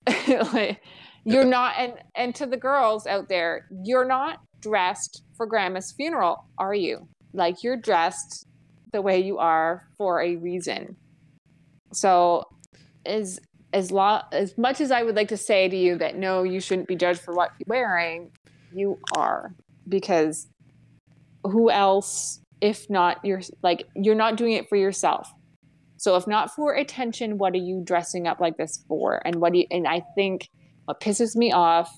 like 0.28 0.82
you're 1.24 1.46
not. 1.46 1.76
And 1.78 1.94
and 2.16 2.36
to 2.36 2.46
the 2.46 2.58
girls 2.58 3.08
out 3.08 3.30
there, 3.30 3.68
you're 3.84 4.06
not 4.06 4.40
dressed 4.62 5.24
for 5.36 5.46
grandma's 5.46 5.92
funeral, 5.92 6.46
are 6.58 6.76
you? 6.76 7.08
Like 7.34 7.64
you're 7.64 7.78
dressed 7.78 8.48
the 8.92 9.02
way 9.02 9.20
you 9.20 9.38
are 9.40 9.88
for 9.98 10.22
a 10.22 10.36
reason 10.36 10.98
so, 11.96 12.44
as 13.06 13.40
as 13.74 13.92
lo- 13.92 14.22
as 14.32 14.58
much 14.58 14.80
as 14.82 14.92
I 14.92 15.04
would 15.04 15.16
like 15.16 15.30
to 15.30 15.38
say 15.38 15.68
to 15.68 15.76
you 15.76 15.98
that 15.98 16.16
no, 16.16 16.44
you 16.44 16.60
shouldn't 16.60 16.88
be 16.88 16.96
judged 16.96 17.22
for 17.22 17.34
what 17.34 17.52
you're 17.60 17.66
wearing, 17.68 18.32
you 18.74 19.00
are 19.16 19.54
because 19.88 20.48
who 21.44 21.70
else, 21.70 22.40
if 22.62 22.90
not 22.90 23.18
you're 23.24 23.42
like 23.62 23.86
you're 23.96 24.16
not 24.16 24.38
doing 24.38 24.54
it 24.54 24.70
for 24.70 24.76
yourself. 24.76 25.32
So 25.98 26.16
if 26.16 26.28
not 26.28 26.54
for 26.54 26.74
attention, 26.74 27.38
what 27.38 27.54
are 27.54 27.58
you 27.58 27.82
dressing 27.84 28.28
up 28.28 28.40
like 28.40 28.58
this 28.58 28.84
for? 28.88 29.22
And 29.26 29.36
what 29.38 29.54
do 29.54 29.60
you? 29.60 29.66
And 29.72 29.88
I 29.88 30.02
think 30.16 30.50
what 30.86 31.00
pisses 31.00 31.36
me 31.36 31.52
off 31.52 31.90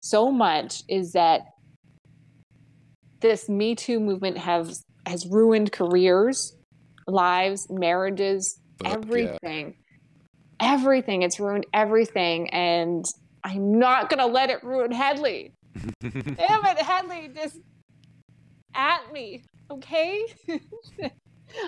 so 0.00 0.30
much 0.30 0.82
is 0.88 1.12
that 1.12 1.42
this 3.20 3.48
Me 3.48 3.74
Too 3.74 4.00
movement 4.00 4.36
has 4.38 4.84
has 5.06 5.26
ruined 5.26 5.72
careers, 5.72 6.56
lives, 7.06 7.66
marriages, 7.70 8.60
everything. 8.84 9.74
Yeah. 10.60 10.74
Everything. 10.74 11.22
It's 11.22 11.40
ruined 11.40 11.66
everything. 11.72 12.50
And 12.50 13.04
I'm 13.44 13.78
not 13.78 14.08
going 14.08 14.18
to 14.18 14.26
let 14.26 14.50
it 14.50 14.62
ruin 14.62 14.92
Hedley. 14.92 15.54
Damn 16.00 16.12
it, 16.12 16.78
Hedley, 16.78 17.30
just 17.34 17.58
at 18.74 19.12
me. 19.12 19.42
Okay? 19.70 20.24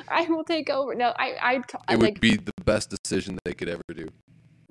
I 0.09 0.23
will 0.25 0.45
take 0.45 0.71
over. 0.71 0.95
No, 0.95 1.13
I, 1.19 1.61
I, 1.89 1.93
it 1.93 1.99
would 1.99 2.21
be 2.21 2.37
the 2.37 2.53
best 2.65 2.91
decision 2.91 3.39
they 3.45 3.55
could 3.55 3.69
ever 3.69 3.83
do. 3.95 4.09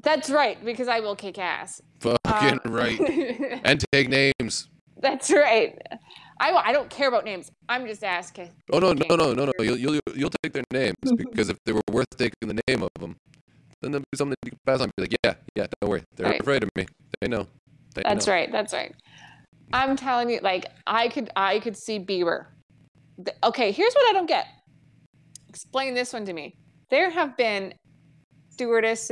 That's 0.01 0.29
right, 0.29 0.63
because 0.63 0.87
I 0.87 0.99
will 0.99 1.15
kick 1.15 1.37
ass. 1.37 1.81
Fucking 2.01 2.59
um, 2.65 2.73
right. 2.73 2.99
and 3.63 3.83
take 3.91 4.09
names. 4.09 4.69
That's 4.99 5.31
right. 5.31 5.77
I, 6.39 6.51
I 6.51 6.73
don't 6.73 6.89
care 6.89 7.07
about 7.07 7.25
names. 7.25 7.51
I'm 7.69 7.85
just 7.85 8.03
asking. 8.03 8.49
Oh 8.71 8.79
no 8.79 8.93
no 8.93 9.15
no 9.15 9.33
no 9.33 9.45
no! 9.45 9.51
You'll 9.59 9.77
you'll 9.77 9.99
you'll 10.15 10.31
take 10.43 10.53
their 10.53 10.63
names 10.71 10.95
because 11.17 11.49
if 11.49 11.57
they 11.65 11.71
were 11.71 11.81
worth 11.91 12.09
taking 12.17 12.47
the 12.47 12.59
name 12.67 12.83
of 12.83 12.89
them, 12.99 13.15
then 13.81 13.91
there'll 13.91 14.05
be 14.11 14.17
something 14.17 14.35
you 14.43 14.51
can 14.51 14.59
pass 14.65 14.81
on. 14.81 14.91
Be 14.97 15.03
like, 15.03 15.15
yeah 15.23 15.35
yeah, 15.55 15.67
don't 15.79 15.89
worry. 15.89 16.03
They're 16.15 16.29
right. 16.29 16.41
afraid 16.41 16.63
of 16.63 16.69
me. 16.75 16.85
They 17.21 17.27
know. 17.27 17.47
They 17.95 18.01
that's 18.03 18.27
know. 18.27 18.33
right. 18.33 18.51
That's 18.51 18.73
right. 18.73 18.93
I'm 19.71 19.95
telling 19.95 20.29
you, 20.29 20.39
like 20.41 20.65
I 20.87 21.07
could 21.07 21.29
I 21.35 21.59
could 21.59 21.77
see 21.77 21.99
Bieber. 21.99 22.45
Okay, 23.43 23.71
here's 23.71 23.93
what 23.93 24.09
I 24.09 24.13
don't 24.13 24.27
get. 24.27 24.47
Explain 25.49 25.93
this 25.93 26.13
one 26.13 26.25
to 26.25 26.33
me. 26.33 26.55
There 26.89 27.09
have 27.11 27.37
been 27.37 27.73
stewardess. 28.49 29.11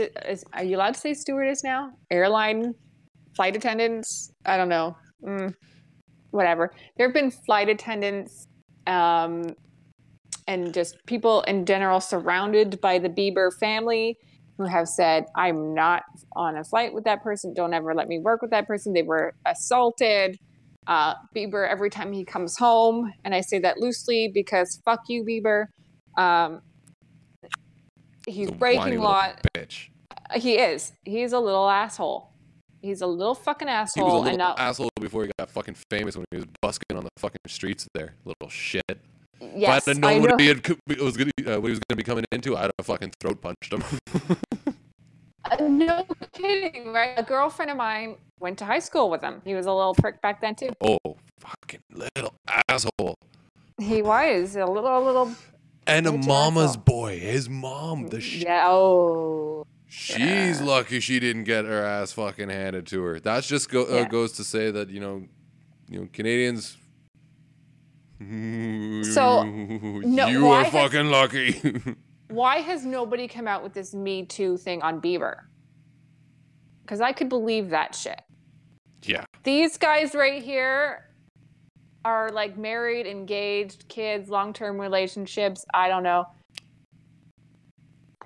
Are 0.54 0.64
you 0.64 0.78
allowed 0.78 0.96
to 0.96 1.00
say 1.00 1.14
stewardess 1.14 1.64
now? 1.64 1.92
Airline 2.10 2.74
flight 3.36 3.56
attendants. 3.56 4.32
I 4.46 4.58
don't 4.58 4.70
know. 4.70 4.98
Mm 5.24 5.54
whatever. 6.32 6.74
There 6.98 7.08
have 7.08 7.14
been 7.14 7.32
flight 7.32 7.70
attendants 7.70 8.48
um, 8.88 9.56
and 10.48 10.74
just 10.74 10.98
people 11.06 11.42
in 11.44 11.66
general 11.66 12.00
surrounded 12.00 12.82
by 12.82 13.00
the 13.00 13.10
Bieber 13.10 13.52
family 13.60 14.18
who 14.58 14.66
have 14.66 14.88
said, 14.88 15.26
I'm 15.36 15.74
not 15.74 16.04
on 16.36 16.58
a 16.58 16.64
flight 16.64 16.94
with 16.94 17.04
that 17.06 17.24
person. 17.24 17.54
Don't 17.54 17.74
ever 17.74 17.94
let 17.94 18.08
me 18.08 18.20
work 18.20 18.42
with 18.42 18.52
that 18.52 18.68
person. 18.68 18.94
They 18.94 19.04
were 19.04 19.34
assaulted. 19.46 20.38
Uh, 20.88 21.14
Bieber, 21.36 21.70
every 21.70 21.90
time 21.90 22.12
he 22.12 22.26
comes 22.26 22.58
home, 22.58 23.14
and 23.24 23.36
I 23.36 23.42
say 23.42 23.60
that 23.60 23.78
loosely 23.80 24.32
because 24.34 24.82
fuck 24.84 25.02
you, 25.08 25.24
Bieber. 25.24 25.66
Um, 26.18 26.62
he's 28.28 28.52
breaking 28.52 29.00
law. 29.00 29.32
Bitch. 29.56 29.90
He 30.36 30.58
is. 30.58 30.92
He's 31.06 31.34
a 31.34 31.40
little 31.40 31.70
asshole. 31.70 32.31
He's 32.82 33.02
a 33.02 33.08
little 33.08 33.36
fucking 33.36 33.68
asshole. 33.68 34.04
He 34.04 34.12
was 34.12 34.22
a 34.22 34.24
little 34.24 34.38
not... 34.38 34.60
asshole 34.60 34.90
before 35.00 35.24
he 35.24 35.32
got 35.38 35.50
fucking 35.52 35.76
famous 35.90 36.16
when 36.16 36.26
he 36.32 36.38
was 36.38 36.46
busking 36.62 36.98
on 36.98 37.04
the 37.04 37.12
fucking 37.18 37.40
streets 37.48 37.88
there. 37.94 38.16
Little 38.26 38.50
shit. 38.50 38.84
Yes, 39.40 39.88
if 39.88 39.88
I 39.88 39.92
had 39.92 40.02
known 40.02 40.22
what 40.22 40.42
he 40.42 40.48
had, 40.48 40.68
was 41.00 41.18
gonna, 41.18 41.32
uh, 41.40 41.60
what 41.60 41.68
he 41.68 41.72
was 41.72 41.80
going 41.80 41.90
to 41.90 41.96
be 41.96 42.04
coming 42.04 42.26
into, 42.32 42.56
I'd 42.56 42.72
have 42.78 42.86
fucking 42.86 43.14
throat 43.20 43.42
punched 43.42 43.74
him. 43.74 43.84
uh, 45.46 45.56
no 45.68 46.06
kidding, 46.34 46.92
right? 46.92 47.14
A 47.18 47.24
girlfriend 47.24 47.72
of 47.72 47.78
mine 47.78 48.18
went 48.40 48.58
to 48.60 48.66
high 48.66 48.80
school 48.80 49.10
with 49.10 49.22
him. 49.22 49.42
He 49.44 49.54
was 49.54 49.66
a 49.66 49.72
little 49.72 49.96
prick 49.96 50.22
back 50.22 50.42
then 50.42 50.56
too. 50.56 50.70
Oh, 50.82 51.18
fucking 51.40 51.82
little 51.92 52.34
asshole. 52.70 53.16
He 53.80 54.02
was 54.02 54.56
a 54.56 54.66
little, 54.66 54.98
a 54.98 55.04
little. 55.04 55.32
And 55.88 56.06
a 56.08 56.12
mama's 56.12 56.72
asshole. 56.72 56.84
boy. 56.84 57.20
His 57.20 57.50
mom, 57.50 58.08
the 58.08 58.22
shit. 58.22 58.44
Yeah. 58.44 58.68
Oh. 58.68 59.66
She's 59.94 60.20
yeah. 60.20 60.64
lucky 60.64 61.00
she 61.02 61.20
didn't 61.20 61.44
get 61.44 61.66
her 61.66 61.84
ass 61.84 62.14
fucking 62.14 62.50
handed 62.50 62.88
to 62.88 63.04
her. 63.04 63.20
That's 63.20 63.46
just 63.46 63.70
go, 63.70 63.84
uh, 63.84 64.06
goes 64.06 64.32
to 64.34 64.44
say 64.44 64.72
that 64.72 64.90
you 64.90 65.00
know, 65.00 65.24
you 65.90 66.00
know, 66.00 66.08
Canadians. 66.14 66.78
So 68.22 69.44
no, 69.44 70.28
you 70.28 70.48
are 70.50 70.64
fucking 70.66 71.08
lucky. 71.08 71.82
why 72.28 72.58
has 72.58 72.86
nobody 72.86 73.28
come 73.28 73.48
out 73.48 73.64
with 73.64 73.74
this 73.74 73.96
Me 73.96 74.24
Too 74.24 74.58
thing 74.58 74.84
on 74.84 75.02
Bieber? 75.02 75.38
because 76.92 77.00
I 77.00 77.14
could 77.14 77.30
believe 77.30 77.70
that 77.70 77.96
shit. 77.96 78.22
Yeah. 79.04 79.24
These 79.44 79.78
guys 79.78 80.14
right 80.14 80.44
here 80.44 81.10
are 82.04 82.30
like 82.32 82.58
married, 82.58 83.08
engaged, 83.08 83.88
kids, 83.88 84.28
long 84.30 84.52
term 84.52 84.78
relationships. 84.78 85.64
I 85.74 85.88
don't 85.88 86.04
know. 86.04 86.26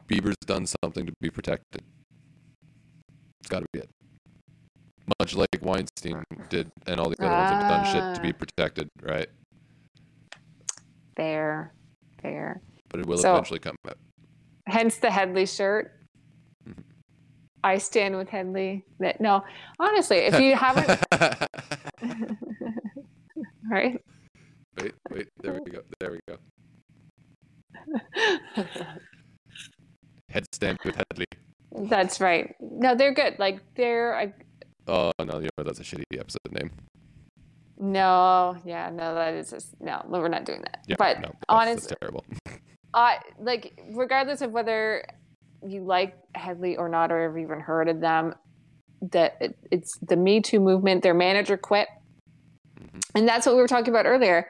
Bieber's 0.07 0.35
done 0.45 0.65
something 0.83 1.05
to 1.05 1.13
be 1.21 1.29
protected. 1.29 1.81
It's 3.41 3.49
got 3.49 3.59
to 3.59 3.65
be 3.73 3.79
it. 3.79 3.89
Much 5.19 5.35
like 5.35 5.49
Weinstein 5.61 6.23
did, 6.49 6.71
and 6.87 6.99
all 6.99 7.09
the 7.09 7.15
other 7.19 7.31
ones 7.31 7.51
have 7.51 7.61
done 7.69 7.85
shit 7.93 8.15
to 8.15 8.21
be 8.21 8.33
Ah. 8.33 8.37
protected, 8.37 8.89
right? 9.03 9.29
Fair, 11.15 11.73
fair. 12.21 12.61
But 12.89 12.99
it 13.01 13.05
will 13.05 13.17
So- 13.17 13.31
eventually 13.33 13.59
come 13.59 13.75
out. 13.87 13.97
Hence 14.67 14.97
the 14.97 15.11
Hedley 15.11 15.45
shirt. 15.45 15.91
Mhm. 16.67 16.83
I 17.63 17.77
stand 17.77 18.15
with 18.17 18.29
Hedley. 18.29 18.83
That 18.99 19.21
no, 19.21 19.43
honestly, 19.79 20.17
if 20.17 20.39
you 20.39 20.55
haven't, 20.55 20.99
right? 23.69 24.01
wait, 24.81 24.93
wait, 25.11 25.27
there 25.41 25.53
we 25.53 25.71
go, 25.71 25.81
there 25.99 26.11
we 26.11 26.19
go. 26.27 26.37
Headstand 30.39 30.77
with 30.83 30.95
Hedley. 30.95 31.25
That's 31.89 32.19
right. 32.19 32.55
No, 32.59 32.93
they're 32.95 33.13
good. 33.13 33.37
Like 33.39 33.59
they're 33.75 34.15
I, 34.15 34.33
Oh 34.87 35.11
no, 35.19 35.39
you 35.39 35.49
know 35.57 35.63
that's 35.63 35.79
a 35.79 35.83
shitty 35.83 36.03
episode 36.19 36.51
name. 36.51 36.71
no, 37.77 38.55
yeah, 38.65 38.89
no, 38.89 39.15
that 39.15 39.33
is 39.33 39.49
just 39.49 39.79
no. 39.81 40.01
We're 40.07 40.27
not 40.27 40.45
doing 40.45 40.61
that. 40.61 40.79
Yeah, 40.87 40.95
but 40.97 41.17
no, 41.21 41.27
that's, 41.29 41.37
honest- 41.49 41.89
that's 41.89 41.99
terrible. 42.01 42.25
I 42.93 43.17
like 43.39 43.81
regardless 43.93 44.41
of 44.41 44.51
whether 44.51 45.03
you 45.67 45.83
like 45.83 46.15
Hedley 46.35 46.77
or 46.77 46.87
not, 46.89 47.11
or 47.11 47.27
have 47.27 47.37
even 47.37 47.59
heard 47.59 47.89
of 47.89 47.99
them, 47.99 48.35
that 49.11 49.37
it, 49.41 49.57
it's 49.71 49.97
the 49.99 50.15
Me 50.15 50.39
Too 50.41 50.59
movement. 50.59 51.03
Their 51.03 51.13
manager 51.13 51.57
quit, 51.57 51.87
Mhm. 52.79 53.01
and 53.15 53.27
that's 53.27 53.45
what 53.45 53.55
we 53.55 53.61
were 53.61 53.67
talking 53.67 53.89
about 53.89 54.05
earlier. 54.05 54.49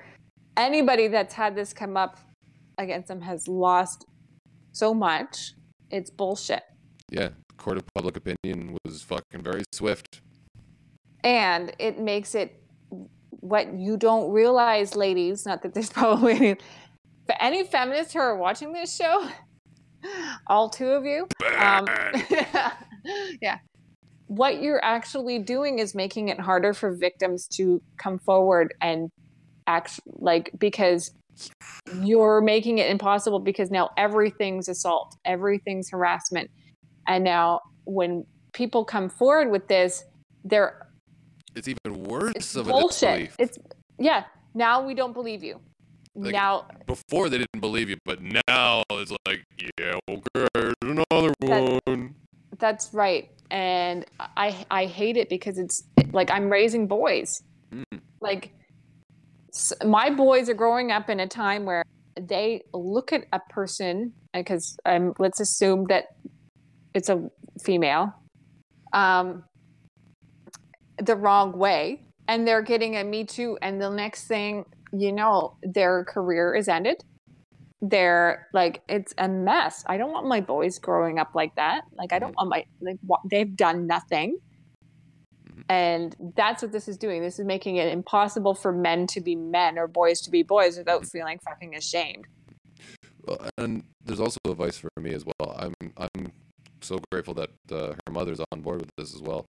Anybody 0.58 1.08
that's 1.08 1.34
had 1.34 1.56
this 1.56 1.74
come 1.74 1.98
up 1.98 2.18
against 2.78 3.08
them 3.08 3.22
has 3.22 3.48
lost 3.48 4.06
so 4.74 4.94
much. 4.94 5.54
It's 5.96 6.10
bullshit. 6.10 6.64
Yeah, 7.10 7.30
court 7.58 7.78
of 7.78 7.84
public 7.96 8.18
opinion 8.18 8.78
was 8.84 9.02
fucking 9.02 9.42
very 9.44 9.64
swift. 9.72 10.22
and 11.24 11.74
it 11.80 12.00
makes 12.00 12.36
it 12.36 12.62
what 13.30 13.74
you 13.74 13.96
don't 13.98 14.32
realize 14.32 14.96
ladies 14.96 15.46
not 15.46 15.62
that 15.64 15.74
there's 15.74 15.90
probably 16.02 16.34
any 16.34 16.56
but 17.28 17.38
any 17.40 17.64
feminists 17.64 18.14
who 18.14 18.20
are 18.20 18.36
watching 18.36 18.74
this 18.74 18.96
show 18.96 19.28
all 20.48 20.70
two 20.70 20.88
of 20.88 21.06
you 21.06 21.28
um, 21.58 21.88
yeah 23.42 23.58
what 24.28 24.62
you're 24.62 24.84
actually 24.84 25.40
doing 25.40 25.80
is 25.80 25.96
making 25.96 26.30
it 26.30 26.40
harder 26.40 26.74
for 26.74 26.92
victims 26.96 27.48
to 27.48 27.82
come 27.98 28.20
forward 28.20 28.74
and 28.82 29.10
act 29.68 30.00
like 30.06 30.52
because 30.58 31.12
you're 32.02 32.42
making 32.42 32.78
it 32.78 32.90
impossible 32.90 33.40
because 33.40 33.70
now 33.72 33.90
everything's 33.98 34.68
assault 34.70 35.16
everything's 35.26 35.90
harassment 35.90 36.50
and 37.08 37.24
now 37.24 37.60
when 37.86 38.26
people 38.54 38.84
come 38.86 39.10
forward 39.10 39.52
with 39.52 39.68
this 39.68 40.04
they're 40.46 40.88
It's 41.56 41.68
even 41.68 42.04
worse 42.04 42.34
it's 42.36 42.56
of 42.56 42.68
bullshit. 42.68 43.32
It's 43.40 43.58
yeah. 43.98 44.26
Now 44.54 44.86
we 44.86 44.94
don't 44.94 45.14
believe 45.14 45.44
you. 45.44 45.60
Like- 46.16 46.34
now 46.34 46.68
Before 46.86 47.30
they 47.30 47.38
didn't 47.40 47.60
believe 47.62 47.90
you, 47.90 47.98
but 48.06 48.20
now 48.22 48.84
it's 48.92 49.12
like, 49.28 49.44
yeah, 49.80 50.00
okay, 50.10 50.48
there's 50.54 50.74
another 50.82 51.34
That- 51.42 51.82
one. 51.86 52.16
that's 52.60 52.94
right, 52.94 53.30
and 53.52 54.06
I 54.38 54.66
I 54.72 54.86
hate 54.86 55.18
it 55.18 55.28
because 55.30 55.58
it's 55.58 55.84
like 56.12 56.30
I'm 56.32 56.50
raising 56.50 56.88
boys. 56.88 57.30
Mm. 57.74 58.00
Like 58.22 58.54
s- 59.56 59.74
my 59.86 60.10
boys 60.10 60.50
are 60.50 60.54
growing 60.54 60.92
up 60.92 61.10
in 61.10 61.20
a 61.20 61.28
time 61.28 61.66
where 61.66 61.84
they 62.20 62.64
look 62.74 63.12
at 63.14 63.26
a 63.34 63.40
person 63.50 64.14
because 64.34 64.78
um, 64.86 65.14
let's 65.20 65.40
assume 65.40 65.86
that 65.90 66.06
it's 66.94 67.10
a 67.10 67.30
female, 67.64 68.14
um, 68.94 69.44
the 70.98 71.16
wrong 71.16 71.58
way, 71.58 72.06
and 72.28 72.48
they're 72.48 72.62
getting 72.62 72.96
a 72.96 73.04
Me 73.04 73.26
Too, 73.26 73.58
and 73.62 73.82
the 73.82 73.90
next 73.90 74.28
thing 74.28 74.66
you 74.98 75.12
know, 75.12 75.58
their 75.62 76.06
career 76.06 76.56
is 76.56 76.68
ended. 76.68 77.04
They're 77.82 78.48
like, 78.54 78.82
it's 78.88 79.14
a 79.18 79.28
mess. 79.28 79.84
I 79.88 79.98
don't 79.98 80.12
want 80.12 80.28
my 80.28 80.40
boys 80.42 80.80
growing 80.80 81.20
up 81.20 81.32
like 81.36 81.54
that. 81.56 81.82
Like, 81.98 82.14
I 82.14 82.20
don't 82.20 82.36
want 82.36 82.50
my 82.50 82.66
like 82.82 82.98
what 83.06 83.20
they've 83.30 83.56
done 83.56 83.88
nothing. 83.88 84.38
And 85.68 86.16
that's 86.36 86.62
what 86.62 86.72
this 86.72 86.88
is 86.88 86.98
doing. 86.98 87.22
This 87.22 87.40
is 87.40 87.46
making 87.46 87.78
it 87.78 87.92
impossible 87.92 88.54
for 88.54 88.72
men 88.72 89.08
to 89.08 89.22
be 89.22 89.36
men 89.36 89.80
or 89.80 89.88
boys 89.88 90.22
to 90.22 90.32
be 90.32 90.44
boys 90.44 90.78
without 90.78 91.06
feeling 91.06 91.40
fucking 91.40 91.76
ashamed. 91.76 92.28
Well, 93.26 93.50
and 93.58 93.84
there's 94.04 94.20
also 94.20 94.38
advice 94.48 94.78
for 94.78 94.90
me 95.00 95.14
as 95.14 95.26
well. 95.26 95.56
I'm 95.58 95.74
I'm 95.98 96.32
so 96.82 97.00
grateful 97.12 97.34
that 97.36 97.50
uh, 97.72 97.96
her 98.06 98.12
mother's 98.12 98.40
on 98.52 98.62
board 98.62 98.82
with 98.82 98.92
this 98.98 99.16
as 99.16 99.22
well. 99.22 99.48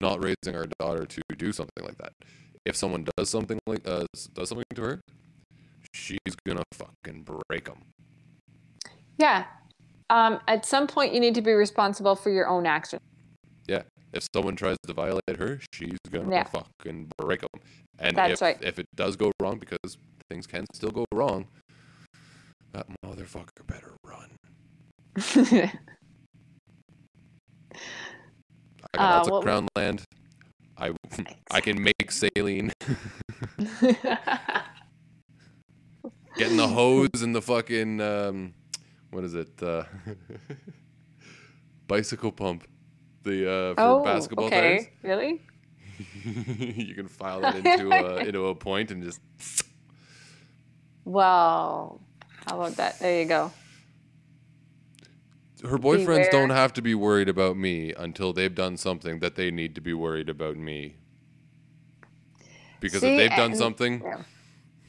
Not 0.00 0.22
raising 0.22 0.56
our 0.56 0.66
daughter 0.80 1.06
to 1.06 1.22
do 1.36 1.52
something 1.52 1.84
like 1.84 1.98
that. 1.98 2.12
If 2.64 2.76
someone 2.76 3.06
does 3.16 3.30
something 3.30 3.60
like 3.66 3.86
uh, 3.86 4.06
does 4.34 4.48
something 4.48 4.64
to 4.74 4.82
her, 4.82 5.00
she's 5.94 6.18
gonna 6.44 6.64
fucking 6.72 7.24
break 7.48 7.66
them. 7.66 7.84
Yeah. 9.18 9.44
Um, 10.10 10.40
at 10.48 10.66
some 10.66 10.88
point, 10.88 11.14
you 11.14 11.20
need 11.20 11.36
to 11.36 11.42
be 11.42 11.52
responsible 11.52 12.16
for 12.16 12.30
your 12.30 12.48
own 12.48 12.66
actions. 12.66 13.00
If 14.12 14.26
someone 14.34 14.56
tries 14.56 14.76
to 14.86 14.92
violate 14.92 15.36
her, 15.38 15.60
she's 15.72 15.98
gonna 16.10 16.30
Yeah. 16.30 16.44
fucking 16.44 17.10
break 17.18 17.40
them. 17.40 17.60
And 17.98 18.16
That's 18.16 18.34
if 18.34 18.42
right. 18.42 18.62
if 18.62 18.78
it 18.78 18.86
does 18.94 19.16
go 19.16 19.32
wrong, 19.40 19.58
because 19.58 19.96
things 20.30 20.46
can 20.46 20.66
still 20.74 20.90
go 20.90 21.04
wrong, 21.12 21.48
that 22.72 22.86
motherfucker 23.04 23.66
better 23.66 23.94
run. 24.04 24.36
I 25.16 25.70
got 28.94 28.98
Uh, 28.98 29.16
lots 29.16 29.28
of 29.28 29.42
crown 29.42 29.68
land. 29.76 30.02
I 30.76 30.92
I 31.50 31.60
can 31.60 31.82
make 31.82 32.10
saline. 32.10 32.72
Getting 36.36 36.56
the 36.56 36.68
hose 36.68 37.22
and 37.22 37.34
the 37.34 37.42
fucking 37.42 38.00
um, 38.00 38.54
what 39.10 39.24
is 39.24 39.34
it? 39.34 39.62
Uh, 39.62 39.84
bicycle 41.86 42.32
pump. 42.32 42.66
The 43.22 43.50
uh, 43.50 43.74
for 43.74 43.80
oh, 43.80 44.04
basketball 44.04 44.46
okay. 44.46 44.92
Really? 45.02 45.42
you 46.24 46.94
can 46.94 47.08
file 47.08 47.40
that 47.42 47.56
into 47.56 47.90
a 47.92 48.16
into 48.18 48.46
a 48.46 48.54
point 48.54 48.90
and 48.90 49.02
just 49.02 49.20
Well, 51.04 52.00
how 52.46 52.60
about 52.60 52.76
that? 52.76 52.98
There 52.98 53.20
you 53.20 53.28
go. 53.28 53.52
her 55.62 55.78
boyfriends 55.78 56.30
don't 56.30 56.50
have 56.50 56.72
to 56.72 56.82
be 56.82 56.94
worried 56.94 57.28
about 57.28 57.56
me 57.56 57.92
until 57.96 58.32
they've 58.32 58.54
done 58.54 58.76
something 58.76 59.20
that 59.20 59.36
they 59.36 59.50
need 59.50 59.74
to 59.76 59.80
be 59.80 59.94
worried 59.94 60.28
about 60.28 60.56
me. 60.56 60.96
Because 62.80 63.00
See, 63.00 63.14
if 63.14 63.18
they've 63.18 63.38
done 63.38 63.52
and- 63.52 63.56
something, 63.56 64.02
yeah. 64.02 64.22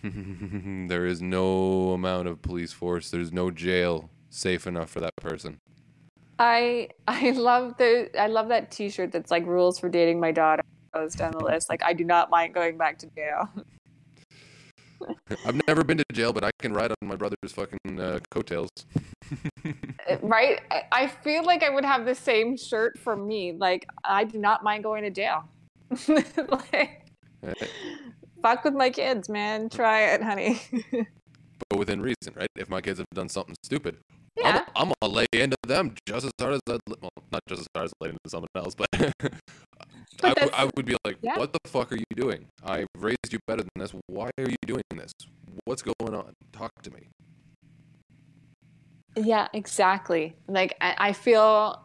there 0.88 1.06
is 1.06 1.22
no 1.22 1.92
amount 1.92 2.28
of 2.28 2.42
police 2.42 2.74
force, 2.74 3.12
there's 3.12 3.32
no 3.32 3.52
jail 3.52 4.10
safe 4.30 4.66
enough 4.66 4.90
for 4.90 5.00
that 5.00 5.16
person. 5.18 5.60
I 6.40 6.90
I 7.08 7.32
love 7.32 7.78
the 7.78 8.10
I 8.20 8.28
love 8.28 8.50
that 8.50 8.72
T-shirt 8.72 9.12
that's 9.12 9.32
like 9.32 9.46
rules 9.46 9.80
for 9.80 9.90
dating 9.90 10.20
my 10.20 10.32
daughter 10.32 10.64
goes 10.94 11.16
down 11.16 11.32
the 11.32 11.44
list. 11.44 11.70
Like 11.70 11.84
I 11.84 11.94
do 11.94 12.04
not 12.04 12.30
mind 12.30 12.54
going 12.54 12.78
back 12.78 13.00
to 13.00 13.08
jail. 13.16 13.50
I've 15.46 15.60
never 15.68 15.84
been 15.84 15.98
to 15.98 16.06
jail, 16.14 16.32
but 16.32 16.44
I 16.44 16.52
can 16.60 16.74
ride 16.74 16.92
on 16.92 17.08
my 17.08 17.16
brother's 17.16 17.52
fucking 17.52 18.00
uh, 18.00 18.20
coattails. 18.32 18.70
right? 20.22 20.62
I- 20.92 21.08
feel 21.08 21.44
like 21.44 21.64
I 21.64 21.70
would 21.70 21.86
have 21.86 22.06
the 22.06 22.16
same 22.16 22.58
shirt 22.58 22.98
for 23.00 23.16
me. 23.16 23.54
Like 23.54 23.86
I 24.04 24.24
do 24.24 24.38
not 24.38 24.64
mind 24.64 24.84
going 24.84 25.04
to 25.04 25.10
jail. 25.10 25.50
like, 26.08 27.08
Right? 27.42 27.70
fuck 28.42 28.64
with 28.64 28.74
my 28.74 28.90
kids, 28.90 29.28
man. 29.30 29.70
Try 29.70 30.14
it, 30.14 30.22
honey. 30.22 30.62
But 31.70 31.80
within 31.80 32.02
reason, 32.02 32.34
right? 32.36 32.50
If 32.56 32.70
my 32.70 32.82
kids 32.82 33.00
have 33.00 33.08
done 33.14 33.30
something 33.30 33.56
stupid, 33.64 33.98
yeah. 34.38 34.66
I'm, 34.76 34.90
I'm 34.90 34.94
gonna 35.02 35.14
lay 35.14 35.26
into 35.34 35.58
them 35.68 35.96
just 36.08 36.26
as 36.26 36.32
hard 36.40 36.54
as 36.56 36.60
I, 36.70 36.78
well, 37.02 37.12
not 37.32 37.42
just 37.48 37.62
as 37.62 37.68
hard 37.76 37.86
as 37.86 37.94
I 38.02 38.04
lay 38.06 38.10
into 38.12 38.20
someone 38.28 38.48
else, 38.56 38.76
but, 38.78 38.88
I, 38.94 38.98
w- 39.00 40.36
that's- 40.36 40.50
I 40.54 40.70
would 40.76 40.86
be 40.86 40.96
like, 41.06 41.18
yeah. 41.22 41.38
what 41.38 41.54
the 41.54 41.60
fuck 41.66 41.92
are 41.92 41.98
you 41.98 42.06
doing? 42.16 42.48
I've 42.64 42.88
raised 42.98 43.32
you 43.32 43.40
better 43.48 43.64
than 43.64 43.70
this. 43.78 43.94
Why 44.08 44.30
are 44.38 44.50
you 44.50 44.56
doing 44.66 44.84
this? 44.96 45.12
What's 45.66 45.82
going 45.82 46.16
on? 46.16 46.34
Talk 46.52 46.72
to 46.84 46.92
me. 46.92 47.08
Yeah, 49.16 49.48
exactly. 49.54 50.36
Like 50.48 50.76
I, 50.82 50.96
I 50.98 51.14
feel 51.14 51.82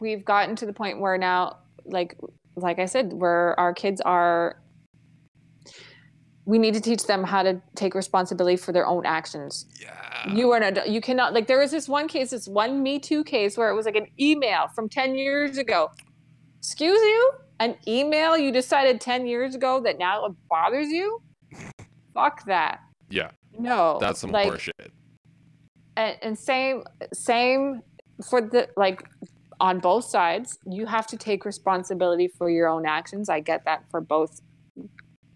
we've 0.00 0.24
gotten 0.24 0.56
to 0.56 0.66
the 0.66 0.72
point 0.72 1.00
where 1.00 1.18
now, 1.18 1.58
like 1.84 2.16
like 2.56 2.78
I 2.78 2.86
said, 2.86 3.12
where 3.12 3.58
our 3.58 3.74
kids 3.74 4.00
are 4.00 4.56
we 6.50 6.58
need 6.58 6.74
to 6.74 6.80
teach 6.80 7.04
them 7.06 7.22
how 7.22 7.44
to 7.44 7.62
take 7.76 7.94
responsibility 7.94 8.56
for 8.56 8.72
their 8.72 8.84
own 8.84 9.06
actions. 9.06 9.66
Yeah. 9.80 10.34
You 10.34 10.50
are 10.50 10.56
an 10.56 10.64
adult. 10.64 10.88
You 10.88 11.00
cannot 11.00 11.32
like 11.32 11.46
there 11.46 11.60
was 11.60 11.70
this 11.70 11.88
one 11.88 12.08
case, 12.08 12.30
this 12.30 12.48
one 12.48 12.82
Me 12.82 12.98
Too 12.98 13.22
case 13.22 13.56
where 13.56 13.70
it 13.70 13.76
was 13.76 13.86
like 13.86 13.94
an 13.94 14.08
email 14.18 14.66
from 14.74 14.88
ten 14.88 15.14
years 15.14 15.58
ago. 15.58 15.90
Excuse 16.58 17.00
you? 17.00 17.32
An 17.60 17.76
email 17.86 18.36
you 18.36 18.50
decided 18.52 19.00
10 19.00 19.26
years 19.26 19.54
ago 19.54 19.80
that 19.80 19.98
now 19.98 20.24
it 20.26 20.32
bothers 20.50 20.88
you? 20.88 21.22
Fuck 22.14 22.44
that. 22.46 22.80
Yeah, 23.10 23.30
No. 23.58 23.98
that's 24.00 24.20
some 24.20 24.30
like, 24.32 24.50
horseshit. 24.50 24.90
and, 25.96 26.16
and 26.22 26.38
same 26.38 26.82
same 27.12 27.82
for 28.28 28.40
the 28.40 28.68
like 28.76 29.06
on 29.60 29.78
both 29.78 30.04
sides 30.04 30.58
you 30.66 30.86
have 30.86 31.06
to 31.08 31.16
take 31.16 31.44
responsibility 31.44 32.28
for 32.38 32.48
your 32.50 32.68
own 32.68 32.86
actions 32.86 33.28
i 33.28 33.40
get 33.40 33.64
that 33.64 33.84
for 33.90 34.00
both 34.00 34.40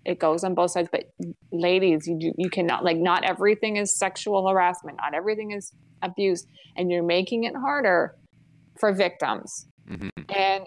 it 0.04 0.18
goes 0.18 0.44
on 0.44 0.54
both 0.54 0.70
sides 0.70 0.88
but 0.92 1.04
ladies 1.52 2.06
you 2.06 2.18
do, 2.18 2.32
you 2.36 2.50
cannot 2.50 2.84
like 2.84 2.96
not 2.96 3.24
everything 3.24 3.76
is 3.76 3.98
sexual 3.98 4.48
harassment 4.48 4.96
not 4.98 5.14
everything 5.14 5.50
is 5.50 5.72
abuse 6.02 6.46
and 6.76 6.90
you're 6.90 7.02
making 7.02 7.44
it 7.44 7.54
harder 7.56 8.14
for 8.78 8.92
victims. 8.92 9.66
Hmm 9.88 10.08
and 10.34 10.64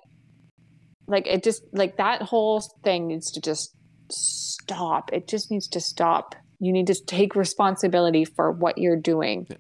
like 1.08 1.26
it 1.26 1.44
just 1.44 1.64
like 1.72 1.98
that 1.98 2.22
whole 2.22 2.62
thing 2.84 3.08
needs 3.08 3.32
to 3.32 3.42
just 3.42 3.76
stop. 4.12 5.12
It 5.14 5.28
just 5.28 5.50
needs 5.50 5.68
to 5.70 5.80
stop. 5.80 6.36
You 6.60 6.72
need 6.74 6.88
to 6.88 6.96
take 7.06 7.36
responsibility 7.36 8.26
for 8.26 8.52
what 8.52 8.78
you're 8.78 9.00
doing. 9.00 9.48
Yeah. 9.50 9.58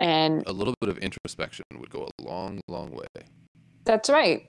and 0.00 0.42
A 0.46 0.52
little 0.52 0.74
bit 0.80 0.90
of 0.90 0.98
introspection 0.98 1.64
would 1.78 1.90
go 1.90 2.08
a 2.18 2.22
long, 2.22 2.60
long 2.68 2.90
way. 2.90 3.06
that's 3.84 4.10
right. 4.10 4.42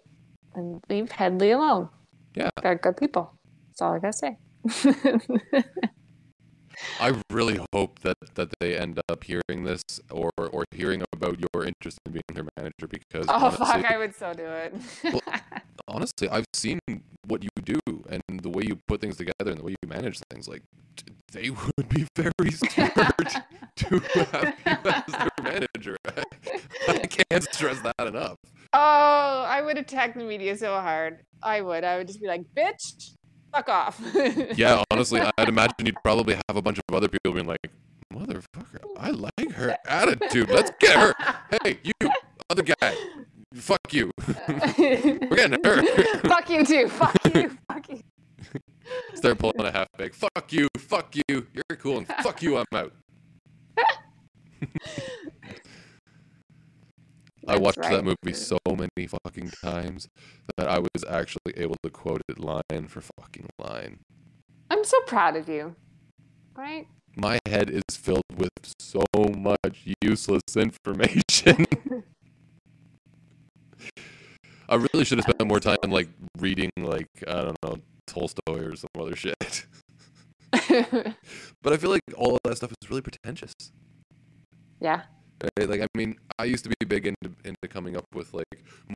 And 0.56 0.82
leave 0.90 1.12
hedley 1.12 1.52
alone. 1.52 1.90
Yeah. 2.36 2.50
they're 2.62 2.76
good 2.76 2.98
people 2.98 3.32
that's 3.78 3.82
all 3.82 3.94
i 3.94 4.00
gotta 4.00 4.14
say 4.14 4.38
I 7.00 7.20
really 7.32 7.60
hope 7.74 8.00
that, 8.00 8.18
that 8.36 8.50
they 8.60 8.78
end 8.78 9.00
up 9.10 9.24
hearing 9.24 9.64
this 9.64 9.82
or 10.12 10.30
or 10.38 10.64
hearing 10.72 11.04
about 11.12 11.40
your 11.40 11.64
interest 11.66 11.98
in 12.06 12.12
being 12.12 12.24
their 12.34 12.46
manager 12.56 12.88
because 12.88 13.26
oh 13.30 13.34
honestly, 13.46 13.66
fuck 13.66 13.86
i 13.92 13.98
would 13.98 14.14
so 14.16 14.34
do 14.34 14.46
it 14.46 14.74
Well, 15.04 15.22
honestly, 15.88 16.30
I've 16.30 16.46
seen 16.54 16.80
what 17.26 17.42
you 17.44 17.50
do 17.64 17.80
and 18.10 18.22
the 18.42 18.50
way 18.50 18.64
you 18.68 18.78
put 18.88 19.02
things 19.02 19.18
together 19.18 19.52
and 19.52 19.58
the 19.60 19.64
way 19.64 19.72
you 19.82 19.90
manage 19.90 20.20
things. 20.32 20.48
Like 20.48 20.62
they 21.32 21.50
would 21.50 21.90
be 21.90 22.06
very 22.16 22.52
smart 22.52 23.34
to 23.78 24.00
have 24.32 24.54
you 24.66 24.92
as 24.92 25.14
their 25.14 25.30
manager. 25.44 25.98
I 26.88 27.08
can't 27.08 27.44
stress 27.44 27.82
that 27.82 28.08
enough. 28.08 28.38
oh 28.74 29.46
i 29.48 29.62
would 29.62 29.78
attack 29.78 30.14
the 30.14 30.24
media 30.24 30.56
so 30.58 30.74
hard 30.80 31.22
i 31.42 31.62
would 31.62 31.84
i 31.84 31.98
would 31.98 32.08
just 32.08 32.22
be 32.22 32.28
like 32.28 32.42
bitch 32.56 33.14
fuck 33.54 33.70
off 33.70 34.02
Yeah, 34.56 34.84
honestly, 34.92 35.22
I'd 35.38 35.50
imagine 35.50 35.86
you'd 35.86 36.04
probably 36.04 36.36
have 36.48 36.56
a 36.56 36.62
bunch 36.62 36.80
of 36.80 36.96
other 36.96 37.08
people 37.08 37.34
being 37.34 37.48
like, 37.48 37.60
"Motherfucker, 38.14 38.80
I 38.98 39.12
like 39.12 39.52
her 39.54 39.76
attitude. 39.88 40.50
Let's 40.50 40.72
get 40.80 40.98
her." 40.98 41.14
Hey, 41.64 41.80
you 41.84 41.94
other 42.50 42.64
guy, 42.64 42.96
fuck 43.54 43.92
you. 43.92 44.12
We're 44.48 45.36
getting 45.36 45.60
her. 45.64 45.84
fuck 46.28 46.50
you 46.50 46.66
too. 46.66 46.88
Fuck 46.88 47.16
you. 47.34 47.58
Fuck 47.68 47.90
you. 47.90 48.02
Start 49.16 49.38
pulling 49.38 49.66
a 49.66 49.72
half 49.72 49.88
bag. 49.98 50.14
Fuck 50.14 50.54
you. 50.54 50.68
Fuck 50.78 51.16
you. 51.16 51.48
You're 51.54 51.78
cool. 51.78 51.98
And 51.98 52.08
fuck 52.08 52.42
you. 52.42 52.58
I'm 52.58 52.66
out. 52.74 52.94
I 57.48 57.58
watched 57.58 57.78
right. 57.78 57.92
that 57.92 58.04
movie 58.04 58.34
so 58.34 58.58
many 58.68 59.08
fucking 59.08 59.52
times 59.64 60.08
that 60.58 60.68
I 60.68 60.80
was 60.80 61.04
actually 61.08 61.54
able 61.56 61.76
to 61.84 61.90
quote 61.90 62.22
it 62.28 62.40
line 62.40 62.88
for 62.88 63.02
fucking 63.02 63.48
line. 63.58 64.00
I'm 64.70 64.84
so 64.84 65.00
proud 65.02 65.36
of 65.36 65.48
you. 65.48 65.76
Right? 66.56 66.88
My 67.16 67.40
head 67.48 67.70
is 67.70 67.84
filled 67.92 68.24
with 68.36 68.50
so 68.80 69.04
much 69.16 69.88
useless 70.02 70.42
information. 70.56 71.66
I 74.70 74.76
really 74.76 75.06
should 75.06 75.20
have 75.20 75.24
spent 75.24 75.48
more 75.48 75.62
time 75.62 75.78
like 75.88 76.10
reading 76.38 76.70
like 76.78 77.08
I 77.28 77.44
don't 77.44 77.58
know 77.64 77.78
Tolstoy 78.06 78.66
or 78.66 78.76
some 78.76 78.90
other 79.00 79.16
shit. 79.16 79.66
But 81.64 81.74
I 81.74 81.78
feel 81.78 81.90
like 81.90 82.02
all 82.16 82.36
of 82.36 82.40
that 82.44 82.58
stuff 82.58 82.72
is 82.82 82.90
really 82.90 83.02
pretentious. 83.02 83.54
yeah. 84.80 85.04
Right? 85.44 85.70
Like 85.70 85.82
I 85.82 85.88
mean, 85.96 86.16
I 86.40 86.46
used 86.46 86.64
to 86.64 86.70
be 86.70 86.86
big 86.86 87.06
into 87.06 87.36
into 87.46 87.68
coming 87.70 87.96
up 87.96 88.06
with 88.14 88.34
like 88.34 88.46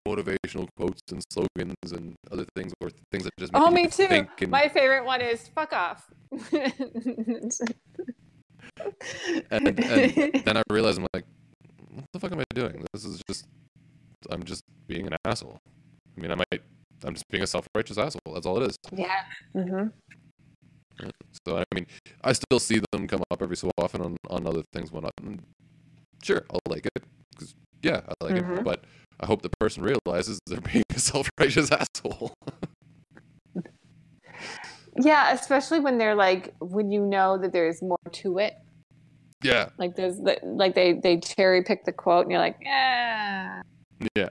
motivational 0.08 0.68
quotes 0.78 1.02
and 1.12 1.22
slogans 1.32 1.92
and 1.92 2.16
other 2.32 2.46
things 2.56 2.74
or 2.82 2.90
things 3.12 3.26
that 3.26 3.32
just 3.40 3.54
make 3.54 3.62
Oh, 3.62 3.70
me 3.70 3.88
too. 3.88 4.06
and 4.10 4.52
My 4.52 4.68
favorite 4.68 5.06
one 5.06 5.22
is 5.22 5.48
fuck 5.50 5.74
off. 5.74 6.08
and, 9.52 9.80
and 9.80 10.34
then 10.46 10.58
I 10.58 10.64
realized 10.72 11.00
I'm 11.00 11.08
like, 11.14 11.26
what 11.94 12.06
the 12.14 12.20
fuck 12.20 12.32
am 12.32 12.40
I 12.40 12.44
doing? 12.56 12.86
This 12.94 13.06
is 13.06 13.22
just, 13.30 13.46
I'm 14.30 14.44
just 14.44 14.62
being 14.88 15.08
an 15.08 15.16
asshole. 15.26 15.58
I 16.18 16.22
mean, 16.22 16.32
I 16.32 16.36
might, 16.36 16.62
I'm 17.04 17.14
just 17.14 17.26
being 17.30 17.44
a 17.44 17.48
self-righteous 17.48 17.98
asshole. 17.98 18.34
That's 18.34 18.46
all 18.46 18.62
it 18.62 18.70
is. 18.70 18.76
yeah. 18.96 19.22
hmm 19.54 19.88
So 21.46 21.58
I 21.58 21.64
mean, 21.74 21.86
I 22.24 22.34
still 22.34 22.60
see 22.60 22.82
them 22.92 23.08
come 23.08 23.24
up 23.32 23.42
every 23.42 23.58
so 23.58 23.72
often 23.78 24.02
on 24.02 24.18
on 24.30 24.48
other 24.48 24.64
things. 24.74 24.92
When 24.92 25.06
I'm 25.06 25.40
sure 26.24 26.44
I'll 26.52 26.60
like 26.70 26.86
it, 26.86 27.04
because 27.32 27.54
yeah, 27.82 28.02
I 28.08 28.24
like 28.24 28.36
it. 28.38 28.44
Mhm. 28.46 28.64
But 28.64 28.84
I 29.20 29.26
hope 29.26 29.42
the 29.42 29.50
person 29.60 29.84
realizes 29.84 30.40
they're 30.48 30.62
being 30.62 30.84
a 30.96 31.00
self-righteous 31.00 31.72
asshole. 31.82 32.34
Yeah, 35.00 35.32
especially 35.34 35.80
when 35.80 35.98
they're 35.98 36.16
like 36.16 36.54
when 36.60 36.92
you 36.92 37.06
know 37.06 37.38
that 37.38 37.54
there's 37.54 37.82
more 37.82 37.98
to 38.12 38.40
it. 38.40 38.54
yeah, 39.42 39.70
Like 39.78 39.96
there's 39.96 40.18
the, 40.18 40.38
like 40.44 40.76
they 40.76 40.94
they 40.94 41.18
cherry 41.20 41.64
pick 41.64 41.86
the 41.86 41.94
quote 41.94 42.24
and 42.24 42.32
you're 42.32 42.42
like, 42.42 42.58
yeah, 42.62 43.62
yeah. 44.16 44.30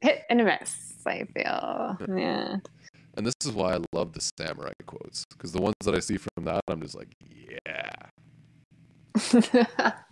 hit 0.00 0.22
and 0.30 0.40
a 0.40 0.44
miss. 0.44 0.94
I 1.04 1.24
feel. 1.34 1.96
Yeah. 2.16 2.56
And 3.16 3.26
this 3.26 3.34
is 3.44 3.52
why 3.52 3.74
I 3.74 3.78
love 3.92 4.12
the 4.12 4.20
samurai 4.38 4.72
quotes, 4.86 5.24
because 5.30 5.52
the 5.52 5.60
ones 5.62 5.74
that 5.84 5.94
I 5.94 6.00
see 6.00 6.16
from 6.18 6.44
that, 6.44 6.60
I'm 6.68 6.80
just 6.82 6.94
like, 6.96 7.12
yeah. 7.66 7.90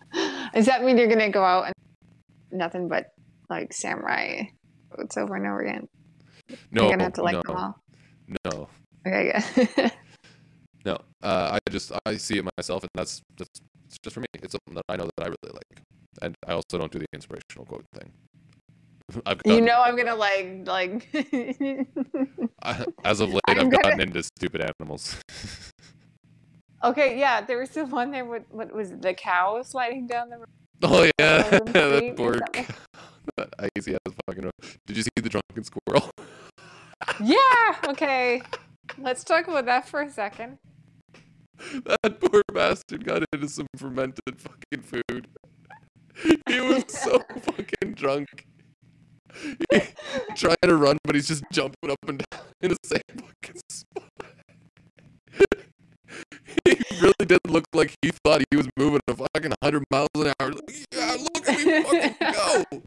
Does 0.55 0.67
that 0.67 0.85
mean 0.85 0.97
you're 0.99 1.09
gonna 1.09 1.31
go 1.31 1.45
out 1.45 1.67
and 1.67 1.75
nothing 2.53 2.89
but 2.89 3.13
like 3.51 3.73
samurai 3.73 4.43
quotes 4.91 5.17
over 5.17 5.35
and 5.37 5.47
over 5.47 5.61
again? 5.61 5.89
No, 6.71 6.83
you're 6.83 6.91
gonna 6.91 7.05
have 7.05 7.13
to 7.15 7.23
like 7.23 7.35
no, 7.35 7.43
them 7.43 7.57
all. 7.57 7.83
no. 8.45 8.69
Okay, 9.07 9.43
good. 9.77 9.93
No, 10.87 10.99
uh, 11.23 11.59
I 11.59 11.71
just 11.71 11.93
I 12.05 12.19
see 12.19 12.37
it 12.37 12.45
myself, 12.59 12.83
and 12.83 12.91
that's 12.95 13.23
that's 13.39 13.49
it's 13.87 13.97
just 14.03 14.13
for 14.13 14.21
me. 14.21 14.27
It's 14.35 14.53
something 14.53 14.75
that 14.75 14.85
I 14.87 14.97
know 14.97 15.09
that 15.17 15.25
I 15.25 15.29
really 15.29 15.55
like, 15.55 15.81
and 16.21 16.35
I 16.47 16.53
also 16.53 16.77
don't 16.77 16.93
do 16.93 16.99
the 16.99 17.07
inspirational 17.15 17.65
quote 17.65 17.87
thing. 17.95 18.13
I've 19.27 19.41
you 19.47 19.63
know 19.63 19.81
I'm 19.81 19.97
gonna 19.97 20.15
like 20.15 20.61
like. 20.67 21.09
I, 22.63 22.85
as 23.03 23.21
of 23.21 23.33
late, 23.33 23.41
I'm 23.49 23.61
I've 23.61 23.71
gotten 23.71 23.91
gonna- 23.93 24.03
into 24.03 24.23
stupid 24.23 24.61
animals. 24.79 25.17
Okay, 26.85 27.19
yeah, 27.19 27.41
there 27.41 27.59
was 27.59 27.71
the 27.71 27.85
one 28.01 28.11
there. 28.11 28.25
What, 28.25 28.45
what 28.51 28.73
was 28.73 28.93
it, 28.93 29.03
the 29.03 29.15
cow 29.15 29.63
sliding 29.63 30.07
down 30.07 30.31
the 30.31 30.39
road? 30.39 30.47
oh 30.83 31.11
yeah, 31.19 31.51
Golden 31.51 31.73
that 31.73 32.17
poor 32.17 32.39
cow. 32.53 32.65
that 33.37 33.49
icy 33.77 33.95
ass 33.95 34.15
fucking. 34.27 34.51
Did 34.87 34.97
you 34.97 35.03
see 35.03 35.11
the 35.17 35.29
drunken 35.29 35.65
squirrel? 35.65 36.11
Yeah. 37.23 37.77
Okay. 37.89 38.43
Let's 38.99 39.25
talk 39.25 39.49
about 39.49 39.67
that 39.67 39.89
for 39.89 40.03
a 40.03 40.11
second. 40.11 40.59
that 41.85 42.21
poor 42.21 42.43
bastard 42.53 43.05
got 43.05 43.25
into 43.33 43.49
some 43.49 43.67
fermented 43.77 44.39
fucking 44.39 44.83
food. 44.83 45.29
He 46.49 46.61
was 46.61 46.85
so 46.89 47.21
fucking 47.41 47.95
drunk. 47.95 48.47
He, 49.43 49.81
trying 50.37 50.57
to 50.63 50.77
run, 50.77 50.99
but 51.05 51.15
he's 51.15 51.27
just 51.27 51.45
jumping 51.51 51.91
up 51.91 51.99
and 52.07 52.19
down 52.31 52.41
in 52.61 52.71
the 52.71 52.77
same 52.85 53.01
fucking 53.09 53.61
spot. 53.69 54.11
Really 57.01 57.15
did 57.27 57.41
look 57.49 57.65
like 57.73 57.95
he 58.03 58.11
thought 58.25 58.43
he 58.51 58.57
was 58.57 58.69
moving 58.77 59.01
a 59.09 59.15
fucking 59.15 59.53
100 59.63 59.85
miles 59.91 60.09
an 60.17 60.33
hour. 60.41 60.53
Like, 60.53 60.87
yeah, 60.93 61.17
look 61.19 61.49
at 61.49 61.67
me 61.67 61.83
fucking 61.83 62.17
go. 62.33 62.83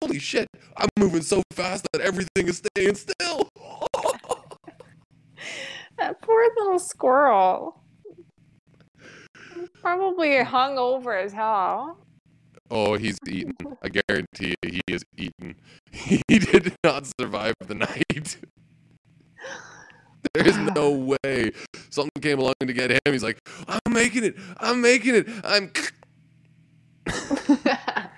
Holy 0.00 0.18
shit, 0.18 0.48
I'm 0.76 0.88
moving 0.98 1.22
so 1.22 1.42
fast 1.52 1.86
that 1.92 2.02
everything 2.02 2.48
is 2.48 2.62
staying 2.74 2.94
still. 2.94 3.48
That 5.96 6.20
poor 6.22 6.44
little 6.56 6.78
squirrel. 6.80 7.80
Probably 9.80 10.42
hung 10.42 10.76
over 10.76 11.16
as 11.16 11.32
hell. 11.32 11.98
Oh, 12.70 12.96
he's 12.96 13.18
eaten. 13.28 13.54
I 13.82 13.88
guarantee 13.88 14.54
you, 14.62 14.70
he 14.70 14.80
is 14.88 15.04
eaten. 15.16 15.54
He 15.92 16.20
did 16.28 16.74
not 16.82 17.06
survive 17.20 17.54
the 17.64 17.74
night. 17.76 18.38
There 20.34 20.46
is 20.46 20.56
no 20.74 20.90
way. 20.90 21.52
Something 21.90 22.20
came 22.20 22.38
along 22.38 22.54
to 22.60 22.72
get 22.72 22.90
him. 22.90 22.98
He's 23.06 23.22
like, 23.22 23.38
I'm 23.68 23.92
making 23.92 24.24
it. 24.24 24.36
I'm 24.58 24.80
making 24.80 25.14
it. 25.14 25.28
I'm. 25.44 25.70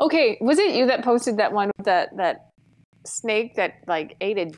okay, 0.00 0.38
was 0.40 0.58
it 0.58 0.74
you 0.74 0.86
that 0.86 1.04
posted 1.04 1.36
that 1.38 1.52
one 1.52 1.70
with 1.76 1.86
that 1.86 2.16
that 2.16 2.50
snake 3.06 3.54
that 3.56 3.76
like 3.86 4.16
ate 4.20 4.38
an 4.38 4.52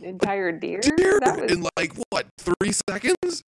entire 0.00 0.52
deer? 0.52 0.80
Deer 0.80 1.20
That 1.20 1.40
was, 1.42 1.52
in 1.52 1.66
like 1.76 1.92
what 2.10 2.26
three 2.38 2.72
seconds? 2.88 3.42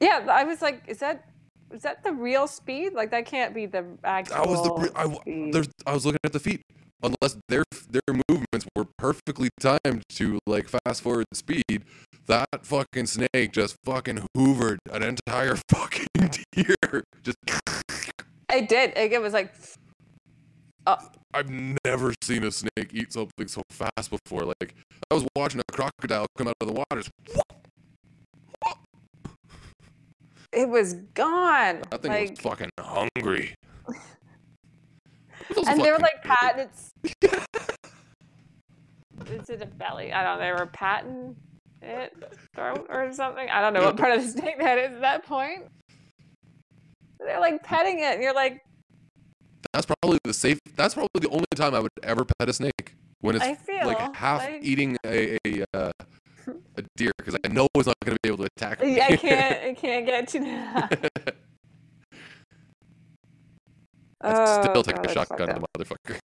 yeah, 0.00 0.26
I 0.30 0.44
was 0.44 0.62
like, 0.62 0.82
is 0.86 0.98
that 0.98 1.24
is 1.72 1.82
that 1.82 2.04
the 2.04 2.12
real 2.12 2.46
speed? 2.46 2.92
Like 2.92 3.10
that 3.10 3.26
can't 3.26 3.54
be 3.54 3.66
the 3.66 3.84
actual. 4.04 4.36
That 4.36 4.46
was 4.48 4.62
the. 4.62 4.72
re- 4.74 4.90
I, 4.94 5.12
speed. 5.14 5.68
I 5.86 5.92
was 5.94 6.04
looking 6.04 6.20
at 6.24 6.32
the 6.32 6.40
feet. 6.40 6.62
Unless 7.02 7.36
their 7.48 7.64
their 7.90 8.16
movements 8.28 8.66
were 8.76 8.86
perfectly 8.98 9.48
timed 9.60 10.02
to 10.10 10.38
like 10.46 10.68
fast 10.68 11.02
forward 11.02 11.26
speed, 11.32 11.84
that 12.26 12.46
fucking 12.62 13.06
snake 13.06 13.52
just 13.52 13.76
fucking 13.84 14.26
hoovered 14.36 14.78
an 14.90 15.02
entire 15.02 15.56
fucking 15.68 16.06
deer. 16.52 17.04
Just 17.22 17.36
It 18.52 18.68
did. 18.68 18.92
It 18.96 19.20
was 19.20 19.32
like, 19.32 19.54
uh, 20.86 20.96
I've 21.34 21.50
never 21.84 22.14
seen 22.22 22.44
a 22.44 22.50
snake 22.50 22.90
eat 22.92 23.12
something 23.12 23.48
so 23.48 23.62
fast 23.70 24.10
before. 24.10 24.44
Like 24.60 24.74
I 25.10 25.14
was 25.14 25.26
watching 25.36 25.60
a 25.60 25.72
crocodile 25.72 26.26
come 26.36 26.48
out 26.48 26.56
of 26.60 26.68
the 26.68 26.74
water. 26.74 27.02
it 30.52 30.68
was 30.68 30.94
gone. 31.14 31.82
That 31.90 32.02
thing 32.02 32.10
like, 32.12 32.30
was 32.30 32.40
fucking 32.40 32.70
hungry. 32.78 33.54
And 35.66 35.80
they 35.80 35.90
were 35.90 35.98
like 35.98 36.22
patting 36.22 36.68
its. 36.68 36.92
Is 39.30 39.50
it 39.50 39.62
a 39.62 39.66
belly? 39.66 40.12
I 40.12 40.22
don't 40.24 40.38
know. 40.38 40.44
They 40.44 40.52
were 40.52 40.66
patting 40.66 41.36
it 41.80 42.12
throat 42.54 42.86
or 42.88 43.12
something. 43.12 43.48
I 43.48 43.60
don't 43.60 43.72
know 43.72 43.84
what 43.84 43.96
part 43.96 44.12
of 44.16 44.22
the 44.22 44.28
snake 44.28 44.58
that 44.58 44.78
is 44.78 44.94
at 44.94 45.00
that 45.00 45.24
point. 45.24 45.64
They're 47.18 47.40
like 47.40 47.62
petting 47.62 47.98
it, 48.00 48.14
and 48.14 48.22
you're 48.22 48.34
like, 48.34 48.64
That's 49.72 49.86
probably 49.86 50.18
the 50.24 50.34
safe. 50.34 50.58
That's 50.76 50.94
probably 50.94 51.20
the 51.20 51.28
only 51.28 51.44
time 51.54 51.74
I 51.74 51.80
would 51.80 51.90
ever 52.02 52.24
pet 52.24 52.48
a 52.48 52.52
snake 52.52 52.94
when 53.20 53.36
it's 53.36 53.44
like 53.84 54.14
half 54.14 54.40
like- 54.40 54.62
eating 54.62 54.96
a 55.06 55.38
a, 55.46 55.64
uh, 55.74 55.92
a 56.76 56.82
deer 56.96 57.12
because 57.16 57.36
I 57.44 57.48
know 57.48 57.68
it's 57.76 57.86
not 57.86 57.96
going 58.04 58.16
to 58.16 58.20
be 58.22 58.28
able 58.28 58.44
to 58.44 58.50
attack 58.56 58.82
me. 58.82 59.00
I 59.00 59.16
can't, 59.16 59.62
I 59.64 59.74
can't 59.74 60.06
get 60.06 60.34
you. 60.34 61.32
I'd 64.24 64.48
still 64.48 64.70
Oh, 64.76 64.82
take 64.82 64.94
God, 64.96 65.06
a 65.06 65.12
shotgun 65.12 65.48
fucked 65.48 65.64
to 65.74 65.78
the 65.78 65.84
motherfucker. 65.84 66.18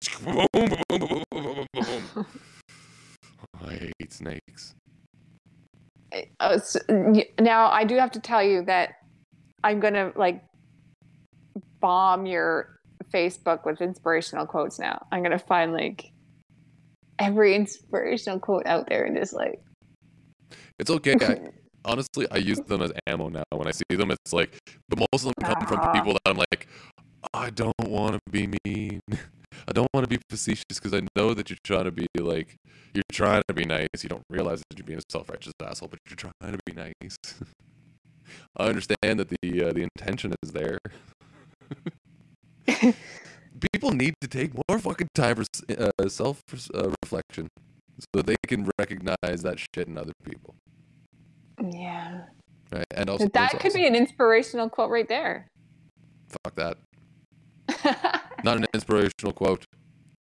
Just 0.00 0.24
boom, 0.24 0.46
boom, 0.52 0.68
boom, 0.88 0.98
boom, 0.98 1.24
boom, 1.30 1.66
boom, 1.74 1.84
boom. 2.14 2.26
I 3.66 3.74
hate 3.74 4.12
snakes. 4.12 4.74
Uh, 6.14 6.20
s- 6.40 6.76
y- 6.88 7.26
now 7.40 7.68
I 7.70 7.84
do 7.84 7.96
have 7.96 8.12
to 8.12 8.20
tell 8.20 8.42
you 8.42 8.62
that 8.64 8.90
I'm 9.62 9.80
gonna 9.80 10.12
like 10.16 10.42
bomb 11.80 12.26
your 12.26 12.68
Facebook 13.12 13.66
with 13.66 13.80
inspirational 13.82 14.46
quotes. 14.46 14.78
Now 14.78 15.04
I'm 15.12 15.22
gonna 15.22 15.38
find 15.38 15.72
like 15.72 16.10
every 17.18 17.54
inspirational 17.54 18.38
quote 18.40 18.66
out 18.66 18.88
there 18.88 19.04
and 19.04 19.16
just 19.16 19.34
like 19.34 19.60
It's 20.78 20.90
okay. 20.90 21.16
I, 21.20 21.40
honestly, 21.86 22.26
I 22.30 22.36
use 22.36 22.58
them 22.58 22.82
as 22.82 22.92
ammo 23.06 23.28
now. 23.28 23.44
When 23.50 23.66
I 23.68 23.70
see 23.70 23.84
them, 23.90 24.10
it's 24.10 24.32
like, 24.32 24.58
but 24.88 24.98
most 25.12 25.24
of 25.26 25.32
them 25.36 25.54
come 25.54 25.66
from 25.66 25.92
people 25.92 26.12
that 26.12 26.22
I'm 26.26 26.36
like, 26.36 26.66
I 27.32 27.50
don't 27.50 27.74
want 27.80 28.14
to 28.14 28.20
be 28.30 28.48
mean. 28.64 29.00
I 29.68 29.72
don't 29.72 29.88
want 29.94 30.04
to 30.04 30.08
be 30.08 30.22
facetious 30.28 30.64
because 30.68 30.92
I 30.92 31.02
know 31.16 31.32
that 31.34 31.48
you're 31.48 31.58
trying 31.64 31.84
to 31.84 31.90
be 31.90 32.06
like, 32.18 32.56
you're 32.94 33.02
trying 33.10 33.42
to 33.48 33.54
be 33.54 33.64
nice. 33.64 33.88
You 34.02 34.08
don't 34.08 34.24
realize 34.28 34.62
that 34.68 34.78
you're 34.78 34.86
being 34.86 34.98
a 34.98 35.02
self-righteous 35.10 35.54
asshole, 35.62 35.88
but 35.88 36.00
you're 36.08 36.16
trying 36.16 36.52
to 36.52 36.58
be 36.64 36.72
nice. 36.72 37.16
I 38.56 38.66
understand 38.66 39.20
that 39.20 39.28
the 39.28 39.64
uh, 39.64 39.72
the 39.72 39.82
intention 39.82 40.34
is 40.42 40.52
there. 40.52 40.78
People 43.72 43.92
need 43.92 44.14
to 44.20 44.28
take 44.28 44.52
more 44.68 44.78
fucking 44.78 45.08
time 45.14 45.36
for 45.36 45.44
uh, 45.78 46.08
self 46.08 46.42
uh, 46.74 46.90
reflection 47.02 47.48
so 48.14 48.22
they 48.22 48.36
can 48.46 48.70
recognize 48.78 49.42
that 49.42 49.58
shit 49.58 49.88
in 49.88 49.96
other 49.96 50.12
people. 50.24 50.54
Yeah. 51.62 52.22
Right? 52.72 52.86
And 52.94 53.08
also, 53.10 53.28
that 53.28 53.58
could 53.60 53.72
be 53.72 53.86
an 53.86 53.94
inspirational 53.94 54.68
quote 54.68 54.90
right 54.90 55.08
there. 55.08 55.48
fuck 56.28 56.54
that. 56.56 56.78
Not 58.44 58.58
an 58.58 58.66
inspirational 58.74 59.32
quote. 59.32 59.64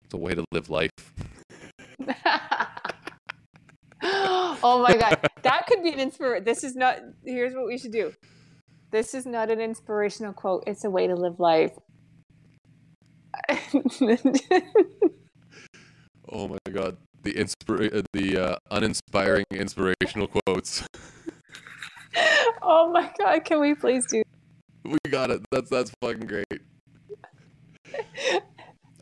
It's 0.03 0.13
a 0.13 0.17
way 0.17 0.35
to 0.35 0.43
live 0.51 0.69
life. 0.69 0.91
oh 4.03 4.83
my 4.87 4.95
god, 4.97 5.29
that 5.41 5.65
could 5.67 5.81
be 5.81 5.91
an 5.91 5.99
inspiration. 5.99 6.43
This 6.43 6.63
is 6.63 6.75
not. 6.75 6.99
Here's 7.23 7.53
what 7.55 7.65
we 7.65 7.77
should 7.77 7.91
do. 7.91 8.13
This 8.91 9.13
is 9.13 9.25
not 9.25 9.49
an 9.49 9.59
inspirational 9.59 10.33
quote. 10.33 10.63
It's 10.67 10.83
a 10.83 10.89
way 10.89 11.07
to 11.07 11.15
live 11.15 11.39
life. 11.39 11.71
Oh 16.29 16.47
my 16.47 16.57
god, 16.71 16.97
the 17.21 17.39
uh, 17.39 18.01
the 18.13 18.37
uh, 18.37 18.55
uninspiring 18.71 19.45
inspirational 19.51 20.27
quotes. 20.27 20.83
oh 22.61 22.91
my 22.91 23.11
god, 23.17 23.45
can 23.45 23.59
we 23.59 23.75
please 23.75 24.05
do? 24.07 24.23
we 24.85 24.97
got 25.09 25.31
it. 25.31 25.41
That's 25.51 25.69
that's 25.69 25.91
fucking 26.01 26.27
great. 26.27 26.45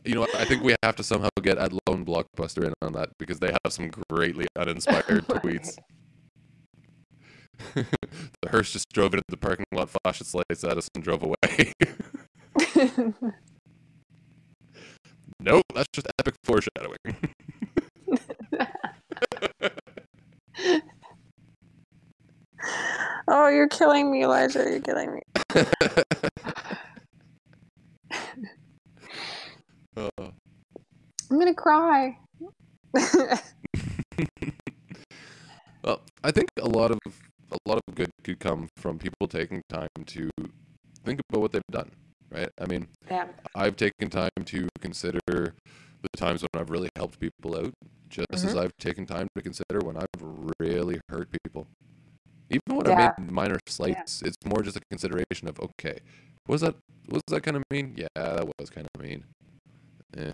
You 0.06 0.16
know. 0.16 0.26
I 0.34 0.44
think 0.44 0.62
we 0.62 0.74
have 0.82 0.96
to 0.96 1.02
somehow 1.02 1.30
get 1.42 1.56
at 1.56 1.72
Lone 1.72 2.04
Blockbuster 2.04 2.62
in 2.62 2.74
on 2.82 2.92
that 2.92 3.08
because 3.18 3.38
they 3.40 3.50
have 3.64 3.72
some 3.72 3.90
greatly 4.10 4.46
uninspired 4.54 5.26
tweets. 5.28 5.78
the 7.72 7.86
hearse 8.50 8.70
just 8.70 8.90
drove 8.92 9.14
into 9.14 9.24
the 9.30 9.38
parking 9.38 9.64
lot, 9.72 9.88
flashed 9.88 10.20
its 10.20 10.34
lights 10.34 10.62
at 10.62 10.76
us, 10.76 10.90
and 10.94 11.02
drove 11.02 11.22
away. 11.22 11.72
nope, 15.40 15.64
that's 15.74 15.88
just 15.94 16.06
epic 16.18 16.34
foreshadowing. 16.44 16.98
Oh, 23.28 23.48
you're 23.48 23.68
killing 23.68 24.10
me, 24.10 24.24
Elijah. 24.24 24.60
You're 24.70 24.80
killing 24.80 25.14
me. 25.14 25.22
I'm 31.30 31.38
gonna 31.38 31.54
cry. 31.54 32.18
well, 35.84 36.02
I 36.24 36.30
think 36.32 36.48
a 36.60 36.68
lot 36.68 36.90
of 36.92 36.98
a 37.52 37.58
lot 37.66 37.80
of 37.88 37.94
good 37.94 38.10
could 38.24 38.40
come 38.40 38.68
from 38.76 38.98
people 38.98 39.28
taking 39.28 39.62
time 39.68 39.88
to 40.06 40.30
think 41.04 41.20
about 41.30 41.42
what 41.42 41.52
they've 41.52 41.62
done. 41.70 41.90
Right? 42.32 42.50
I 42.60 42.66
mean, 42.66 42.88
yeah. 43.10 43.26
I've 43.54 43.76
taken 43.76 44.10
time 44.10 44.30
to 44.46 44.68
consider 44.80 45.20
the 45.28 46.08
times 46.16 46.42
when 46.42 46.60
I've 46.62 46.70
really 46.70 46.90
helped 46.96 47.20
people 47.20 47.56
out, 47.56 47.72
just 48.10 48.28
Mm-hmm. 48.32 48.48
as 48.48 48.56
I've 48.56 48.72
taken 48.80 49.06
time 49.06 49.28
to 49.36 49.42
consider 49.42 49.80
when 49.84 49.96
I've 49.96 50.22
really 50.60 51.00
hurt 51.10 51.28
people. 51.44 51.66
Even 52.50 52.76
when 52.76 52.86
Yeah. 52.86 53.12
I 53.16 53.20
made 53.20 53.30
minor 53.32 53.58
slights, 53.66 54.22
it's 54.22 54.36
more 54.44 54.62
just 54.62 54.76
a 54.76 54.80
consideration 54.90 55.48
of 55.48 55.58
okay, 55.60 55.98
was 56.46 56.60
that 56.60 56.74
was 57.08 57.22
that 57.28 57.42
kind 57.42 57.56
of 57.56 57.62
mean? 57.70 57.94
Yeah, 57.96 58.08
that 58.14 58.46
was 58.58 58.70
kind 58.70 58.86
of 58.94 59.00
mean. 59.02 59.24
Eh. 60.16 60.32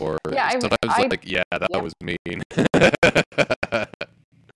Or 0.00 0.18
Yeah, 0.32 0.46
I- 0.46 0.58
sometimes 0.60 0.78
I- 0.88 1.06
like, 1.06 1.24
yeah, 1.26 1.42
that 1.50 1.68
yeah. 1.70 1.80
was 1.80 1.92
mean. 2.02 2.42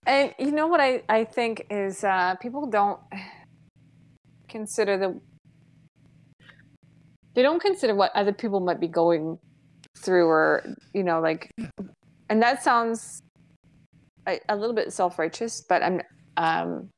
And 0.06 0.32
you 0.38 0.52
know 0.52 0.68
what 0.68 0.80
I, 0.80 1.02
I 1.10 1.24
think 1.24 1.66
is 1.68 2.02
uh, 2.02 2.34
people 2.40 2.66
don't 2.66 2.98
consider 4.48 4.96
the 4.96 5.20
they 7.34 7.42
don't 7.42 7.60
consider 7.60 7.94
what 7.94 8.10
other 8.16 8.32
people 8.32 8.60
might 8.60 8.80
be 8.80 8.88
going 8.88 9.38
through 9.98 10.26
or 10.26 10.64
you 10.94 11.02
know 11.04 11.20
like 11.20 11.50
and 12.30 12.42
that 12.42 12.62
sounds 12.62 13.20
a, 14.26 14.40
a 14.48 14.56
little 14.56 14.74
bit 14.74 14.92
self-righteous 14.94 15.64
but 15.68 15.82
i'm 15.82 16.00
um 16.38 16.88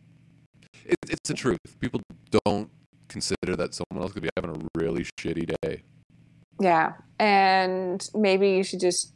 it, 0.84 0.96
it's 1.08 1.28
the 1.28 1.34
truth. 1.34 1.58
People 1.80 2.00
don't 2.44 2.70
consider 3.08 3.56
that 3.56 3.74
someone 3.74 4.02
else 4.02 4.12
could 4.12 4.22
be 4.22 4.30
having 4.36 4.50
a 4.50 4.78
really 4.78 5.04
shitty 5.18 5.52
day. 5.62 5.82
yeah 6.60 6.92
and 7.18 8.08
maybe 8.14 8.50
you 8.50 8.62
should 8.62 8.80
just 8.80 9.12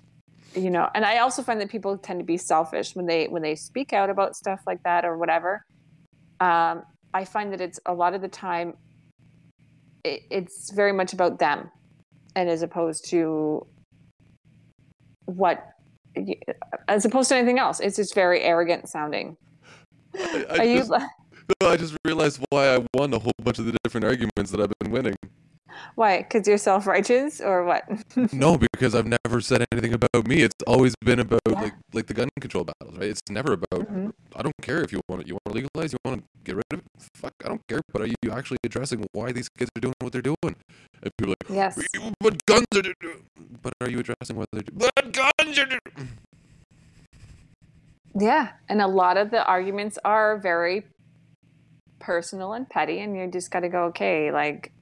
you 0.54 0.70
know 0.70 0.88
and 0.94 1.04
i 1.04 1.18
also 1.18 1.42
find 1.42 1.60
that 1.60 1.70
people 1.70 1.96
tend 1.96 2.18
to 2.18 2.24
be 2.24 2.36
selfish 2.36 2.96
when 2.96 3.06
they 3.06 3.26
when 3.28 3.40
they 3.42 3.54
speak 3.54 3.92
out 3.92 4.10
about 4.10 4.34
stuff 4.34 4.60
like 4.66 4.82
that 4.82 5.04
or 5.04 5.16
whatever 5.16 5.64
um 6.40 6.82
i 7.12 7.24
find 7.24 7.52
that 7.52 7.60
it's 7.60 7.78
a 7.86 7.94
lot 7.94 8.14
of 8.14 8.20
the 8.20 8.28
time 8.28 8.74
it, 10.04 10.22
it's 10.30 10.72
very 10.72 10.92
much 10.92 11.12
about 11.12 11.38
them 11.38 11.70
and 12.34 12.48
as 12.48 12.62
opposed 12.62 13.08
to 13.08 13.64
what 15.26 15.64
as 16.88 17.04
opposed 17.04 17.28
to 17.28 17.36
anything 17.36 17.58
else 17.58 17.78
it's 17.78 17.96
just 17.96 18.14
very 18.14 18.42
arrogant 18.42 18.88
sounding 18.88 19.36
I, 20.16 20.46
I 20.50 20.56
are 20.58 20.64
you 20.64 20.78
just, 20.78 20.92
I 21.62 21.76
just 21.76 21.96
realized 22.04 22.40
why 22.50 22.74
I 22.76 22.86
won 22.94 23.12
a 23.14 23.18
whole 23.18 23.32
bunch 23.42 23.58
of 23.58 23.66
the 23.66 23.76
different 23.84 24.04
arguments 24.04 24.50
that 24.50 24.60
I've 24.60 24.72
been 24.80 24.90
winning. 24.90 25.16
why 25.96 26.18
because 26.18 26.46
you're 26.48 26.58
self-righteous 26.58 27.40
or 27.40 27.64
what 27.64 27.82
No, 28.32 28.56
because 28.56 28.94
I've 28.94 29.06
never 29.24 29.40
said 29.40 29.64
anything 29.72 29.92
about 29.92 30.26
me. 30.26 30.42
It's 30.42 30.54
always 30.66 30.94
been 31.04 31.20
about 31.20 31.40
Yeah. 31.48 31.60
like 31.60 31.74
like 31.92 32.06
the 32.06 32.14
gun 32.14 32.28
control 32.40 32.64
battles, 32.64 32.96
right? 32.98 33.08
It's 33.10 33.20
never 33.30 33.52
about. 33.54 33.80
Mhm. 33.90 34.12
I 34.36 34.42
don't 34.42 34.54
care 34.62 34.80
if 34.82 34.92
you 34.92 35.00
want 35.08 35.22
it. 35.22 35.28
You 35.28 35.34
want 35.34 35.46
to 35.50 35.54
legalize. 35.62 35.92
You 35.92 35.98
want 36.04 36.20
to 36.20 36.24
get 36.44 36.56
rid 36.56 36.64
of 36.72 36.78
it. 36.78 36.84
Fuck, 37.14 37.32
I 37.44 37.48
don't 37.48 37.62
care. 37.68 37.80
But 37.92 38.02
are 38.02 38.06
you 38.06 38.30
actually 38.32 38.58
addressing 38.64 39.04
why 39.12 39.32
these 39.32 39.48
kids 39.58 39.70
are 39.76 39.80
doing 39.80 39.94
what 40.00 40.12
they're 40.12 40.22
doing? 40.22 40.54
And 41.02 41.10
people 41.18 41.34
are 41.34 41.36
like, 41.48 41.56
yes 41.60 41.78
but 42.20 42.34
guns 42.46 42.66
are. 42.74 42.82
do-" 42.82 42.94
But 43.62 43.72
are 43.80 43.90
you 43.90 43.98
addressing 44.00 44.36
what 44.36 44.48
they're 44.52 44.62
doing? 44.62 44.78
But 44.78 45.12
guns 45.12 45.58
are. 45.58 45.68
Do-" 48.18 48.24
Yeah, 48.24 48.52
and 48.68 48.80
a 48.80 48.86
lot 48.86 49.16
of 49.16 49.30
the 49.30 49.44
arguments 49.44 49.98
are 50.04 50.38
very 50.38 50.84
personal 52.00 52.52
and 52.52 52.68
petty, 52.68 53.00
and 53.00 53.16
you 53.16 53.30
just 53.30 53.50
got 53.50 53.60
to 53.60 53.68
go, 53.68 53.84
okay, 53.86 54.30
like 54.30 54.72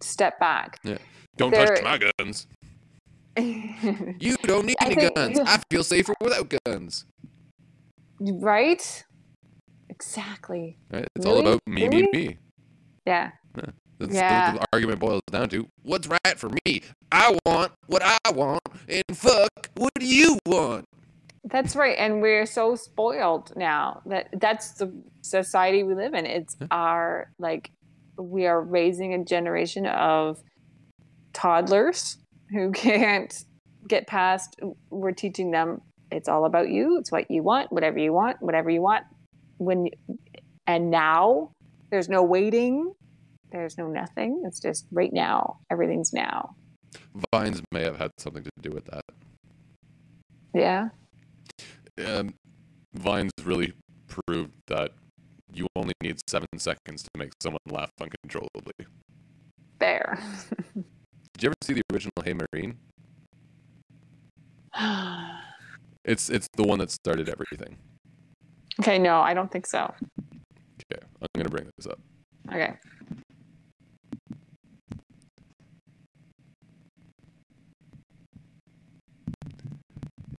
step 0.00 0.38
back. 0.40 0.78
Yeah. 0.82 0.98
Don't 1.36 1.50
There- 1.50 1.66
touch 1.66 1.82
my 1.82 1.98
guns. 2.18 2.46
You 3.38 4.36
don't 4.44 4.64
need 4.66 4.76
I 4.80 4.86
any 4.86 4.94
think- 4.94 5.14
guns. 5.14 5.38
I 5.40 5.58
feel 5.70 5.84
safer 5.84 6.14
without 6.20 6.52
guns. 6.64 7.04
right? 8.18 9.04
Exactly. 9.90 10.78
Right? 10.90 11.06
It's 11.14 11.26
all 11.26 11.38
about 11.40 11.60
me, 11.66 11.86
me, 11.88 12.00
Really? 12.02 12.08
me. 12.28 12.38
Yeah. 13.06 13.32
That's 13.98 14.14
Yeah. 14.14 14.52
what 14.52 14.60
the 14.60 14.66
argument 14.72 15.00
boils 15.00 15.20
down 15.30 15.48
to. 15.50 15.68
What's 15.82 16.06
right 16.06 16.38
for 16.38 16.50
me? 16.64 16.82
I 17.12 17.36
want 17.46 17.72
what 17.86 18.02
I 18.02 18.30
want, 18.32 18.60
and 18.88 19.04
fuck 19.16 19.50
what 19.76 19.92
do 19.98 20.06
you 20.06 20.38
want? 20.46 20.84
That's 21.48 21.76
right. 21.76 21.96
And 21.98 22.20
we're 22.20 22.46
so 22.46 22.74
spoiled 22.74 23.52
now 23.56 24.02
that 24.06 24.28
that's 24.32 24.72
the 24.72 24.92
society 25.22 25.84
we 25.84 25.94
live 25.94 26.14
in. 26.14 26.26
It's 26.26 26.56
Yeah. 26.60 26.66
our, 26.70 27.30
like, 27.38 27.70
we 28.18 28.46
are 28.46 28.60
raising 28.60 29.14
a 29.14 29.24
generation 29.24 29.86
of 29.86 30.42
toddlers 31.32 32.18
who 32.50 32.72
can't 32.86 33.44
get 33.88 34.06
past. 34.06 34.56
We're 34.90 35.12
teaching 35.12 35.50
them 35.52 35.82
it's 36.10 36.28
all 36.28 36.44
about 36.44 36.68
you. 36.70 36.98
It's 36.98 37.10
what 37.10 37.30
you 37.30 37.42
want, 37.42 37.72
whatever 37.72 37.98
you 37.98 38.12
want, 38.12 38.36
whatever 38.40 38.70
you 38.70 38.80
want. 38.80 39.04
When, 39.58 39.88
and 40.66 40.90
now 40.90 41.50
there's 41.90 42.08
no 42.08 42.22
waiting. 42.22 42.92
There's 43.50 43.76
no 43.78 43.86
nothing. 43.88 44.42
It's 44.46 44.60
just 44.60 44.86
right 44.92 45.12
now. 45.12 45.58
Everything's 45.70 46.12
now. 46.12 46.54
Vines 47.32 47.62
may 47.72 47.82
have 47.82 47.98
had 47.98 48.10
something 48.18 48.42
to 48.42 48.50
do 48.60 48.70
with 48.70 48.84
that. 48.86 49.04
Yeah. 50.54 50.88
Um, 52.04 52.34
Vines 52.94 53.32
really 53.44 53.72
proved 54.08 54.54
that 54.66 54.90
you 55.52 55.66
only 55.76 55.92
need 56.02 56.18
seven 56.28 56.46
seconds 56.58 57.02
to 57.02 57.10
make 57.16 57.32
someone 57.42 57.60
laugh 57.70 57.90
uncontrollably. 58.00 58.86
There. 59.78 60.18
Did 60.74 61.42
you 61.42 61.46
ever 61.48 61.54
see 61.62 61.72
the 61.74 61.82
original 61.92 62.12
Hey 62.24 62.34
Marine? 62.34 62.78
It's 66.04 66.30
it's 66.30 66.46
the 66.56 66.62
one 66.62 66.78
that 66.78 66.92
started 66.92 67.28
everything. 67.28 67.76
okay. 68.78 68.96
No, 68.96 69.18
I 69.20 69.34
don't 69.34 69.50
think 69.50 69.66
so. 69.66 69.92
Okay, 70.92 71.02
I'm 71.20 71.26
gonna 71.34 71.48
bring 71.48 71.68
this 71.76 71.86
up. 71.88 71.98
Okay. 72.48 72.74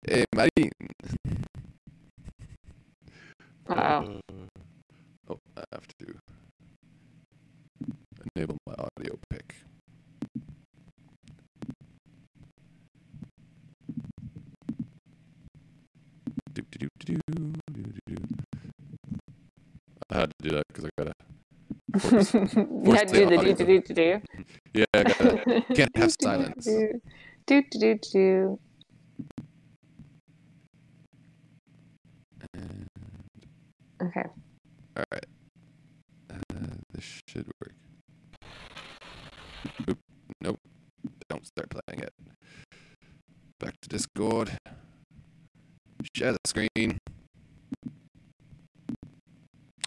Hey 0.08 0.24
Marine. 0.34 0.70
Uh-oh. 3.68 4.20
Mm. 4.32 4.48
oh, 5.30 5.38
I 5.56 5.62
have 5.72 5.86
to 5.98 6.14
enable 8.36 8.56
my 8.66 8.74
audio 8.74 9.18
pick. 9.30 9.54
Do, 16.52 16.62
do, 16.70 16.88
do. 17.04 17.20
I 20.10 20.18
had 20.20 20.30
to 20.30 20.48
do 20.48 20.56
that 20.56 20.64
because 20.68 20.84
I 20.84 20.88
gotta. 20.98 21.12
Force- 21.98 22.30
the 22.32 23.06
do 23.12 23.26
the 23.26 23.38
do 23.38 23.54
do 23.54 23.64
do 23.66 23.82
do 23.82 23.94
do. 23.94 24.22
Yeah, 24.74 24.84
I 24.94 25.02
gotta. 25.04 25.64
Can't 25.74 25.96
have 25.96 26.12
silence. 26.20 26.64
Do 26.66 27.00
do 27.46 27.62
do 27.70 27.98
do 28.12 28.60
Okay. 34.06 34.28
all 34.96 35.04
right. 35.10 35.26
Uh, 36.30 36.74
this 36.92 37.20
should 37.28 37.46
work. 37.60 37.74
Oop, 39.90 39.98
nope. 40.40 40.60
Don't 41.28 41.44
start 41.44 41.70
playing 41.70 42.02
it. 42.02 42.12
Back 43.58 43.74
to 43.80 43.88
Discord. 43.88 44.52
Share 46.14 46.32
the 46.32 46.38
screen. 46.46 46.98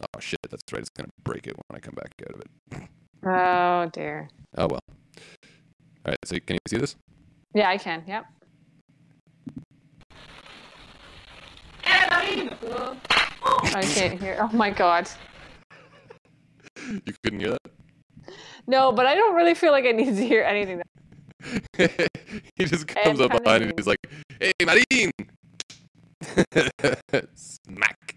Oh 0.02 0.20
shit, 0.20 0.40
that's 0.50 0.64
right. 0.72 0.82
It's 0.82 0.90
gonna 0.90 1.10
break 1.24 1.48
it 1.48 1.56
when 1.56 1.78
I 1.78 1.80
come 1.80 1.96
back 1.96 2.12
out 2.28 2.36
of 2.36 2.42
it. 2.42 2.90
Oh 3.26 3.90
dear. 3.94 4.30
Oh 4.58 4.68
well. 4.68 4.80
All 4.90 6.10
right. 6.10 6.18
So 6.26 6.38
can 6.40 6.56
you 6.56 6.60
see 6.68 6.78
this? 6.78 6.96
Yeah, 7.54 7.70
I 7.70 7.78
can. 7.78 8.04
Yep. 8.06 8.26
I 13.44 13.82
can't 13.82 14.20
hear. 14.20 14.38
Oh 14.40 14.56
my 14.56 14.70
god. 14.70 15.10
You 16.88 17.14
couldn't 17.24 17.40
hear 17.40 17.52
that? 17.52 18.34
No, 18.68 18.92
but 18.92 19.06
I 19.06 19.16
don't 19.16 19.36
really 19.36 19.54
feel 19.56 19.72
like 19.72 19.86
I 19.86 19.92
need 19.92 20.16
to 20.16 20.26
hear 20.26 20.44
anything. 20.44 20.82
he 22.56 22.66
just 22.66 22.88
comes 22.88 23.20
up 23.22 23.32
behind 23.32 23.64
and 23.64 23.74
he's 23.78 23.88
like, 23.88 24.00
"Hey, 24.40 24.52
Marine!" 24.64 25.12
Smack. 27.36 28.16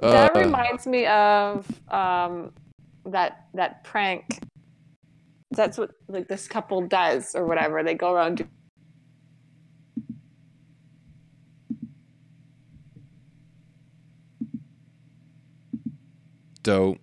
That 0.00 0.36
Uh, 0.36 0.40
reminds 0.40 0.86
me 0.86 1.06
of 1.06 1.66
um, 1.90 2.52
that 3.04 3.46
that 3.54 3.84
prank. 3.84 4.24
That's 5.52 5.78
what 5.78 5.90
like 6.08 6.28
this 6.28 6.48
couple 6.48 6.82
does 6.82 7.34
or 7.34 7.46
whatever. 7.46 7.82
They 7.82 7.94
go 7.94 8.12
around. 8.12 8.46
Do- 16.66 16.98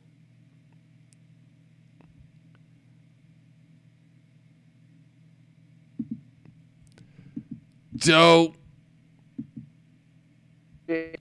Dope. 7.95 8.57
Dope. 10.85 11.15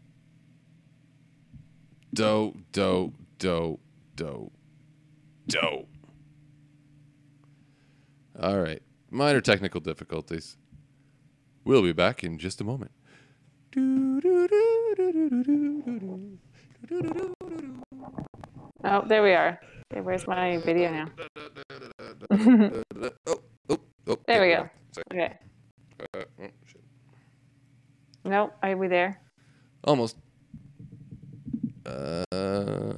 Dope, 2.72 2.72
dope, 2.72 3.14
dope, 4.16 4.52
dope. 5.46 5.88
All 8.40 8.60
right. 8.60 8.82
Minor 9.12 9.40
technical 9.40 9.80
difficulties. 9.80 10.56
We'll 11.64 11.82
be 11.82 11.92
back 11.92 12.24
in 12.24 12.38
just 12.38 12.60
a 12.60 12.64
moment. 12.64 12.90
Oh, 18.84 19.04
there 19.06 19.22
we 19.22 19.32
are. 19.32 19.60
Okay, 19.92 20.00
where's 20.00 20.26
my 20.26 20.58
video 20.58 20.90
now? 20.90 21.06
oh, 22.32 22.82
oh, 23.68 23.78
oh, 24.08 24.18
There 24.26 24.42
we 24.42 24.48
go. 24.48 24.68
Okay. 25.12 25.38
Uh, 26.00 26.24
oh, 26.40 26.46
shit. 26.66 26.80
No, 28.24 28.52
are 28.62 28.76
we 28.76 28.88
there? 28.88 29.20
Almost. 29.84 30.16
Uh, 31.86 32.24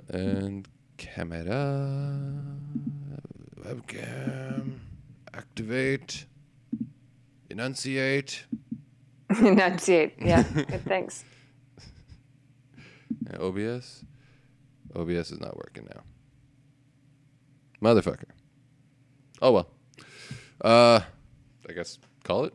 and 0.09 0.67
camera. 0.97 1.77
Webcam. 3.61 4.79
Activate. 5.35 6.27
Enunciate. 7.51 8.45
Enunciate. 9.31 10.15
Yeah. 10.21 10.43
Good. 10.55 10.85
Thanks. 10.85 11.25
OBS. 13.41 14.05
OBS 14.95 15.31
is 15.33 15.41
not 15.41 15.57
working 15.57 15.89
now. 15.95 16.03
Motherfucker. 17.83 18.31
Oh 19.43 19.53
well. 19.53 19.69
Uh, 20.61 21.01
I 21.69 21.73
guess 21.73 21.99
call 22.23 22.45
it. 22.47 22.55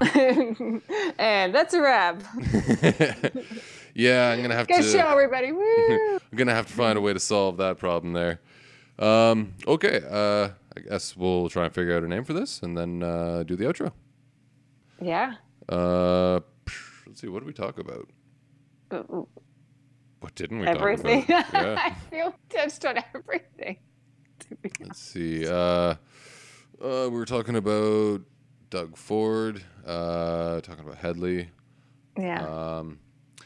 and 1.18 1.54
that's 1.54 1.74
a 1.74 1.80
wrap. 1.80 2.22
yeah, 3.94 4.30
I'm 4.30 4.42
gonna 4.42 4.54
have 4.54 4.66
Good 4.68 4.82
to. 4.82 4.90
show, 4.90 5.06
everybody. 5.08 5.52
Woo! 5.52 6.14
I'm 6.16 6.36
gonna 6.36 6.54
have 6.54 6.66
to 6.66 6.72
find 6.72 6.98
a 6.98 7.00
way 7.00 7.12
to 7.12 7.20
solve 7.20 7.56
that 7.58 7.78
problem 7.78 8.12
there. 8.12 8.40
Um, 8.98 9.54
okay, 9.66 10.02
uh, 10.08 10.50
I 10.76 10.80
guess 10.88 11.16
we'll 11.16 11.48
try 11.48 11.64
and 11.66 11.74
figure 11.74 11.96
out 11.96 12.02
a 12.02 12.08
name 12.08 12.24
for 12.24 12.32
this, 12.32 12.62
and 12.62 12.76
then 12.76 13.02
uh, 13.02 13.44
do 13.44 13.56
the 13.56 13.64
outro. 13.64 13.92
yeah. 15.00 15.34
Uh, 15.68 16.40
let's 17.06 17.20
see. 17.20 17.28
What 17.28 17.40
do 17.40 17.46
we 17.46 17.52
talk 17.52 17.78
about? 17.78 18.08
Ooh, 18.94 19.28
What 20.20 20.34
didn't 20.34 20.60
we 20.60 20.66
Everything. 20.66 21.24
talk 21.26 21.48
about? 21.50 21.54
Yeah. 21.64 21.76
I 21.78 21.94
feel 22.10 22.34
touched 22.48 22.84
on 22.84 22.96
everything. 23.14 23.78
Let's 24.80 24.98
see. 25.00 25.46
Uh, 25.46 25.52
uh, 25.54 25.96
we 26.80 27.08
were 27.10 27.24
talking 27.26 27.54
about 27.56 28.22
Doug 28.70 28.96
Ford. 28.96 29.62
Uh, 29.86 30.60
talking 30.60 30.84
about 30.84 30.96
Hedley. 30.98 31.50
Yeah. 32.18 32.42
Um, 32.78 32.98
I 33.40 33.44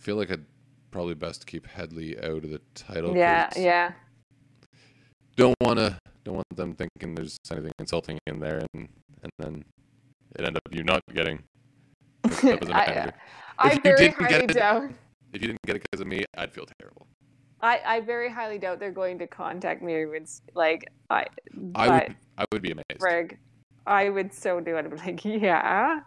feel 0.00 0.16
like 0.16 0.30
I'd 0.30 0.44
probably 0.90 1.14
best 1.14 1.46
keep 1.46 1.66
Hedley 1.66 2.18
out 2.18 2.44
of 2.44 2.50
the 2.50 2.60
title. 2.74 3.16
yeah. 3.16 3.50
Yeah. 3.56 3.92
Don't 5.36 5.54
want 5.60 5.78
to. 5.78 5.98
Don't 6.24 6.34
want 6.34 6.56
them 6.56 6.74
thinking 6.74 7.14
there's 7.14 7.38
anything 7.50 7.72
insulting 7.78 8.18
in 8.26 8.40
there, 8.40 8.66
and 8.74 8.88
and 9.22 9.32
then 9.38 9.64
it 10.36 10.44
end 10.44 10.56
up 10.56 10.62
you 10.72 10.82
not 10.82 11.00
getting. 11.14 11.44
picked 12.24 12.44
up 12.44 12.62
as 12.62 12.68
a 12.68 12.76
I. 12.76 13.12
I 13.58 13.72
you 13.74 13.80
very 13.82 14.08
highly 14.10 14.46
doubt. 14.48 14.90
If 15.32 15.42
you 15.42 15.48
didn't 15.48 15.60
get 15.66 15.76
it 15.76 15.82
because 15.82 16.00
of 16.00 16.06
me, 16.06 16.24
I'd 16.36 16.52
feel 16.52 16.64
terrible. 16.80 17.06
I, 17.60 17.80
I 17.84 18.00
very 18.00 18.30
highly 18.30 18.58
doubt 18.58 18.78
they're 18.78 18.92
going 18.92 19.18
to 19.18 19.26
contact 19.26 19.82
me. 19.82 19.94
It's 19.94 20.42
like 20.54 20.90
I, 21.10 21.26
I 21.74 21.88
would 21.88 22.16
I 22.38 22.44
would 22.52 22.62
be 22.62 22.70
amazed. 22.70 22.98
Greg, 22.98 23.38
I 23.86 24.08
would 24.10 24.32
so 24.32 24.60
do 24.60 24.76
it. 24.76 24.84
I'd 24.84 24.90
be 24.90 24.96
like, 24.96 25.24
yeah, 25.24 26.00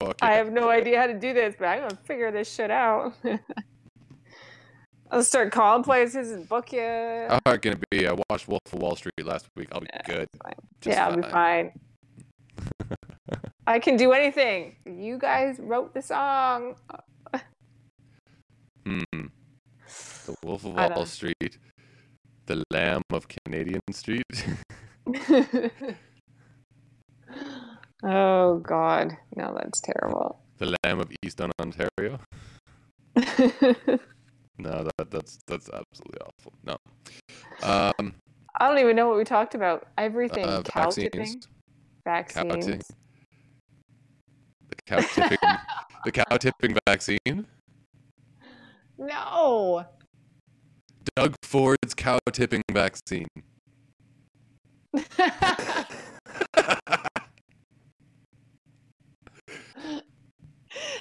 Fuck 0.00 0.16
I 0.20 0.32
yeah. 0.32 0.36
have 0.36 0.52
no 0.52 0.68
idea 0.68 1.00
how 1.00 1.06
to 1.06 1.18
do 1.18 1.32
this, 1.32 1.54
but 1.58 1.66
I'm 1.66 1.80
gonna 1.80 1.96
figure 2.04 2.30
this 2.30 2.52
shit 2.52 2.70
out. 2.70 3.14
I'll 5.10 5.24
start 5.24 5.50
calling 5.52 5.82
places 5.82 6.32
and 6.32 6.46
book 6.46 6.70
you. 6.72 6.80
Hard 7.46 7.62
can 7.62 7.72
it 7.72 7.84
be? 7.90 8.06
I 8.06 8.14
watched 8.28 8.46
Wolf 8.46 8.60
of 8.70 8.80
Wall 8.80 8.94
Street 8.94 9.24
last 9.24 9.46
week. 9.56 9.68
I'll 9.72 9.80
be 9.80 9.86
Yeah, 9.94 10.02
good. 10.04 10.28
fine. 10.42 10.52
Yeah, 10.84 11.06
I'll 11.06 11.16
be 11.16 11.22
fine. 11.22 11.72
I 13.66 13.78
can 13.78 13.96
do 13.96 14.12
anything. 14.12 14.76
You 14.84 15.16
guys 15.16 15.58
wrote 15.58 15.94
the 15.94 16.02
song. 16.02 16.74
Hmm. 18.86 19.26
The 20.28 20.36
Wolf 20.46 20.64
of 20.66 20.74
Wall. 20.74 21.06
Street. 21.06 21.56
The 22.44 22.62
Lamb 22.70 23.00
of 23.10 23.26
Canadian 23.28 23.80
Street. 23.92 24.24
oh 28.04 28.58
God, 28.58 29.16
no, 29.36 29.56
that's 29.58 29.80
terrible. 29.80 30.38
the 30.58 30.76
Lamb 30.84 31.00
of 31.00 31.10
Eastern 31.24 31.50
Ontario. 31.60 32.20
No, 34.60 34.82
that 34.98 35.10
that's 35.12 35.38
that's 35.46 35.70
absolutely 35.70 36.18
awful. 36.20 36.52
No. 36.64 36.76
Um, 37.62 38.16
I 38.58 38.66
don't 38.66 38.80
even 38.80 38.96
know 38.96 39.06
what 39.06 39.16
we 39.16 39.22
talked 39.22 39.54
about. 39.54 39.86
Everything. 39.96 40.44
uh, 40.44 40.62
cow 40.62 40.86
vaccines. 40.90 41.12
tipping, 41.12 41.42
Cow 42.04 42.12
vaccines. 42.12 42.64
tipping. 42.66 42.80
The 44.68 44.76
cow 44.84 44.98
tipping. 45.00 45.38
the 46.04 46.10
cow 46.10 46.36
tipping 46.38 46.76
vaccine. 46.88 47.46
No. 48.98 49.86
Doug 51.18 51.34
Ford's 51.42 51.94
cow 51.96 52.20
tipping 52.32 52.62
vaccine. 52.70 53.26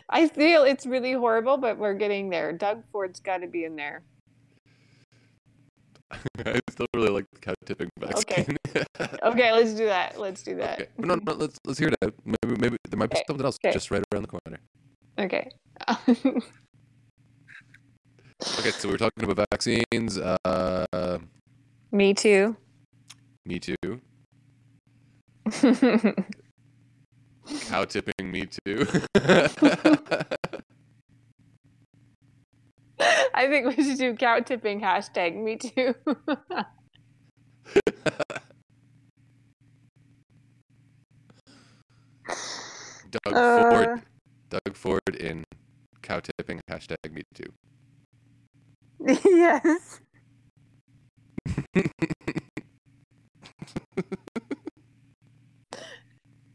I 0.10 0.28
feel 0.34 0.64
it's 0.64 0.88
really 0.88 1.14
horrible, 1.14 1.58
but 1.58 1.78
we're 1.78 1.94
getting 1.94 2.32
there. 2.32 2.52
Doug 2.52 2.84
Ford's 2.92 3.20
got 3.20 3.42
to 3.42 3.48
be 3.48 3.64
in 3.64 3.76
there. 3.76 4.02
I 6.12 6.60
still 6.72 6.88
really 6.96 7.10
like 7.10 7.26
the 7.32 7.40
cow 7.40 7.54
tipping 7.64 7.92
vaccine. 8.00 8.58
Okay, 8.76 8.86
okay, 9.22 9.52
let's 9.52 9.76
do 9.76 9.86
that. 9.86 10.20
Let's 10.20 10.42
do 10.42 10.56
that. 10.56 10.82
Okay. 10.82 10.90
No, 10.98 11.14
no, 11.14 11.34
let's 11.34 11.60
let's 11.64 11.78
hear 11.78 11.90
it 11.90 11.96
out. 12.04 12.16
Maybe 12.26 12.60
maybe 12.60 12.78
there 12.90 12.98
might 12.98 13.12
be 13.12 13.18
Okay, 13.18 13.24
something 13.28 13.46
else 13.46 13.60
okay. 13.64 13.72
just 13.72 13.92
right 13.92 14.04
around 14.12 14.24
the 14.24 14.30
corner. 14.30 14.58
Okay. 15.20 15.52
Okay, 18.60 18.72
so 18.72 18.88
we 18.88 18.94
were 18.94 18.98
talking 18.98 19.24
about 19.30 19.46
vaccines. 19.52 20.18
Uh, 20.18 21.18
Me 21.92 22.14
too. 22.14 22.56
me 23.46 23.60
too. 23.60 23.76
Cow 27.70 27.86
tipping. 27.86 28.32
Me 28.32 28.46
too. 28.46 28.86
I 33.34 33.48
think 33.48 33.78
we 33.78 33.84
should 33.84 33.98
do 34.00 34.16
cow 34.16 34.40
tipping 34.40 34.82
hashtag 34.82 35.36
me 35.42 35.56
too. 35.58 35.94
Doug 43.10 43.34
Uh. 43.34 43.70
Ford. 43.72 44.02
Doug 44.50 44.76
Ford 44.76 45.16
in 45.20 45.44
cow 46.02 46.20
tipping 46.20 46.60
hashtag 46.70 47.12
me 47.12 47.24
too. 47.34 47.52
yes. 49.26 50.02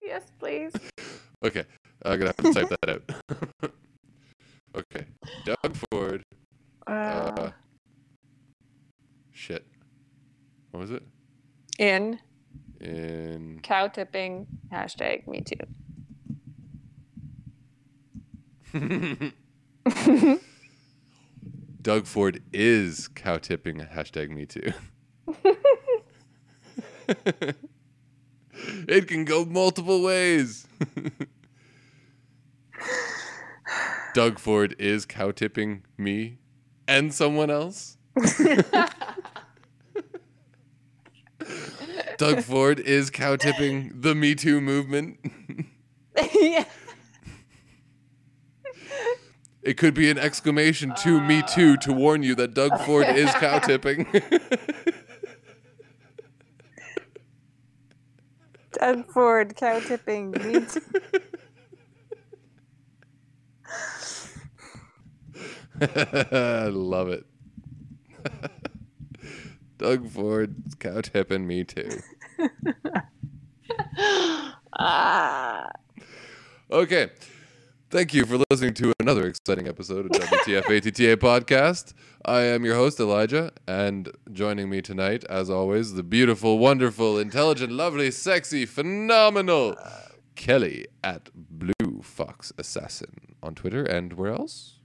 Yes, 0.02 0.22
please. 0.38 0.72
Okay, 1.44 1.64
I'm 2.04 2.18
gonna 2.18 2.32
have 2.36 2.36
to 2.36 2.52
type 2.52 2.68
that 2.82 2.90
out. 2.90 3.72
okay, 4.76 5.06
Doug 5.44 5.76
Ford. 5.90 6.22
Uh, 6.86 6.90
Uh, 6.90 7.50
shit. 9.32 9.66
What 10.72 10.80
was 10.80 10.90
it? 10.90 11.02
in 11.78 12.18
In 12.80 13.60
cow 13.62 13.88
tipping 13.88 14.46
hashtag 14.72 15.26
me 15.26 15.42
too. 15.42 15.66
Doug 21.82 22.06
Ford 22.06 22.40
is 22.52 23.08
cow 23.08 23.38
tipping 23.38 23.80
hashtag 23.80 24.30
me 24.30 24.46
too. 24.46 24.72
it 28.86 29.08
can 29.08 29.24
go 29.24 29.44
multiple 29.44 30.02
ways. 30.02 30.68
Doug 34.14 34.38
Ford 34.38 34.76
is 34.78 35.04
cow 35.04 35.32
tipping 35.32 35.82
me 35.98 36.38
and 36.86 37.12
someone 37.12 37.50
else. 37.50 37.96
Doug 42.16 42.42
Ford 42.42 42.78
is 42.78 43.10
cow 43.10 43.34
tipping 43.34 44.02
the 44.02 44.14
Me 44.14 44.36
Too 44.36 44.60
movement. 44.60 45.18
yeah. 46.32 46.64
It 49.62 49.76
could 49.76 49.94
be 49.94 50.10
an 50.10 50.18
exclamation 50.18 50.92
to 51.02 51.20
Me 51.20 51.42
Too 51.42 51.76
to 51.78 51.92
warn 51.92 52.24
you 52.24 52.34
that 52.34 52.52
Doug 52.54 52.80
Ford 52.80 53.06
is 53.08 53.30
cow 53.34 53.60
tipping. 53.60 54.06
Doug 58.72 59.06
Ford 59.12 59.54
cow 59.54 59.78
tipping 59.78 60.32
me 60.32 60.66
too. 60.66 60.80
I 65.80 66.66
love 66.72 67.08
it. 67.08 67.24
Doug 69.78 70.08
Ford 70.08 70.56
cow 70.80 71.00
tipping 71.02 71.46
me 71.46 71.62
too. 71.64 72.00
ah. 74.72 75.70
Okay. 76.70 77.10
Thank 77.92 78.14
you 78.14 78.24
for 78.24 78.38
listening 78.48 78.72
to 78.76 78.94
another 79.00 79.26
exciting 79.26 79.68
episode 79.68 80.06
of 80.06 80.12
WTF 80.12 80.64
ATTA 80.64 81.18
podcast. 81.18 81.92
I 82.24 82.40
am 82.40 82.64
your 82.64 82.74
host, 82.74 82.98
Elijah, 82.98 83.52
and 83.68 84.10
joining 84.32 84.70
me 84.70 84.80
tonight, 84.80 85.24
as 85.28 85.50
always, 85.50 85.92
the 85.92 86.02
beautiful, 86.02 86.58
wonderful, 86.58 87.18
intelligent, 87.18 87.70
lovely, 87.70 88.10
sexy, 88.10 88.64
phenomenal 88.64 89.76
Kelly 90.36 90.86
at 91.04 91.28
Blue 91.34 92.00
Fox 92.00 92.50
Assassin 92.56 93.36
on 93.42 93.54
Twitter 93.54 93.84
and 93.84 94.14
where 94.14 94.32
else? 94.32 94.78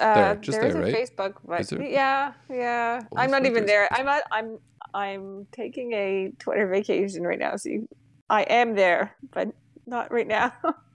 Uh, 0.00 0.34
just 0.34 0.60
there's 0.60 0.74
there, 0.74 0.82
a 0.82 0.84
right? 0.84 0.96
Facebook, 0.96 1.34
but 1.44 1.68
there? 1.68 1.82
yeah, 1.84 2.32
yeah. 2.50 3.02
Well, 3.12 3.22
I'm 3.22 3.30
not 3.30 3.46
even 3.46 3.62
Facebook. 3.62 3.66
there. 3.68 3.88
I'm 3.92 4.04
not. 4.04 4.22
I'm. 4.32 4.58
I'm 4.94 5.46
taking 5.52 5.92
a 5.92 6.32
Twitter 6.40 6.66
vacation 6.66 7.22
right 7.22 7.38
now, 7.38 7.54
so 7.54 7.68
you, 7.68 7.88
I 8.28 8.42
am 8.42 8.74
there, 8.74 9.14
but 9.30 9.54
not 9.86 10.10
right 10.10 10.26
now. 10.26 10.52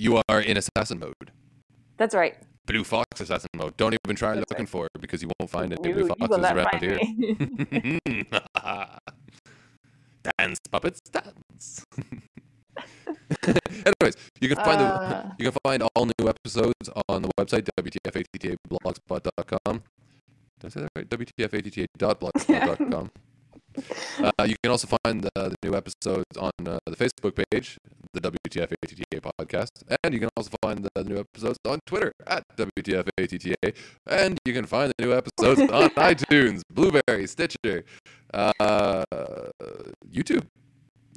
You 0.00 0.22
are 0.30 0.40
in 0.40 0.56
assassin 0.56 0.98
mode. 0.98 1.30
That's 1.98 2.14
right. 2.14 2.34
Blue 2.66 2.84
Fox 2.84 3.20
Assassin 3.20 3.50
mode. 3.54 3.76
Don't 3.76 3.94
even 4.06 4.16
try 4.16 4.34
That's 4.34 4.50
looking 4.50 4.64
right. 4.64 4.68
for 4.70 4.86
it 4.86 4.92
because 5.00 5.20
you 5.20 5.28
won't 5.38 5.50
find 5.50 5.70
any 5.72 5.92
Blue 5.92 6.04
will 6.04 6.14
Foxes 6.18 6.38
around 6.38 6.68
find 6.70 6.82
here. 6.82 6.98
me. 8.06 8.24
dance 10.38 10.58
puppets 10.70 11.00
dance. 11.10 11.84
Anyways, 13.46 14.16
you 14.40 14.48
can 14.48 14.56
find 14.56 14.80
Uh. 14.80 15.22
the 15.22 15.32
you 15.38 15.44
can 15.50 15.58
find 15.64 15.82
all 15.94 16.06
new 16.06 16.28
episodes 16.28 16.88
on 17.08 17.22
the 17.22 17.30
website 17.38 17.68
wtfattablogspot.com. 17.78 19.82
Did 20.60 20.66
I 20.66 20.68
say 20.70 20.80
that 20.80 20.88
right? 20.96 21.08
wtfatta.blogspot.com. 21.10 23.10
uh, 24.22 24.44
you 24.46 24.56
can 24.62 24.70
also 24.70 24.88
find 25.04 25.22
the, 25.22 25.30
the 25.34 25.54
new 25.62 25.74
episodes 25.76 26.36
on 26.38 26.50
uh, 26.66 26.78
the 26.86 26.96
Facebook 26.96 27.34
page, 27.50 27.78
the 28.12 28.20
WTF 28.20 28.72
ATTA 28.82 29.20
podcast, 29.38 29.70
and 30.02 30.12
you 30.14 30.20
can 30.20 30.28
also 30.36 30.50
find 30.62 30.86
the, 30.94 31.04
new 31.04 31.18
episodes 31.18 31.58
on 31.66 31.78
Twitter 31.86 32.12
at 32.26 32.42
WTF 32.56 33.08
ATTA, 33.18 33.72
and 34.06 34.38
you 34.44 34.52
can 34.52 34.66
find 34.66 34.92
the 34.98 35.06
new 35.06 35.12
episodes 35.14 35.60
on 35.60 35.90
iTunes, 36.10 36.62
Blubrry, 36.72 37.26
Stitcher, 37.26 37.84
uh, 38.34 39.04
YouTube. 40.12 40.46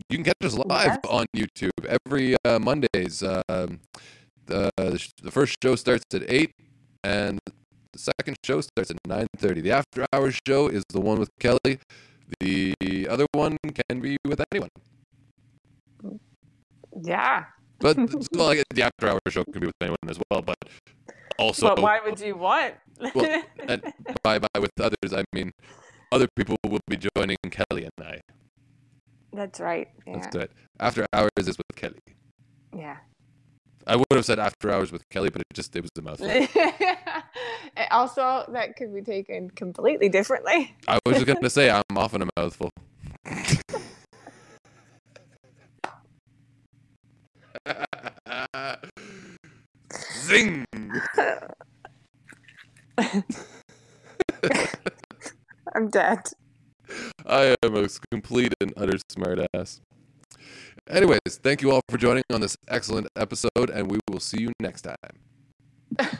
You 0.10 0.18
can 0.18 0.24
catch 0.24 0.36
us 0.44 0.56
live 0.58 0.88
Yes. 0.88 1.00
on 1.10 1.26
YouTube 1.36 1.98
every 2.06 2.36
uh, 2.46 2.60
Mondays. 2.60 3.24
Um, 3.24 3.80
the 4.46 4.70
the 4.78 5.32
first 5.32 5.56
show 5.64 5.76
starts 5.76 6.04
at 6.14 6.24
eight, 6.30 6.52
and 7.04 7.40
the 7.94 8.00
second 8.00 8.36
show 8.46 8.62
starts 8.62 8.92
at 8.92 8.98
nine 9.08 9.28
thirty. 9.38 9.62
The 9.62 9.72
after 9.72 10.06
hours 10.14 10.38
show 10.48 10.68
is 10.68 10.84
the 10.90 11.00
one 11.00 11.20
with 11.20 11.30
Kelly. 11.40 11.80
The 12.40 13.08
other 13.10 13.26
one 13.34 13.58
can 13.90 14.00
be 14.02 14.18
with 14.26 14.42
anyone. 14.52 14.70
yeah. 17.04 17.46
But 17.80 17.98
well, 18.32 18.48
like, 18.48 18.64
the 18.74 18.84
after 18.84 19.10
hours 19.10 19.22
show 19.30 19.44
can 19.44 19.60
be 19.60 19.68
with 19.68 19.76
anyone 19.82 19.98
as 20.08 20.20
well. 20.30 20.42
But 20.42 20.58
Also, 21.38 21.68
but 21.70 21.82
why 21.82 22.00
would 22.06 22.20
you 22.20 22.36
want? 22.38 22.76
Well, 23.16 23.44
by 24.24 24.40
by 24.40 24.60
with 24.60 24.72
others, 24.80 25.12
I 25.14 25.24
mean 25.34 25.52
other 26.12 26.28
people 26.36 26.56
will 26.64 26.80
be 26.88 26.98
joining 27.16 27.38
Kelly 27.50 27.84
and 27.90 28.08
I. 28.08 28.22
That's 29.34 29.60
right. 29.60 29.88
Yeah. 30.06 30.30
Do 30.30 30.40
it. 30.40 30.52
After 30.80 31.06
hours 31.12 31.32
is 31.38 31.58
with 31.58 31.76
Kelly. 31.76 32.00
yeah. 32.76 32.98
I 33.86 33.98
would 33.98 34.06
have 34.12 34.24
said 34.24 34.40
after 34.40 34.72
hours 34.72 34.94
with 34.94 35.04
Kelly, 35.10 35.30
but 35.30 35.42
it 35.42 35.48
just 35.54 35.76
it 35.76 35.82
was 35.82 35.92
a 35.98 36.02
mouthful. 36.02 36.28
Also, 37.92 38.46
that 38.54 38.76
could 38.76 38.94
be 38.94 39.02
taken 39.02 39.50
completely 39.52 40.10
differently. 40.10 40.76
I 40.88 41.00
was 41.06 41.16
just 41.16 41.28
gonna 41.28 41.50
say 41.50 41.70
I'm 41.70 41.82
often 41.96 42.22
a 42.24 42.28
mouthful. 42.38 42.70
Zing! 50.26 50.66
I'm 55.76 55.90
dead. 55.90 56.20
I 57.26 57.56
am 57.64 57.76
a 57.76 57.88
complete 58.12 58.54
and 58.62 58.74
utter 58.78 58.98
smartass. 59.12 59.80
Anyways, 60.90 61.20
thank 61.28 61.62
you 61.62 61.72
all 61.72 61.82
for 61.90 61.98
joining 61.98 62.24
on 62.32 62.42
this 62.42 62.58
excellent 62.68 63.08
episode, 63.16 63.70
and 63.74 63.90
we 63.90 64.00
will 64.10 64.20
see 64.20 64.42
you 64.42 64.52
next 64.60 64.82
time. 64.82 64.96